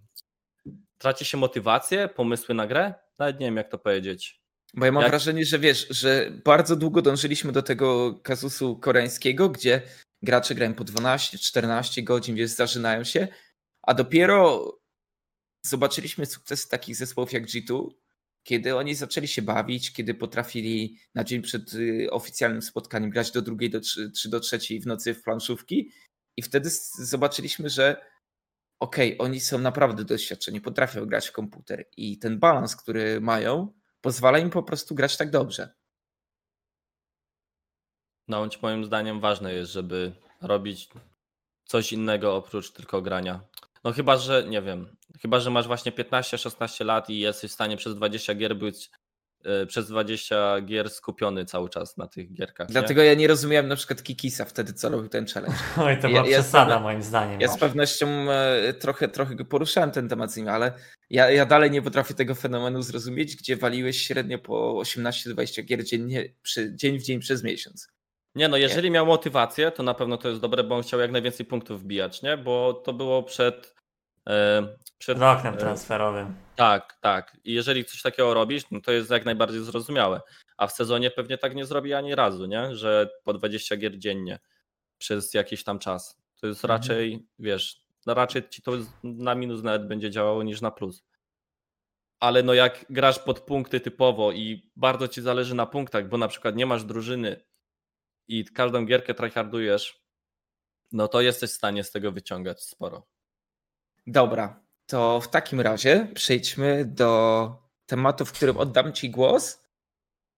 traci 0.98 1.24
się 1.24 1.36
motywację, 1.38 2.08
pomysły 2.08 2.54
na 2.54 2.66
grę, 2.66 2.94
nawet 3.18 3.40
nie 3.40 3.46
wiem 3.46 3.56
jak 3.56 3.70
to 3.70 3.78
powiedzieć. 3.78 4.40
Bo 4.74 4.86
ja 4.86 4.92
mam 4.92 5.02
Jak- 5.02 5.10
wrażenie, 5.10 5.44
że 5.44 5.58
wiesz, 5.58 5.86
że 5.90 6.30
bardzo 6.44 6.76
długo 6.76 7.02
dążyliśmy 7.02 7.52
do 7.52 7.62
tego 7.62 8.14
kazusu 8.22 8.76
koreańskiego, 8.78 9.48
gdzie 9.48 9.82
gracze 10.22 10.54
grają 10.54 10.74
po 10.74 10.84
12-14 10.84 12.04
godzin, 12.04 12.36
wiesz, 12.36 12.50
zażynają 12.50 13.04
się, 13.04 13.28
a 13.82 13.94
dopiero 13.94 14.72
zobaczyliśmy 15.66 16.26
sukces 16.26 16.68
takich 16.68 16.96
zespołów 16.96 17.32
jak 17.32 17.46
G2, 17.46 17.88
kiedy 18.46 18.76
oni 18.76 18.94
zaczęli 18.94 19.28
się 19.28 19.42
bawić, 19.42 19.92
kiedy 19.92 20.14
potrafili 20.14 20.98
na 21.14 21.24
dzień 21.24 21.42
przed 21.42 21.74
y, 21.74 22.08
oficjalnym 22.10 22.62
spotkaniem 22.62 23.10
grać 23.10 23.30
do 23.30 23.42
drugiej, 23.42 23.70
do 23.70 23.80
trzy, 23.80 24.12
czy 24.12 24.28
do 24.28 24.40
trzeciej 24.40 24.80
w 24.80 24.86
nocy 24.86 25.14
w 25.14 25.22
planszówki 25.22 25.90
i 26.36 26.42
wtedy 26.42 26.70
zobaczyliśmy, 26.98 27.70
że 27.70 28.06
okej, 28.80 29.18
oni 29.18 29.40
są 29.40 29.58
naprawdę 29.58 30.04
doświadczeni, 30.04 30.60
potrafią 30.60 31.06
grać 31.06 31.28
w 31.28 31.32
komputer 31.32 31.84
i 31.96 32.18
ten 32.18 32.38
balans, 32.38 32.76
który 32.76 33.20
mają, 33.20 33.72
pozwala 34.00 34.38
im 34.38 34.50
po 34.50 34.62
prostu 34.62 34.94
grać 34.94 35.16
tak 35.16 35.30
dobrze. 35.30 35.74
No, 38.28 38.48
moim 38.62 38.84
zdaniem 38.84 39.20
ważne 39.20 39.52
jest, 39.52 39.72
żeby 39.72 40.12
robić 40.40 40.88
coś 41.64 41.92
innego 41.92 42.36
oprócz 42.36 42.72
tylko 42.72 43.02
grania. 43.02 43.40
No 43.86 43.92
chyba, 43.92 44.16
że 44.16 44.44
nie 44.48 44.62
wiem, 44.62 44.96
chyba, 45.22 45.40
że 45.40 45.50
masz 45.50 45.66
właśnie 45.66 45.92
15-16 45.92 46.84
lat 46.84 47.10
i 47.10 47.18
jesteś 47.18 47.50
w 47.50 47.54
stanie 47.54 47.76
przez 47.76 47.94
20 47.94 48.34
gier 48.34 48.56
być 48.56 48.90
e, 49.44 49.66
przez 49.66 49.88
20 49.88 50.60
gier 50.60 50.90
skupiony 50.90 51.44
cały 51.44 51.68
czas 51.68 51.96
na 51.96 52.06
tych 52.06 52.32
gierkach. 52.32 52.68
nie? 52.68 52.72
Dlatego 52.72 53.02
ja 53.02 53.14
nie 53.14 53.28
rozumiałem 53.28 53.68
na 53.68 53.76
przykład 53.76 54.02
Kikisa 54.02 54.44
wtedy, 54.44 54.72
co 54.72 54.88
robił 54.88 55.08
ten 55.08 55.26
challenge. 55.26 55.56
Oj, 55.76 56.00
to 56.00 56.08
Ja- 56.08 56.14
była 56.14 56.26
ja 56.32 56.40
przesada 56.40 56.74
same- 56.74 56.82
moim 56.82 57.02
zdaniem. 57.02 57.40
Ja 57.40 57.48
z 57.48 57.58
pewnością 57.58 58.06
e, 58.30 58.72
trochę, 58.74 59.08
trochę 59.08 59.34
go 59.34 59.44
poruszałem 59.44 59.90
ten 59.90 60.08
temat 60.08 60.32
z 60.32 60.36
nim, 60.36 60.48
ale 60.48 60.72
ja, 61.10 61.30
ja 61.30 61.46
dalej 61.46 61.70
nie 61.70 61.82
potrafię 61.82 62.14
tego 62.14 62.34
fenomenu 62.34 62.82
zrozumieć, 62.82 63.36
gdzie 63.36 63.56
waliłeś 63.56 64.02
średnio 64.02 64.38
po 64.38 64.72
18-20 64.72 65.64
gier 65.64 65.84
dziennie, 65.84 66.34
przy, 66.42 66.74
dzień 66.76 66.98
w 66.98 67.02
dzień 67.02 67.20
przez 67.20 67.42
miesiąc. 67.42 67.88
Nie 68.34 68.48
no, 68.48 68.56
jeżeli 68.56 68.90
miał 68.90 69.06
motywację, 69.06 69.70
to 69.70 69.82
na 69.82 69.94
pewno 69.94 70.16
to 70.16 70.28
jest 70.28 70.40
dobre, 70.40 70.64
bo 70.64 70.76
on 70.76 70.82
chciał 70.82 71.00
jak 71.00 71.10
najwięcej 71.12 71.46
punktów 71.46 71.82
wbijać, 71.82 72.22
nie? 72.22 72.36
Bo 72.36 72.72
to 72.72 72.92
było 72.92 73.22
przed. 73.22 73.75
E, 74.28 74.66
przed 74.98 75.22
oknem 75.22 75.54
e, 75.54 75.56
transferowym. 75.56 76.34
Tak, 76.56 76.98
tak. 77.00 77.36
I 77.44 77.52
jeżeli 77.54 77.84
coś 77.84 78.02
takiego 78.02 78.34
robisz, 78.34 78.70
no 78.70 78.80
to 78.80 78.92
jest 78.92 79.10
jak 79.10 79.24
najbardziej 79.24 79.64
zrozumiałe. 79.64 80.20
A 80.56 80.66
w 80.66 80.72
sezonie 80.72 81.10
pewnie 81.10 81.38
tak 81.38 81.54
nie 81.54 81.64
zrobi 81.64 81.94
ani 81.94 82.14
razu, 82.14 82.46
nie? 82.46 82.74
Że 82.76 83.10
po 83.24 83.32
20 83.32 83.76
gier 83.76 83.98
dziennie 83.98 84.38
przez 84.98 85.34
jakiś 85.34 85.64
tam 85.64 85.78
czas. 85.78 86.22
To 86.40 86.46
jest 86.46 86.64
Mhm. 86.64 86.80
raczej, 86.80 87.26
wiesz, 87.38 87.80
no 88.06 88.14
raczej 88.14 88.48
ci 88.48 88.62
to 88.62 88.72
na 89.02 89.34
minus 89.34 89.62
nawet 89.62 89.88
będzie 89.88 90.10
działało 90.10 90.42
niż 90.42 90.60
na 90.60 90.70
plus. 90.70 91.04
Ale 92.20 92.42
no 92.42 92.54
jak 92.54 92.86
grasz 92.90 93.18
pod 93.18 93.40
punkty 93.40 93.80
typowo 93.80 94.32
i 94.32 94.70
bardzo 94.76 95.08
ci 95.08 95.22
zależy 95.22 95.54
na 95.54 95.66
punktach, 95.66 96.08
bo 96.08 96.18
na 96.18 96.28
przykład 96.28 96.56
nie 96.56 96.66
masz 96.66 96.84
drużyny 96.84 97.44
i 98.28 98.44
każdą 98.44 98.84
gierkę 98.86 99.14
tryhardujesz, 99.14 100.02
no 100.92 101.08
to 101.08 101.20
jesteś 101.20 101.50
w 101.50 101.54
stanie 101.54 101.84
z 101.84 101.90
tego 101.90 102.12
wyciągać 102.12 102.62
sporo. 102.62 103.06
Dobra, 104.06 104.64
to 104.86 105.20
w 105.20 105.28
takim 105.28 105.60
razie 105.60 106.08
przejdźmy 106.14 106.84
do 106.84 107.50
tematu, 107.86 108.24
w 108.24 108.32
którym 108.32 108.56
oddam 108.56 108.92
Ci 108.92 109.10
głos. 109.10 109.62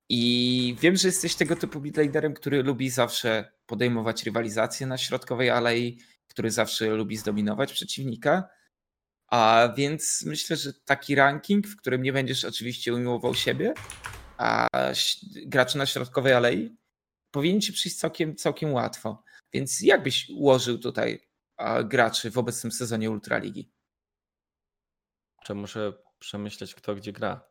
I 0.08 0.76
wiem, 0.80 0.96
że 0.96 1.08
jesteś 1.08 1.34
tego 1.34 1.56
typu 1.56 1.80
midlanerem, 1.80 2.34
który 2.34 2.62
lubi 2.62 2.90
zawsze 2.90 3.52
podejmować 3.66 4.24
rywalizację 4.24 4.86
na 4.86 4.98
środkowej 4.98 5.50
alei, 5.50 5.98
który 6.28 6.50
zawsze 6.50 6.86
lubi 6.86 7.16
zdominować 7.16 7.72
przeciwnika. 7.72 8.48
A 9.30 9.68
więc 9.76 10.24
myślę, 10.26 10.56
że 10.56 10.72
taki 10.72 11.14
ranking, 11.14 11.66
w 11.66 11.76
którym 11.76 12.02
nie 12.02 12.12
będziesz 12.12 12.44
oczywiście 12.44 12.94
umiłował 12.94 13.34
siebie, 13.34 13.74
a 14.36 14.66
graczy 15.46 15.78
na 15.78 15.86
środkowej 15.86 16.32
alei, 16.32 16.76
powinien 17.30 17.60
ci 17.60 17.72
przyjść 17.72 17.98
całkiem, 17.98 18.36
całkiem 18.36 18.72
łatwo. 18.72 19.22
Więc 19.52 19.80
jak 19.80 20.02
byś 20.02 20.28
ułożył 20.30 20.78
tutaj 20.78 21.27
graczy 21.84 22.30
w 22.30 22.38
obecnym 22.38 22.72
sezonie 22.72 23.10
Ultraligi? 23.10 23.72
Czy 25.44 25.54
muszę 25.54 25.92
przemyśleć, 26.18 26.74
kto 26.74 26.94
gdzie 26.94 27.12
gra? 27.12 27.48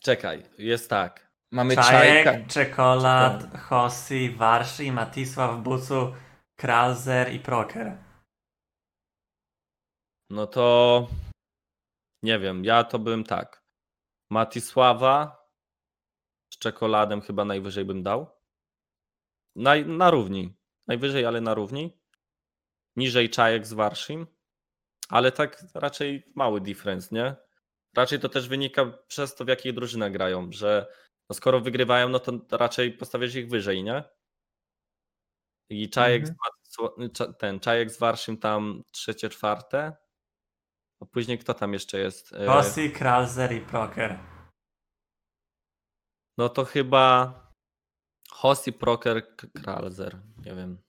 Czekaj, 0.00 0.50
jest 0.58 0.90
tak. 0.90 1.30
Mamy 1.52 1.74
Czajek, 1.74 2.24
Czajka. 2.24 2.48
Czekolad, 2.48 3.58
Hossi, 3.58 4.30
Warszy, 4.30 4.92
Matisław, 4.92 5.62
Bucu, 5.62 6.14
Kralzer 6.56 7.32
i 7.32 7.40
Proker. 7.40 7.98
No 10.30 10.46
to 10.46 11.08
nie 12.22 12.38
wiem, 12.38 12.64
ja 12.64 12.84
to 12.84 12.98
bym 12.98 13.24
tak. 13.24 13.64
Matisława 14.30 15.46
z 16.52 16.58
czekoladem 16.58 17.20
chyba 17.20 17.44
najwyżej 17.44 17.84
bym 17.84 18.02
dał. 18.02 18.40
Na, 19.56 19.76
na 19.76 20.10
równi. 20.10 20.54
Najwyżej, 20.86 21.26
ale 21.26 21.40
na 21.40 21.54
równi. 21.54 21.99
Niżej 22.96 23.30
czajek 23.30 23.66
z 23.66 23.72
Warszim. 23.72 24.26
Ale 25.08 25.32
tak 25.32 25.64
raczej 25.74 26.32
mały 26.34 26.60
difference, 26.60 27.14
nie? 27.14 27.36
Raczej 27.96 28.20
to 28.20 28.28
też 28.28 28.48
wynika 28.48 28.86
przez 29.06 29.34
to, 29.34 29.44
w 29.44 29.48
jakiej 29.48 29.74
drużyna 29.74 30.10
grają, 30.10 30.52
że 30.52 30.86
no 31.30 31.34
skoro 31.34 31.60
wygrywają, 31.60 32.08
no 32.08 32.18
to 32.18 32.32
raczej 32.50 32.92
postawiasz 32.92 33.34
ich 33.34 33.48
wyżej, 33.48 33.82
nie? 33.82 34.04
I 35.70 35.90
czajek, 35.90 36.22
Mhm. 36.22 36.36
z 36.62 37.38
ten 37.38 37.60
czajek 37.60 37.90
z 37.90 37.98
Warszym 37.98 38.38
tam 38.38 38.82
trzecie, 38.92 39.28
czwarte. 39.28 39.96
A 41.02 41.06
później 41.06 41.38
kto 41.38 41.54
tam 41.54 41.72
jeszcze 41.72 41.98
jest? 41.98 42.32
E, 42.32 42.46
Hossi, 42.46 42.90
Kralzer 42.90 43.52
i 43.52 43.60
Proker. 43.60 44.18
No 46.38 46.48
to 46.48 46.64
chyba 46.64 47.34
Hossi, 48.30 48.72
Proker, 48.72 49.36
Kralzer. 49.36 50.18
Nie 50.46 50.54
wiem. 50.54 50.82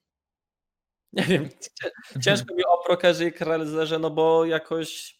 Nie 1.14 1.24
wiem, 1.24 1.50
cie- 1.50 1.92
ciężko 2.22 2.56
mi 2.56 2.66
o 2.66 2.78
Prokerze 2.78 3.26
i 3.26 3.34
Krelzerze, 3.34 4.00
no 4.00 4.10
bo 4.10 4.46
jakoś 4.46 5.20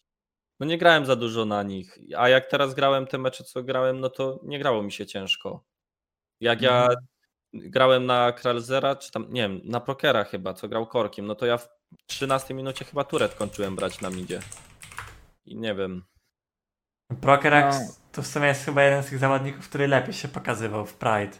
no 0.60 0.66
nie 0.66 0.78
grałem 0.78 1.06
za 1.06 1.16
dużo 1.16 1.44
na 1.44 1.62
nich. 1.62 1.98
A 2.16 2.28
jak 2.28 2.46
teraz 2.46 2.74
grałem 2.74 3.06
te 3.06 3.18
mecze, 3.18 3.44
co 3.44 3.62
grałem, 3.62 4.00
no 4.00 4.10
to 4.10 4.40
nie 4.42 4.58
grało 4.58 4.82
mi 4.82 4.92
się 4.92 5.06
ciężko. 5.06 5.64
Jak 6.40 6.62
ja 6.62 6.82
Mhm. 6.82 6.96
grałem 7.54 8.06
na 8.06 8.32
Krelzera, 8.32 8.96
czy 8.96 9.10
tam, 9.12 9.26
nie 9.32 9.42
wiem, 9.42 9.60
na 9.64 9.80
Prokera 9.80 10.24
chyba, 10.24 10.54
co 10.54 10.68
grał 10.68 10.86
Korkiem, 10.86 11.26
no 11.26 11.34
to 11.34 11.46
ja 11.46 11.58
w 11.58 11.68
13 12.06 12.54
minucie 12.54 12.84
chyba 12.84 13.04
turet 13.04 13.34
kończyłem 13.34 13.76
brać 13.76 14.00
na 14.00 14.10
midzie. 14.10 14.40
I 15.44 15.56
nie 15.56 15.74
wiem. 15.74 16.04
Prokerax 17.20 17.76
No. 17.80 17.94
to 18.12 18.22
w 18.22 18.26
sumie 18.26 18.46
jest 18.46 18.64
chyba 18.64 18.82
jeden 18.82 19.02
z 19.02 19.06
tych 19.06 19.18
zawodników, 19.18 19.68
który 19.68 19.88
lepiej 19.88 20.14
się 20.14 20.28
pokazywał 20.28 20.86
w 20.86 20.94
Pride. 20.94 21.36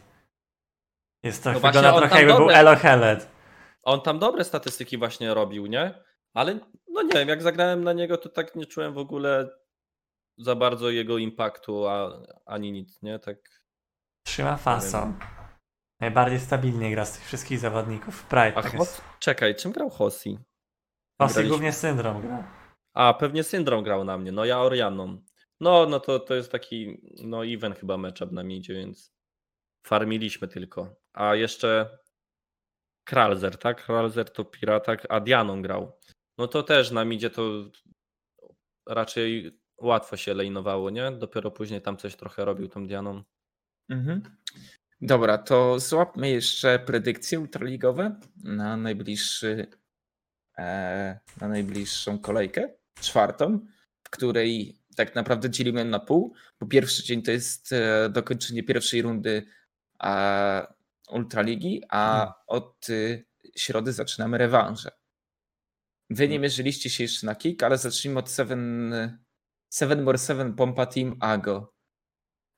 Jest 1.23 1.43
to 1.43 1.51
No 1.53 1.59
wygląda 1.59 1.97
trochę 1.97 2.15
jakby 2.17 2.33
był 2.33 2.47
dobre- 2.47 2.53
Elo 2.55 2.75
Hellet. 2.75 3.32
On 3.83 4.01
tam 4.01 4.19
dobre 4.19 4.43
statystyki 4.43 4.97
właśnie 4.97 5.33
robił, 5.33 5.65
nie? 5.65 6.03
Ale 6.33 6.59
no 6.87 7.01
nie 7.01 7.13
wiem, 7.13 7.27
jak 7.29 7.41
zagrałem 7.41 7.83
na 7.83 7.93
niego, 7.93 8.17
to 8.17 8.29
tak 8.29 8.55
nie 8.55 8.65
czułem 8.65 8.93
w 8.93 8.97
ogóle 8.97 9.49
za 10.37 10.55
bardzo 10.55 10.89
jego 10.89 11.17
impaktu, 11.17 11.87
a, 11.87 12.23
ani 12.45 12.71
nic, 12.71 13.01
nie? 13.01 13.19
Tak. 13.19 13.37
Trzyma 14.25 14.57
fason. 14.57 15.19
Najbardziej 15.99 16.39
stabilnie 16.39 16.91
gra 16.91 17.05
z 17.05 17.13
tych 17.13 17.25
wszystkich 17.25 17.59
zawodników 17.59 18.23
Pride. 18.23 18.57
A 18.57 18.61
Tak 18.63 18.77
Hos... 18.77 19.01
Czekaj, 19.19 19.55
czym 19.55 19.71
grał 19.71 19.89
Hossi? 19.89 20.39
Graliśmy- 21.19 21.47
głównie 21.47 21.71
syndrom 21.71 22.21
gra. 22.21 22.63
A, 22.93 23.13
pewnie 23.13 23.43
Syndrom 23.43 23.83
grał 23.83 24.03
na 24.03 24.17
mnie, 24.17 24.31
no 24.31 24.45
ja 24.45 24.59
Orianą. 24.59 25.23
No, 25.59 25.85
no 25.85 25.99
to, 25.99 26.19
to 26.19 26.35
jest 26.35 26.51
taki, 26.51 27.01
no 27.23 27.45
event 27.45 27.79
chyba 27.79 27.97
matchup 27.97 28.31
na 28.31 28.43
midzie, 28.43 28.73
więc 28.73 29.13
farmiliśmy 29.87 30.47
tylko. 30.47 30.95
A 31.13 31.35
jeszcze 31.35 31.97
Kralzer, 33.03 33.57
tak? 33.57 33.85
Kralzer 33.85 34.29
to 34.29 34.45
Piratak, 34.45 35.05
a 35.09 35.19
Dianą 35.19 35.61
grał. 35.61 35.91
No 36.37 36.47
to 36.47 36.63
też 36.63 36.91
na 36.91 37.05
midzie 37.05 37.29
to 37.29 37.43
raczej 38.87 39.59
łatwo 39.77 40.17
się 40.17 40.33
lejnowało, 40.33 40.89
nie? 40.89 41.11
Dopiero 41.11 41.51
później 41.51 41.81
tam 41.81 41.97
coś 41.97 42.15
trochę 42.15 42.45
robił 42.45 42.67
tą 42.67 42.87
Dianą. 42.87 43.23
Mhm. 43.89 44.21
Dobra, 45.01 45.37
to 45.37 45.79
złapmy 45.79 46.29
jeszcze 46.29 46.79
predykcje 46.79 47.39
ultraligowe 47.39 48.19
na 48.43 48.77
najbliższy 48.77 49.67
e, 50.57 51.19
na 51.41 51.47
najbliższą 51.47 52.19
kolejkę, 52.19 52.69
czwartą, 53.01 53.59
w 54.03 54.09
której 54.09 54.75
tak 54.95 55.15
naprawdę 55.15 55.49
dzielimy 55.49 55.85
na 55.85 55.99
pół, 55.99 56.33
bo 56.59 56.67
pierwszy 56.67 57.03
dzień 57.03 57.21
to 57.21 57.31
jest 57.31 57.73
e, 57.73 58.09
dokończenie 58.09 58.63
pierwszej 58.63 59.01
rundy 59.01 59.45
e, 60.03 60.73
Ultraligi, 61.13 61.81
a 61.89 62.15
Hmm. 62.17 62.33
od 62.47 62.89
y, 62.89 63.25
środy 63.57 63.93
zaczynamy 63.93 64.37
rewanże. 64.37 64.89
Wy 66.09 66.27
nie 66.27 66.39
mierzyliście 66.39 66.89
się 66.89 67.03
jeszcze 67.03 67.25
na 67.25 67.35
kick, 67.35 67.63
ale 67.63 67.77
zacznijmy 67.77 68.19
od 68.19 68.31
7 68.31 69.19
7 69.73 70.03
more 70.03 70.17
7 70.17 70.55
Pompa 70.55 70.85
Team 70.85 71.15
Ago. 71.19 71.73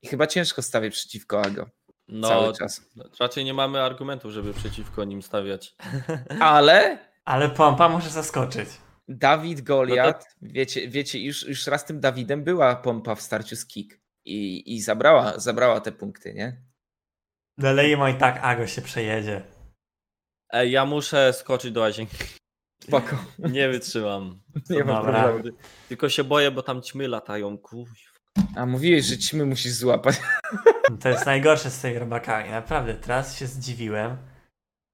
I 0.02 0.08
chyba 0.08 0.26
ciężko 0.26 0.62
stawię 0.62 0.90
przeciwko 0.90 1.42
Ago 1.42 1.70
No, 2.08 2.28
cały 2.28 2.52
czas. 2.54 2.90
raczej 3.20 3.44
nie 3.44 3.54
mamy 3.54 3.80
argumentów, 3.82 4.32
żeby 4.32 4.54
przeciwko 4.54 5.04
nim 5.04 5.22
stawiać. 5.22 5.76
Ale 6.40 6.98
Ale 7.24 7.50
pompa 7.50 7.88
może 7.88 8.10
zaskoczyć. 8.10 8.68
Dawid 9.08 9.60
Goliat, 9.60 10.26
wiecie, 10.42 10.88
wiecie 10.88 11.20
już, 11.20 11.46
już 11.48 11.66
raz 11.66 11.84
tym 11.84 12.00
Dawidem 12.00 12.44
była 12.44 12.76
pompa 12.76 13.14
w 13.14 13.22
starciu 13.22 13.56
z 13.56 13.66
kick 13.66 14.00
i, 14.24 14.74
i 14.74 14.80
zabrała, 14.82 15.38
zabrała 15.38 15.80
te 15.80 15.92
punkty, 15.92 16.34
nie? 16.34 16.62
Dalej 17.58 17.96
i 18.14 18.14
tak 18.14 18.38
Ago 18.42 18.66
się 18.66 18.82
przejedzie. 18.82 19.42
Ej, 20.52 20.70
ja 20.70 20.84
muszę 20.84 21.32
skoczyć 21.32 21.72
do 21.72 21.80
łazienki. 21.80 22.16
Spoko, 22.82 23.16
Nie 23.38 23.68
wytrzymam. 23.68 24.40
nie 24.70 24.84
ma 24.84 25.02
problemu. 25.02 25.56
Tylko 25.88 26.08
się 26.08 26.24
boję, 26.24 26.50
bo 26.50 26.62
tam 26.62 26.82
ćmy 26.82 27.08
latają. 27.08 27.58
Kuj. 27.58 27.84
A 28.56 28.66
mówiłeś, 28.66 29.04
że 29.04 29.18
ćmy 29.18 29.46
musisz 29.46 29.72
złapać. 29.72 30.16
To 31.02 31.08
jest 31.08 31.26
najgorsze 31.26 31.70
z 31.70 31.80
tymi 31.80 31.98
robakami. 31.98 32.50
Naprawdę, 32.50 32.94
teraz 32.94 33.38
się 33.38 33.46
zdziwiłem. 33.46 34.16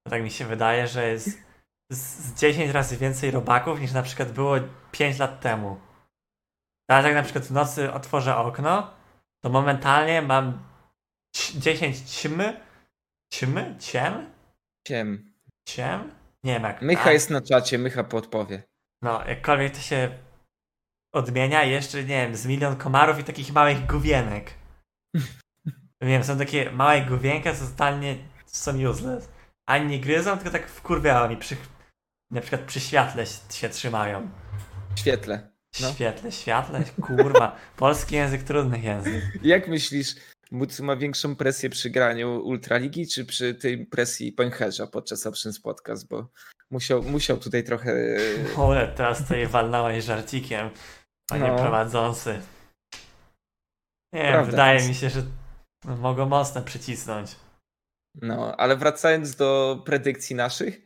Bo 0.04 0.10
tak 0.10 0.22
mi 0.22 0.30
się 0.30 0.44
wydaje, 0.44 0.86
że 0.86 1.08
jest 1.08 1.28
z, 1.90 1.98
z 1.98 2.40
10 2.40 2.70
razy 2.70 2.96
więcej 2.96 3.30
robaków 3.30 3.80
niż 3.80 3.92
na 3.92 4.02
przykład 4.02 4.32
było 4.32 4.54
5 4.92 5.18
lat 5.18 5.40
temu. 5.40 5.80
Teraz 6.90 7.04
jak 7.04 7.14
na 7.14 7.22
przykład 7.22 7.44
w 7.44 7.50
nocy 7.50 7.92
otworzę 7.92 8.36
okno, 8.36 8.90
to 9.42 9.50
momentalnie 9.50 10.22
mam 10.22 10.71
10 11.34 12.10
ćmy. 12.10 12.60
Ćmy? 13.34 13.76
Ciem? 13.78 14.30
Ciem. 14.88 15.32
Ciem? 15.68 16.14
Nie 16.44 16.52
wiem 16.52 16.62
jak. 16.62 16.82
Mycha 16.82 17.10
a, 17.10 17.12
jest 17.12 17.30
na 17.30 17.40
czacie, 17.40 17.78
Mycha 17.78 18.04
podpowie. 18.04 18.62
No, 19.02 19.24
jakkolwiek 19.26 19.74
to 19.74 19.80
się 19.80 20.18
odmienia, 21.14 21.64
jeszcze 21.64 21.98
nie 21.98 22.26
wiem, 22.26 22.36
z 22.36 22.46
milion 22.46 22.76
komarów 22.76 23.18
i 23.18 23.24
takich 23.24 23.52
małych 23.52 23.86
główienek. 23.86 24.54
Nie 26.02 26.08
wiem, 26.08 26.24
są 26.24 26.38
takie 26.38 26.70
małe 26.70 27.00
główienka, 27.00 27.54
co 27.54 27.66
totalnie 27.66 28.16
są 28.46 28.90
useless. 28.90 29.28
Ani 29.66 29.86
nie 29.86 30.00
gryzą, 30.00 30.36
tylko 30.36 30.50
tak 30.50 30.68
wkurwiają 30.68 31.30
i 31.30 31.36
przy, 31.36 31.56
na 32.30 32.40
przykład 32.40 32.60
przy 32.60 32.80
świetle 32.80 33.26
się, 33.50 33.68
trzymają. 33.68 34.30
Świetle. 34.96 35.50
No. 35.80 35.92
Świetle, 35.92 36.32
światle, 36.32 36.84
kurwa. 37.00 37.56
Polski 37.76 38.14
język, 38.14 38.42
trudny 38.42 38.78
język. 38.78 39.24
Jak 39.42 39.68
myślisz, 39.68 40.14
Mutsu 40.52 40.84
ma 40.84 40.96
większą 40.96 41.36
presję 41.36 41.70
przy 41.70 41.90
graniu 41.90 42.40
Ultraligi, 42.44 43.06
czy 43.06 43.24
przy 43.24 43.54
tej 43.54 43.86
presji 43.86 44.32
pęcherza 44.32 44.86
podczas 44.86 45.26
Options 45.26 45.60
Podcast, 45.60 46.08
bo 46.08 46.28
musiał, 46.70 47.02
musiał 47.02 47.36
tutaj 47.36 47.64
trochę... 47.64 48.16
Ole, 48.56 48.88
teraz 48.88 49.22
tutaj 49.22 49.46
walnąłeś 49.46 50.04
żarcikiem, 50.04 50.70
panie 51.28 51.48
No. 51.48 51.58
prowadzący. 51.58 52.40
Nie 54.12 54.22
wiem, 54.22 54.32
Prawda 54.32 54.50
wydaje 54.50 54.88
mi 54.88 54.94
się, 54.94 55.10
że 55.10 55.22
mogą 55.84 56.26
mocno 56.26 56.62
przycisnąć. 56.62 57.36
No, 58.14 58.56
ale 58.56 58.76
wracając 58.76 59.36
do 59.36 59.82
predykcji 59.86 60.36
naszych, 60.36 60.80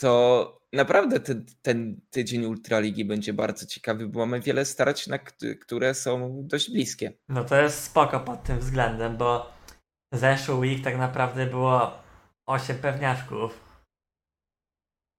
to 0.00 0.61
naprawdę 0.72 1.20
ten, 1.20 1.46
ten 1.62 2.00
tydzień 2.10 2.44
Ultraligi 2.44 3.04
będzie 3.04 3.32
bardzo 3.32 3.66
ciekawy, 3.66 4.08
bo 4.08 4.18
mamy 4.20 4.40
wiele 4.40 4.64
starać, 4.64 5.06
na 5.06 5.18
kt- 5.18 5.54
które 5.54 5.94
są 5.94 6.42
dość 6.46 6.70
bliskie. 6.70 7.12
No 7.28 7.44
to 7.44 7.56
jest 7.62 7.84
spoko 7.84 8.20
pod 8.20 8.42
tym 8.42 8.58
względem, 8.58 9.16
bo 9.16 9.52
zeszły 10.14 10.54
week 10.54 10.84
tak 10.84 10.96
naprawdę 10.98 11.46
było 11.46 12.02
8 12.46 12.78
pewniaczków. 12.78 13.72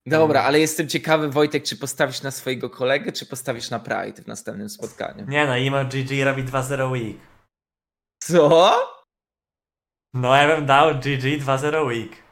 Dobra, 0.08 0.44
ale 0.44 0.60
jestem 0.60 0.88
ciekawy, 0.90 1.30
Wojtek, 1.30 1.64
czy 1.64 1.78
postawisz 1.78 2.22
na 2.22 2.32
swojego 2.32 2.70
kolegę, 2.70 3.12
czy 3.12 3.26
postawisz 3.26 3.70
na 3.70 3.80
Pride 3.80 4.22
w 4.22 4.28
następnym 4.28 4.70
spotkaniu? 4.70 5.26
Nie 5.28 5.46
no, 5.46 5.58
Imo 5.58 5.86
GG 5.86 6.24
robi 6.24 6.44
2-0 6.44 6.92
week. 6.92 7.18
Co? 8.24 8.74
No 10.14 10.36
ja 10.36 10.56
bym 10.56 10.66
dał 10.66 10.96
GG 10.96 11.40
2-0 11.40 11.86
week. 11.88 12.23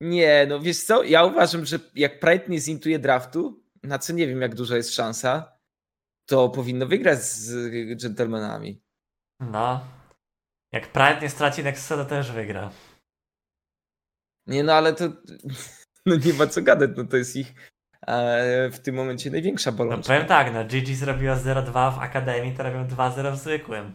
Nie, 0.00 0.46
no 0.48 0.60
wiesz 0.60 0.82
co, 0.84 1.02
ja 1.02 1.24
uważam, 1.24 1.64
że 1.64 1.78
jak 1.94 2.20
Pride 2.20 2.44
nie 2.48 2.60
zintuje 2.60 2.98
draftu, 2.98 3.64
na 3.82 3.98
co 3.98 4.12
nie 4.12 4.26
wiem 4.26 4.40
jak 4.42 4.54
duża 4.54 4.76
jest 4.76 4.94
szansa, 4.94 5.52
to 6.28 6.48
powinno 6.48 6.86
wygrać 6.86 7.18
z 7.22 7.52
dżentelmenami. 7.96 8.82
No. 9.40 9.80
Jak 10.72 10.92
Pride 10.92 11.18
nie 11.22 11.30
straci 11.30 11.62
Nexusa, 11.64 11.96
to 11.96 12.04
też 12.04 12.32
wygra. 12.32 12.70
Nie 14.46 14.64
no, 14.64 14.72
ale 14.72 14.92
to 14.92 15.04
no 16.06 16.16
nie 16.16 16.32
ma 16.32 16.46
co 16.46 16.62
gadać, 16.62 16.90
no 16.96 17.04
to 17.04 17.16
jest 17.16 17.36
ich 17.36 17.54
e, 18.06 18.70
w 18.70 18.78
tym 18.78 18.94
momencie 18.94 19.30
największa 19.30 19.70
No 19.70 19.76
bolączka. 19.76 20.14
powiem 20.14 20.28
tak, 20.28 20.54
no 20.54 20.64
GG 20.64 20.94
zrobiła 20.94 21.36
0-2 21.36 21.94
w 21.94 21.98
Akademii, 21.98 22.56
to 22.56 22.62
robią 22.62 22.86
2-0 22.88 23.32
w 23.32 23.36
zwykłym. 23.36 23.92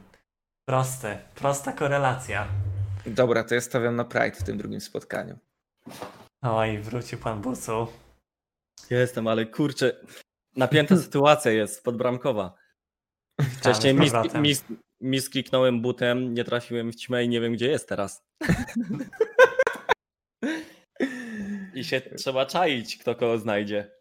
Proste, 0.70 1.20
prosta 1.36 1.72
korelacja. 1.74 2.48
Dobra, 3.06 3.44
to 3.44 3.56
ja 3.56 3.62
stawiam 3.62 3.96
na 3.96 4.04
Pride 4.06 4.32
w 4.32 4.44
tym 4.44 4.58
drugim 4.58 4.82
spotkaniu. 4.82 5.38
Oj, 6.42 6.78
wrócił 6.80 7.20
pan 7.20 7.42
Bucu. 7.42 7.88
Jestem, 8.90 9.28
ale 9.28 9.46
kurczę, 9.46 9.96
napięta 10.56 10.98
sytuacja 11.04 11.52
jest 11.52 11.84
podbramkowa. 11.84 12.56
Wcześniej 13.42 13.94
mis, 13.94 14.14
mis, 14.36 14.64
mis 15.02 15.30
kliknąłem 15.30 15.82
butem, 15.82 16.34
nie 16.34 16.44
trafiłem 16.44 16.92
w 16.92 16.96
ćmę 16.96 17.24
i 17.24 17.30
nie 17.30 17.42
wiem 17.42 17.54
gdzie 17.54 17.68
jest 17.68 17.90
teraz. 17.90 18.24
I 21.74 21.84
się 21.84 22.02
trzeba 22.02 22.46
czaić, 22.46 22.98
kto 22.98 23.16
kogo 23.16 23.38
znajdzie. 23.38 23.92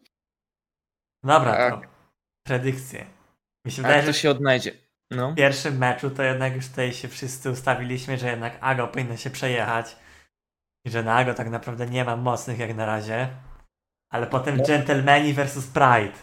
Dobra, 1.24 1.57
Tak. 1.57 1.86
to 1.86 1.93
predykcje. 2.47 3.07
Mi 3.66 3.73
się 3.73 3.82
wydaje, 3.82 4.02
że 4.02 4.15
się 4.15 4.31
odnajdzie? 4.31 4.73
No. 5.11 5.32
w 5.32 5.35
pierwszym 5.35 5.78
meczu 5.78 6.11
to 6.11 6.23
jednak 6.23 6.57
już 6.57 6.69
tutaj 6.69 6.93
się 6.93 7.09
wszyscy 7.09 7.51
ustawiliśmy, 7.51 8.19
że 8.19 8.31
jednak 8.31 8.59
Ago 8.61 8.89
powinno 8.89 9.16
się 9.16 9.31
przejechać. 9.31 9.97
Że 10.91 11.03
na 11.03 11.15
Ago 11.15 11.35
tak 11.35 11.51
naprawdę 11.51 11.87
nie 11.87 12.05
ma 12.05 12.17
mocnych 12.17 12.59
jak 12.59 12.75
na 12.77 12.87
razie. 12.87 13.29
Ale 14.12 14.27
potem 14.27 14.57
No. 14.57 14.65
Gentlemani 14.67 15.33
versus 15.33 15.67
Pride. 15.67 16.19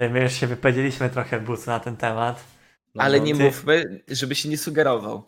My 0.00 0.20
już 0.22 0.32
się 0.32 0.46
wypowiedzieliśmy 0.46 1.10
trochę 1.10 1.40
Bucu 1.40 1.70
na 1.70 1.80
ten 1.80 1.96
temat. 1.96 2.44
No, 2.94 3.02
Ale 3.04 3.18
no, 3.18 3.24
nie 3.24 3.34
ty- 3.36 3.44
mówmy, 3.44 4.02
żeby 4.08 4.34
się 4.34 4.48
nie 4.48 4.58
sugerował. 4.58 5.24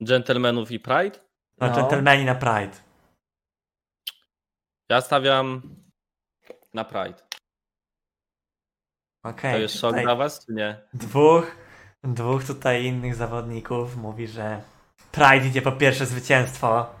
Gentlemanów 0.00 0.70
i 0.70 0.80
Pride? 0.80 1.18
No, 1.60 1.66
No. 1.66 1.76
Gentlemani 1.76 2.24
na 2.24 2.34
Pride. 2.34 2.76
Ja 4.90 5.00
stawiam 5.00 5.62
na 6.74 6.84
Pride. 6.84 7.22
Okej, 9.24 9.52
To 9.52 9.58
jest 9.58 9.80
szok 9.80 10.00
dla 10.02 10.14
was, 10.14 10.46
czy 10.46 10.52
nie? 10.52 10.80
dwóch, 10.94 11.56
dwóch 12.04 12.44
tutaj 12.44 12.84
innych 12.84 13.14
zawodników 13.14 13.96
mówi, 13.96 14.26
że 14.28 14.62
Pride 15.12 15.46
idzie 15.46 15.62
po 15.62 15.72
pierwsze 15.72 16.06
zwycięstwo. 16.06 16.95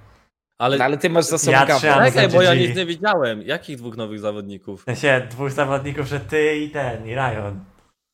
Ale 0.58 0.78
No, 0.78 0.84
ale 0.84 0.98
ty 0.98 1.10
masz 1.10 1.24
za 1.24 1.38
sobą 1.38 1.52
Ja 1.52 1.80
czekaj, 1.80 2.28
bo 2.28 2.42
ja 2.42 2.54
nic 2.54 2.76
nie 2.76 2.86
widziałem. 2.86 3.42
Jakich 3.42 3.76
dwóch 3.76 3.96
nowych 3.96 4.20
zawodników? 4.20 4.82
W 4.82 4.84
sensie 4.84 5.26
dwóch 5.30 5.50
zawodników, 5.52 6.06
że 6.06 6.20
ty 6.20 6.56
i 6.56 6.70
ten, 6.70 7.06
i 7.06 7.14
Ryan. 7.14 7.64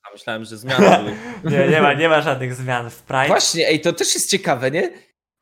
A 0.08 0.12
myślałem, 0.12 0.44
że 0.44 0.56
zmiany 0.56 0.98
były. 0.98 1.16
Nie, 1.58 1.68
nie 1.68 1.82
ma, 1.82 1.92
nie 1.94 2.08
ma 2.08 2.20
żadnych 2.20 2.54
zmian 2.54 2.90
w 2.90 3.02
Pride. 3.02 3.26
Właśnie, 3.26 3.68
ej, 3.68 3.80
to 3.80 3.92
też 3.92 4.14
jest 4.14 4.30
ciekawe, 4.30 4.70
nie? 4.70 4.90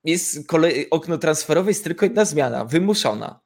Jest 0.04 0.48
kolej, 0.48 0.90
okno 0.90 1.18
transferowe, 1.18 1.70
jest 1.70 1.84
tylko 1.84 2.06
jedna 2.06 2.24
zmiana, 2.24 2.64
wymuszona. 2.64 3.40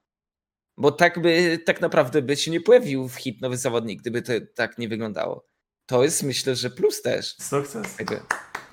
Bo 0.77 0.93
tak 0.93 1.23
by, 1.23 1.59
tak 1.67 1.81
naprawdę 1.81 2.23
by 2.23 2.37
się 2.37 2.51
nie 2.51 2.61
pojawił 2.61 3.09
w 3.09 3.15
hit 3.15 3.41
nowy 3.41 3.57
zawodnik, 3.57 4.01
gdyby 4.01 4.23
to 4.23 4.33
tak 4.55 4.79
nie 4.79 4.89
wyglądało. 4.89 5.47
To 5.87 6.05
jest 6.05 6.23
myślę, 6.23 6.57
że 6.57 6.71
plus 6.71 7.03
też 7.03 7.37
Sukces. 7.37 7.97
tego 7.97 8.15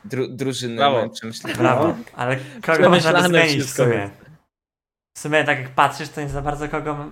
dru, 0.05 0.27
drużyny 0.27 0.75
Brawo. 0.75 1.09
Brawo. 1.57 1.95
Ale 2.13 2.37
kogo 2.61 2.89
można 2.89 3.27
zmienić 3.27 3.63
w 3.63 3.69
sumie? 3.69 4.09
W 5.13 5.19
sumie 5.19 5.43
tak 5.43 5.59
jak 5.59 5.69
patrzysz, 5.69 6.09
to 6.09 6.21
nie 6.21 6.29
za 6.29 6.41
bardzo 6.41 6.69
kogo 6.69 7.11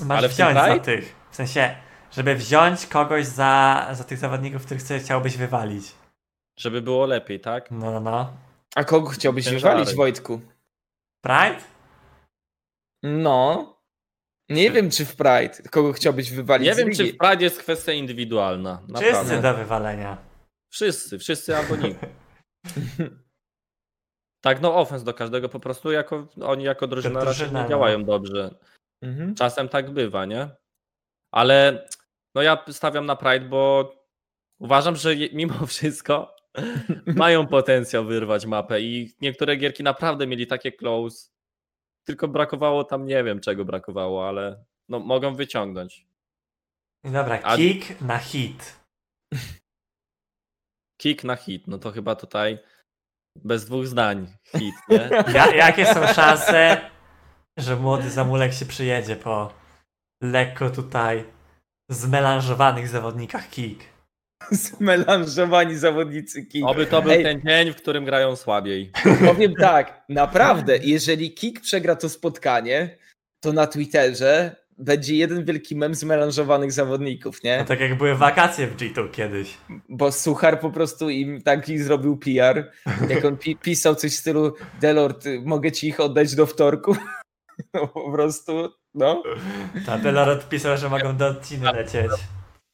masz 0.00 0.18
Ale 0.18 0.28
wziąć 0.28 0.54
za 0.54 0.78
tych. 0.78 1.14
W 1.30 1.36
sensie, 1.36 1.76
żeby 2.10 2.34
wziąć 2.34 2.86
kogoś 2.86 3.26
za, 3.26 3.88
za 3.92 4.04
tych 4.04 4.18
zawodników, 4.18 4.64
których 4.64 4.82
chcesz- 4.82 5.02
chciałbyś 5.02 5.36
wywalić. 5.36 5.92
Żeby 6.58 6.82
było 6.82 7.06
lepiej, 7.06 7.40
tak? 7.40 7.70
No, 7.70 7.90
no, 7.90 8.00
no. 8.00 8.36
A 8.74 8.84
kogo 8.84 9.08
chciałbyś 9.08 9.44
Ciężary. 9.44 9.74
wywalić, 9.74 9.96
Wojtku? 9.96 10.40
Pride? 11.24 11.60
No. 13.02 13.68
Nie 14.48 14.70
wiem, 14.70 14.90
czy 14.90 15.04
w 15.06 15.16
Pride. 15.16 15.68
Kogo 15.70 15.92
chciałbyś 15.92 16.30
wywalić 16.30 16.68
Nie 16.68 16.74
wiem, 16.74 16.94
czy 16.94 17.12
w 17.12 17.16
Pride 17.16 17.44
jest 17.44 17.58
kwestia 17.58 17.92
indywidualna. 17.92 18.78
Wszyscy 18.94 19.12
Naprawdę. 19.12 19.42
do 19.42 19.54
wywalenia. 19.54 20.16
Wszyscy, 20.72 21.18
wszyscy 21.18 21.56
albo 21.56 21.76
nikt. 21.76 22.00
Tak, 24.42 24.60
no 24.60 24.76
offense 24.76 25.04
do 25.04 25.14
każdego 25.14 25.48
po 25.48 25.60
prostu 25.60 25.92
jako, 25.92 26.28
oni 26.42 26.64
jako 26.64 26.86
drużyna 26.86 27.24
raczej 27.24 27.46
nie 27.46 27.62
no. 27.62 27.68
działają 27.68 28.04
dobrze. 28.04 28.54
Mhm. 29.02 29.34
Czasem 29.34 29.68
tak 29.68 29.90
bywa, 29.90 30.24
nie? 30.24 30.50
Ale 31.32 31.86
no 32.34 32.42
ja 32.42 32.64
stawiam 32.68 33.06
na 33.06 33.16
Pride, 33.16 33.48
bo 33.48 33.92
uważam, 34.58 34.96
że 34.96 35.16
mimo 35.16 35.66
wszystko 35.66 36.36
mają 37.22 37.46
potencjał 37.46 38.04
wyrwać 38.04 38.46
mapę 38.46 38.80
i 38.80 39.14
niektóre 39.20 39.56
gierki 39.56 39.82
naprawdę 39.82 40.26
mieli 40.26 40.46
takie 40.46 40.72
close. 40.72 41.30
Tylko 42.04 42.28
brakowało 42.28 42.84
tam, 42.84 43.06
nie 43.06 43.24
wiem 43.24 43.40
czego 43.40 43.64
brakowało, 43.64 44.28
ale 44.28 44.64
no 44.88 44.98
mogą 44.98 45.34
wyciągnąć. 45.34 46.06
Dobra, 47.04 47.40
A- 47.42 47.56
kick 47.56 48.00
na 48.00 48.18
hit. 48.18 48.80
Kick 51.02 51.24
na 51.24 51.36
hit, 51.36 51.66
no 51.66 51.78
to 51.78 51.90
chyba 51.90 52.14
tutaj 52.14 52.58
bez 53.36 53.64
dwóch 53.64 53.86
zdań 53.86 54.26
hit, 54.56 54.74
nie? 54.88 55.10
Ja, 55.34 55.54
jakie 55.54 55.86
są 55.86 56.06
szanse, 56.06 56.80
że 57.56 57.76
młody 57.76 58.10
Zamulek 58.10 58.52
się 58.52 58.66
przyjedzie 58.66 59.16
po 59.16 59.52
lekko 60.22 60.70
tutaj 60.70 61.24
zmelanżowanych 61.90 62.88
zawodnikach 62.88 63.50
kick? 63.50 63.92
Zmelanżowani 64.50 65.76
zawodnicy 65.76 66.46
Kik. 66.46 66.66
Oby 66.66 66.86
to 66.86 67.02
był 67.02 67.12
Ej. 67.12 67.22
ten 67.24 67.40
dzień, 67.40 67.72
w 67.72 67.76
którym 67.76 68.04
grają 68.04 68.36
słabiej. 68.36 68.92
Powiem 69.26 69.54
tak, 69.54 70.04
naprawdę, 70.08 70.78
jeżeli 70.78 71.34
Kik 71.34 71.60
przegra 71.60 71.96
to 71.96 72.08
spotkanie, 72.08 72.98
to 73.40 73.52
na 73.52 73.66
Twitterze 73.66 74.56
będzie 74.78 75.16
jeden 75.16 75.44
wielki 75.44 75.76
mem 75.76 75.94
zmelanżowanych 75.94 76.72
zawodników, 76.72 77.38
No 77.44 77.50
nie? 77.50 77.64
tak 77.64 77.80
jak 77.80 77.98
były 77.98 78.14
wakacje 78.14 78.66
w 78.66 78.76
G2 78.76 79.10
kiedyś. 79.10 79.58
Bo 79.88 80.12
Suchar 80.12 80.60
po 80.60 80.70
prostu 80.70 81.10
im 81.10 81.42
taki 81.42 81.78
zrobił 81.78 82.16
PR, 82.16 82.72
jak 83.08 83.24
on 83.24 83.36
pi 83.36 83.56
pisał 83.56 83.94
coś 83.94 84.12
w 84.12 84.16
stylu 84.18 84.54
Delord, 84.80 85.24
mogę 85.44 85.72
ci 85.72 85.88
ich 85.88 86.00
oddać 86.00 86.34
do 86.34 86.46
wtorku? 86.46 86.96
No 87.74 87.88
po 87.88 88.12
prostu, 88.12 88.52
no. 88.94 89.22
Ta 89.86 89.98
Delor 89.98 90.28
odpisał, 90.28 90.76
że 90.76 90.88
mogą 90.88 91.16
do 91.16 91.26
odciny 91.26 91.72
lecieć. 91.72 92.10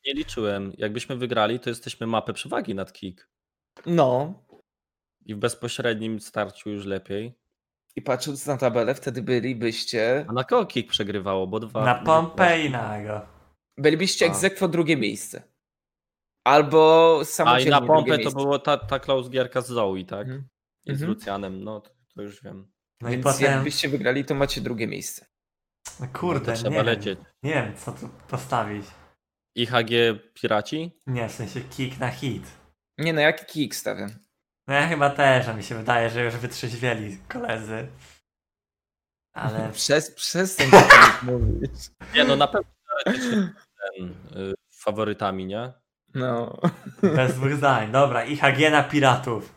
Nie 0.07 0.13
liczyłem. 0.15 0.73
Jakbyśmy 0.79 1.17
wygrali, 1.17 1.61
to 1.61 1.71
jesteśmy 1.71 2.07
mapę 2.07 2.33
przewagi 2.33 2.75
nad 2.75 2.93
kick. 2.93 3.29
No. 3.87 4.35
I 5.27 5.35
w 5.35 5.39
bezpośrednim 5.39 6.21
starciu 6.21 6.71
już 6.71 6.85
lepiej. 6.85 7.35
I 7.99 8.03
patrząc 8.03 8.47
na 8.47 8.57
tabelę, 8.57 8.95
wtedy 8.95 9.23
bylibyście, 9.23 10.25
A 10.29 10.33
na 10.33 10.45
kogo 10.45 10.67
kick 10.67 10.91
przegrywało? 10.91 11.47
Bo 11.47 11.61
dwa. 11.61 11.85
Na 11.85 11.95
pompę 11.95 12.65
i 12.65 12.71
na 12.71 13.03
go. 13.03 13.21
bylibyście 13.79 14.27
egzekwo 14.27 14.69
drugie 14.69 14.97
miejsce. 14.97 15.43
Albo 16.45 17.23
A 17.47 17.61
i 17.61 17.67
na 17.67 17.81
pompę 17.81 18.19
to 18.19 18.31
było 18.31 18.59
ta, 18.59 18.77
ta 18.77 18.99
close 18.99 19.31
gierka 19.31 19.61
z 19.61 19.67
Zoe, 19.67 20.05
tak? 20.05 20.21
Mhm. 20.27 20.49
I 20.87 20.91
z 20.91 21.03
Mhm. 21.03 21.11
Lucianem, 21.11 21.65
no 21.65 21.81
to, 21.81 21.91
to 22.15 22.23
już 22.23 22.43
wiem. 22.43 22.73
No 23.01 23.09
i 23.09 23.13
Więc 23.13 23.25
potem, 23.25 23.53
jakbyście 23.53 23.89
wygrali, 23.89 24.25
to 24.25 24.35
macie 24.35 24.61
drugie 24.61 24.87
miejsce. 24.87 25.27
no 26.01 26.07
No 26.07 26.19
kurde, 26.21 26.55
trzeba 26.55 26.71
nie 26.71 26.77
wiem, 26.77 26.87
lecieć. 26.87 27.19
nie 27.43 27.55
wiem 27.55 27.77
co 27.77 27.93
tu 27.93 28.09
postawić. 28.29 28.87
IHG 29.57 29.91
Piraci? 30.35 31.01
Nie, 31.07 31.29
w 31.29 31.33
sensie 31.33 31.61
kick 31.61 31.99
na 32.01 32.09
hit. 32.11 32.43
Nie 32.99 33.13
no, 33.13 33.21
jaki 33.21 33.45
kick 33.47 33.75
stawiam? 33.75 34.11
No 34.69 34.75
ja 34.75 34.89
chyba 34.89 35.11
też, 35.11 35.49
a 35.49 35.55
mi 35.55 35.63
się 35.63 35.75
wydaje, 35.75 36.11
że 36.11 36.25
już 36.25 36.37
wytrzeźwieli 36.37 37.19
koledzy. 37.29 37.89
Ale 39.35 39.71
Przez, 39.73 40.11
przestań 40.11 40.71
tak 40.71 41.23
mówić. 41.23 41.91
Nie, 42.15 42.25
no 42.25 42.37
na 42.37 42.47
pewno 42.47 42.71
ten, 43.05 44.15
y, 44.37 44.55
faworytami, 44.75 45.47
nie? 45.47 45.73
No. 46.15 46.61
bez 47.03 47.35
dwóch 47.35 47.53
zdań. 47.53 47.93
Dobra, 47.93 48.25
IHG 48.25 48.71
na 48.71 48.83
piratów. 48.83 49.55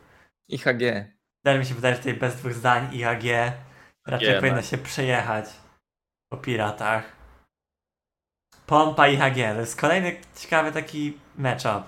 IHG. 0.50 1.14
Też 1.46 1.60
mi 1.60 1.66
się 1.66 1.76
wydaje, 1.76 1.96
że 1.96 2.00
tutaj 2.00 2.14
bez 2.14 2.36
dwóch 2.36 2.54
zdań 2.54 2.96
IHG 2.96 3.54
raczej 4.08 4.36
powinno 4.36 4.56
no. 4.56 4.62
się 4.62 4.78
przejechać 4.78 5.46
po 6.32 6.38
piratach. 6.38 7.16
Pompa 8.66 9.08
IHG, 9.08 9.36
to 9.36 9.60
jest 9.60 9.82
kolejny 9.82 10.22
ciekawy 10.36 10.72
taki 10.72 11.18
matchup. 11.38 11.84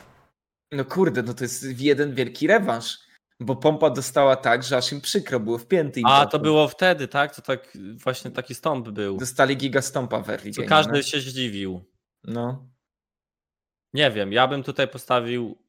No 0.71 0.85
kurde, 0.85 1.23
no 1.23 1.33
to 1.33 1.43
jest 1.43 1.81
jeden 1.81 2.15
wielki 2.15 2.47
rewanż. 2.47 3.12
Bo 3.43 3.55
pompa 3.55 3.89
dostała 3.89 4.35
tak, 4.35 4.63
że 4.63 4.77
aż 4.77 4.91
im 4.91 5.01
przykro 5.01 5.39
było 5.39 5.57
w 5.57 5.67
pięty. 5.67 5.99
im 5.99 6.05
A, 6.05 6.21
tam 6.21 6.29
to 6.29 6.39
było 6.39 6.67
wtedy, 6.67 7.07
tak? 7.07 7.35
To 7.35 7.41
tak 7.41 7.77
właśnie 8.03 8.31
taki 8.31 8.55
stąp 8.55 8.89
był. 8.89 9.17
Dostali 9.17 9.57
gigastompa 9.57 10.21
w 10.21 10.29
early 10.29 10.51
To 10.51 10.61
game, 10.61 10.69
każdy 10.69 10.93
no. 10.93 11.01
się 11.01 11.19
zdziwił. 11.19 11.85
no. 12.23 12.69
Nie 13.93 14.11
wiem, 14.11 14.33
ja 14.33 14.47
bym 14.47 14.63
tutaj 14.63 14.87
postawił 14.87 15.63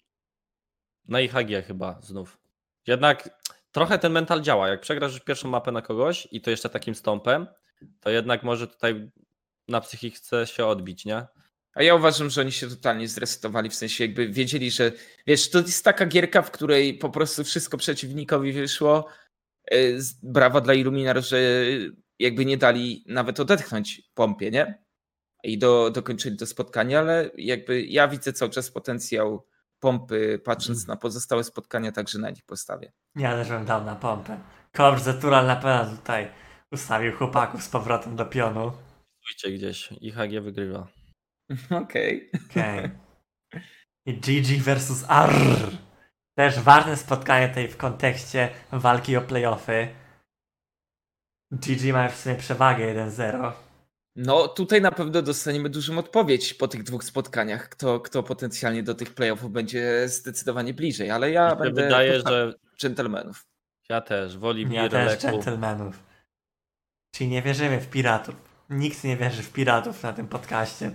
na 1.09 1.21
IHG 1.21 1.67
chyba 1.67 2.01
znów. 2.03 2.39
Jednak 2.87 3.41
trochę 3.73 3.99
ten 3.99 4.13
mental 4.13 4.43
działa. 4.43 4.69
Jak 4.69 4.81
przegrasz 4.81 5.13
już 5.13 5.21
pierwszą 5.21 5.49
mapę 5.49 5.73
na 5.73 5.83
kogoś 5.83 6.29
i 6.31 6.41
to 6.41 6.51
jeszcze 6.51 6.71
takim 6.71 6.95
stąpem, 6.95 7.47
to 8.01 8.11
jednak 8.11 8.43
może 8.43 8.69
tutaj 8.69 9.11
na 9.69 9.81
psychice 9.81 10.47
się 10.47 10.67
odbić, 10.67 11.05
nie? 11.05 11.27
A 11.75 11.83
ja 11.83 11.95
uważam, 11.95 12.31
że 12.31 12.41
oni 12.41 12.53
się 12.53 12.69
totalnie 12.69 13.09
zresetowali, 13.09 13.71
w 13.71 13.75
sensie 13.75 14.05
jakby 14.05 14.29
wiedzieli, 14.29 14.71
że 14.71 14.93
wiesz, 15.27 15.51
to 15.51 15.59
jest 15.59 15.85
taka 15.85 16.07
gierka, 16.07 16.43
w 16.43 16.51
której 16.51 16.99
po 16.99 17.11
prostu 17.11 17.45
wszystko 17.45 17.77
przeciwnikowi 17.77 18.53
wyszło. 18.53 19.07
E, 19.71 19.77
Brawa 20.23 20.61
dla 20.61 20.75
Illuminar, 20.75 21.25
że 21.25 21.41
jakby 22.19 22.45
nie 22.45 22.57
dali 22.57 23.05
nawet 23.07 23.41
odetchnąć 23.41 24.03
pompie, 24.15 24.51
nie? 24.51 24.85
I 25.45 25.59
do, 25.59 25.91
dokończyli 25.91 26.37
to 26.37 26.47
spotkanie, 26.47 26.99
ale 26.99 27.31
jakby 27.37 27.83
ja 27.83 28.09
widzę 28.09 28.33
cały 28.33 28.51
czas 28.51 28.71
potencjał 28.71 29.47
pompy, 29.79 30.41
patrząc 30.45 30.87
na 30.87 30.97
pozostałe 30.97 31.45
spotkania, 31.45 31.93
także 31.93 32.19
na 32.19 32.31
nich 32.31 32.45
postawię. 32.45 32.93
Ja 33.17 33.33
też 33.33 33.49
bym 33.49 33.65
dał 33.65 33.85
na 33.85 33.97
pompę. 33.97 34.41
Korps 34.73 35.03
Zetural 35.03 35.47
na 35.47 35.57
pewno 35.57 35.97
tutaj 35.97 36.29
ustawił 36.73 37.13
chłopaków 37.13 37.63
z 37.63 37.69
powrotem 37.69 38.17
do 38.17 38.27
pionu. 38.27 38.73
Pójdźcie 39.27 39.51
gdzieś, 39.51 39.93
IHG 40.01 40.41
wygrywa. 40.41 40.89
Okej. 41.83 42.31
Okej. 42.51 42.91
I 44.07 44.15
GG 44.15 44.63
versus 44.63 45.05
R. 45.09 45.31
Też 46.39 46.61
ważne 46.61 46.97
spotkanie 46.97 47.49
tutaj 47.49 47.69
w 47.69 47.77
kontekście 47.77 48.49
walki 48.73 49.17
o 49.17 49.23
playoffy. 49.23 49.89
GG 51.53 51.93
ma 51.93 52.09
w 52.09 52.17
sumie 52.17 52.35
przewagę 52.35 52.95
1-0. 52.95 53.53
No 54.17 54.49
tutaj 54.49 54.81
na 54.81 54.93
pewno 54.93 55.23
dostaniemy 55.23 55.71
dużą 55.71 55.99
odpowiedź 55.99 56.55
po 56.55 56.69
tych 56.69 56.83
dwóch 56.83 57.05
spotkaniach, 57.05 57.69
kto, 57.69 58.01
kto 58.01 58.23
potencjalnie 58.23 58.83
do 58.83 58.95
tych 58.95 59.15
playoffów 59.15 59.53
będzie 59.53 60.09
zdecydowanie 60.09 60.75
bliżej, 60.75 61.11
ale 61.11 61.31
ja 61.31 61.51
Mi 61.51 61.59
będę 61.59 61.83
wydaje, 61.83 62.21
że 62.21 62.55
dżentelmenów. 62.79 63.47
ja 63.89 64.01
też, 64.01 64.39
woli 64.39 64.75
Ja 64.75 64.89
też 64.89 65.23
gentlemanów. 65.23 66.03
Czyli 67.15 67.31
nie 67.31 67.43
wierzymy 67.43 67.81
w 67.81 67.91
piratów. 67.91 68.35
Nikt 68.71 69.05
nie 69.05 69.17
wierzy 69.17 69.43
w 69.43 69.53
piratów 69.53 70.03
na 70.03 70.13
tym 70.13 70.29
podcaście. 70.29 70.91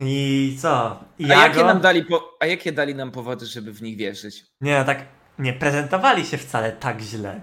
I 0.00 0.56
co? 0.60 1.04
I 1.18 1.32
A 1.32 1.46
jakie, 1.46 1.64
nam 1.64 1.80
dali 1.80 2.04
po, 2.04 2.36
a 2.40 2.46
jakie 2.46 2.72
dali 2.72 2.94
nam 2.94 3.10
powody, 3.10 3.46
żeby 3.46 3.72
w 3.72 3.82
nich 3.82 3.96
wierzyć? 3.96 4.44
Nie 4.60 4.78
no 4.78 4.84
tak, 4.84 5.06
nie 5.38 5.52
prezentowali 5.52 6.26
się 6.26 6.38
wcale 6.38 6.72
tak 6.72 7.00
źle. 7.00 7.40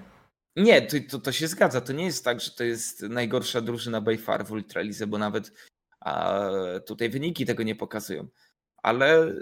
Nie, 0.56 0.82
to, 0.82 0.98
to, 1.10 1.20
to 1.20 1.32
się 1.32 1.48
zgadza. 1.48 1.82
To 1.82 1.94
nie 1.94 2.06
jest 2.06 2.26
tak, 2.26 2.42
że 2.42 2.52
to 2.52 2.64
jest 2.64 3.02
najgorsza 3.02 3.62
drużyna 3.62 4.02
by 4.02 4.18
far 4.18 4.46
w 4.46 4.52
Ultralize, 4.52 5.08
bo 5.08 5.18
nawet 5.18 5.52
a 6.00 6.40
tutaj 6.88 7.10
wyniki 7.10 7.46
tego 7.46 7.64
nie 7.64 7.76
pokazują. 7.76 8.28
Ale 8.84 9.34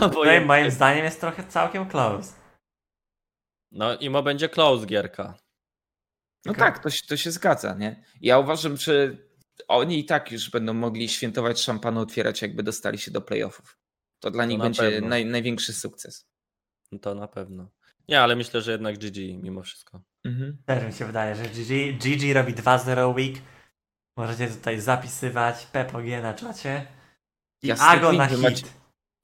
No, 0.00 0.08
bo 0.08 0.24
je- 0.24 0.40
moim 0.40 0.70
zdaniem 0.70 1.04
jest 1.04 1.20
trochę 1.20 1.44
całkiem 1.44 1.88
close. 1.88 2.32
no 3.72 3.96
imo 3.98 4.22
będzie 4.22 4.48
close 4.48 4.86
gierka. 4.86 5.24
no 6.44 6.52
Tylko- 6.52 6.58
tak, 6.60 6.78
to, 6.78 6.88
to 7.08 7.16
się 7.16 7.30
zgadza, 7.30 7.74
nie? 7.74 8.04
Ja 8.20 8.38
uważam, 8.38 8.76
że 8.76 9.16
oni 9.68 9.98
i 9.98 10.04
tak 10.04 10.32
już 10.32 10.50
będą 10.50 10.74
mogli 10.74 11.08
świętować 11.08 11.60
szampana, 11.60 12.00
otwierać, 12.00 12.42
jakby 12.42 12.62
dostali 12.62 12.98
się 12.98 13.10
do 13.10 13.20
playoffów. 13.20 13.78
To 14.20 14.30
dla 14.30 14.42
To 14.44 14.48
nich 14.48 14.58
na 14.58 14.64
będzie 14.64 15.00
naj, 15.00 15.26
największy 15.26 15.72
sukces. 15.72 16.26
No 16.92 16.98
To 16.98 17.14
na 17.14 17.28
pewno. 17.28 17.70
Nie, 18.08 18.20
ale 18.20 18.36
myślę, 18.36 18.62
że 18.62 18.72
jednak 18.72 18.98
GG 18.98 19.16
mimo 19.42 19.62
wszystko. 19.62 20.02
Mhm. 20.24 20.62
Też 20.66 20.84
mi 20.84 20.92
się 20.92 21.06
wydaje, 21.06 21.34
że 21.36 21.42
GG, 21.42 21.98
GG 21.98 22.34
robi 22.34 22.54
2-0 22.54 23.14
week. 23.16 23.36
Możecie 24.16 24.48
tutaj 24.48 24.80
zapisywać 24.80 25.66
PPG 25.66 26.22
na 26.22 26.34
czacie. 26.34 26.86
I 27.62 27.66
Jasny 27.68 27.86
Ago 27.86 28.12
na 28.12 28.26
wy 28.26 28.34
hit. 28.34 28.42
macie- 28.42 28.66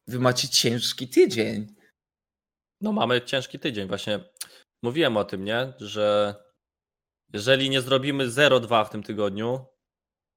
Wy 0.08 0.18
macie 0.18 0.48
ciężki 0.48 1.08
tydzień. 1.08 1.74
No 2.80 2.92
mamy 2.92 3.22
ciężki 3.22 3.58
tydzień. 3.58 3.88
Właśnie 3.88 4.20
mówiłem 4.82 5.16
o 5.16 5.24
tym, 5.24 5.44
nie? 5.44 5.72
Że 5.78 6.34
jeżeli 7.32 7.70
nie 7.70 7.80
zrobimy 7.80 8.26
0-2 8.30 8.84
w 8.84 8.90
tym 8.90 9.02
tygodniu, 9.02 9.66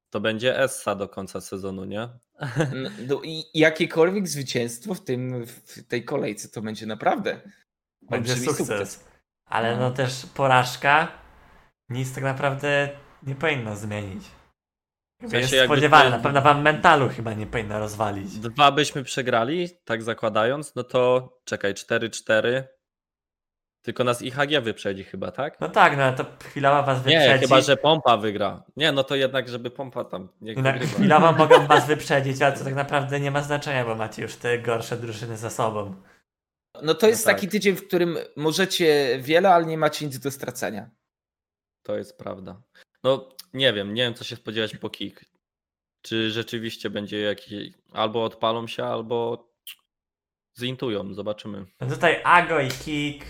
to 0.10 0.20
będzie 0.20 0.60
Essa 0.60 0.96
do 0.96 1.10
końca 1.10 1.42
sezonu, 1.42 1.86
nie? 1.86 2.10
No, 3.08 3.22
i 3.24 3.44
jakiekolwiek 3.54 4.28
zwycięstwo 4.28 4.94
w, 4.94 5.04
tym, 5.04 5.46
w 5.46 5.84
tej 5.88 6.06
kolejce 6.06 6.50
to 6.50 6.62
będzie 6.62 6.86
naprawdę 6.86 7.42
Będzie 8.02 8.32
olbrzymi 8.34 8.58
sukces. 8.58 9.06
Ale 9.46 9.76
No. 9.76 9.80
no 9.82 9.92
też 9.92 10.26
porażka 10.34 11.08
nic 11.90 12.14
tak 12.16 12.24
naprawdę 12.24 12.90
nie 13.24 13.36
powinno 13.36 13.76
zmienić. 13.76 14.24
Jakby 15.22 15.32
sensie 15.32 15.40
jest 15.40 15.54
jakby 15.54 15.76
spodziewane, 15.76 16.06
to- 16.12 16.18
na 16.18 16.24
pewno 16.24 16.42
wam 16.42 16.62
mentalu 16.62 17.10
chyba 17.10 17.34
nie 17.34 17.48
powinno 17.48 17.80
rozwalić. 17.80 18.40
Dwa 18.40 18.72
byśmy 18.72 19.04
przegrali, 19.04 19.70
tak 19.86 20.04
zakładając, 20.04 20.76
no 20.76 20.84
to 20.84 21.30
czekaj, 21.46 21.74
4-4. 21.74 22.64
Tylko 23.82 24.04
nas 24.04 24.22
IHG 24.22 24.62
wyprzedzi 24.62 25.04
chyba, 25.04 25.32
tak? 25.32 25.60
No 25.60 25.70
tak, 25.70 25.98
no 25.98 26.04
ale 26.04 26.14
to 26.14 26.26
chwilowa 26.44 26.84
was 26.84 26.98
wyprzedzi. 26.98 27.30
Nie, 27.30 27.40
chyba 27.40 27.62
że 27.62 27.78
pompa 27.78 28.18
wygra. 28.18 28.64
Nie, 28.78 28.92
no 28.92 29.04
to 29.04 29.16
jednak, 29.16 29.50
żeby 29.50 29.72
pompa 29.72 30.04
tam 30.04 30.30
nie 30.42 30.54
I 30.54 30.58
na 30.58 30.72
wygrywa. 30.74 30.94
chwilowo 30.94 31.32
mogą 31.32 31.68
was 31.68 31.88
wyprzedzić, 31.88 32.42
ale 32.42 32.58
to 32.58 32.64
tak 32.64 32.76
naprawdę 32.76 33.20
nie 33.20 33.32
ma 33.32 33.42
znaczenia, 33.42 33.86
bo 33.86 33.96
macie 33.96 34.22
już 34.22 34.36
te 34.36 34.60
gorsze 34.60 34.98
drużyny 34.98 35.38
za 35.38 35.50
sobą. 35.50 35.96
No 36.82 36.94
to 36.94 37.08
jest 37.08 37.26
tak. 37.26 37.36
taki 37.36 37.48
tydzień, 37.48 37.76
w 37.76 37.88
którym 37.88 38.18
możecie 38.36 39.20
wiele, 39.22 39.54
ale 39.54 39.66
nie 39.66 39.78
macie 39.78 40.06
nic 40.06 40.20
do 40.20 40.32
stracenia. 40.32 40.90
To 41.84 41.98
jest 41.98 42.18
prawda. 42.18 42.62
No 43.04 43.30
nie 43.54 43.74
wiem, 43.74 43.94
nie 43.94 44.04
wiem 44.04 44.14
co 44.14 44.24
się 44.24 44.36
spodziewać 44.36 44.76
po 44.78 44.90
kick. 44.90 45.26
Czy 46.02 46.32
rzeczywiście 46.32 46.90
będzie 46.90 47.20
jakiś. 47.20 47.74
Albo 47.94 48.24
odpalą 48.24 48.68
się, 48.68 48.84
albo 48.84 49.48
zintują, 50.60 51.14
zobaczymy. 51.14 51.66
No 51.82 51.88
tutaj 51.96 52.22
Ago 52.24 52.60
i 52.60 52.68
Kik. 52.70 53.26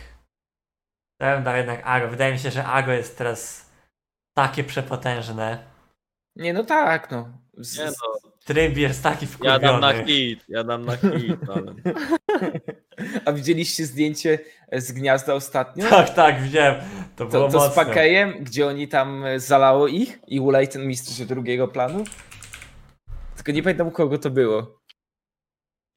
Ja 1.19 1.35
bym 1.35 1.43
dał 1.43 1.55
jednak 1.55 1.81
Ago. 1.83 2.07
Wydaje 2.07 2.33
mi 2.33 2.39
się, 2.39 2.51
że 2.51 2.65
Ago 2.65 2.91
jest 2.91 3.17
teraz 3.17 3.69
takie 4.33 4.63
przepotężne. 4.63 5.63
Nie, 6.35 6.53
no 6.53 6.63
tak, 6.63 7.11
no. 7.11 7.29
Z, 7.57 7.77
Nie 7.77 7.85
no, 7.85 8.29
Trymbi 8.45 8.81
jest 8.81 9.03
taki 9.03 9.27
ja 9.43 9.59
dam 9.59 9.79
na 9.81 9.87
wkurwiony. 9.89 10.13
hit, 10.13 10.45
ja 10.49 10.63
dam 10.63 10.85
na 10.85 10.97
hit, 10.97 11.39
ale... 11.55 11.73
A 13.25 13.31
widzieliście 13.31 13.85
zdjęcie 13.85 14.39
z 14.71 14.91
gniazda 14.91 15.33
ostatnio? 15.33 15.89
Tak, 15.89 16.09
tak, 16.09 16.41
widziałem. 16.41 16.75
To 17.15 17.25
było 17.25 17.47
To, 17.47 17.59
to 17.59 17.69
z. 17.71 17.75
Pakejem, 17.75 18.43
gdzie 18.43 18.67
oni 18.67 18.87
tam 18.87 19.25
e, 19.25 19.39
zalało 19.39 19.87
ich 19.87 20.19
i 20.27 20.39
Ulaj 20.39 20.67
ten 20.67 20.87
mistrz 20.87 21.21
drugiego 21.21 21.67
planu. 21.67 22.03
Tylko 23.35 23.51
nie 23.51 23.63
pamiętam 23.63 23.87
u 23.87 23.91
kogo 23.91 24.17
to 24.17 24.29
było. 24.29 24.78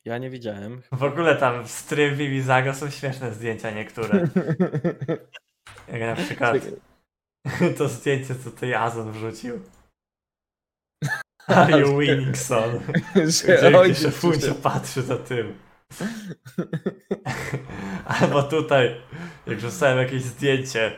Ja 0.04 0.18
nie 0.18 0.30
widziałem. 0.30 0.82
W 0.92 1.02
ogóle 1.02 1.36
tam 1.36 1.68
z 1.68 1.84
Trymbi 1.84 2.24
i 2.24 2.42
Zago 2.42 2.74
są 2.74 2.90
śmieszne 2.90 3.32
zdjęcia 3.34 3.70
niektóre. 3.70 4.18
Jak 5.92 6.00
na 6.00 6.16
przykład 6.16 6.56
to 7.78 7.88
zdjęcie, 7.88 8.34
co 8.34 8.50
tutaj 8.50 8.74
Azon 8.74 9.12
wrzucił. 9.12 9.60
Are 11.46 11.80
you 11.80 11.98
winning, 11.98 12.36
son? 12.36 12.80
że 13.14 13.70
Gdzie, 13.70 13.94
szefuncio 13.94 14.54
patrzy 14.54 15.02
za 15.02 15.16
tym. 15.16 15.58
Albo 18.04 18.42
tutaj, 18.42 19.00
jak 19.46 19.60
rzucałem 19.60 19.98
jakieś 19.98 20.22
zdjęcie. 20.22 20.92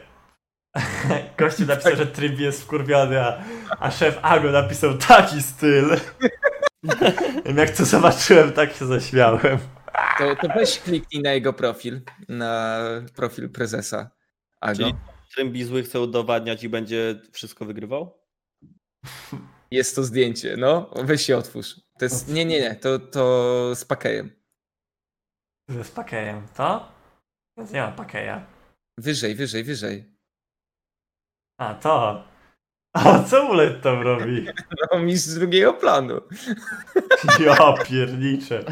Gościu 1.39 1.67
napisał, 1.67 1.97
że 1.97 2.07
Trymbi 2.07 2.43
jest 2.43 2.63
wkurwiony, 2.63 3.21
a, 3.21 3.43
a 3.79 3.91
szef 3.91 4.19
Ago 4.23 4.51
napisał 4.51 4.99
taki 4.99 5.43
styl. 5.43 5.97
I 7.53 7.55
jak 7.55 7.71
to 7.71 7.85
zobaczyłem, 7.85 8.53
tak 8.53 8.73
się 8.73 8.87
zaśmiałem. 8.87 9.59
to, 10.19 10.37
to 10.37 10.49
weź 10.55 10.81
kliknij 10.81 11.23
na 11.23 11.33
jego 11.33 11.53
profil, 11.53 12.01
na 12.29 12.79
profil 13.17 13.51
prezesa 13.51 14.11
Ago. 14.61 14.79
Czyli 14.79 14.95
Trymbi 15.35 15.65
zły 15.65 15.83
chce 15.83 16.01
udowadniać 16.01 16.65
i 16.65 16.69
będzie 16.69 17.21
wszystko 17.33 17.65
wygrywał? 17.65 18.19
Jest 19.71 19.97
to 19.97 20.03
zdjęcie, 20.03 20.57
no. 20.57 20.91
Weź 21.05 21.27
się 21.27 21.37
otwórz. 21.37 21.81
To 21.99 22.05
jest, 22.05 22.29
nie, 22.29 22.45
nie, 22.45 22.61
nie, 22.61 22.75
to, 22.75 22.99
to 22.99 23.75
z 23.75 23.85
Pakejem. 23.85 24.31
Z 25.69 25.91
pakejem, 25.91 26.47
to? 26.57 26.93
Więc 27.57 27.73
nie 27.73 27.81
ma 27.81 27.93
pakeja. 27.93 28.47
Wyżej, 28.99 29.35
wyżej, 29.35 29.65
wyżej. 29.65 30.05
A, 31.59 31.75
to. 31.75 32.25
A 32.95 33.23
co 33.23 33.45
Mulet 33.45 33.83
tam 33.83 34.03
robi? 34.03 34.47
No, 34.93 34.99
mistrz 34.99 35.35
drugiego 35.35 35.73
planu. 35.73 36.21
Ja 37.41 37.73
pierniczę. 37.85 38.65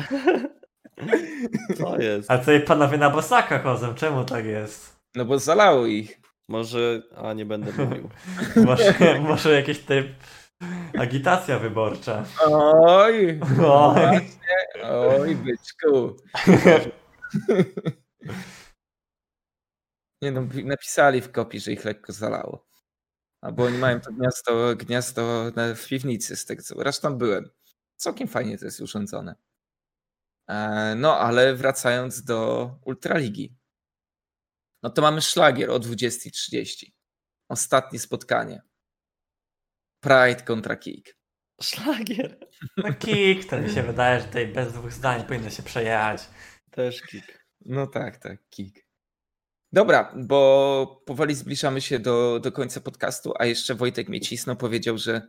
Co 1.76 1.98
jest? 2.00 2.30
A 2.30 2.38
tutaj 2.38 2.60
panowie 2.60 2.98
na 2.98 3.10
bosaka 3.10 3.58
chodzą, 3.58 3.94
czemu 3.94 4.24
tak 4.24 4.44
jest? 4.44 4.96
No 5.14 5.24
bo 5.24 5.38
zalało 5.38 5.86
ich. 5.86 6.20
Może. 6.48 7.02
A 7.16 7.32
nie 7.32 7.46
będę 7.46 7.84
mówił. 7.84 8.08
Może, 8.66 8.94
może 9.20 9.52
jakieś 9.52 9.80
tutaj 9.80 10.14
agitacja 10.98 11.58
wyborcza. 11.58 12.24
Oj, 12.50 13.40
Oj. 13.66 14.20
oj, 14.84 15.36
byczku. 15.36 16.16
Nie 20.22 20.32
no, 20.32 20.42
napisali 20.64 21.20
w 21.20 21.32
kopii, 21.32 21.60
że 21.60 21.72
ich 21.72 21.84
lekko 21.84 22.12
zalało. 22.12 22.66
Albo 23.42 23.64
oni 23.64 23.78
mają 23.78 24.00
to 24.00 24.12
gniazdo, 24.12 24.76
gniazdo 24.76 25.52
w 25.76 25.86
piwnicy, 25.88 26.36
z 26.36 26.44
tego 26.44 26.62
co 26.62 26.82
raz 26.82 27.00
tam 27.00 27.18
byłem. 27.18 27.50
Całkiem 27.96 28.28
fajnie 28.28 28.58
to 28.58 28.64
jest 28.64 28.80
urządzone. 28.80 29.34
E, 30.48 30.94
No, 30.94 31.18
ale 31.18 31.54
wracając 31.54 32.24
do 32.24 32.70
Ultraligi. 32.84 33.56
No 34.82 34.90
to 34.90 35.02
mamy 35.02 35.20
szlagier 35.20 35.70
o 35.70 35.76
20.30. 35.76 36.90
Ostatnie 37.48 37.98
spotkanie. 37.98 38.62
Pride 40.00 40.42
kontra 40.44 40.76
Kick. 40.76 41.16
Szlagier. 41.62 42.48
No 42.76 42.94
kick, 42.94 43.50
to 43.50 43.60
mi 43.60 43.70
się 43.70 43.82
wydaje, 43.82 44.20
że 44.20 44.26
tutaj 44.26 44.46
bez 44.46 44.72
dwóch 44.72 44.92
zdań 44.92 45.26
powinno 45.26 45.50
się 45.50 45.62
przejechać. 45.62 46.22
Też 46.70 47.02
kick. 47.02 47.46
No 47.60 47.86
tak, 47.86 48.16
tak, 48.18 48.48
kick. 48.50 48.91
Dobra, 49.72 50.14
bo 50.16 51.02
powoli 51.06 51.34
zbliżamy 51.34 51.80
się 51.80 51.98
do, 51.98 52.40
do 52.40 52.52
końca 52.52 52.80
podcastu, 52.80 53.32
a 53.38 53.46
jeszcze 53.46 53.74
Wojtek 53.74 54.08
mnie 54.08 54.20
cisnął, 54.20 54.56
powiedział, 54.56 54.98
że 54.98 55.22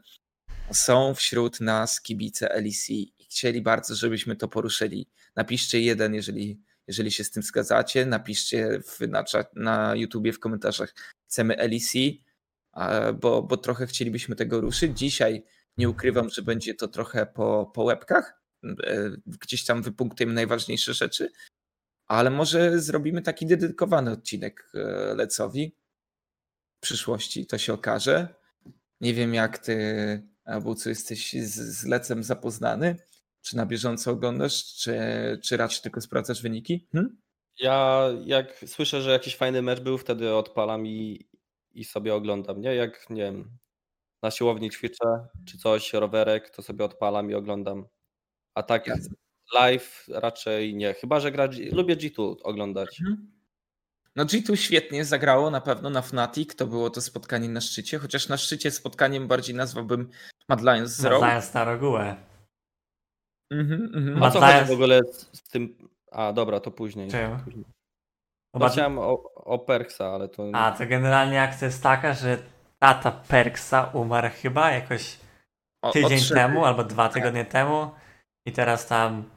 są 0.71 1.13
wśród 1.13 1.61
nas 1.61 2.01
kibice 2.01 2.61
LEC 2.61 2.89
i 2.89 3.13
chcieli 3.29 3.61
bardzo, 3.61 3.95
żebyśmy 3.95 4.35
to 4.35 4.47
poruszyli. 4.47 5.09
Napiszcie 5.35 5.81
jeden, 5.81 6.13
jeżeli, 6.13 6.61
jeżeli 6.87 7.11
się 7.11 7.23
z 7.23 7.31
tym 7.31 7.43
zgadzacie, 7.43 8.05
napiszcie 8.05 8.79
w, 8.79 9.07
na, 9.07 9.23
na 9.55 9.95
YouTubie 9.95 10.33
w 10.33 10.39
komentarzach 10.39 10.93
chcemy 11.27 11.55
LEC, 11.55 11.93
bo, 13.21 13.43
bo 13.43 13.57
trochę 13.57 13.87
chcielibyśmy 13.87 14.35
tego 14.35 14.61
ruszyć. 14.61 14.97
Dzisiaj 14.97 15.43
nie 15.77 15.89
ukrywam, 15.89 16.29
że 16.29 16.41
będzie 16.41 16.73
to 16.73 16.87
trochę 16.87 17.25
po, 17.25 17.71
po 17.75 17.83
łebkach, 17.83 18.41
e, 18.63 19.09
gdzieś 19.41 19.65
tam 19.65 19.81
wypunktujemy 19.81 20.33
najważniejsze 20.33 20.93
rzeczy, 20.93 21.29
ale 22.07 22.29
może 22.29 22.79
zrobimy 22.79 23.21
taki 23.21 23.45
dedykowany 23.45 24.11
odcinek 24.11 24.71
e, 24.73 24.79
Lecowi. 25.15 25.75
W 26.77 26.81
przyszłości 26.81 27.45
to 27.45 27.57
się 27.57 27.73
okaże. 27.73 28.35
Nie 29.01 29.13
wiem, 29.13 29.33
jak 29.33 29.57
ty, 29.57 29.75
Abucu, 30.45 30.89
jesteś 30.89 31.33
z, 31.33 31.53
z 31.53 31.85
Lecem 31.85 32.23
zapoznany. 32.23 32.95
Czy 33.41 33.57
na 33.57 33.65
bieżąco 33.65 34.11
oglądasz, 34.11 34.75
czy, 34.75 34.99
czy 35.43 35.57
raczej 35.57 35.81
tylko 35.81 36.01
sprawdzasz 36.01 36.41
wyniki? 36.41 36.87
Hm? 36.91 37.17
Ja 37.59 38.09
jak 38.25 38.65
słyszę, 38.67 39.01
że 39.01 39.11
jakiś 39.11 39.35
fajny 39.35 39.61
mecz 39.61 39.79
był, 39.79 39.97
wtedy 39.97 40.33
odpalam 40.33 40.87
i, 40.87 41.27
i 41.71 41.83
sobie 41.83 42.15
oglądam, 42.15 42.61
nie? 42.61 42.75
Jak, 42.75 43.09
nie 43.09 43.21
wiem, 43.21 43.57
na 44.21 44.31
siłowni 44.31 44.69
ćwiczę, 44.69 45.27
czy 45.45 45.57
coś, 45.57 45.93
rowerek, 45.93 46.49
to 46.49 46.61
sobie 46.61 46.85
odpalam 46.85 47.31
i 47.31 47.33
oglądam. 47.33 47.85
A 48.55 48.63
tak 48.63 48.87
Jasne. 48.87 49.22
Live 49.53 50.05
raczej 50.09 50.75
nie. 50.75 50.93
Chyba, 50.93 51.19
że 51.19 51.31
gra, 51.31 51.47
lubię 51.71 51.95
G2 51.97 52.35
oglądać. 52.43 52.99
No 54.15 54.25
G2 54.25 54.55
świetnie 54.55 55.05
zagrało 55.05 55.49
na 55.49 55.61
pewno 55.61 55.89
na 55.89 56.01
Fnatic, 56.01 56.55
to 56.55 56.67
było 56.67 56.89
to 56.89 57.01
spotkanie 57.01 57.49
na 57.49 57.61
szczycie, 57.61 57.99
chociaż 57.99 58.27
na 58.29 58.37
szczycie 58.37 58.71
spotkaniem 58.71 59.27
bardziej 59.27 59.55
nazwałbym 59.55 60.09
Mad 60.49 60.61
Lions 60.61 60.91
z 60.91 61.05
Rogue? 61.05 61.19
Znając 61.25 61.53
na 61.53 61.63
regułę. 61.65 62.15
Mhm, 63.51 63.91
mhm. 63.95 64.17
A 64.17 64.19
Mad 64.19 64.33
co 64.33 64.39
chodzi 64.39 64.53
Lions- 64.53 64.67
w 64.67 64.71
ogóle 64.71 64.99
z, 65.11 65.37
z 65.37 65.43
tym... 65.49 65.89
A, 66.11 66.33
dobra, 66.33 66.59
to 66.59 66.71
później. 66.71 67.11
Czym? 67.11 67.39
Później. 67.45 67.65
No, 68.53 68.59
Mad- 68.59 68.71
chciałem 68.71 68.99
o, 68.99 69.23
o 69.35 69.59
Perksa, 69.59 70.05
ale 70.07 70.29
to... 70.29 70.43
A, 70.53 70.71
to 70.71 70.87
generalnie 70.87 71.41
akcja 71.41 71.65
jest 71.67 71.83
taka, 71.83 72.13
że 72.13 72.37
tata 72.79 73.11
Perksa 73.11 73.83
umarł 73.93 74.29
chyba 74.41 74.71
jakoś 74.71 75.17
O- 75.81 75.91
tydzień 75.91 76.17
odszedł. 76.17 76.35
temu 76.35 76.65
albo 76.65 76.83
dwa 76.83 77.09
tygodnie 77.09 77.45
temu 77.45 77.91
i 78.45 78.51
teraz 78.51 78.87
tam 78.87 79.29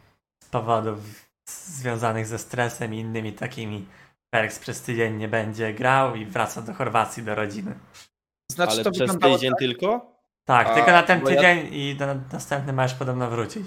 z 0.47 0.49
powodów 0.49 0.99
związanych 1.49 2.27
ze 2.27 2.39
stresem 2.39 2.95
i 2.95 2.99
innymi 2.99 3.33
takimi 3.33 3.87
Perks 4.31 4.59
przez 4.59 4.83
tydzień 4.83 5.17
nie 5.17 5.29
będzie 5.29 5.75
grał 5.75 6.17
i 6.17 6.27
wraca 6.27 6.63
do 6.63 6.75
Chorwacji, 6.75 7.23
do 7.23 7.35
rodziny. 7.35 7.79
Znaczy 8.53 8.73
ale 8.73 8.85
to 8.85 8.91
przez 8.91 9.19
tydzień 9.19 9.53
tylko? 9.59 10.17
Tak, 10.45 10.67
A, 10.67 10.75
tylko 10.75 10.91
na 10.91 11.03
ten 11.03 11.21
bo 11.21 11.31
ja- 11.31 11.37
tydzień 11.37 11.75
i 11.75 11.97
na 11.99 12.15
następny 12.33 12.73
masz 12.73 12.95
podobno 12.95 13.31
wrócić. 13.31 13.67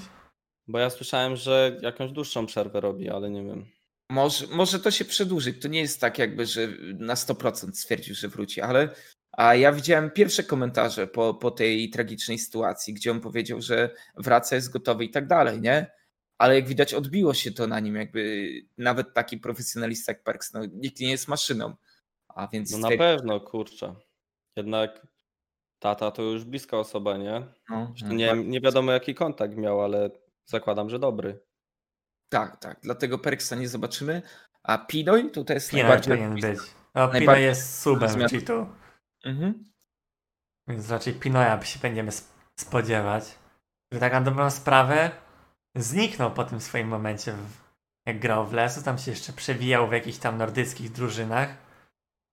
Bo 0.68 0.80
ja 0.80 0.90
słyszałem, 0.90 1.36
że 1.36 1.78
jakąś 1.82 2.12
dłuższą 2.12 2.46
przerwę 2.46 2.82
robi, 2.82 3.10
ale 3.10 3.30
nie 3.30 3.44
wiem. 3.44 3.66
Może, 4.12 4.48
może 4.48 4.80
to 4.80 4.92
się 4.92 5.06
przedłuży. 5.06 5.54
To 5.54 5.68
nie 5.68 5.80
jest 5.80 6.02
tak 6.02 6.18
jakby, 6.18 6.46
że 6.46 6.68
na 7.00 7.14
100% 7.16 7.72
stwierdził, 7.74 8.16
że 8.16 8.28
wróci, 8.28 8.62
ale 8.62 8.90
a 9.32 9.56
ja 9.56 9.72
widziałem 9.72 10.12
pierwsze 10.12 10.44
komentarze 10.44 11.08
po, 11.08 11.34
po 11.34 11.52
tej 11.52 11.90
tragicznej 11.90 12.40
sytuacji, 12.40 12.94
gdzie 12.94 13.12
on 13.12 13.22
powiedział, 13.22 13.62
że 13.62 13.90
wraca, 14.18 14.56
jest 14.56 14.72
gotowy 14.72 15.06
i 15.06 15.10
tak 15.10 15.28
dalej, 15.28 15.62
nie? 15.62 15.99
Ale 16.40 16.56
jak 16.56 16.68
widać 16.68 16.94
odbiło 16.94 17.34
się 17.34 17.52
to 17.52 17.68
na 17.68 17.80
nim, 17.80 17.96
jakby 17.96 18.52
nawet 18.78 19.14
taki 19.14 19.38
profesjonalista 19.38 20.12
jak 20.12 20.24
Perks, 20.24 20.54
no 20.54 20.66
nikt 20.66 21.00
nie 21.00 21.12
jest 21.12 21.28
maszyną. 21.28 21.76
A 22.28 22.48
więc 22.48 22.72
No 22.72 22.90
na 22.90 22.98
pewno, 22.98 23.40
kurczę. 23.40 23.96
Jednak 24.56 25.08
tata 25.80 26.12
to 26.12 26.22
już 26.22 26.44
bliska 26.44 26.78
osoba, 26.78 27.18
nie? 27.18 27.44
no, 27.70 27.94
no, 28.02 28.14
Nie, 28.14 28.34
nie 28.46 28.62
wiadomo 28.62 28.92
jaki 28.92 29.16
kontakt 29.16 29.56
miał, 29.56 29.82
ale 29.82 30.10
zakładam, 30.46 30.90
że 30.90 31.00
dobry. 31.00 31.40
Tak, 32.30 32.58
tak. 32.58 32.80
Dlatego 32.84 33.18
Perksa 33.20 33.56
nie 33.56 33.70
zobaczymy. 33.70 34.22
A 34.64 34.78
Pinoy 34.78 35.30
tutaj 35.32 35.56
jest 35.56 35.70
Pinoy 35.70 35.84
najbardziej... 35.84 36.18
powinien 36.18 36.36
być. 36.36 36.60
No, 36.96 37.08
Pinoy 37.08 37.42
jest 37.42 37.82
subem 37.82 38.10
G2, 38.10 38.66
Mhm. 39.26 39.64
więc 40.68 40.90
raczej 40.92 41.14
Pinoya 41.14 41.62
się 41.64 41.80
będziemy 41.80 42.10
sp- 42.20 42.34
spodziewać. 42.60 43.24
Tak 44.00 44.14
na 44.14 44.22
dobrą 44.22 44.50
sprawę 44.50 45.12
zniknął 45.76 46.32
po 46.32 46.44
tym 46.44 46.62
swoim 46.62 46.88
momencie, 46.88 47.34
w- 47.34 47.70
jak 48.06 48.20
grał 48.20 48.48
w 48.48 48.54
lesu, 48.54 48.82
tam 48.84 48.98
się 48.98 49.12
jeszcze 49.12 49.34
przewijał 49.34 49.90
w 49.90 49.92
jakichś 49.92 50.18
tam 50.18 50.38
nordyckich 50.38 50.92
drużynach, 50.92 51.50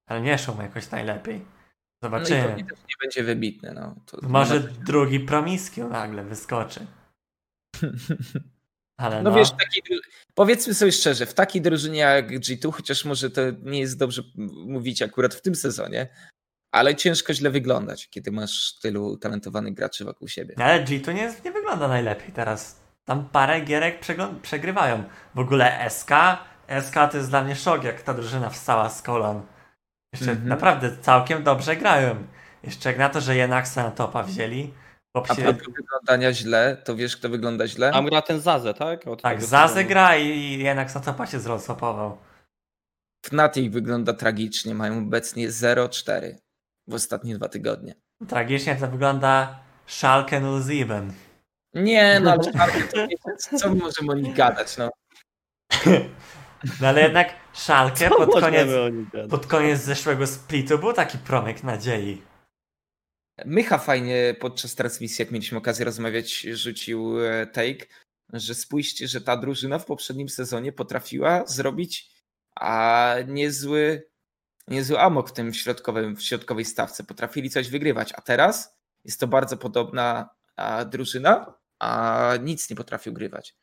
ale 0.08 0.20
nie 0.20 0.38
szło 0.38 0.54
mu 0.54 0.62
jakoś 0.62 0.90
najlepiej. 0.90 1.38
No 1.38 2.08
i 2.08 2.10
Zobaczymy. 2.10 2.42
pewnie 2.42 2.64
też 2.64 2.78
nie 2.78 2.94
będzie 3.02 3.22
wybitny. 3.24 3.72
No. 3.74 3.94
To 4.06 4.18
Może 4.28 4.60
drugi 4.60 5.20
promiskiu 5.20 5.88
nagle 5.88 6.24
wyskoczy. 6.24 6.86
Ale 9.00 9.22
No 9.22 9.30
no, 9.30 9.36
wiesz, 9.36 9.50
taki, 9.50 9.82
powiedzmy 10.34 10.74
sobie 10.74 10.92
szczerze, 10.92 11.26
w 11.26 11.34
takiej 11.34 11.62
drużynie 11.62 11.98
jak 11.98 12.30
G2, 12.30 12.72
chociaż 12.72 13.04
może 13.04 13.30
to 13.30 13.40
nie 13.62 13.80
jest 13.80 13.98
dobrze 13.98 14.22
mówić 14.66 15.02
akurat 15.02 15.34
w 15.34 15.42
tym 15.42 15.54
sezonie, 15.54 16.08
ale 16.72 16.94
ciężko 16.94 17.34
źle 17.34 17.50
wyglądać, 17.50 18.08
kiedy 18.08 18.30
masz 18.32 18.78
tylu 18.78 19.16
talentowanych 19.16 19.74
graczy 19.74 20.04
wokół 20.04 20.28
siebie. 20.28 20.54
ale 20.58 20.84
G2 20.84 21.14
nie, 21.14 21.34
nie 21.44 21.52
wygląda 21.52 21.88
najlepiej 21.88 22.32
teraz. 22.32 22.80
Tam 23.06 23.28
parę 23.32 23.60
gierek 23.60 24.00
przegrywają. 24.42 25.04
W 25.34 25.38
ogóle 25.38 25.90
SK, 25.90 26.10
SK 26.80 26.94
to 27.10 27.16
jest 27.16 27.30
dla 27.30 27.44
mnie 27.44 27.56
szok, 27.56 27.84
jak 27.84 28.02
ta 28.02 28.14
drużyna 28.14 28.50
wstała 28.50 28.88
z 28.88 29.02
kolan. 29.02 29.42
Jeszcze 30.12 30.30
Mhm. 30.30 30.48
naprawdę 30.48 30.96
całkiem 31.00 31.42
dobrze 31.42 31.76
grają. 31.76 32.16
Jeszcze 32.62 32.88
jak 32.88 32.98
na 32.98 33.08
to, 33.08 33.20
że 33.20 33.36
Jenaxa 33.36 33.76
na 33.76 33.90
topa 33.90 34.22
wzięli. 34.22 34.74
Chłop 35.16 35.30
A 35.30 35.34
propos 35.34 35.62
wyglądania 35.76 36.32
źle, 36.32 36.76
to 36.84 36.96
wiesz, 36.96 37.16
kto 37.16 37.28
wygląda 37.28 37.66
źle? 37.66 37.92
Tam 37.92 38.06
gra 38.06 38.22
ten 38.22 38.40
Zazę, 38.40 38.74
tak? 38.74 39.06
Od 39.06 39.22
tak, 39.22 39.42
Zazę 39.42 39.84
gra 39.84 40.16
i, 40.16 40.58
Jenax 40.58 40.94
na 40.94 41.00
topa 41.00 41.26
się 41.26 41.40
zrozłapował. 41.40 42.18
Fnatic 43.26 43.72
wygląda 43.72 44.12
tragicznie, 44.12 44.74
mają 44.74 44.98
obecnie 44.98 45.48
0-4 45.48 46.34
w 46.88 46.94
ostatnie 46.94 47.34
dwa 47.36 47.48
tygodnie. 47.48 47.94
Tragicznie 48.28 48.76
to 48.76 48.88
wygląda 48.88 49.58
Schalke 49.86 50.40
07. 50.66 51.12
Nie, 51.76 52.20
no 52.20 52.32
ale 52.32 52.52
Czarny, 52.52 52.82
to 52.82 53.06
nie, 53.06 53.16
co 53.58 53.68
my 53.68 53.74
możemy 53.74 54.12
o 54.12 54.14
nich 54.14 54.34
gadać, 54.34 54.76
no. 54.76 54.90
No 56.80 56.88
ale 56.88 57.02
jednak 57.02 57.34
Co 58.10 58.26
pod 58.26 58.40
koniec, 58.40 58.68
pod 59.30 59.46
koniec 59.46 59.80
zeszłego 59.80 60.26
splitu 60.26 60.78
był 60.78 60.92
taki 60.92 61.18
promyk 61.18 61.62
nadziei. 61.62 62.22
Mycha 63.44 63.78
fajnie 63.78 64.34
podczas 64.40 64.74
transmisji, 64.74 65.22
jak 65.22 65.30
mieliśmy 65.30 65.58
okazję 65.58 65.84
rozmawiać, 65.84 66.40
rzucił 66.40 67.24
e, 67.24 67.46
take, 67.46 67.86
że 68.32 68.54
spójrzcie, 68.54 69.08
że 69.08 69.20
ta 69.20 69.36
drużyna 69.36 69.78
w 69.78 69.84
poprzednim 69.84 70.28
sezonie 70.28 70.72
potrafiła 70.72 71.46
zrobić 71.46 72.16
a 72.60 73.14
niezły, 73.26 74.08
niezły 74.68 75.00
amok 75.00 75.30
w 75.30 75.32
tym 75.32 75.54
środkowym, 75.54 76.16
w 76.16 76.22
środkowej 76.22 76.64
stawce. 76.64 77.04
Potrafili 77.04 77.50
coś 77.50 77.68
wygrywać, 77.68 78.12
a 78.12 78.20
teraz 78.20 78.76
jest 79.04 79.20
to 79.20 79.26
bardzo 79.26 79.56
podobna 79.56 80.28
drużyna, 80.86 81.54
a 81.78 82.32
nic 82.42 82.70
nie 82.70 82.76
potrafił 82.76 83.12
grywać. 83.12 83.56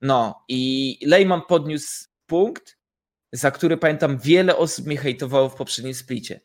No 0.00 0.44
i 0.48 0.98
Lejman 1.06 1.42
podniósł 1.48 2.04
punkt, 2.26 2.78
za 3.32 3.50
który 3.50 3.76
pamiętam 3.76 4.18
wiele 4.18 4.56
osób 4.56 4.86
mnie 4.86 4.96
hejtowało 4.96 5.48
w 5.48 5.54
poprzednim 5.54 5.94
splicie. 5.94 6.40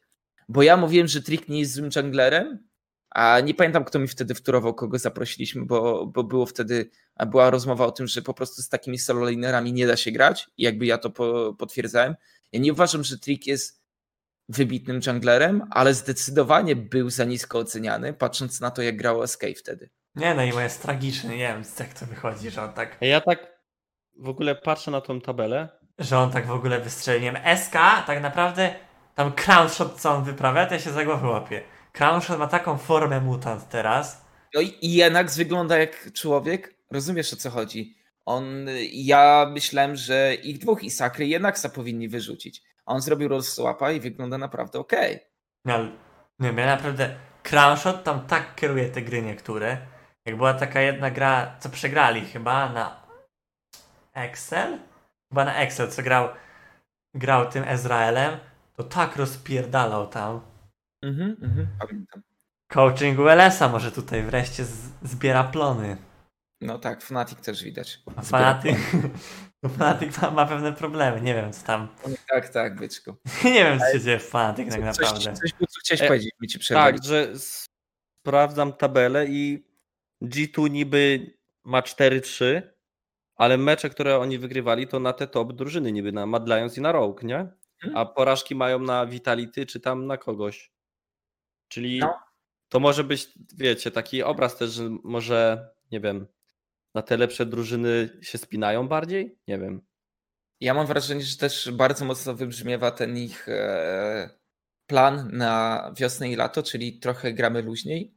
Bo 0.50 0.64
ja 0.64 0.78
mówiłem, 0.78 1.08
że 1.08 1.22
Trick 1.22 1.50
nie 1.50 1.60
jest 1.60 1.74
złym 1.74 1.90
junglerem, 1.96 2.68
a 3.10 3.40
nie 3.40 3.54
pamiętam, 3.54 3.84
kto 3.84 4.00
mi 4.00 4.08
wtedy 4.08 4.36
wtórował, 4.36 4.74
kogo 4.74 5.00
zaprosiliśmy, 5.00 5.66
bo, 5.66 6.06
bo 6.06 6.24
było 6.24 6.46
wtedy, 6.46 6.90
była 7.28 7.50
rozmowa 7.50 7.86
o 7.86 7.92
tym, 7.92 8.08
że 8.08 8.22
po 8.22 8.34
prostu 8.34 8.62
z 8.62 8.70
takimi 8.70 8.98
solo 8.98 9.26
lanerami 9.26 9.74
nie 9.74 9.88
da 9.88 9.98
się 9.98 10.12
grać 10.12 10.50
i 10.58 10.64
jakby 10.64 10.86
ja 10.86 10.98
to 10.98 11.10
po, 11.10 11.56
potwierdzałem. 11.60 12.16
Ja 12.52 12.60
nie 12.60 12.74
uważam, 12.74 13.04
że 13.04 13.20
Trick 13.20 13.48
jest 13.48 13.82
wybitnym 14.50 15.00
junglerem, 15.08 15.64
ale 15.70 15.94
zdecydowanie 15.94 16.76
był 16.76 17.10
za 17.10 17.24
nisko 17.24 17.60
oceniany, 17.60 18.14
patrząc 18.14 18.62
na 18.62 18.72
to, 18.72 18.82
jak 18.82 18.98
grał 18.98 19.28
SK 19.28 19.44
wtedy. 19.58 19.90
Nie 20.18 20.34
no 20.34 20.44
i 20.44 20.52
jest 20.62 20.82
tragiczny, 20.82 21.30
nie 21.30 21.38
wiem 21.48 21.64
jak 21.80 21.94
to 21.94 22.06
wychodzi, 22.06 22.50
że 22.52 22.64
on 22.64 22.74
tak, 22.74 22.98
Ja 23.02 23.22
tak 23.22 23.40
w 24.20 24.30
ogóle 24.30 24.56
patrzę 24.56 24.92
na 24.92 25.02
tą 25.02 25.22
tabelę. 25.22 25.70
że 26.00 26.18
on 26.20 26.32
tak 26.32 26.46
w 26.46 26.52
ogóle 26.52 26.80
wystrzelił. 26.80 27.22
Nie 27.22 27.32
wiem, 27.32 27.58
SK 27.58 27.74
tak 28.08 28.22
naprawdę 28.22 28.76
tam 29.16 29.32
crown 29.32 29.70
shot 29.70 30.02
co 30.02 30.12
on 30.12 30.24
wyprawia, 30.24 30.66
to 30.66 30.74
ja 30.74 30.80
się 30.80 30.92
za 30.92 31.06
głowę 31.06 31.28
łapię. 31.28 31.62
Crown 31.94 32.22
shot 32.22 32.40
ma 32.40 32.48
taką 32.48 32.78
formę 32.78 33.22
mutant 33.22 33.70
teraz. 33.70 34.26
No 34.56 34.62
i 34.62 34.94
jednak 34.94 35.32
wygląda 35.32 35.78
jak 35.78 36.14
człowiek. 36.14 36.76
Rozumiesz 36.92 37.34
o 37.34 37.36
co 37.36 37.50
chodzi? 37.50 37.96
On, 38.26 38.46
ja 38.92 39.48
myślałem, 39.52 39.96
że 39.96 40.36
ich 40.36 40.58
dwóch 40.58 40.84
i 40.84 40.92
Sakry 40.92 41.28
jednak 41.28 41.58
powinni 41.70 42.10
wyrzucić. 42.10 42.62
A 42.86 42.94
on 42.94 43.02
zrobił 43.02 43.28
rozsłapa 43.28 43.92
i 43.92 44.00
wygląda 44.00 44.38
naprawdę 44.38 44.80
okej. 44.80 45.20
No, 45.66 45.74
ale, 45.74 45.86
nie 46.40 46.48
wiem, 46.48 46.58
ja 46.58 46.66
naprawdę 46.66 47.16
crown 47.44 47.78
shot 47.78 48.04
tam 48.04 48.28
tak 48.28 48.56
kieruje 48.56 48.90
te 48.90 49.02
gry 49.02 49.22
niektóre. 49.22 49.78
Jak 50.28 50.38
była 50.38 50.54
taka 50.54 50.82
jedna 50.82 51.12
gra, 51.12 51.56
co 51.60 51.70
przegrali 51.70 52.26
chyba 52.26 52.70
na 52.70 53.04
Excel? 54.14 54.80
Chyba 55.30 55.46
na 55.46 55.56
Excel, 55.56 55.92
co 55.92 56.04
grał, 56.04 56.30
grał 57.16 57.50
tym 57.50 57.64
Ezraelem, 57.64 58.40
to 58.76 58.84
tak 58.84 59.16
rozpierdalał 59.16 60.08
tam. 60.08 60.42
Mhm, 61.04 61.38
mhm, 61.42 61.68
pamiętam. 61.80 62.22
Coaching 62.72 63.20
ULS-a 63.20 63.68
może 63.68 63.92
tutaj 63.92 64.24
wreszcie 64.24 64.66
z, 64.66 64.90
zbiera 65.04 65.44
plony. 65.44 65.98
No 66.62 66.80
tak, 66.80 67.02
Fnatic 67.02 67.40
też 67.40 67.64
widać. 67.64 68.00
A 68.16 68.22
Fanatyk, 68.22 68.78
Fanatyk 69.78 70.22
ma, 70.22 70.32
ma 70.32 70.46
pewne 70.46 70.74
problemy, 70.74 71.22
nie 71.22 71.34
wiem 71.34 71.54
co 71.54 71.66
tam. 71.66 71.88
Tak, 72.30 72.50
tak, 72.50 72.76
byczku. 72.76 73.16
Nie 73.44 73.64
wiem 73.64 73.80
co 73.80 73.92
się 73.92 74.02
dzieje 74.02 74.20
w 74.20 74.30
Fanatyk 74.30 74.70
tak 74.70 74.76
Coś, 74.94 75.00
naprawdę. 75.00 75.34
coś, 75.34 75.52
co 75.52 75.80
chciałeś 75.80 76.02
E, 76.02 76.08
powiedzieć, 76.08 76.32
mi 76.42 76.48
ci 76.48 76.60
przerwali. 76.60 76.98
Tak, 76.98 77.06
że 77.06 77.28
sprawdzam 77.40 78.74
tabelę 78.74 79.26
i 79.26 79.67
G2 80.22 80.70
niby 80.70 81.34
ma 81.64 81.82
4-3, 81.82 82.62
ale 83.36 83.58
mecze, 83.58 83.90
które 83.90 84.18
oni 84.20 84.40
wygrywali, 84.40 84.88
to 84.88 85.00
na 85.00 85.14
te 85.14 85.28
top 85.28 85.54
drużyny 85.54 85.92
niby 85.92 86.12
na 86.12 86.26
Mad 86.26 86.48
Lions 86.48 86.78
i 86.78 86.82
na 86.82 86.92
Rogue, 86.92 87.20
nie? 87.24 87.40
Mhm. 87.40 87.98
A 87.98 88.06
porażki 88.06 88.56
mają 88.56 88.80
na 88.80 89.06
Vitality 89.06 89.66
czy 89.66 89.80
tam 89.80 90.08
na 90.08 90.18
kogoś. 90.18 90.72
Czyli 91.68 92.00
No. 92.00 92.20
to 92.70 92.80
może 92.80 93.04
być, 93.04 93.28
wiecie, 93.58 93.92
taki 93.92 94.24
obraz 94.24 94.58
też, 94.58 94.72
że 94.72 94.90
może, 95.04 95.70
nie 95.92 96.00
wiem, 96.00 96.28
na 96.96 97.02
te 97.02 97.18
lepsze 97.18 97.46
drużyny 97.46 98.10
się 98.22 98.38
spinają 98.38 98.88
bardziej? 98.88 99.40
Nie 99.48 99.58
wiem. 99.60 99.82
Ja 100.62 100.74
mam 100.74 100.88
wrażenie, 100.88 101.22
że 101.22 101.38
też 101.38 101.72
bardzo 101.72 102.06
mocno 102.06 102.34
wybrzmiewa 102.36 102.92
ten 102.92 103.18
ich 103.18 103.50
e, 103.50 104.30
plan 104.88 105.30
na 105.38 105.84
wiosnę 105.98 106.30
i 106.32 106.36
lato, 106.36 106.64
czyli 106.64 107.00
trochę 107.00 107.34
gramy 107.34 107.62
luźniej. 107.62 108.17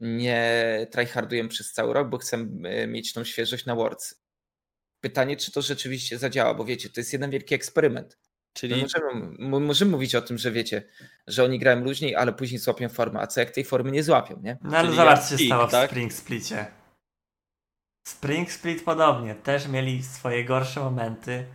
Nie 0.00 0.86
tryhardujemy 0.90 1.48
przez 1.48 1.72
cały 1.72 1.94
rok, 1.94 2.08
bo 2.08 2.18
chcemy 2.18 2.68
e, 2.68 2.86
mieć 2.86 3.12
tą 3.12 3.24
świeżość 3.24 3.66
na 3.66 3.74
Worlds. 3.74 4.24
Pytanie, 5.00 5.36
czy 5.36 5.52
to 5.52 5.62
rzeczywiście 5.62 6.18
zadziała, 6.18 6.54
bo 6.54 6.64
wiecie, 6.64 6.90
to 6.90 7.00
jest 7.00 7.12
jeden 7.12 7.30
wielki 7.30 7.54
eksperyment. 7.54 8.18
Czyli 8.52 8.76
No 8.76 8.82
możemy, 8.82 9.60
możemy 9.66 9.90
mówić 9.90 10.14
o 10.14 10.22
tym, 10.22 10.38
że 10.38 10.52
wiecie, 10.52 10.82
że 11.26 11.44
oni 11.44 11.58
grają 11.58 11.80
luźniej, 11.84 12.16
ale 12.16 12.32
później 12.32 12.58
złapią 12.58 12.88
formę. 12.88 13.20
A 13.20 13.26
co 13.26 13.40
jak 13.40 13.50
tej 13.50 13.64
formy 13.64 13.90
nie 13.90 14.02
złapią, 14.02 14.40
nie? 14.42 14.58
No 14.62 14.76
ale 14.76 14.86
Czyli 14.86 14.96
zobacz, 14.96 15.20
co 15.20 15.38
się 15.38 15.46
stało 15.46 15.66
w 15.66 15.70
tak? 15.70 15.90
Spring 15.90 16.12
Splicie. 16.12 16.66
Spring 18.08 18.52
Split 18.52 18.84
podobnie, 18.84 19.34
też 19.34 19.68
mieli 19.68 20.02
swoje 20.02 20.44
gorsze 20.44 20.80
momenty. 20.80 21.46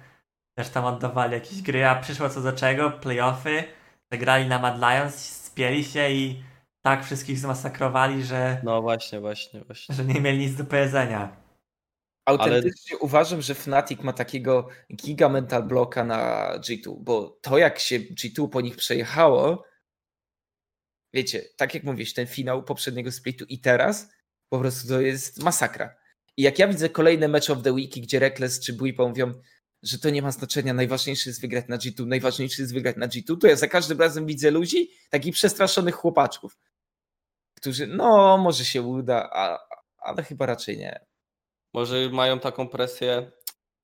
Też 0.58 0.70
tam 0.70 0.86
oddawali 0.86 1.34
jakieś 1.34 1.62
gry, 1.62 1.86
a 1.86 1.96
przyszło 2.02 2.30
co 2.30 2.42
do 2.42 2.54
czego, 2.54 2.92
playoffy, 2.92 3.64
zagrali 4.12 4.48
na 4.48 4.60
Mad 4.60 4.78
Lions, 4.78 5.16
spieli 5.46 5.84
się 5.84 6.10
i 6.10 6.44
tak 6.82 7.06
wszystkich 7.06 7.40
zmasakrowali, 7.40 8.24
że, 8.24 8.62
no 8.64 8.82
właśnie, 8.82 9.20
właśnie, 9.20 9.64
właśnie. 9.64 9.96
że 9.96 10.06
nie 10.06 10.22
mieli 10.22 10.38
nic 10.38 10.56
do 10.56 10.66
powiedzenia. 10.66 11.50
Autentycznie 12.26 12.98
uważam, 12.98 13.42
że 13.42 13.56
Fnatic 13.56 14.02
ma 14.02 14.14
takiego 14.14 14.68
giga 14.96 15.30
mental 15.30 15.64
bloka 15.64 16.04
na 16.04 16.54
G2, 16.60 16.96
bo 17.00 17.40
to 17.42 17.58
jak 17.58 17.80
się 17.80 18.00
G2 18.00 18.50
po 18.50 18.62
nich 18.62 18.76
przejechało, 18.76 19.64
wiecie, 21.14 21.42
tak 21.58 21.74
jak 21.74 21.84
mówisz, 21.84 22.14
ten 22.14 22.28
finał 22.28 22.64
poprzedniego 22.64 23.12
splitu 23.12 23.46
i 23.46 23.60
teraz, 23.60 24.10
po 24.50 24.60
prostu 24.60 24.88
to 24.88 25.02
jest 25.02 25.44
masakra. 25.44 25.96
I 26.38 26.42
jak 26.42 26.60
ja 26.60 26.68
widzę 26.68 26.90
kolejne 26.90 27.28
Match 27.28 27.50
of 27.50 27.64
the 27.64 27.74
Week, 27.74 27.92
gdzie 27.92 28.20
Reckless 28.20 28.60
czy 28.60 28.74
Buipa 28.74 29.08
mówią, 29.08 29.34
że 29.84 30.00
to 30.00 30.10
nie 30.10 30.22
ma 30.22 30.32
znaczenia, 30.32 30.74
najważniejsze 30.74 31.30
jest 31.30 31.42
wygrać 31.42 31.66
na 31.68 31.78
G2, 31.78 32.08
najważniejsze 32.08 32.62
jest 32.62 32.74
wygrać 32.74 32.96
na 32.98 33.08
G2, 33.08 33.38
to 33.38 33.48
ja 33.48 33.56
za 33.56 33.68
każdym 33.68 34.00
razem 34.00 34.26
widzę 34.26 34.52
ludzi, 34.52 34.92
takich 35.10 35.34
przestraszonych 35.34 35.96
chłopaczków, 35.96 36.58
którzy, 37.60 37.88
no, 37.88 38.38
może 38.38 38.66
się 38.66 38.82
uda, 38.82 39.30
a, 39.34 39.60
ale 39.98 40.24
chyba 40.24 40.46
raczej 40.46 40.78
nie. 40.78 41.06
Może 41.74 42.10
mają 42.10 42.40
taką 42.40 42.68
presję 42.68 43.32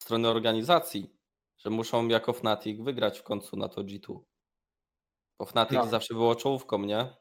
strony 0.01 0.27
organizacji, 0.27 1.15
że 1.57 1.69
muszą 1.69 2.07
jako 2.07 2.33
Fnatic 2.33 2.81
wygrać 2.81 3.19
w 3.19 3.23
końcu 3.23 3.57
na 3.57 3.69
to 3.69 3.81
G2. 3.83 4.19
Bo 5.39 5.45
Fnatic 5.45 5.77
No. 5.77 5.87
zawsze 5.87 6.13
było 6.13 6.35
czołówką, 6.35 6.79
nie? 6.79 7.13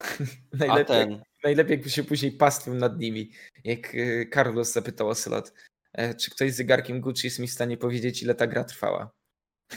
Najlepiej, 0.52 0.86
ten, 0.86 1.22
najlepiej 1.44 1.72
jakby 1.76 1.90
się 1.90 2.04
później 2.04 2.32
pastwił 2.32 2.74
nad 2.74 2.98
nimi. 2.98 3.30
Jak 3.64 3.94
e, 3.94 4.26
Carlos 4.34 4.72
zapytał 4.72 5.08
o 5.08 5.14
slot, 5.14 5.52
e, 5.92 6.14
czy 6.14 6.30
ktoś 6.30 6.52
z 6.52 6.56
zegarkiem 6.56 7.00
Gucci 7.00 7.26
jest 7.26 7.38
mi 7.38 7.48
w 7.48 7.52
stanie 7.52 7.76
powiedzieć, 7.76 8.22
ile 8.22 8.34
ta 8.34 8.46
gra 8.46 8.64
trwała. 8.64 9.10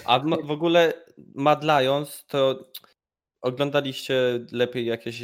a 0.05 0.19
w 0.19 0.51
ogóle 0.51 0.93
Mad 1.35 1.63
Lions 1.63 2.25
to 2.25 2.71
oglądaliście 3.45 4.15
lepiej 4.51 4.85
jakieś 4.85 5.23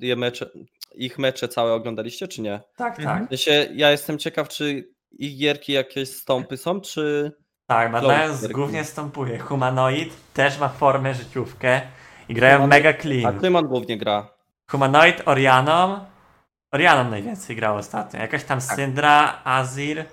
je 0.00 0.16
mecze, 0.16 0.50
ich 0.94 1.18
mecze 1.18 1.48
całe 1.48 1.72
oglądaliście, 1.72 2.28
czy 2.28 2.40
nie? 2.42 2.60
Tak, 2.76 2.98
Mhm. 2.98 3.18
tak. 3.18 3.26
W 3.26 3.28
sensie, 3.28 3.68
ja 3.74 3.90
jestem 3.90 4.18
ciekaw, 4.18 4.48
czy 4.48 4.88
ich 5.10 5.38
gierki 5.38 5.72
jakieś 5.72 6.08
stąpy 6.08 6.56
są, 6.56 6.80
czy 6.80 7.32
Tak, 7.66 7.92
Lions 8.02 8.40
gierki. 8.40 8.54
głównie 8.54 8.84
stąpuje. 8.84 9.38
Humanoid 9.38 10.12
też 10.34 10.58
ma 10.58 10.68
formę 10.68 11.14
życiówkę 11.14 11.80
i 12.28 12.34
grają 12.34 12.58
Humanoid- 12.58 12.68
mega 12.68 12.90
a 12.90 13.02
clean. 13.02 13.36
którym 13.36 13.56
on 13.56 13.66
głównie 13.66 13.98
gra? 13.98 14.34
Humanoid, 14.70 15.22
Orianą. 15.26 16.00
Orianą 16.72 17.10
najwięcej 17.10 17.56
grał 17.56 17.76
ostatnio. 17.76 18.20
Jakaś 18.20 18.44
tam 18.44 18.60
Tak. 18.60 18.76
Syndra, 18.76 19.40
Azir. 19.44 20.04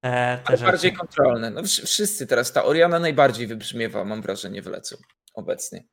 Te 0.00 0.38
Ale 0.44 0.56
rzeczy. 0.56 0.64
bardziej 0.70 0.92
kontrolne. 0.92 1.50
No, 1.50 1.62
wsz- 1.62 1.86
wszyscy 1.86 2.26
teraz, 2.26 2.52
ta 2.52 2.64
Oriana 2.64 2.98
najbardziej 2.98 3.46
wybrzmiewa, 3.46 4.04
mam 4.04 4.22
wrażenie, 4.22 4.62
w 4.62 4.66
lecu 4.66 4.96
obecnie. 5.34 5.84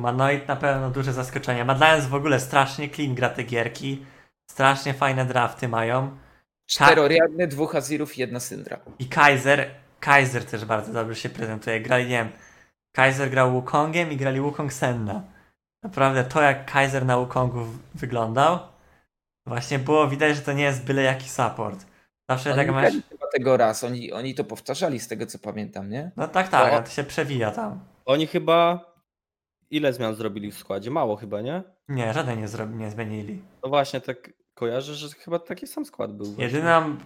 Humanoid 0.00 0.48
na 0.48 0.56
pewno 0.56 0.90
duże 0.90 1.12
zaskoczenie. 1.12 1.64
Mad 1.64 1.80
Lions 1.80 2.06
w 2.06 2.14
ogóle 2.14 2.40
strasznie 2.40 2.88
clean 2.90 3.14
gra 3.14 3.28
te 3.28 3.42
gierki. 3.42 4.06
Strasznie 4.50 4.94
fajne 4.94 5.24
drafty 5.24 5.68
mają. 5.68 6.16
Cztery 6.70 7.00
Oriany, 7.02 7.46
dwóch 7.46 7.74
Azirów 7.76 8.18
i 8.18 8.20
jedna 8.20 8.40
Syndra. 8.40 8.78
I 8.98 9.06
Kaiser. 9.08 9.70
Kaiser 10.00 10.44
też 10.44 10.64
bardzo 10.64 10.92
dobrze 10.92 11.14
się 11.14 11.28
prezentuje. 11.28 11.80
Grali, 11.80 12.04
nie 12.04 12.10
wiem, 12.10 12.30
Kaiser 12.96 13.30
grał 13.30 13.52
Wukongiem 13.52 14.12
i 14.12 14.16
grali 14.16 14.40
Wukong 14.40 14.72
Senna. 14.72 15.22
Naprawdę 15.84 16.24
to, 16.24 16.42
jak 16.42 16.72
Kaiser 16.72 17.06
na 17.06 17.18
Wukongu 17.18 17.60
w- 17.64 17.78
wyglądał, 17.94 18.58
właśnie 19.46 19.78
było 19.78 20.08
widać, 20.08 20.36
że 20.36 20.42
to 20.42 20.52
nie 20.52 20.62
jest 20.64 20.84
byle 20.84 21.02
jaki 21.02 21.28
support. 21.28 21.86
Zawsze 22.30 22.50
Oni 22.50 22.58
tak 22.58 22.70
masz... 22.74 22.92
chyba 23.08 23.26
tego 23.32 23.56
raz, 23.56 23.84
oni, 23.84 24.12
oni 24.12 24.34
to 24.34 24.44
powtarzali 24.44 25.00
z 25.00 25.08
tego, 25.08 25.26
co 25.26 25.38
pamiętam, 25.38 25.90
nie? 25.90 26.10
No 26.16 26.28
tak, 26.28 26.48
tak, 26.48 26.72
no 26.72 26.82
to 26.82 26.90
się 26.90 27.04
przewija 27.04 27.50
tam. 27.50 27.80
Oni 28.04 28.26
chyba 28.26 28.84
ile 29.70 29.92
zmian 29.92 30.14
zrobili 30.14 30.52
w 30.52 30.58
składzie? 30.58 30.90
Mało 30.90 31.16
chyba, 31.16 31.40
nie? 31.40 31.62
Nie, 31.88 32.12
żaden 32.12 32.40
nie, 32.40 32.48
zrobi, 32.48 32.74
nie 32.74 32.90
zmienili. 32.90 33.42
No 33.62 33.68
właśnie, 33.68 34.00
tak 34.00 34.30
kojarzę, 34.54 34.94
że 34.94 35.08
chyba 35.08 35.38
taki 35.38 35.66
sam 35.66 35.84
skład 35.84 36.12
był. 36.16 36.26
właśnie. 36.26 36.44
Jedyną 36.44 36.96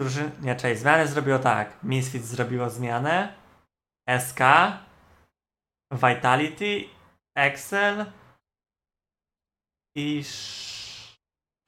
drużynę, 0.00 0.30
nie, 0.42 0.56
czekaj, 0.56 0.76
zmianę 0.76 1.06
zrobiło 1.06 1.38
tak. 1.38 1.84
Misfits 1.84 2.24
zrobiło 2.26 2.70
zmianę, 2.70 3.34
SK, 4.18 4.40
Vitality, 5.92 6.84
Excel 7.36 8.06
i 9.96 10.22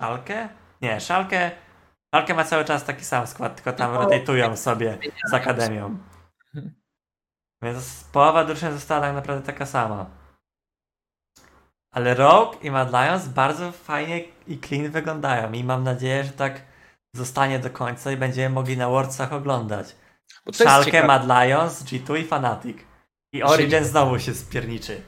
Szalkę? 0.02 0.48
Nie, 0.82 1.00
Szalkę, 1.00 1.50
Szalkę 2.14 2.34
ma 2.34 2.44
cały 2.44 2.64
czas 2.64 2.84
taki 2.84 3.04
sam 3.04 3.26
skład, 3.26 3.56
tylko 3.56 3.72
tam 3.72 3.94
No, 3.94 4.08
rotują 4.08 4.56
sobie 4.56 4.98
z 5.30 5.34
Akademią. 5.34 5.98
Więc 7.62 8.04
połowa 8.12 8.44
drużyn 8.44 8.72
została 8.72 9.00
tak 9.00 9.14
naprawdę 9.14 9.46
taka 9.46 9.66
sama. 9.66 10.23
Ale 11.94 12.14
Rogue 12.14 12.56
i 12.62 12.70
Mad 12.70 12.90
Lions 12.92 13.28
bardzo 13.28 13.72
fajnie 13.72 14.20
i 14.46 14.58
clean 14.58 14.90
wyglądają 14.90 15.52
i 15.52 15.64
mam 15.64 15.84
nadzieję, 15.84 16.24
że 16.24 16.30
tak 16.30 16.62
zostanie 17.12 17.58
do 17.58 17.70
końca 17.70 18.12
i 18.12 18.16
będziemy 18.16 18.54
mogli 18.54 18.76
na 18.76 18.88
Worldsach 18.88 19.32
oglądać. 19.32 19.96
Szalkę, 20.52 21.06
Mad 21.06 21.22
Lions, 21.24 21.84
G2 21.84 22.20
i 22.20 22.24
Fnatic. 22.24 22.76
I 23.32 23.42
Origin 23.42 23.84
znowu 23.84 24.18
się 24.18 24.34
spierniczy. 24.34 25.02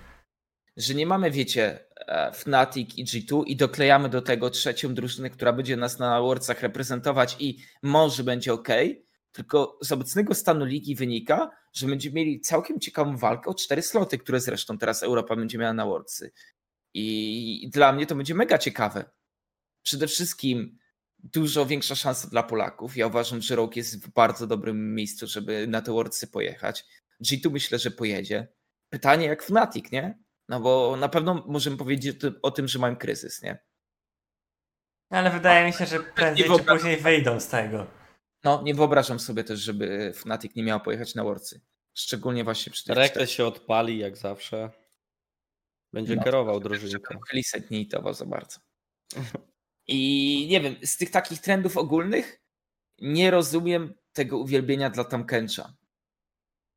że 0.76 0.94
nie 0.94 1.06
mamy, 1.06 1.30
wiecie, 1.30 1.78
e, 2.06 2.32
Fnatic 2.32 2.98
i 2.98 3.04
G2 3.04 3.42
i 3.46 3.56
doklejamy 3.56 4.08
do 4.08 4.22
tego 4.22 4.50
trzecią 4.50 4.94
drużynę, 4.94 5.30
która 5.30 5.52
będzie 5.52 5.76
nas 5.76 5.98
na 5.98 6.20
Worldsach 6.20 6.60
reprezentować 6.60 7.36
i 7.38 7.58
może 7.82 8.24
będzie 8.24 8.52
ok, 8.52 8.68
tylko 9.32 9.78
z 9.82 9.92
obecnego 9.92 10.34
stanu 10.34 10.64
ligi 10.64 10.94
wynika, 10.94 11.50
że 11.72 11.86
będziemy 11.86 12.14
mieli 12.14 12.40
całkiem 12.40 12.80
ciekawą 12.80 13.16
walkę 13.16 13.50
o 13.50 13.54
cztery 13.54 13.82
sloty, 13.82 14.18
które 14.18 14.40
zresztą 14.40 14.78
teraz 14.78 15.02
Europa 15.02 15.36
będzie 15.36 15.58
miała 15.58 15.72
na 15.72 15.86
Worldsy. 15.86 16.32
I 16.98 17.70
dla 17.72 17.92
mnie 17.92 18.06
to 18.06 18.14
będzie 18.14 18.34
mega 18.34 18.58
ciekawe. 18.58 19.04
Przede 19.82 20.06
wszystkim 20.06 20.78
dużo 21.18 21.66
większa 21.66 21.94
szansa 21.94 22.28
dla 22.28 22.42
Polaków. 22.42 22.96
Ja 22.96 23.06
uważam, 23.06 23.42
że 23.42 23.56
Rogue 23.56 23.72
jest 23.76 24.06
w 24.06 24.12
bardzo 24.12 24.46
dobrym 24.46 24.94
miejscu, 24.94 25.26
żeby 25.26 25.66
na 25.66 25.82
te 25.82 25.92
Worldsy 25.92 26.26
pojechać. 26.26 26.84
G2 27.24 27.50
myślę, 27.50 27.78
że 27.78 27.90
pojedzie. 27.90 28.48
Pytanie 28.88 29.26
jak 29.26 29.42
Fnatic, 29.42 29.92
nie? 29.92 30.18
No 30.48 30.60
bo 30.60 30.96
na 30.96 31.08
pewno 31.08 31.44
możemy 31.46 31.76
powiedzieć 31.76 32.16
o 32.42 32.50
tym, 32.50 32.68
że 32.68 32.78
mają 32.78 32.96
kryzys, 32.96 33.42
nie? 33.42 33.58
Ale 35.10 35.30
wydaje 35.30 35.66
mi 35.66 35.72
się, 35.72 35.86
że 35.86 36.00
prędzej 36.00 36.44
czy 36.44 36.48
wyobrażam 36.48 36.78
później 36.78 36.96
wyjdą 36.96 37.40
z 37.40 37.48
tego. 37.48 37.86
No, 38.44 38.62
nie 38.62 38.74
wyobrażam 38.74 39.20
sobie 39.20 39.44
też, 39.44 39.60
żeby 39.60 40.12
Fnatic 40.14 40.54
nie 40.54 40.62
miał 40.62 40.80
pojechać 40.80 41.14
na 41.14 41.24
Worldsy. 41.24 41.60
Szczególnie 41.94 42.44
właśnie 42.44 42.72
przy 42.72 42.84
tych 42.84 42.96
Rekle 42.96 43.26
się 43.26 43.46
odpali 43.46 43.98
jak 43.98 44.16
zawsze. 44.16 44.70
Będzie 45.96 46.16
No, 46.16 46.24
kierował 46.24 46.60
drużynką. 46.60 47.18
Lisek 47.32 47.70
nie 47.70 47.80
itował 47.80 48.14
za 48.14 48.26
bardzo. 48.26 48.60
I 49.86 50.46
nie 50.50 50.60
wiem, 50.60 50.76
z 50.84 50.96
tych 50.96 51.10
takich 51.10 51.40
trendów 51.40 51.76
ogólnych 51.76 52.40
nie 53.00 53.30
rozumiem 53.30 53.94
tego 54.12 54.38
uwielbienia 54.38 54.90
dla 54.90 55.04
Tamkencha 55.04 55.74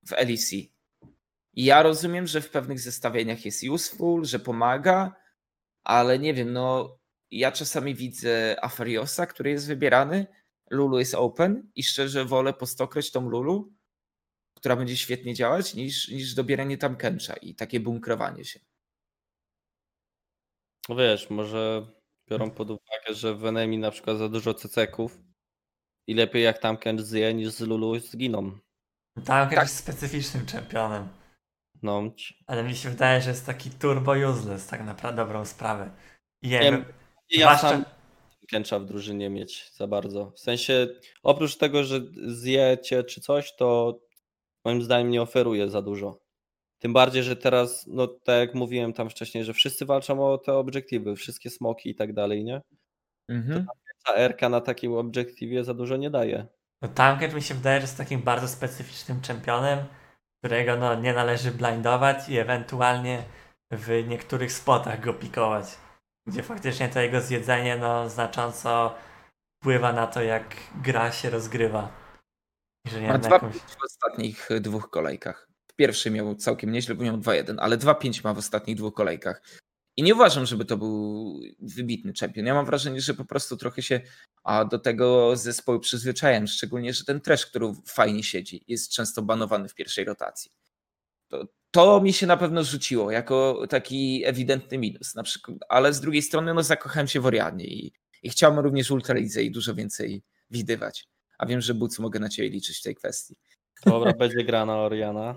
w 0.08 0.12
LEC. 0.12 0.52
Ja 1.54 1.84
rozumiem, 1.84 2.28
że 2.28 2.42
w 2.42 2.50
pewnych 2.50 2.80
zestawieniach 2.80 3.46
jest 3.46 3.64
useful, 3.64 4.26
że 4.26 4.40
pomaga, 4.40 5.16
ale 5.84 6.20
nie 6.20 6.34
wiem, 6.34 6.54
no 6.54 6.98
ja 7.32 7.52
czasami 7.52 7.96
widzę 7.96 8.56
Afariosa, 8.62 9.26
który 9.26 9.50
jest 9.50 9.68
wybierany, 9.68 10.28
Lulu 10.70 11.00
jest 11.00 11.16
open 11.16 11.72
i 11.76 11.84
szczerze 11.84 12.26
wolę 12.26 12.54
po 12.54 12.66
stokroć 12.66 13.12
tą 13.12 13.30
Lulu, 13.30 13.74
która 14.54 14.76
będzie 14.76 14.98
świetnie 14.98 15.34
działać, 15.34 15.74
niż, 15.74 16.08
niż 16.08 16.34
dobieranie 16.34 16.78
Tamkencha 16.78 17.34
i 17.34 17.56
takie 17.56 17.80
bunkrowanie 17.80 18.46
się. 18.46 18.69
No 20.90 20.96
wiesz, 20.96 21.30
może 21.30 21.86
biorą 22.30 22.52
pod 22.52 22.70
uwagę, 22.70 23.14
że 23.14 23.36
w 23.36 23.46
enemy 23.46 23.78
na 23.78 23.92
przykład 23.92 24.18
za 24.18 24.30
dużo 24.30 24.54
ceceków 24.54 25.20
i 26.08 26.14
lepiej 26.14 26.44
jak 26.44 26.58
tam 26.60 26.78
Kent 26.78 27.02
zje 27.02 27.34
niż 27.34 27.50
z 27.50 27.60
Lulu 27.62 28.00
zginą. 28.00 28.52
Tam 29.26 29.50
Tak. 29.50 29.52
jest 29.62 29.78
specyficznym 29.78 30.46
czempionem. 30.46 31.08
No, 31.84 32.04
Ale 32.48 32.64
mi 32.64 32.76
się 32.76 32.90
wydaje, 32.90 33.22
że 33.22 33.30
jest 33.30 33.46
taki 33.46 33.70
turbo 33.70 34.12
useless, 34.12 34.68
tak 34.68 34.86
naprawdę 34.86 35.22
dobrą 35.26 35.46
sprawę. 35.46 35.92
I 36.42 36.50
Nie 36.50 36.60
wiem, 36.60 36.86
ja 37.30 37.46
zwłaszcza- 37.58 37.70
sam 37.70 37.86
Kęcza 38.52 38.80
w 38.80 38.86
drużynie 38.86 39.30
mieć 39.30 39.72
za 39.74 39.88
bardzo. 39.88 40.32
W 40.32 40.40
sensie, 40.40 40.88
oprócz 41.24 41.58
tego, 41.58 41.84
że 41.84 42.00
zjecie 42.28 43.04
czy 43.04 43.22
coś, 43.22 43.56
to 43.56 44.00
moim 44.66 44.82
zdaniem 44.84 45.10
nie 45.12 45.22
oferuje 45.22 45.70
za 45.70 45.82
dużo. 45.82 46.20
Tym 46.80 46.94
bardziej, 46.94 47.24
że 47.24 47.36
teraz, 47.36 47.88
no 47.88 48.08
tak 48.08 48.40
jak 48.40 48.56
mówiłem 48.56 48.94
tam 48.94 49.10
wcześniej, 49.10 49.44
że 49.44 49.54
wszyscy 49.54 49.86
walczą 49.86 50.24
o 50.24 50.38
te 50.38 50.54
obiektywy, 50.54 51.16
wszystkie 51.16 51.50
smoki 51.50 51.90
i 51.90 51.96
tak 51.96 52.14
dalej, 52.14 52.44
nie? 52.44 52.62
Mhm. 53.30 53.66
Ta 54.06 54.14
RK 54.16 54.50
na 54.50 54.62
takim 54.62 54.94
obiektywie 54.94 55.64
za 55.64 55.74
dużo 55.74 55.98
nie 55.98 56.10
daje. 56.10 56.48
No 56.82 56.90
Tankett 56.90 57.34
mi 57.34 57.42
się 57.42 57.54
wydaje, 57.54 57.80
że 57.80 57.84
jest 57.84 57.98
takim 57.98 58.22
bardzo 58.22 58.48
specyficznym 58.48 59.22
czempionem, 59.22 59.80
którego 60.44 60.76
no, 60.76 60.96
nie 60.96 61.14
należy 61.14 61.52
blindować 61.52 62.30
i 62.30 62.38
ewentualnie 62.38 63.24
w 63.72 64.08
niektórych 64.08 64.52
spotach 64.52 65.02
go 65.02 65.14
pikować, 65.14 65.66
gdzie 66.28 66.44
faktycznie 66.44 66.90
to 66.90 67.00
jego 67.00 67.22
zjedzenie 67.22 67.78
no, 67.78 68.10
znacząco 68.10 68.96
wpływa 69.62 69.94
na 69.94 70.08
to, 70.08 70.22
jak 70.22 70.56
gra 70.84 71.12
się 71.12 71.30
rozgrywa. 71.30 71.92
I 72.88 72.90
że 72.90 73.02
nie 73.02 73.08
Ma 73.08 73.20
2-5 73.20 73.32
jakąś... 73.32 73.56
w 73.56 73.84
ostatnich 73.84 74.50
dwóch 74.62 74.90
kolejkach. 74.90 75.49
W 75.80 75.82
pierwszej 75.82 76.12
miał 76.12 76.36
całkiem 76.36 76.72
nieźle, 76.72 76.96
bo 76.96 77.04
miał 77.04 77.18
2-1, 77.18 77.56
ale 77.60 77.78
2-5 77.78 78.24
ma 78.24 78.34
w 78.34 78.38
ostatnich 78.38 78.78
dwóch 78.78 78.94
kolejkach. 78.94 79.42
I 79.98 80.04
nie 80.04 80.16
uważam, 80.16 80.46
żeby 80.46 80.66
to 80.66 80.78
był 80.78 81.40
wybitny 81.60 82.14
czempion. 82.14 82.46
Ja 82.46 82.54
mam 82.54 82.66
wrażenie, 82.66 83.02
że 83.02 83.14
po 83.14 83.26
prostu 83.26 83.58
trochę 83.58 83.82
się 83.82 84.02
do 84.72 84.80
tego 84.80 85.36
zespołu 85.36 85.80
przyzwyczaiłem, 85.80 86.48
szczególnie, 86.48 86.94
że 86.94 87.06
ten 87.06 87.22
trash, 87.22 87.46
który 87.46 87.74
fajnie 87.86 88.24
siedzi, 88.24 88.64
jest 88.68 88.92
często 88.92 89.22
banowany 89.22 89.70
w 89.70 89.76
pierwszej 89.76 90.06
rotacji. 90.06 90.52
To, 91.28 91.48
to 91.72 92.02
mi 92.02 92.14
się 92.14 92.28
na 92.28 92.38
pewno 92.38 92.64
rzuciło 92.64 93.12
jako 93.12 93.68
taki 93.70 94.24
ewidentny 94.26 94.78
minus. 94.78 95.16
Na 95.16 95.24
przykład, 95.24 95.58
ale 95.70 95.94
z 95.94 96.02
drugiej 96.02 96.22
strony 96.22 96.54
no, 96.54 96.64
zakochałem 96.64 97.08
się 97.08 97.20
w 97.20 97.26
Orianie 97.26 97.66
i, 97.66 97.94
i 98.24 98.30
chciałem 98.30 98.60
również 98.60 98.92
Ultralidze 98.92 99.44
i 99.44 99.52
dużo 99.52 99.76
więcej 99.76 100.24
widywać. 100.50 101.08
A 101.38 101.46
wiem, 101.46 101.62
że 101.62 101.74
Buc 101.74 102.00
mogę 102.00 102.20
na 102.20 102.30
ciebie 102.30 102.50
liczyć 102.50 102.78
w 102.80 102.84
tej 102.84 102.96
kwestii. 102.96 103.36
Dobra, 103.86 104.14
będzie 104.20 104.44
gra 104.44 104.66
na 104.66 104.78
Oriana. 104.78 105.36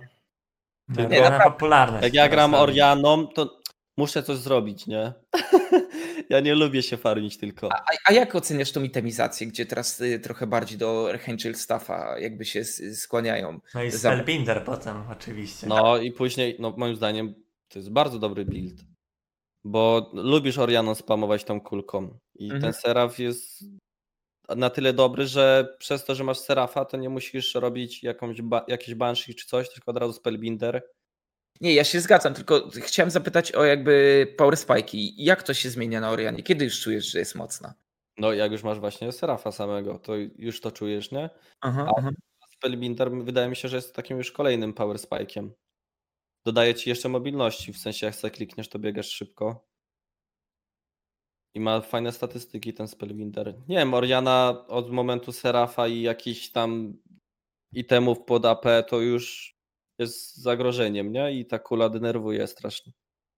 Nie, 0.97 1.21
na 1.21 1.31
naprawdę. 1.31 1.51
popularność. 1.51 2.05
Jak 2.05 2.15
ja 2.15 2.29
gram 2.29 2.55
Orianą, 2.55 3.27
to 3.27 3.61
muszę 3.97 4.23
coś 4.23 4.37
zrobić, 4.39 4.87
nie? 4.87 5.13
ja 6.31 6.41
nie 6.41 6.55
lubię 6.55 6.83
się 6.83 6.97
farmić 6.97 7.39
tylko. 7.39 7.69
A, 7.73 7.83
a 8.05 8.13
jak 8.13 8.35
oceniasz 8.35 8.73
tą 8.73 8.83
itemizację, 8.83 9.47
gdzie 9.47 9.67
teraz 9.67 10.01
y, 10.01 10.19
trochę 10.21 10.47
bardziej 10.47 10.79
do 10.79 11.09
Archangel 11.11 11.55
Staffa 11.55 12.19
jakby 12.19 12.45
się 12.45 12.65
skłaniają? 12.95 13.61
No 13.75 13.83
i 13.83 13.91
za- 13.91 13.99
Spellbinder 13.99 14.65
potem 14.65 15.05
oczywiście. 15.11 15.67
No 15.67 15.99
i 15.99 16.13
później, 16.13 16.57
no 16.59 16.75
moim 16.77 16.97
zdaniem, 16.97 17.35
to 17.69 17.79
jest 17.79 17.91
bardzo 17.93 18.19
dobry 18.19 18.45
build. 18.45 18.81
Bo 19.65 20.11
lubisz 20.15 20.59
Orianą 20.59 20.95
spamować 20.95 21.45
tą 21.45 21.61
kulką. 21.61 22.19
I 22.35 22.45
Mhm. 22.45 22.63
ten 22.63 22.73
seraf 22.73 23.19
jest 23.19 23.65
na 24.49 24.71
tyle 24.71 24.93
dobry, 24.93 25.27
że 25.27 25.77
przez 25.79 26.05
to, 26.05 26.15
że 26.15 26.25
masz 26.25 26.39
serafa, 26.39 26.85
to 26.85 26.97
nie 26.97 27.09
musisz 27.09 27.55
robić 27.55 28.03
jakąś 28.03 28.43
ba- 28.43 28.65
jakieś 28.69 28.95
banshee 28.95 29.35
czy 29.35 29.47
coś, 29.47 29.69
tylko 29.75 29.91
od 29.91 29.97
razu 29.99 30.13
spellbinder. 30.13 30.83
Nie, 31.61 31.75
ja 31.75 31.85
się 31.85 32.01
zgadzam, 32.01 32.35
tylko 32.35 32.71
chciałem 32.71 33.11
zapytać 33.11 33.53
o 33.53 33.65
jakby 33.65 34.27
power 34.39 34.55
spike'i. 34.55 35.13
Jak 35.17 35.43
to 35.43 35.55
się 35.55 35.71
zmienia 35.71 36.01
na 36.01 36.11
Orianie? 36.11 36.43
Kiedy 36.43 36.65
już 36.65 36.81
czujesz, 36.81 37.07
że 37.11 37.19
jest 37.19 37.35
mocna? 37.35 37.75
No 38.19 38.33
jak 38.33 38.53
już 38.53 38.63
masz 38.63 38.81
właśnie 38.81 39.13
serafa 39.13 39.53
samego, 39.53 39.99
to 39.99 40.13
już 40.37 40.61
to 40.61 40.71
czujesz, 40.73 41.11
nie? 41.11 41.31
Aha, 41.61 41.87
A- 41.89 41.99
aha. 41.99 42.11
Spellbinder 42.55 43.11
wydaje 43.11 43.49
mi 43.49 43.57
się, 43.57 43.69
że 43.69 43.77
jest 43.77 43.95
takim 43.95 44.19
już 44.19 44.33
kolejnym 44.33 44.73
power 44.75 44.97
spike'iem. 44.97 45.51
Dodaje 46.47 46.75
ci 46.75 46.91
jeszcze 46.91 47.09
mobilności, 47.09 47.73
w 47.73 47.79
sensie 47.79 48.07
jak 48.07 48.15
sobie 48.15 48.31
klikniesz, 48.31 48.69
to 48.69 48.79
biegasz 48.79 49.09
szybko. 49.11 49.67
I 51.55 51.61
ma 51.61 51.81
fajne 51.81 52.13
statystyki 52.13 52.75
ten 52.75 52.89
Spellbinder. 52.89 53.55
Nie 53.69 53.77
wiem, 53.77 53.95
Oriana 53.95 54.65
od 54.69 54.91
momentu 54.91 55.33
Serafa 55.33 55.89
i 55.89 56.03
jakichś 56.03 56.49
tam 56.49 56.97
itemów 57.73 58.21
pod 58.25 58.47
AP 58.47 58.65
to 58.89 59.01
już 59.01 59.57
jest 59.99 60.37
zagrożeniem, 60.37 61.13
nie? 61.13 61.33
I 61.33 61.47
ta 61.47 61.59
kula 61.59 61.89
denerwuje 61.89 62.47
strasznie. 62.47 62.93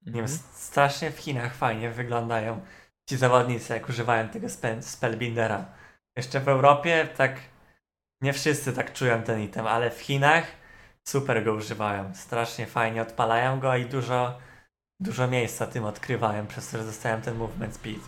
Nie 0.07 0.13
wiem, 0.13 0.29
strasznie 0.53 1.11
w 1.11 1.19
Chinach 1.19 1.55
fajnie 1.55 1.91
wyglądają 1.91 2.61
ci 3.11 3.17
zawodnicy, 3.17 3.73
jak 3.73 3.89
używają 3.89 4.29
tego 4.29 4.47
spe- 4.47 4.83
spellbindera. 4.83 5.73
Jeszcze 6.17 6.41
w 6.41 6.49
Europie 6.49 7.09
tak 7.17 7.41
nie 8.23 8.33
wszyscy 8.33 8.73
tak 8.73 8.93
czują 8.93 9.23
ten 9.23 9.41
item, 9.41 9.67
ale 9.67 9.91
w 9.91 10.01
Chinach 10.01 10.47
super 11.09 11.45
go 11.45 11.55
używają. 11.55 12.15
Strasznie 12.15 12.67
fajnie 12.67 13.03
odpalają 13.03 13.61
go 13.61 13.77
i 13.77 13.87
dużo, 13.87 14.39
dużo 15.05 15.29
miejsca 15.29 15.67
tym 15.67 15.85
odkrywają, 15.85 16.47
przez 16.47 16.71
to, 16.71 16.79
że 16.79 16.85
dostają 16.85 17.21
ten 17.21 17.37
movement 17.37 17.75
speed. 17.75 18.01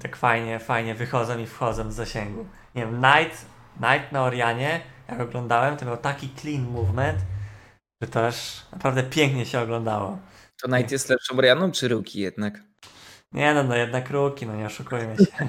Tak 0.00 0.16
fajnie, 0.16 0.58
fajnie 0.58 0.94
wychodzą 0.94 1.38
i 1.38 1.46
wchodzą 1.46 1.92
z 1.92 1.94
zasięgu. 1.94 2.46
Nie 2.74 2.86
wiem, 2.86 3.02
Knight, 3.02 3.46
Knight 3.76 4.12
na 4.12 4.22
Orianie, 4.22 4.80
jak 5.08 5.20
oglądałem, 5.20 5.76
to 5.76 5.86
miał 5.86 5.96
taki 5.96 6.28
clean 6.36 6.62
movement, 6.62 7.18
że 8.02 8.08
to 8.08 8.26
aż 8.26 8.66
naprawdę 8.72 9.02
pięknie 9.02 9.46
się 9.46 9.60
oglądało. 9.60 10.18
To 10.62 10.68
Knight 10.68 10.92
jest 10.92 11.08
lepszą 11.08 11.36
Orianą 11.36 11.72
czy 11.72 11.88
Ruki 11.88 12.20
jednak? 12.20 12.62
Nie 13.32 13.54
no, 13.54 13.62
no 13.62 13.76
jednak 13.76 14.10
ruki, 14.10 14.46
no 14.46 14.56
nie 14.56 14.66
oszukujmy 14.66 15.16
się. 15.16 15.48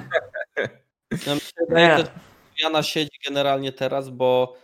No, 1.26 1.34
Nie. 1.76 1.98
że 1.98 2.04
Oriana 2.54 2.82
siedzi 2.82 3.18
generalnie 3.26 3.72
teraz, 3.72 4.08
bo 4.10 4.56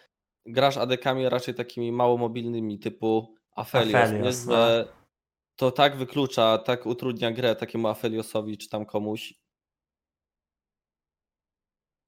grasz 0.46 0.76
adekami 0.76 1.28
raczej 1.28 1.54
takimi 1.54 1.92
mało 1.92 2.16
mobilnymi 2.16 2.78
typu 2.78 3.34
Aphelios, 3.56 3.94
Aphelios, 3.94 4.46
nie? 4.46 4.52
no. 4.52 4.95
To 5.56 5.70
tak 5.70 5.96
wyklucza, 5.96 6.58
tak 6.58 6.86
utrudnia 6.86 7.30
grę 7.32 7.56
takiemu 7.56 7.88
Apheliosowi 7.88 8.58
czy 8.58 8.68
tam 8.68 8.86
komuś. 8.86 9.34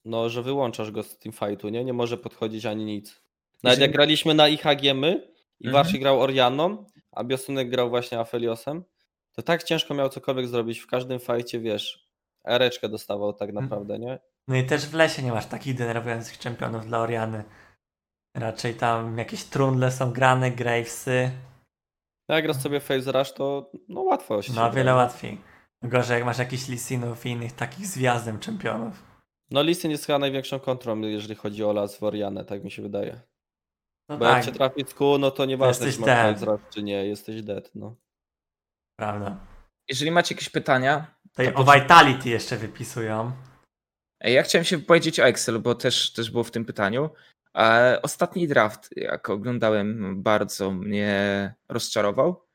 No, 0.04 0.28
że 0.28 0.42
wyłączasz 0.42 0.90
go 0.90 1.02
z 1.02 1.18
teamfightu, 1.18 1.68
nie? 1.68 1.84
Nie 1.84 1.92
może 1.92 2.16
podchodzić 2.18 2.66
ani 2.66 2.84
nic. 2.84 3.22
Nawet 3.62 3.80
jak 3.80 3.92
graliśmy 3.92 4.34
na 4.34 4.48
IHG 4.48 4.94
my 4.94 5.32
i 5.60 5.66
Mhm. 5.66 5.72
Warsi 5.84 5.98
grał 6.00 6.20
Orianą, 6.20 6.84
a 7.12 7.24
Biosunek 7.24 7.70
grał 7.70 7.90
właśnie 7.90 8.18
Apheliosem, 8.20 8.84
to 9.32 9.42
tak 9.42 9.62
ciężko 9.62 9.94
miał 9.94 10.08
cokolwiek 10.08 10.46
zrobić. 10.48 10.78
W 10.78 10.86
każdym 10.86 11.20
fajcie, 11.20 11.60
wiesz, 11.60 12.08
ereczkę 12.44 12.88
dostawał 12.88 13.32
tak 13.32 13.48
Mhm. 13.48 13.64
naprawdę, 13.64 13.98
nie? 13.98 14.18
No 14.48 14.56
i 14.56 14.66
też 14.66 14.86
w 14.86 14.94
lesie 14.94 15.22
nie 15.22 15.32
masz 15.32 15.46
takich 15.46 15.74
denerwujących 15.74 16.38
czempionów 16.38 16.86
dla 16.86 16.98
Oriany. 16.98 17.44
Raczej 18.34 18.74
tam 18.74 19.18
jakieś 19.18 19.44
trundle 19.44 19.92
są 19.92 20.12
grane, 20.12 20.50
gravesy. 20.50 21.30
No 22.28 22.34
Jak 22.34 22.44
grasz 22.44 22.56
sobie 22.56 22.80
Phase 22.80 23.12
Rush, 23.12 23.32
to 23.32 23.70
no 23.88 24.02
łatwo 24.02 24.42
się 24.42 24.52
No 24.52 24.72
wiele 24.72 24.94
łatwiej. 24.94 25.40
Gorzej 25.82 26.14
jak 26.14 26.24
masz 26.24 26.38
jakichś 26.38 26.68
Lisinów 26.68 27.26
i 27.26 27.28
innych 27.28 27.52
takich 27.52 27.86
z 27.86 27.98
wjazdem 27.98 28.38
czempionów. 28.38 29.02
No 29.50 29.62
Lisyn 29.62 29.90
jest 29.90 30.06
chyba 30.06 30.18
największą 30.18 30.60
kontrą, 30.60 31.00
jeżeli 31.00 31.34
chodzi 31.34 31.64
o 31.64 31.72
las 31.72 31.98
w 31.98 32.02
Orianę, 32.02 32.44
tak 32.44 32.64
mi 32.64 32.70
się 32.70 32.82
wydaje. 32.82 33.20
No 34.08 34.18
Bo 34.18 34.24
tak, 34.24 34.36
jak 34.36 34.44
cię 34.44 34.52
trafi 34.52 34.84
z 34.86 34.94
kół, 34.94 35.18
no 35.18 35.30
to 35.30 35.44
nieważne, 35.44 35.86
jesteś 35.86 35.94
czy 35.94 36.00
masz 36.00 36.06
dead. 36.06 36.38
Phase 36.38 36.46
Rush, 36.46 36.60
czy 36.74 36.82
nie, 36.82 37.06
jesteś 37.06 37.42
dead, 37.42 37.70
no. 37.74 37.96
prawda. 38.98 39.36
Jeżeli 39.88 40.10
macie 40.10 40.34
jakieś 40.34 40.48
pytania, 40.48 41.18
Tutaj 41.38 41.52
To 41.52 41.58
o. 41.58 41.64
Vitality 41.74 42.28
jeszcze 42.28 42.56
wypisują. 42.56 43.32
Ej, 44.20 44.34
Ja 44.34 44.42
chciałem 44.42 44.64
się 44.64 44.76
wypowiedzieć 44.76 45.20
o 45.20 45.26
Excel, 45.26 45.58
bo 45.58 45.74
też, 45.74 46.12
też 46.12 46.30
było 46.30 46.44
w 46.44 46.50
tym 46.50 46.64
pytaniu. 46.64 47.10
Ostatni 48.02 48.48
draft, 48.48 48.90
jak 48.96 49.30
oglądałem, 49.30 50.22
bardzo 50.22 50.70
mnie 50.70 51.54
rozczarował, 51.68 52.46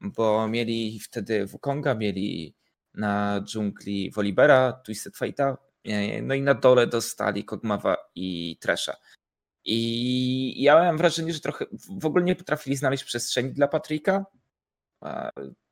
bo 0.00 0.48
mieli 0.48 1.00
wtedy 1.00 1.46
Wukonga, 1.46 1.94
mieli 1.94 2.54
na 2.94 3.40
dżungli 3.44 4.10
Wolibera, 4.10 4.72
Twisted 4.72 5.14
Fate'a, 5.14 5.56
e, 5.84 6.22
no 6.22 6.34
i 6.34 6.42
na 6.42 6.54
dole 6.54 6.86
dostali 6.86 7.44
Kogmawa 7.44 7.96
i 8.14 8.56
Tresha. 8.60 8.96
I 9.64 10.62
ja 10.62 10.74
miałem 10.74 10.98
wrażenie, 10.98 11.32
że 11.32 11.40
trochę 11.40 11.64
w 12.00 12.06
ogóle 12.06 12.24
nie 12.24 12.36
potrafili 12.36 12.76
znaleźć 12.76 13.04
przestrzeni 13.04 13.52
dla 13.52 13.68
Patryka, 13.68 14.24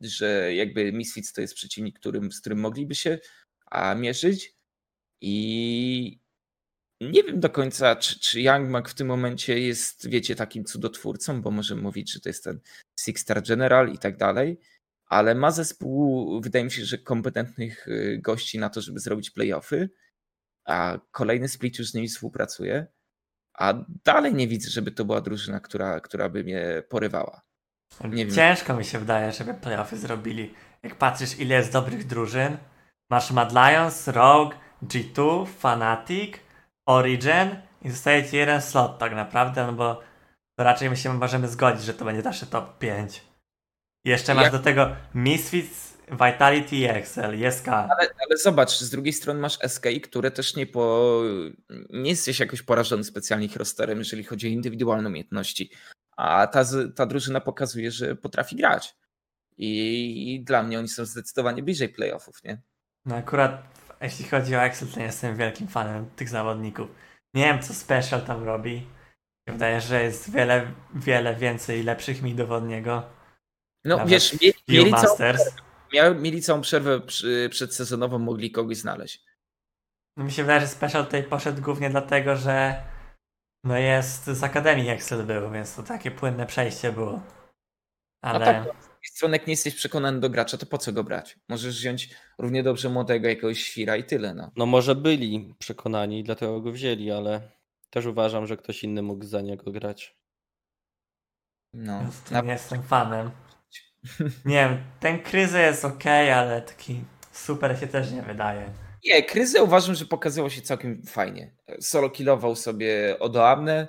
że 0.01 0.55
jakby 0.55 0.93
Misfits 0.93 1.33
to 1.33 1.41
jest 1.41 1.55
przeciwnik, 1.55 1.99
którym, 1.99 2.33
z 2.33 2.41
którym 2.41 2.61
mogliby 2.61 2.95
się 2.95 3.19
mierzyć. 3.97 4.57
I 5.21 6.21
nie 7.01 7.23
wiem 7.23 7.41
do 7.41 7.51
końca, 7.51 7.97
czy, 7.97 8.21
czy 8.21 8.41
Young 8.41 8.69
Mac 8.69 8.91
w 8.91 8.95
tym 8.95 9.07
momencie 9.07 9.61
jest, 9.61 10.09
wiecie, 10.09 10.37
takim 10.37 10.65
cudotwórcą, 10.65 11.43
bo 11.43 11.51
możemy 11.51 11.83
mówić, 11.83 12.13
że 12.13 12.21
to 12.21 12.29
jest 12.29 12.45
ten 12.45 12.61
Six 13.01 13.23
Star 13.23 13.43
General 13.43 13.93
i 13.93 13.99
tak 13.99 14.17
dalej, 14.17 14.61
ale 15.07 15.35
ma 15.35 15.51
zespół, 15.51 16.41
wydaje 16.41 16.65
mi 16.65 16.71
się, 16.71 16.85
że 16.85 16.99
kompetentnych 16.99 17.89
y, 17.89 18.21
gości 18.23 18.59
na 18.59 18.71
to, 18.71 18.81
żeby 18.81 19.01
zrobić 19.01 19.31
playoffy, 19.31 19.91
a 20.65 20.99
kolejny 21.11 21.49
split 21.49 21.79
już 21.79 21.91
z 21.91 21.95
nimi 21.95 22.09
współpracuje, 22.09 22.87
a 23.59 23.75
dalej 24.05 24.35
nie 24.35 24.49
widzę, 24.49 24.71
żeby 24.71 24.91
to 24.91 25.05
była 25.05 25.21
drużyna, 25.21 25.61
która, 25.61 26.01
która 26.01 26.29
by 26.29 26.45
mnie 26.45 26.83
porywała. 26.89 27.43
Nie 28.05 28.27
wiem. 28.27 28.35
Ciężko 28.35 28.77
mi 28.77 28.85
się 28.85 28.99
wydaje, 28.99 29.33
żeby 29.33 29.55
playoffy 29.55 29.97
zrobili. 29.97 30.55
Jak 30.83 30.95
patrzysz, 30.99 31.39
ile 31.39 31.55
jest 31.55 31.73
dobrych 31.73 32.07
drużyn, 32.07 32.57
masz 33.11 33.31
Mad 33.31 33.53
Lions, 33.53 34.09
Rogue, 34.09 34.55
G2, 34.83 35.47
Fnatic, 35.47 36.46
Origin 36.87 37.57
i 37.83 37.91
zostaje 37.91 38.29
ci 38.29 38.37
jeden 38.37 38.63
slot 38.63 38.99
tak 38.99 39.15
naprawdę, 39.15 39.67
no 39.67 39.73
bo 39.73 40.01
raczej 40.59 40.91
my 40.91 40.97
się 40.97 41.15
możemy 41.15 41.49
zgodzić, 41.49 41.85
że 41.85 41.95
to 41.95 42.05
będzie 42.05 42.23
nasze 42.23 42.47
top 42.47 42.79
5. 42.79 43.23
I 44.05 44.09
jeszcze 44.09 44.35
masz 44.35 44.45
Jak- 44.45 44.53
do 44.53 44.59
tego 44.59 44.97
Misfits, 45.15 45.97
Vitality 46.11 46.77
i 46.77 46.85
Excel, 46.85 47.53
SK. 47.53 47.69
Ale, 47.69 47.89
ale 47.99 48.37
zobacz, 48.43 48.71
z 48.71 48.91
drugiej 48.91 49.13
strony 49.13 49.41
masz 49.41 49.59
SK, 49.69 49.87
które 50.03 50.31
też 50.31 50.57
nie 50.57 50.67
po. 50.67 51.21
Nie 51.91 52.11
jesteś 52.11 52.41
jakoś 52.41 52.63
porażony 52.63 53.05
specjalnie 53.05 53.47
ich 53.47 53.57
rosterem, 53.57 53.99
jeżeli 53.99 54.25
chodzi 54.25 54.47
o 54.47 54.51
indywidualne 54.51 55.09
umiejętności. 55.09 55.71
A 56.17 56.47
ta, 56.47 56.65
ta 56.97 57.07
drużyna 57.07 57.41
pokazuje, 57.41 57.91
że 57.91 58.17
potrafi 58.17 58.57
grać. 58.57 58.97
I, 59.59 60.35
I 60.35 60.45
dla 60.45 60.63
mnie 60.63 60.79
oni 60.79 60.89
są 60.89 61.05
zdecydowanie 61.05 61.63
bliżej 61.63 61.89
playoffów, 61.89 62.45
nie? 62.45 62.63
No 63.05 63.17
akurat 63.17 63.63
jeśli 64.01 64.25
chodzi 64.29 64.57
o 64.57 64.63
Excel, 64.63 64.89
to 64.89 64.99
nie 65.01 65.07
jestem 65.07 65.37
wielkim 65.37 65.69
fanem 65.69 66.11
tych 66.11 66.29
zawodników. 66.29 66.89
Nie 67.35 67.45
wiem, 67.45 67.63
co 67.63 67.75
Special 67.75 68.23
tam 68.23 68.45
robi. 68.45 68.73
Mi 68.75 68.81
się 69.49 69.53
Wydaje, 69.53 69.81
że 69.81 70.03
jest 70.03 70.31
wiele, 70.31 70.73
wiele 70.95 71.35
więcej 71.35 71.83
lepszych 71.83 72.23
midów 72.23 72.51
od 72.51 72.65
niego. 72.69 73.03
No 73.85 73.97
Nawet 73.97 74.11
wiesz, 74.11 74.41
mie- 74.41 74.53
mieli 74.69 74.91
całą, 74.91 75.03
Masters. 75.03 75.43
miał, 75.95 76.15
mieli 76.15 76.43
całą 76.43 76.61
przerwę 76.61 77.01
przy, 77.01 77.49
przedsezonową, 77.51 78.19
mogli 78.19 78.51
kogoś 78.51 78.77
znaleźć. 78.77 79.25
No 80.17 80.25
mi 80.25 80.33
się 80.33 80.43
wydaje, 80.43 80.61
że 80.61 80.67
Special 80.67 81.05
tutaj 81.05 81.23
poszedł 81.23 81.63
głównie 81.63 81.91
dlatego, 81.91 82.37
że 82.37 82.83
no 83.65 83.79
jest 83.79 84.25
z 84.25 84.43
Akademii 84.43 84.89
Excel 84.89 85.27
był, 85.27 85.51
więc 85.51 85.77
to 85.77 85.83
takie 85.83 86.11
płynne 86.11 86.47
przejście 86.47 86.93
było. 86.93 87.21
Ale 88.25 88.39
No 88.39 88.45
tak, 88.45 88.63
z 88.63 88.65
drugiej 88.65 88.86
strony 89.09 89.37
jak 89.37 89.47
nie 89.47 89.53
jesteś 89.53 89.75
przekonany 89.75 90.21
do 90.21 90.31
gracza, 90.31 90.57
to 90.59 90.67
po 90.67 90.79
co 90.79 90.93
go 90.93 91.05
brać? 91.05 91.39
Możesz 91.49 91.79
wziąć 91.79 92.11
równie 92.39 92.63
dobrze 92.63 92.89
młodego 92.89 93.29
jakiegoś 93.29 93.63
świra 93.63 93.97
i 93.97 94.05
tyle, 94.05 94.35
no. 94.35 94.51
No 94.57 94.67
może 94.67 94.95
byli 94.95 95.55
przekonani, 95.59 96.25
dlatego 96.25 96.61
go 96.61 96.73
wzięli, 96.73 97.11
ale 97.11 97.53
też 97.91 98.07
uważam, 98.07 98.47
że 98.47 98.57
ktoś 98.57 98.85
inny 98.85 99.03
mógł 99.03 99.25
za 99.25 99.41
niego 99.41 99.73
grać. 99.73 100.17
no. 101.75 102.01
więc 102.01 102.31
Na, 102.31 102.41
nie 102.41 102.53
jestem 102.53 102.83
fanem. 102.83 103.31
Nie 104.45 104.55
wiem, 104.55 104.79
ten 105.01 105.23
kryzy 105.23 105.59
jest 105.61 105.85
ok, 105.85 106.07
ale 106.35 106.63
taki 106.63 107.05
super 107.33 107.79
się 107.81 107.87
też 107.87 108.13
nie 108.13 108.23
wydaje. 108.23 108.71
nie, 109.05 109.23
Kryzę 109.23 109.63
uważam, 109.63 109.95
że 109.95 110.05
pokazywał 110.05 110.51
się 110.51 110.63
całkiem 110.63 111.03
fajnie. 111.07 111.55
Solo 111.81 112.11
killował 112.11 112.57
sobie 112.57 113.19
Odoamne, 113.19 113.89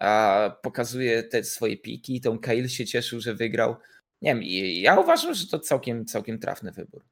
a 0.00 0.50
pokazuje 0.62 1.22
te 1.22 1.44
swoje 1.44 1.76
piki, 1.76 2.20
tą 2.20 2.38
Kail 2.38 2.68
się 2.68 2.86
cieszył, 2.86 3.20
że 3.20 3.34
wygrał. 3.34 3.76
Nie 4.22 4.34
wiem, 4.34 4.42
i 4.42 4.80
ja 4.80 5.00
uważam, 5.00 5.34
że 5.34 5.46
to 5.46 5.58
całkiem, 5.58 6.04
całkiem 6.04 6.38
trafny 6.38 6.72
wybór. 6.72 7.04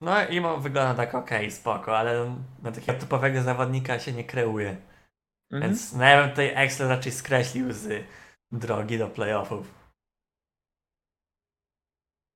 No 0.00 0.28
Imo 0.28 0.56
wygląda 0.58 0.94
tak 0.94 1.14
ok, 1.14 1.30
spoko, 1.50 1.98
ale 1.98 2.42
na 2.62 2.72
takiego 2.72 2.98
typowego 2.98 3.42
zawodnika 3.42 3.98
się 3.98 4.12
nie 4.12 4.24
kreuje. 4.24 4.70
Mhm. 5.50 5.62
Więc 5.62 5.92
no 5.92 6.04
ja 6.04 6.20
bym 6.22 6.30
tutaj 6.30 6.52
Excel 6.54 6.88
raczej 6.88 7.12
skreślił 7.12 7.72
z 7.72 8.04
drogi 8.52 8.98
do 8.98 9.08
playoffów. 9.08 9.74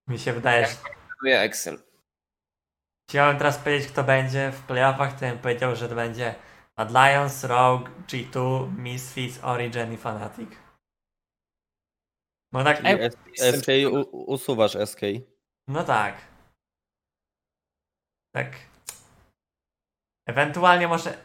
Mi 0.09 0.19
się 0.19 0.33
wydaje, 0.33 0.67
że 0.67 0.73
Dziękuję 1.09 1.41
Excel. 1.41 1.79
chciałem 3.11 3.39
teraz 3.39 3.59
powiedzieć 3.59 3.89
kto 3.89 4.05
będzie 4.05 4.53
w 4.53 4.63
playoffach, 4.63 5.13
to 5.13 5.21
bym 5.21 5.39
powiedział, 5.39 5.77
że 5.77 5.89
to 5.89 5.95
będzie 5.95 6.35
Mad 6.79 6.91
Lions, 6.91 7.45
Rogue, 7.45 7.89
G2, 8.09 8.69
Misfits, 8.79 9.45
Origin 9.45 9.93
i 9.93 9.97
Fnatic. 9.97 10.51
No 12.55 12.65
tak, 12.65 12.81
S- 12.85 13.17
SK 13.61 13.67
usuwasz 14.13 14.77
SK. 14.87 15.01
no 15.69 15.85
tak. 15.85 16.17
Tak. 18.35 18.53
Ewentualnie 20.29 20.89
może 20.89 21.19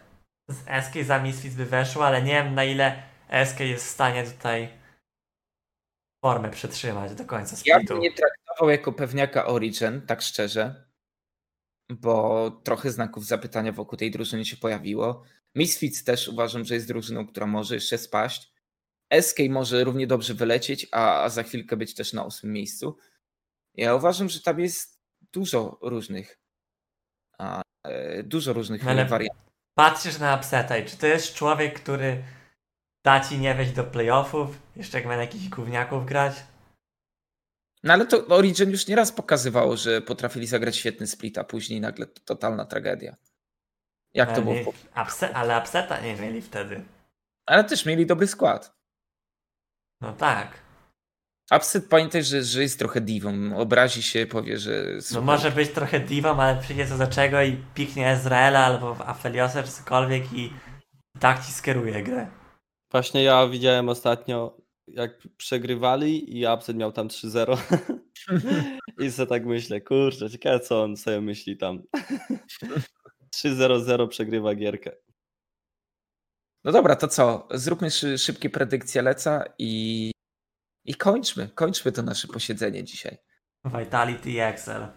z 0.50 0.86
SK 0.86 0.94
za 1.06 1.20
Misfits 1.24 1.56
by 1.56 1.66
weszło, 1.66 2.06
ale 2.06 2.22
nie 2.22 2.32
wiem 2.34 2.56
na 2.56 2.64
ile 2.64 3.04
SK 3.46 3.60
jest 3.60 3.86
w 3.86 3.90
stanie 3.90 4.24
tutaj 4.24 4.80
formę 6.26 6.50
przetrzymać 6.50 7.16
do 7.16 7.26
końca 7.26 7.56
Ja 7.66 7.76
splitu. 7.76 7.94
bym 7.94 8.02
nie 8.04 8.12
traktował 8.12 8.70
jako 8.70 8.94
pewniaka 8.94 9.46
Origin, 9.48 10.02
tak 10.02 10.22
szczerze, 10.22 10.90
bo 11.92 12.52
trochę 12.52 12.92
znaków 12.92 13.26
zapytania 13.26 13.72
wokół 13.72 13.98
tej 13.98 14.12
drużyny 14.12 14.46
się 14.46 14.58
pojawiło. 14.58 15.24
Misfits 15.56 16.04
też 16.04 16.28
uważam, 16.28 16.66
że 16.66 16.74
jest 16.76 16.88
drużyną, 16.88 17.28
która 17.28 17.46
może 17.48 17.76
jeszcze 17.76 17.98
spaść. 17.98 18.54
SK 19.22 19.38
może 19.50 19.84
równie 19.84 20.08
dobrze 20.08 20.34
wylecieć, 20.34 20.88
a, 20.92 21.30
za 21.30 21.44
chwilkę 21.44 21.78
być 21.78 21.96
też 21.96 22.14
na 22.14 22.24
ósmym 22.24 22.54
miejscu. 22.54 22.98
Ja 23.76 23.96
uważam, 23.96 24.30
że 24.30 24.42
tam 24.42 24.60
jest 24.60 25.00
dużo 25.34 25.78
różnych 25.82 26.40
a, 27.38 27.62
e, 27.84 28.24
dużo 28.24 28.54
różnych 28.54 28.88
Ale- 28.88 29.06
wariantów. 29.06 29.50
Patrzysz 29.78 30.20
na 30.20 30.36
upseta 30.36 30.78
i 30.78 30.86
czy 30.86 30.98
to 30.98 31.08
jest 31.08 31.34
człowiek, 31.34 31.80
który 31.82 32.24
da 33.04 33.20
ci 33.20 33.40
nie 33.40 33.56
wejść 33.56 33.72
do 33.72 33.84
playoffów, 33.84 34.62
jeszcze 34.76 34.98
jak 34.98 35.08
ma 35.08 35.16
na 35.16 35.22
jakichś 35.22 35.50
gówniaków 35.50 36.06
grać? 36.06 36.34
No 37.84 37.94
ale 37.94 38.06
to 38.06 38.28
Origin 38.28 38.70
już 38.72 38.88
nieraz 38.88 39.12
pokazywało, 39.12 39.78
że 39.78 40.02
potrafili 40.02 40.48
zagrać 40.48 40.76
świetny 40.78 41.08
split, 41.08 41.38
a 41.38 41.44
później 41.44 41.82
nagle 41.82 42.06
to 42.06 42.22
totalna 42.26 42.66
tragedia. 42.66 43.16
Jak 44.14 44.30
to 44.30 44.36
ale, 44.36 44.44
było? 44.44 44.56
nie, 44.56 44.64
w 44.64 44.68
upse, 45.02 45.36
ale 45.36 45.60
upseta 45.60 46.00
nie 46.02 46.16
mieli 46.16 46.42
wtedy. 46.42 46.84
Ale 47.46 47.64
też 47.64 47.86
mieli 47.86 48.06
dobry 48.06 48.28
skład. 48.28 48.79
No 50.02 50.14
tak. 50.14 50.70
Upset 51.56 51.90
pamiętaj, 51.90 52.24
że, 52.24 52.44
że 52.44 52.62
jest 52.62 52.80
trochę 52.80 53.02
divą. 53.02 53.58
Obrazi 53.58 54.04
się, 54.04 54.28
powie, 54.28 54.58
że. 54.58 54.86
No 55.14 55.22
może 55.22 55.52
być 55.52 55.70
trochę 55.70 56.00
diwą, 56.00 56.40
ale 56.40 56.62
przyjdzie 56.62 56.88
co 56.88 56.98
do 56.98 57.08
czego 57.08 57.42
i 57.42 57.58
piknie 57.74 58.10
Ezreela 58.10 58.66
albo 58.66 59.08
Afeliosa 59.08 59.64
czy 59.64 59.72
cokolwiek 59.72 60.34
i 60.34 60.54
tak 61.20 61.46
ci 61.46 61.52
skieruje 61.52 62.04
grę. 62.04 62.28
Właśnie 62.92 63.24
ja 63.24 63.48
widziałem 63.48 63.90
ostatnio, 63.90 64.58
jak 64.88 65.12
przegrywali 65.38 66.40
i 66.40 66.48
Upset 66.48 66.78
miał 66.78 66.92
tam 66.92 67.08
3-0. 67.08 67.58
I 69.04 69.12
sobie 69.12 69.28
tak 69.28 69.46
myślę, 69.46 69.82
kurczę, 69.82 70.30
ciekawe 70.30 70.60
co 70.60 70.84
on 70.84 70.98
sobie 70.98 71.22
myśli 71.22 71.58
tam. 71.58 71.82
3-0-0 73.36 74.08
przegrywa 74.08 74.56
gierkę. 74.56 74.92
No 76.70 76.74
dobra, 76.74 76.96
to 76.96 77.08
co? 77.08 77.48
Zróbmy 77.52 77.92
szy, 77.92 78.18
szybkie 78.18 78.50
predykcje 78.50 79.02
leca 79.02 79.44
i. 79.58 80.12
I 80.86 80.96
kończmy. 80.96 81.50
Kończmy 81.50 81.92
to 81.92 82.02
nasze 82.02 82.28
posiedzenie 82.28 82.84
dzisiaj. 82.84 83.18
Vitality 83.66 84.32
i 84.32 84.40
Excel. 84.40 84.88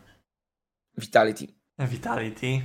Vitality. 0.99 1.47
Vitality. 1.79 2.63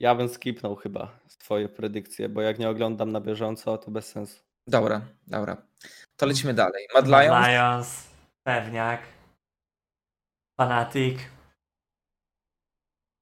Ja 0.00 0.14
bym 0.14 0.28
skipnął 0.28 0.76
chyba 0.76 1.18
twoje 1.38 1.68
predykcje, 1.68 2.28
bo 2.28 2.42
jak 2.42 2.58
nie 2.58 2.68
oglądam 2.68 3.12
na 3.12 3.20
bieżąco, 3.20 3.78
to 3.78 3.90
bez 3.90 4.06
sensu. 4.06 4.42
Dobra, 4.66 5.00
dobra. 5.26 5.66
To 6.16 6.26
lecimy 6.26 6.54
dalej. 6.54 6.86
Mad 6.94 7.08
Mad 7.08 7.24
Lions. 7.24 7.46
Lions. 7.46 8.06
Pewniak. 8.46 9.02
Fanatic. 10.60 11.18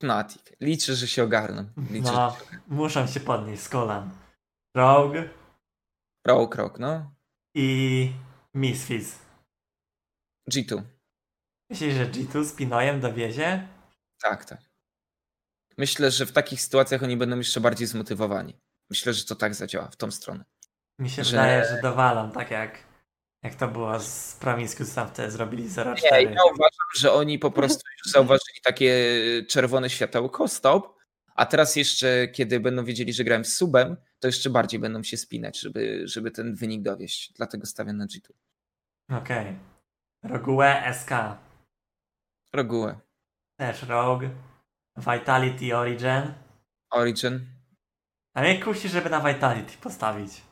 Fnatic. 0.06 0.42
Liczę, 0.60 0.94
że 0.96 1.08
się 1.08 1.22
ogarną. 1.24 1.64
Liczę, 1.90 2.12
No, 2.12 2.36
muszą 2.68 3.06
się 3.06 3.20
podnieść 3.20 3.62
z 3.62 3.68
kolan. 3.68 4.10
Rogue 4.76 5.28
Prawo 6.24 6.48
krok, 6.48 6.78
no. 6.78 7.14
i 7.56 8.12
Misfits. 8.54 9.18
G2. 10.50 10.82
Myślisz, 11.70 11.94
że 11.94 12.06
G2 12.06 12.44
z 12.44 12.52
Pinojem 12.52 13.00
dowiezie? 13.00 13.68
Tak, 14.22 14.44
tak. 14.44 14.60
Myślę, 15.78 16.10
że 16.10 16.26
w 16.26 16.32
takich 16.32 16.60
sytuacjach 16.62 17.02
oni 17.02 17.16
będą 17.16 17.36
jeszcze 17.38 17.60
bardziej 17.60 17.86
zmotywowani. 17.86 18.58
Myślę, 18.90 19.12
że 19.14 19.24
to 19.24 19.34
tak 19.36 19.54
zadziała 19.54 19.88
w 19.88 19.96
tą 19.96 20.10
stronę. 20.10 20.44
Mi 21.00 21.10
się 21.10 21.24
Że- 21.24 21.30
wydaje, 21.30 21.64
że 21.64 21.82
dowalą, 21.82 22.30
tak 22.30 22.50
jak, 22.50 22.78
jak 23.42 23.54
to 23.54 23.68
było 23.68 24.00
z 24.00 24.36
Promiscuous 24.40 24.94
tam 24.94 25.08
wtedy 25.08 25.30
zrobili 25.30 25.68
0-4. 25.68 25.94
Nie, 26.02 26.22
ja 26.22 26.44
uważam, 26.44 26.86
że 26.96 27.12
oni 27.12 27.38
po 27.38 27.50
prostu 27.50 27.82
już 28.04 28.12
zauważyli 28.12 28.60
takie 28.64 28.94
czerwone 29.48 29.90
światełko, 29.90 30.48
stop, 30.48 30.98
a 31.34 31.46
teraz 31.46 31.76
jeszcze, 31.76 32.28
kiedy 32.28 32.60
będą 32.60 32.84
wiedzieli, 32.84 33.12
że 33.12 33.24
grałem 33.24 33.44
z 33.44 33.56
subem, 33.56 33.96
to 34.18 34.28
jeszcze 34.28 34.50
bardziej 34.50 34.80
będą 34.80 35.02
się 35.02 35.16
spinać, 35.16 35.60
żeby, 35.60 36.02
żeby 36.08 36.30
ten 36.30 36.54
wynik 36.54 36.82
dowieść. 36.82 37.32
Dlatego 37.36 37.66
stawiam 37.66 37.96
na 37.96 38.06
G2. 38.06 38.30
Okej. 39.18 39.58
Rogue 40.22 40.62
SK. 40.92 41.10
Regułę. 42.52 42.98
Też 43.56 43.82
Rogue. 43.82 44.28
Vitality 44.96 45.76
Origin. 45.76 46.34
Origin. 46.90 47.46
A 48.34 48.40
mnie 48.40 48.60
kusi, 48.60 48.88
żeby 48.88 49.10
na 49.10 49.20
Vitality 49.20 49.72
postawić. 49.80 50.42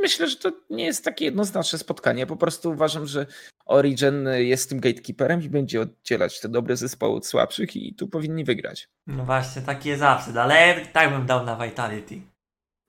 Myślę, 0.00 0.28
że 0.28 0.36
to 0.36 0.52
nie 0.70 0.84
jest 0.84 1.04
takie 1.04 1.24
jednoznaczne 1.24 1.78
spotkanie. 1.78 2.26
Po 2.26 2.36
prostu 2.36 2.70
uważam, 2.70 3.06
że 3.06 3.26
Origin 3.66 4.28
jest 4.32 4.68
tym 4.68 4.80
gatekeeperem 4.80 5.42
i 5.42 5.48
będzie 5.48 5.80
oddzielać 5.80 6.40
te 6.40 6.48
dobre 6.48 6.76
zespoły 6.76 7.16
od 7.16 7.26
słabszych 7.26 7.76
i 7.76 7.94
tu 7.94 8.08
powinni 8.08 8.44
wygrać. 8.44 8.88
No 9.06 9.24
właśnie, 9.24 9.62
taki 9.62 9.88
jest 9.88 10.02
absurd, 10.02 10.36
ale 10.36 10.86
tak 10.92 11.10
bym 11.10 11.26
dał 11.26 11.44
na 11.44 11.56
Vitality. 11.56 12.20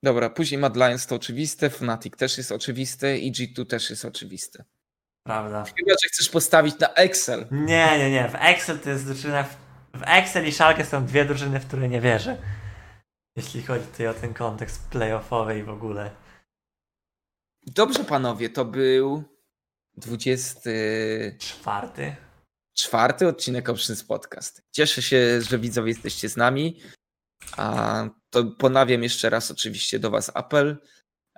Dobra, 0.02 0.30
później 0.30 0.60
Mad 0.60 0.76
Lions 0.76 1.06
to 1.06 1.14
oczywiste, 1.14 1.70
Fnatic 1.70 2.16
też 2.16 2.38
jest 2.38 2.52
oczywiste 2.52 3.18
i 3.18 3.32
G2 3.32 3.66
też 3.66 3.90
jest 3.90 4.04
oczywiste. 4.04 4.64
Prawda. 5.26 5.64
Chyba, 5.64 5.90
że 6.02 6.08
chcesz 6.08 6.28
postawić 6.28 6.78
na 6.78 6.88
Excel. 6.94 7.46
Nie, 7.50 7.98
nie, 7.98 8.10
nie. 8.10 8.28
W 8.28 8.34
Excel 8.34 8.78
to 8.78 8.90
jest 8.90 9.06
drużyna. 9.06 9.42
W, 9.42 9.56
w 9.94 10.02
Excel 10.06 10.48
i 10.48 10.52
Schalke 10.52 10.84
są 10.84 11.06
dwie 11.06 11.24
drużyny, 11.24 11.60
w 11.60 11.66
które 11.66 11.88
nie 11.88 12.00
wierzę. 12.00 12.36
Jeśli 13.36 13.62
chodzi 13.62 13.86
tutaj 13.86 14.06
o 14.06 14.14
ten 14.14 14.34
kontekst 14.34 14.88
playoffowy 14.88 15.58
i 15.58 15.62
w 15.62 15.68
ogóle. 15.68 16.10
Dobrze, 17.66 18.04
panowie, 18.04 18.50
to 18.50 18.64
był 18.64 19.24
24 19.96 22.16
Czwarty. 22.74 23.28
odcinek 23.28 23.68
Options 23.68 24.04
Podcast. 24.04 24.62
Cieszę 24.70 25.02
się, 25.02 25.42
że 25.42 25.58
widzowie 25.58 25.88
jesteście 25.88 26.28
z 26.28 26.36
nami. 26.36 26.80
A 27.56 28.08
to 28.30 28.44
ponawiam 28.44 29.02
jeszcze 29.02 29.30
raz 29.30 29.50
oczywiście 29.50 29.98
do 29.98 30.10
Was 30.10 30.30
apel. 30.34 30.76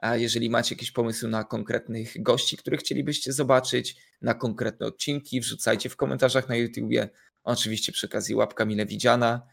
A 0.02 0.16
jeżeli 0.16 0.50
macie 0.50 0.74
jakieś 0.74 0.90
pomysły 0.90 1.28
na 1.28 1.44
konkretnych 1.44 2.22
gości, 2.22 2.56
których 2.56 2.80
chcielibyście 2.80 3.32
zobaczyć, 3.32 3.96
na 4.22 4.34
konkretne 4.34 4.86
odcinki, 4.86 5.40
wrzucajcie 5.40 5.88
w 5.88 5.96
komentarzach 5.96 6.48
na 6.48 6.56
YouTubie. 6.56 7.08
Oczywiście 7.44 7.92
przy 7.92 8.06
okazji 8.06 8.34
łapka 8.34 8.64
mile 8.64 8.86
widziana. 8.86 9.46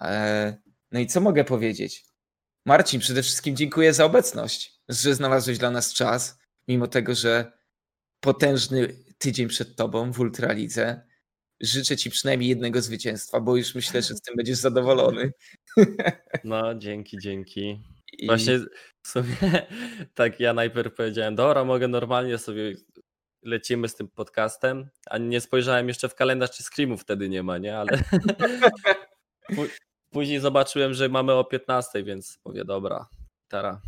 E, 0.00 0.56
No 0.92 1.00
i 1.00 1.06
co 1.06 1.20
mogę 1.20 1.44
powiedzieć? 1.44 2.04
Marcin, 2.68 3.00
przede 3.00 3.22
wszystkim 3.22 3.56
dziękuję 3.56 3.94
za 3.94 4.04
obecność, 4.04 4.80
że 4.88 5.14
znalazłeś 5.14 5.58
dla 5.58 5.70
nas 5.70 5.94
czas, 5.94 6.38
mimo 6.68 6.86
tego, 6.86 7.14
że 7.14 7.52
potężny 8.20 8.96
tydzień 9.18 9.48
przed 9.48 9.76
tobą 9.76 10.12
w 10.12 10.20
Ultralidze. 10.20 11.06
Życzę 11.60 11.96
ci 11.96 12.10
przynajmniej 12.10 12.48
jednego 12.48 12.82
zwycięstwa, 12.82 13.40
bo 13.40 13.56
już 13.56 13.74
myślę, 13.74 14.02
że 14.02 14.14
z 14.14 14.20
tym 14.20 14.36
będziesz 14.36 14.58
zadowolony. 14.58 15.32
No, 16.44 16.74
dzięki, 16.74 17.18
dzięki. 17.18 17.80
I... 18.12 18.26
Właśnie 18.26 18.58
w 19.02 19.08
sumie 19.08 19.36
tak 20.14 20.40
ja 20.40 20.54
najpierw 20.54 20.94
powiedziałem, 20.94 21.34
dobra, 21.34 21.64
mogę 21.64 21.88
normalnie 21.88 22.38
sobie 22.38 22.74
lecimy 23.42 23.88
z 23.88 23.94
tym 23.94 24.08
podcastem, 24.08 24.88
a 25.06 25.18
nie 25.18 25.40
spojrzałem 25.40 25.88
jeszcze 25.88 26.08
w 26.08 26.14
kalendarz, 26.14 26.50
czy 26.50 26.62
screamów 26.62 27.02
wtedy 27.02 27.28
nie 27.28 27.42
ma, 27.42 27.58
nie? 27.58 27.78
Ale 27.78 28.02
później 30.10 30.40
zobaczyłem, 30.40 30.94
że 30.94 31.08
mamy 31.08 31.32
o 31.32 31.44
15, 31.44 32.04
więc 32.04 32.38
mówię, 32.44 32.64
dobra, 32.64 33.08
teraz. 33.48 33.78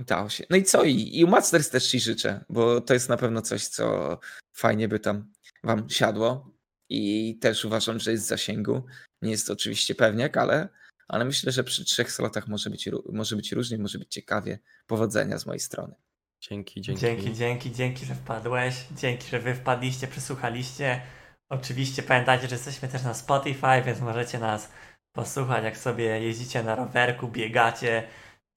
Udało 0.00 0.28
się. 0.28 0.44
No 0.50 0.56
i 0.56 0.64
co? 0.64 0.84
I, 0.84 1.18
i 1.18 1.24
u 1.24 1.28
Masters 1.28 1.70
też 1.70 1.86
ci 1.88 2.00
życzę, 2.00 2.44
bo 2.48 2.80
to 2.80 2.94
jest 2.94 3.08
na 3.08 3.16
pewno 3.16 3.42
coś, 3.42 3.66
co 3.66 4.18
fajnie 4.52 4.88
by 4.88 5.00
tam 5.00 5.32
wam 5.64 5.90
siadło. 5.90 6.56
I 6.88 7.38
też 7.40 7.64
uważam, 7.64 7.98
że 7.98 8.10
jest 8.12 8.24
w 8.24 8.28
zasięgu. 8.28 8.82
Nie 9.22 9.30
jest 9.30 9.46
to 9.46 9.52
oczywiście 9.52 9.94
pewniak, 9.94 10.36
ale, 10.36 10.68
ale 11.08 11.24
myślę, 11.24 11.52
że 11.52 11.64
przy 11.64 11.84
trzech 11.84 12.12
slotach 12.12 12.48
może 12.48 12.70
być, 12.70 12.88
może 13.12 13.36
być 13.36 13.52
różnie, 13.52 13.78
może 13.78 13.98
być 13.98 14.12
ciekawie. 14.12 14.58
Powodzenia 14.86 15.38
z 15.38 15.46
mojej 15.46 15.60
strony. 15.60 15.94
Dzięki, 16.40 16.80
dzięki. 16.80 17.00
Dzięki, 17.00 17.34
dzięki, 17.34 17.72
dzięki, 17.72 18.06
że 18.06 18.14
wpadłeś. 18.14 18.86
Dzięki, 18.96 19.30
że 19.30 19.40
wy 19.40 19.54
wpadliście, 19.54 20.06
przesłuchaliście. 20.06 21.02
Oczywiście 21.48 22.02
pamiętajcie, 22.02 22.48
że 22.48 22.54
jesteśmy 22.54 22.88
też 22.88 23.02
na 23.02 23.14
Spotify, 23.14 23.82
więc 23.86 24.00
możecie 24.00 24.38
nas 24.38 24.68
posłuchać, 25.16 25.64
jak 25.64 25.76
sobie 25.76 26.04
jeździcie 26.04 26.62
na 26.62 26.74
rowerku, 26.74 27.28
biegacie, 27.28 28.08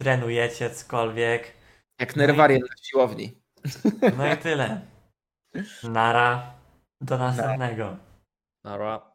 trenujecie, 0.02 0.70
cokolwiek. 0.70 1.54
Jak 2.00 2.16
No 2.16 2.24
i- 2.24 2.60
na 2.60 2.76
siłowni. 2.82 3.42
No 4.18 4.34
i 4.34 4.38
tyle. 4.38 4.82
Nara. 5.84 6.54
Do 7.02 7.18
następnego. 7.18 7.98
Nara. 8.64 9.09